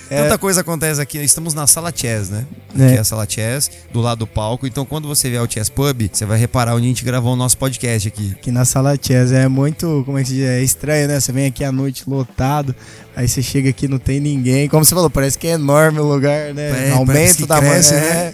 É. 0.10 0.24
Tanta 0.24 0.38
coisa 0.38 0.60
acontece 0.60 1.00
aqui. 1.00 1.18
Estamos 1.20 1.54
na 1.54 1.66
sala 1.66 1.90
Chess, 1.96 2.30
né? 2.30 2.46
É. 2.78 2.86
Aqui 2.88 2.96
é 2.96 3.00
a 3.00 3.04
sala 3.06 3.26
Chess, 3.28 3.72
do 3.94 4.02
lado 4.02 4.20
do 4.20 4.28
palco. 4.28 4.68
Então, 4.68 4.86
quando 4.86 5.08
você 5.08 5.30
vier 5.30 5.40
ao 5.40 5.50
Chess 5.50 5.70
Pub, 5.70 6.10
você 6.12 6.26
vai 6.26 6.38
reparar 6.38 6.76
onde 6.76 6.84
a 6.86 6.90
gente 6.90 7.06
gravou 7.06 7.32
o 7.32 7.36
nosso 7.38 7.58
podcast 7.58 8.10
aqui. 8.10 8.34
Aqui 8.34 8.52
na 8.52 8.66
sala 8.66 8.98
Chess 9.02 9.32
é 9.32 9.48
muito, 9.48 10.04
como 10.06 10.18
é 10.18 10.24
que 10.24 10.28
se 10.28 10.36
diz, 10.36 10.44
é 10.44 10.62
estranho, 10.62 11.08
né? 11.08 11.18
Você 11.18 11.32
vem 11.32 11.46
aqui 11.46 11.64
à 11.64 11.72
noite 11.72 12.04
lotado, 12.06 12.76
aí 13.16 13.28
você 13.28 13.42
chega 13.42 13.70
aqui 13.70 13.88
não 13.88 14.00
tem 14.00 14.20
ninguém. 14.20 14.68
Como 14.68 14.84
você 14.84 14.94
falou, 14.94 15.10
parece 15.10 15.38
que 15.38 15.48
é 15.48 15.52
enorme 15.52 16.00
o 16.00 16.04
lugar, 16.04 16.54
né? 16.54 16.70
É, 16.70 16.74
parece 16.74 16.98
Aumenta 16.98 17.36
que 17.36 17.44
o 17.44 17.48
tamanho, 17.48 17.72
cresce, 17.74 17.94
né? 17.94 18.34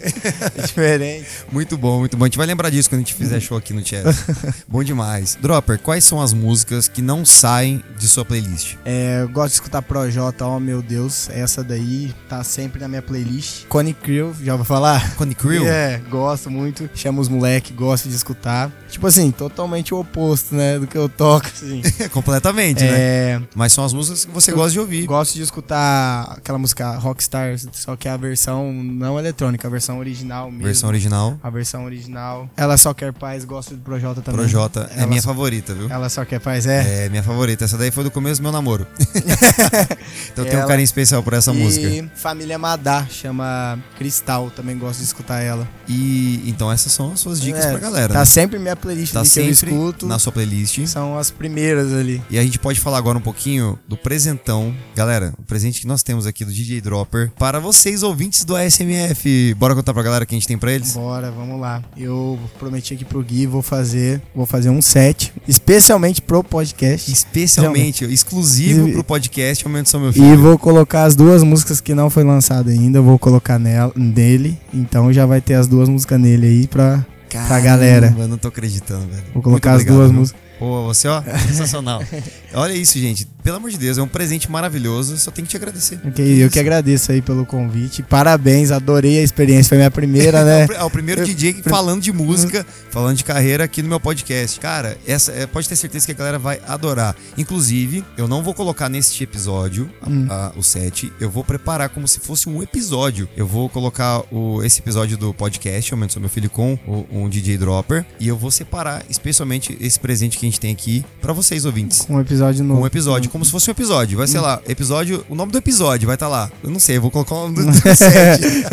É 0.58 0.62
diferente. 0.62 1.28
Muito 1.52 1.78
bom, 1.78 2.00
muito 2.00 2.18
bom. 2.18 2.26
A 2.26 2.28
gente 2.28 2.38
vai 2.38 2.48
lembrar 2.48 2.70
disso 2.70 2.90
quando 2.90 3.00
a 3.00 3.04
gente 3.04 3.14
fizer 3.14 3.40
show 3.40 3.58
aqui 3.58 3.74
no 3.74 3.86
Chess. 3.86 4.26
bom 4.68 4.84
demais. 4.84 5.38
Dropper, 5.42 5.80
quais 5.80 6.04
são 6.04 6.22
as 6.22 6.34
músicas 6.34 6.88
que 6.88 7.02
não 7.02 7.26
saem 7.26 7.84
de 7.98 8.08
sua 8.08 8.26
playlist? 8.26 8.76
É, 8.86 9.22
eu 9.22 9.30
gosto 9.30 9.50
de 9.50 9.54
escutar 9.56 9.82
Projota, 9.82 10.46
oh 10.46 10.60
meu 10.60 10.82
Deus, 10.82 11.30
essa 11.30 11.64
daí 11.64 12.14
tá 12.28 12.44
sempre 12.44 12.80
na 12.82 12.88
minha 12.88 13.02
playlist. 13.02 13.66
Connie 13.68 13.94
Crew, 13.94 14.36
já 14.44 14.56
vou 14.56 14.66
falar? 14.66 15.16
Connie 15.16 15.36
Creel? 15.36 15.68
É, 15.68 16.02
gosto 16.10 16.50
muito. 16.50 16.90
Chamo 16.94 17.22
os 17.22 17.30
moleque, 17.30 17.74
gosto 17.74 18.10
de 18.10 18.16
escutar. 18.16 18.72
Tipo 18.90 19.08
assim, 19.08 19.32
totalmente 19.32 19.94
o 19.94 20.00
oposto, 20.00 20.56
né, 20.56 20.80
do 20.80 20.88
que 20.88 20.98
eu 20.98 21.08
toco, 21.10 21.48
assim. 21.48 21.82
Completamente, 22.12 22.84
né? 22.84 22.90
É, 22.90 23.42
Mas 23.56 23.74
são 23.74 23.84
as 23.84 23.94
músicas 23.94 24.26
que 24.26 24.32
você 24.32 24.52
gosta 24.52 24.67
de 24.74 24.80
ouvir. 24.80 25.06
gosto 25.06 25.34
de 25.36 25.42
escutar 25.42 26.36
aquela 26.38 26.58
música 26.58 26.96
Rockstar, 26.98 27.56
só 27.72 27.96
que 27.96 28.08
a 28.08 28.18
versão 28.18 28.72
não 28.74 29.18
eletrônica, 29.20 29.68
a 29.68 29.72
versão 29.72 30.00
original 30.00 30.50
mesmo. 30.52 30.66
Versão 30.66 30.90
original. 30.90 31.40
A 31.44 31.50
versão 31.50 31.86
original. 31.86 32.50
Ela 32.58 32.78
só 32.78 32.94
quer 32.94 33.12
paz, 33.14 33.44
gosto 33.46 33.76
do 33.76 33.82
Projota 33.82 34.22
também. 34.22 34.40
Projota 34.42 34.90
é 34.94 35.00
Ela 35.00 35.08
minha 35.08 35.22
só- 35.22 35.30
favorita, 35.30 35.74
viu? 35.74 35.90
Ela 35.90 36.10
só 36.10 36.24
quer 36.26 36.40
paz, 36.40 36.66
é. 36.66 37.06
É 37.06 37.10
minha 37.10 37.24
favorita. 37.24 37.66
Essa 37.66 37.78
daí 37.78 37.92
foi 37.92 38.04
do 38.04 38.12
começo 38.12 38.40
do 38.42 38.44
meu 38.44 38.52
namoro. 38.52 38.88
então 40.32 40.46
tem 40.46 40.56
um 40.56 40.60
Ela- 40.60 40.68
carinho 40.68 40.84
especial 40.86 41.24
por 41.24 41.34
essa 41.34 41.52
e 41.54 41.58
música. 41.58 42.12
Família 42.16 42.58
Madá, 42.58 43.06
chama 43.10 43.80
Cristal, 43.98 44.50
também 44.52 44.78
gosto 44.78 45.00
de 45.00 45.06
escutar 45.06 45.42
ela. 45.42 45.68
E 45.88 46.44
então 46.48 46.72
essas 46.72 46.92
são 46.92 47.12
as 47.14 47.20
suas 47.20 47.40
dicas 47.42 47.66
É, 47.66 47.70
pra 47.72 47.80
galera. 47.80 48.14
Tá 48.14 48.20
né? 48.20 48.26
sempre 48.26 48.60
minha 48.60 48.76
playlist 48.76 49.14
Tá 49.14 49.20
ali 49.22 49.30
que 49.30 49.40
eu 49.40 49.44
sempre 49.46 49.72
escuto. 49.72 50.06
na 50.08 50.20
sua 50.20 50.32
playlist. 50.32 50.86
São 50.88 51.18
as 51.18 51.32
primeiras 51.32 51.94
ali. 51.94 52.22
E 52.30 52.38
a 52.38 52.44
gente 52.44 52.60
pode 52.60 52.80
falar 52.80 52.98
agora 52.98 53.18
um 53.18 53.22
pouquinho 53.22 53.78
do 53.88 53.96
presentão. 53.98 54.57
Galera, 54.96 55.34
o 55.38 55.44
presente 55.44 55.80
que 55.82 55.88
nós 55.88 56.02
temos 56.04 56.26
aqui 56.26 56.44
do 56.46 56.52
DJ 56.52 56.82
Dropper 56.82 57.32
para 57.38 57.60
vocês, 57.60 58.04
ouvintes 58.04 58.44
do 58.44 58.56
ASMF. 58.56 59.54
Bora 59.56 59.76
contar 59.76 59.94
pra 59.94 60.04
galera 60.04 60.24
o 60.24 60.28
que 60.28 60.36
a 60.36 60.38
gente 60.38 60.48
tem 60.48 60.58
pra 60.58 60.72
eles? 60.72 60.94
Bora, 60.94 61.32
vamos 61.32 61.60
lá. 61.60 61.84
Eu 61.96 62.40
prometi 62.60 62.94
aqui 62.94 63.06
pro 63.06 63.22
Gui, 63.24 63.46
vou 63.46 63.62
fazer, 63.62 64.22
vou 64.36 64.46
fazer 64.46 64.70
um 64.70 64.82
set, 64.82 65.34
especialmente 65.48 66.22
pro 66.22 66.44
podcast. 66.44 67.12
Especialmente, 67.12 68.06
exclusivo 68.06 68.88
E- 68.88 68.94
pro 68.94 69.04
podcast 69.04 69.66
Aumento 69.66 69.90
São 69.90 70.00
Meu 70.00 70.10
E 70.10 70.14
Filho. 70.14 70.38
vou 70.42 70.58
colocar 70.58 71.04
as 71.04 71.16
duas 71.16 71.44
músicas 71.44 71.80
que 71.82 71.94
não 71.94 72.10
foi 72.10 72.24
lançada 72.24 72.72
ainda, 72.72 73.02
vou 73.02 73.18
colocar 73.20 73.58
nela, 73.60 73.92
nele. 73.96 74.58
Então 74.74 75.12
já 75.14 75.26
vai 75.26 75.42
ter 75.42 75.54
as 75.56 75.68
duas 75.68 75.88
músicas 75.90 76.20
nele 76.20 76.46
aí 76.48 76.68
pra, 76.68 77.06
pra 77.30 77.60
galera. 77.60 78.16
Eu 78.18 78.28
não 78.28 78.38
tô 78.38 78.48
acreditando, 78.48 79.08
velho. 79.08 79.24
Vou 79.34 79.44
colocar 79.44 79.72
Muito 79.72 79.82
as 79.88 79.92
obrigado, 79.92 79.98
duas 79.98 80.12
músicas. 80.12 80.42
Pô, 80.60 80.84
você, 80.86 81.08
ó, 81.08 81.22
sensacional. 81.48 82.02
Olha 82.56 82.74
isso, 82.74 82.98
gente. 82.98 83.28
Pelo 83.48 83.56
amor 83.56 83.72
de 83.72 83.78
Deus, 83.78 83.98
é 83.98 84.02
um 84.02 84.08
presente 84.10 84.52
maravilhoso. 84.52 85.18
Só 85.18 85.32
tenho 85.32 85.46
que 85.48 85.52
te 85.52 85.56
agradecer. 85.56 85.98
Ok, 86.06 86.44
eu 86.44 86.50
que 86.50 86.60
agradeço 86.60 87.14
aí 87.14 87.22
pelo 87.22 87.46
convite. 87.46 88.04
Parabéns, 88.04 88.72
adorei 88.72 89.20
a 89.20 89.24
experiência, 89.24 89.70
foi 89.70 89.78
minha 89.78 89.90
primeira, 89.90 90.44
né? 90.44 90.68
É 90.76 90.84
o 90.84 90.90
primeiro 90.90 91.24
DJ 91.24 91.62
falando 91.64 92.02
de 92.02 92.12
música, 92.12 92.66
falando 92.92 93.16
de 93.16 93.24
carreira 93.24 93.64
aqui 93.64 93.82
no 93.82 93.88
meu 93.88 94.02
podcast. 94.02 94.60
Cara, 94.60 94.98
essa 95.08 95.32
é, 95.32 95.46
pode 95.48 95.70
ter 95.70 95.78
certeza 95.78 96.06
que 96.06 96.12
a 96.12 96.16
galera 96.16 96.38
vai 96.38 96.60
adorar. 96.68 97.16
Inclusive, 97.38 98.04
eu 98.18 98.28
não 98.28 98.44
vou 98.44 98.54
colocar 98.54 98.90
neste 98.90 99.24
episódio 99.24 99.90
Hum. 100.06 100.28
a- 100.30 100.52
o 100.58 100.62
set, 100.62 101.10
eu 101.18 101.30
vou 101.30 101.42
preparar 101.42 101.88
como 101.88 102.06
se 102.06 102.20
fosse 102.20 102.50
um 102.50 102.62
episódio. 102.62 103.30
Eu 103.38 103.48
vou 103.48 103.70
colocar 103.70 104.24
o, 104.30 104.62
esse 104.62 104.82
episódio 104.82 105.18
do 105.18 105.34
podcast, 105.34 105.94
Aumento 105.94 106.12
Sou 106.12 106.20
Meu 106.20 106.30
Filho, 106.30 106.50
com 106.50 106.74
o- 106.86 107.06
um 107.10 107.30
DJ 107.30 107.58
Dropper, 107.58 108.06
e 108.20 108.28
eu 108.28 108.36
vou 108.36 108.52
separar 108.52 109.06
especialmente 109.10 109.78
esse 109.80 109.98
presente 109.98 110.38
que 110.38 110.46
a 110.46 110.50
gente 110.50 110.60
tem 110.60 110.74
aqui 110.74 111.06
pra 111.22 111.32
vocês, 111.32 111.64
ouvintes. 111.64 112.06
Um 112.10 112.20
episódio 112.20 112.62
novo. 112.66 112.82
um 112.82 112.86
episódio, 112.86 113.32
como 113.38 113.46
se 113.46 113.52
fosse 113.52 113.70
um 113.70 113.72
episódio. 113.72 114.18
Vai 114.18 114.26
Hum. 114.26 114.30
ser 114.30 114.40
lá, 114.40 114.60
episódio, 114.68 115.24
o 115.30 115.36
nome 115.36 115.52
do 115.52 115.58
episódio 115.60 116.08
vai 116.08 116.16
estar 116.16 116.28
lá. 116.28 116.50
Eu 116.64 116.72
não 116.72 116.80
sei, 116.80 116.98
eu 116.98 117.02
vou 117.02 117.12
colocar 117.12 117.36
o 117.36 117.50
nome 117.50 117.56
do, 117.72 117.72
set. 117.96 118.66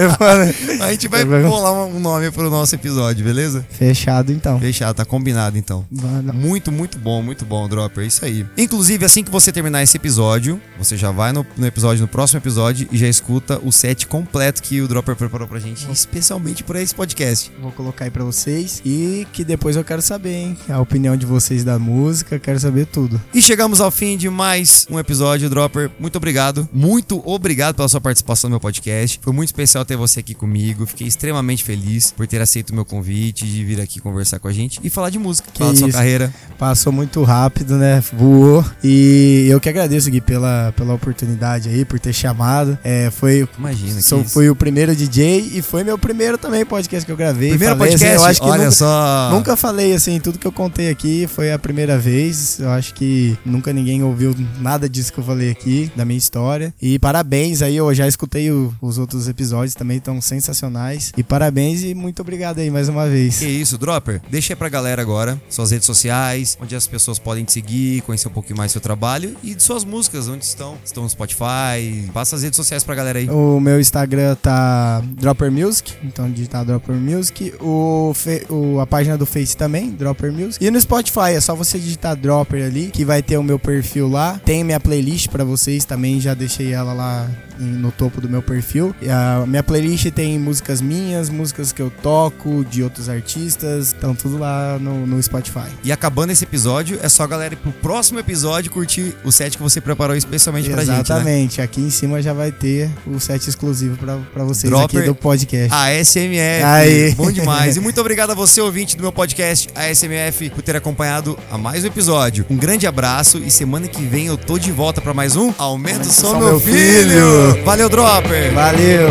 A 0.81 0.91
gente 0.91 1.07
vai 1.09 1.25
bolar 1.25 1.73
um 1.87 2.01
nome 2.01 2.31
pro 2.31 2.49
nosso 2.49 2.75
episódio, 2.75 3.23
beleza? 3.25 3.65
Fechado 3.71 4.33
então. 4.33 4.59
Fechado, 4.59 4.97
tá 4.97 5.05
combinado 5.05 5.59
então. 5.59 5.85
Muito, 6.33 6.73
muito 6.73 6.99
bom, 6.99 7.23
muito 7.23 7.45
bom, 7.45 7.69
Dropper. 7.69 8.05
É 8.05 8.07
isso 8.07 8.25
aí. 8.25 8.47
Inclusive, 8.57 9.05
assim 9.05 9.23
que 9.23 9.31
você 9.31 9.53
terminar 9.53 9.83
esse 9.83 9.97
episódio, 9.97 10.61
você 10.79 10.97
já 10.97 11.11
vai 11.11 11.33
no, 11.33 11.45
no 11.57 11.67
episódio, 11.67 12.01
no 12.03 12.09
próximo 12.09 12.39
episódio, 12.41 12.89
e 12.91 12.97
já 12.97 13.07
escuta 13.07 13.61
o 13.63 13.71
set 13.71 14.07
completo 14.07 14.63
que 14.63 14.81
o 14.81 14.89
Dropper 14.89 15.15
preparou 15.17 15.47
pra 15.47 15.59
gente, 15.61 15.87
especialmente 15.91 16.65
pra 16.65 16.81
esse 16.81 16.95
podcast. 16.95 17.53
Vou 17.61 17.71
colocar 17.73 18.05
aí 18.07 18.11
pra 18.11 18.25
vocês. 18.25 18.81
E 18.85 19.27
que 19.33 19.45
depois 19.45 19.77
eu 19.77 19.85
quero 19.85 20.01
saber, 20.01 20.33
hein? 20.35 20.59
A 20.69 20.81
opinião 20.81 21.17
de 21.17 21.27
vocês 21.27 21.65
da 21.65 21.79
música, 21.79 22.39
quero 22.39 22.59
saber 22.59 22.87
tudo. 22.87 23.21
E 23.35 23.43
chegamos 23.43 23.81
ao 23.81 23.91
fim 23.91 24.17
de 24.17 24.31
mais 24.31 24.54
um 24.91 24.99
episódio, 24.99 25.49
Dropper. 25.51 25.91
Muito 25.99 26.17
obrigado. 26.17 26.69
Muito 26.73 27.21
obrigado 27.29 27.75
pela 27.75 27.89
sua 27.89 28.01
participação 28.01 28.49
no 28.49 28.55
meu 28.55 28.61
podcast. 28.61 29.19
Foi 29.23 29.33
muito 29.33 29.49
especial 29.49 29.85
ter 29.85 29.97
você 29.97 30.21
aqui 30.21 30.35
comigo. 30.35 30.87
Fiquei 30.87 31.07
extremamente 31.07 31.65
feliz 31.65 32.13
por 32.13 32.27
ter 32.27 32.41
aceito 32.41 32.71
o 32.71 32.75
meu 32.75 32.85
convite 32.85 33.47
de 33.47 33.65
vir 33.65 33.81
aqui 33.81 34.01
conversar 34.01 34.39
com 34.39 34.49
a 34.49 34.53
gente 34.53 34.81
e 34.85 34.91
falar 34.91 35.11
de 35.11 35.19
música, 35.19 35.51
Que 35.53 35.59
falar 35.59 35.73
da 35.73 35.79
sua 35.79 35.89
isso. 35.89 35.97
carreira. 35.97 36.33
Passou 36.59 36.93
muito 36.93 37.23
rápido, 37.23 37.77
né? 37.77 38.03
Voou. 38.13 38.65
E 38.83 39.47
eu 39.51 39.59
que 39.61 39.69
agradeço, 39.69 40.11
Gui, 40.11 40.21
pela, 40.21 40.73
pela 40.77 40.95
oportunidade 40.95 41.69
aí, 41.69 41.85
por 41.85 41.99
ter 41.99 42.13
chamado. 42.13 42.79
É, 42.85 43.11
foi, 43.11 43.49
Imagina. 43.59 43.95
que 43.97 44.03
sou, 44.03 44.21
isso. 44.21 44.31
fui 44.31 44.49
o 44.49 44.55
primeiro 44.57 44.95
DJ 44.95 45.53
e 45.55 45.63
foi 45.63 45.83
meu 45.85 45.99
primeiro 45.99 46.37
também 46.39 46.65
podcast 46.65 47.05
que 47.05 47.11
eu 47.13 47.17
gravei. 47.17 47.51
Primeiro 47.51 47.77
Falei, 47.77 47.95
assim, 47.95 48.05
podcast? 48.05 48.23
eu 48.23 48.31
acho 48.31 48.41
que 48.41 48.47
Olha 48.49 48.59
nunca, 48.65 48.71
só. 48.71 49.31
Nunca 49.33 49.57
falei 49.57 49.95
assim, 49.95 50.21
tudo 50.21 50.39
que 50.39 50.47
eu 50.47 50.53
contei 50.53 50.91
aqui 50.91 51.27
foi 51.27 51.53
a 51.53 51.59
primeira 51.59 51.99
vez. 51.99 52.59
Eu 52.61 52.71
acho 52.71 52.95
que 52.95 53.37
nunca 53.45 53.73
ninguém 53.73 54.03
ouviu 54.03 54.34
nada 54.61 54.89
disso 54.89 55.13
que 55.13 55.19
eu 55.19 55.25
falei 55.25 55.51
aqui, 55.51 55.91
da 55.97 56.05
minha 56.05 56.19
história. 56.19 56.73
E 56.81 56.99
parabéns 56.99 57.63
aí, 57.63 57.77
eu 57.77 57.93
já 57.95 58.07
escutei 58.09 58.51
o- 58.51 58.73
os 58.81 58.99
outros 58.99 59.29
episódios 59.29 59.75
também, 59.75 59.99
estão 59.99 60.21
sensacionais. 60.21 61.13
E 61.17 61.23
parabéns 61.23 61.83
e 61.83 61.95
muito 61.95 62.21
obrigado 62.23 62.59
aí 62.59 62.71
mais 62.71 62.89
uma 62.89 63.09
vez. 63.09 63.39
Que 63.39 63.47
isso, 63.47 63.79
Dropper. 63.79 64.21
Deixa 64.31 64.53
aí 64.53 64.57
pra 64.57 64.69
galera 64.69 65.01
agora 65.03 65.41
suas 65.49 65.71
redes 65.71 65.87
sociais, 65.87 66.57
onde 66.61 66.75
as 66.77 66.87
pessoas 66.87 67.19
podem 67.19 67.45
te 67.45 67.53
seguir, 67.53 68.01
conhecer 68.03 68.29
um 68.29 68.33
pouquinho 68.33 68.57
mais 68.57 68.71
do 68.71 68.73
seu 68.75 68.81
trabalho 68.81 69.37
e 69.43 69.55
de 69.55 69.63
suas 69.63 69.85
músicas, 69.85 70.29
onde 70.29 70.45
estão. 70.45 70.77
Estão 70.85 71.03
no 71.03 71.09
Spotify. 71.11 72.09
Passa 72.13 72.37
as 72.37 72.43
redes 72.43 72.57
sociais 72.57 72.83
pra 72.85 72.95
galera 72.95 73.19
aí. 73.19 73.29
O 73.29 73.61
meu 73.61 73.81
Instagram 73.81 74.35
tá 74.37 75.03
Dropper 75.17 75.51
Music, 75.51 75.93
então 76.03 76.31
digitar 76.31 76.65
Dropper 76.65 76.95
Music. 76.97 77.53
O, 77.61 78.13
fe- 78.15 78.45
o- 78.49 78.81
a 78.81 78.87
página 78.87 79.17
do 79.19 79.27
Face 79.27 79.57
também, 79.57 79.91
Dropper 79.91 80.33
Music. 80.33 80.65
E 80.65 80.71
no 80.71 80.81
Spotify, 80.81 81.33
é 81.35 81.41
só 81.41 81.55
você 81.55 81.79
digitar 81.79 82.17
Dropper 82.17 82.65
ali, 82.65 82.91
que 82.93 83.05
vai 83.05 83.23
ter 83.23 83.37
o 83.37 83.43
meu 83.43 83.59
perfil 83.59 84.09
lá. 84.09 84.24
Tem 84.45 84.65
minha 84.65 84.81
playlist 84.81 85.29
pra 85.29 85.45
vocês 85.45 85.85
também, 85.85 86.21
já 86.21 86.35
deixei 86.35 86.73
ela 86.73 86.93
lá 86.93 87.29
no 87.59 87.91
topo 87.93 88.21
do 88.21 88.29
meu 88.29 88.43
perfil. 88.43 88.95
E 89.01 89.09
a 89.11 89.45
minha 89.47 89.63
playlist 89.63 90.11
tem 90.11 90.39
músicas 90.39 90.81
minhas, 90.81 91.29
músicas 91.31 91.73
que 91.73 91.81
eu 91.83 91.91
toco, 92.03 92.65
de 92.65 92.83
outros 92.83 93.09
artistas, 93.09 93.89
estão 93.89 94.15
tudo 94.15 94.39
lá 94.39 94.79
no, 94.81 95.07
no 95.07 95.23
Spotify. 95.23 95.69
E 95.83 95.93
acabando 95.93 96.31
esse 96.31 96.45
episódio, 96.45 96.99
é 97.03 97.09
só 97.09 97.25
a 97.25 97.27
galera 97.27 97.55
ir 97.55 97.57
pro 97.59 97.73
próximo 97.73 98.19
episódio 98.19 98.71
curtir 98.71 99.15
o 99.25 99.31
set 99.33 99.57
que 99.57 99.63
você 99.63 99.81
preparou 99.81 100.17
especialmente 100.17 100.69
pra 100.71 100.81
gente, 100.81 100.89
né? 100.91 101.01
Exatamente, 101.01 101.61
aqui 101.61 101.81
em 101.81 101.91
cima 101.91 102.21
já 102.23 102.33
vai 102.33 102.51
ter 102.53 102.91
o 103.07 103.19
set 103.21 103.47
exclusivo 103.49 103.97
pra, 103.97 104.19
pra 104.33 104.45
vocês 104.45 104.71
Dropper- 104.71 105.01
aqui 105.01 105.09
do 105.09 105.15
podcast. 105.15 105.73
A 105.73 105.93
SMF. 106.05 106.63
Aí. 106.65 107.15
Bom 107.15 107.31
demais. 107.31 107.75
E 107.77 107.81
muito 107.81 108.01
obrigado 108.01 108.31
a 108.31 108.35
você, 108.35 108.61
ouvinte 108.61 108.97
do 108.97 109.03
meu 109.03 109.13
podcast, 109.13 109.69
a 109.75 109.93
SMF, 109.93 110.51
por 110.51 110.63
ter 110.63 110.77
acompanhado 110.77 111.37
a 111.51 111.59
mais 111.59 111.83
um 111.83 111.87
episódio. 111.89 112.47
Um 112.49 112.57
grande 112.57 112.87
abraço 112.87 113.39
e 113.39 113.51
semana 113.51 113.89
que 113.89 114.03
vem 114.03 114.27
eu 114.27 114.37
tô 114.37 114.59
de 114.59 114.71
volta 114.71 115.01
pra 115.01 115.13
mais 115.13 115.35
um 115.35 115.53
Aumento 115.59 116.05
Só 116.07 116.29
Só 116.33 116.39
Meu 116.39 116.49
Meu 116.51 116.61
Filho. 116.61 116.75
Filho. 116.75 117.44
Valeu, 117.65 117.89
Dropper. 117.89 118.53
Valeu! 118.53 119.09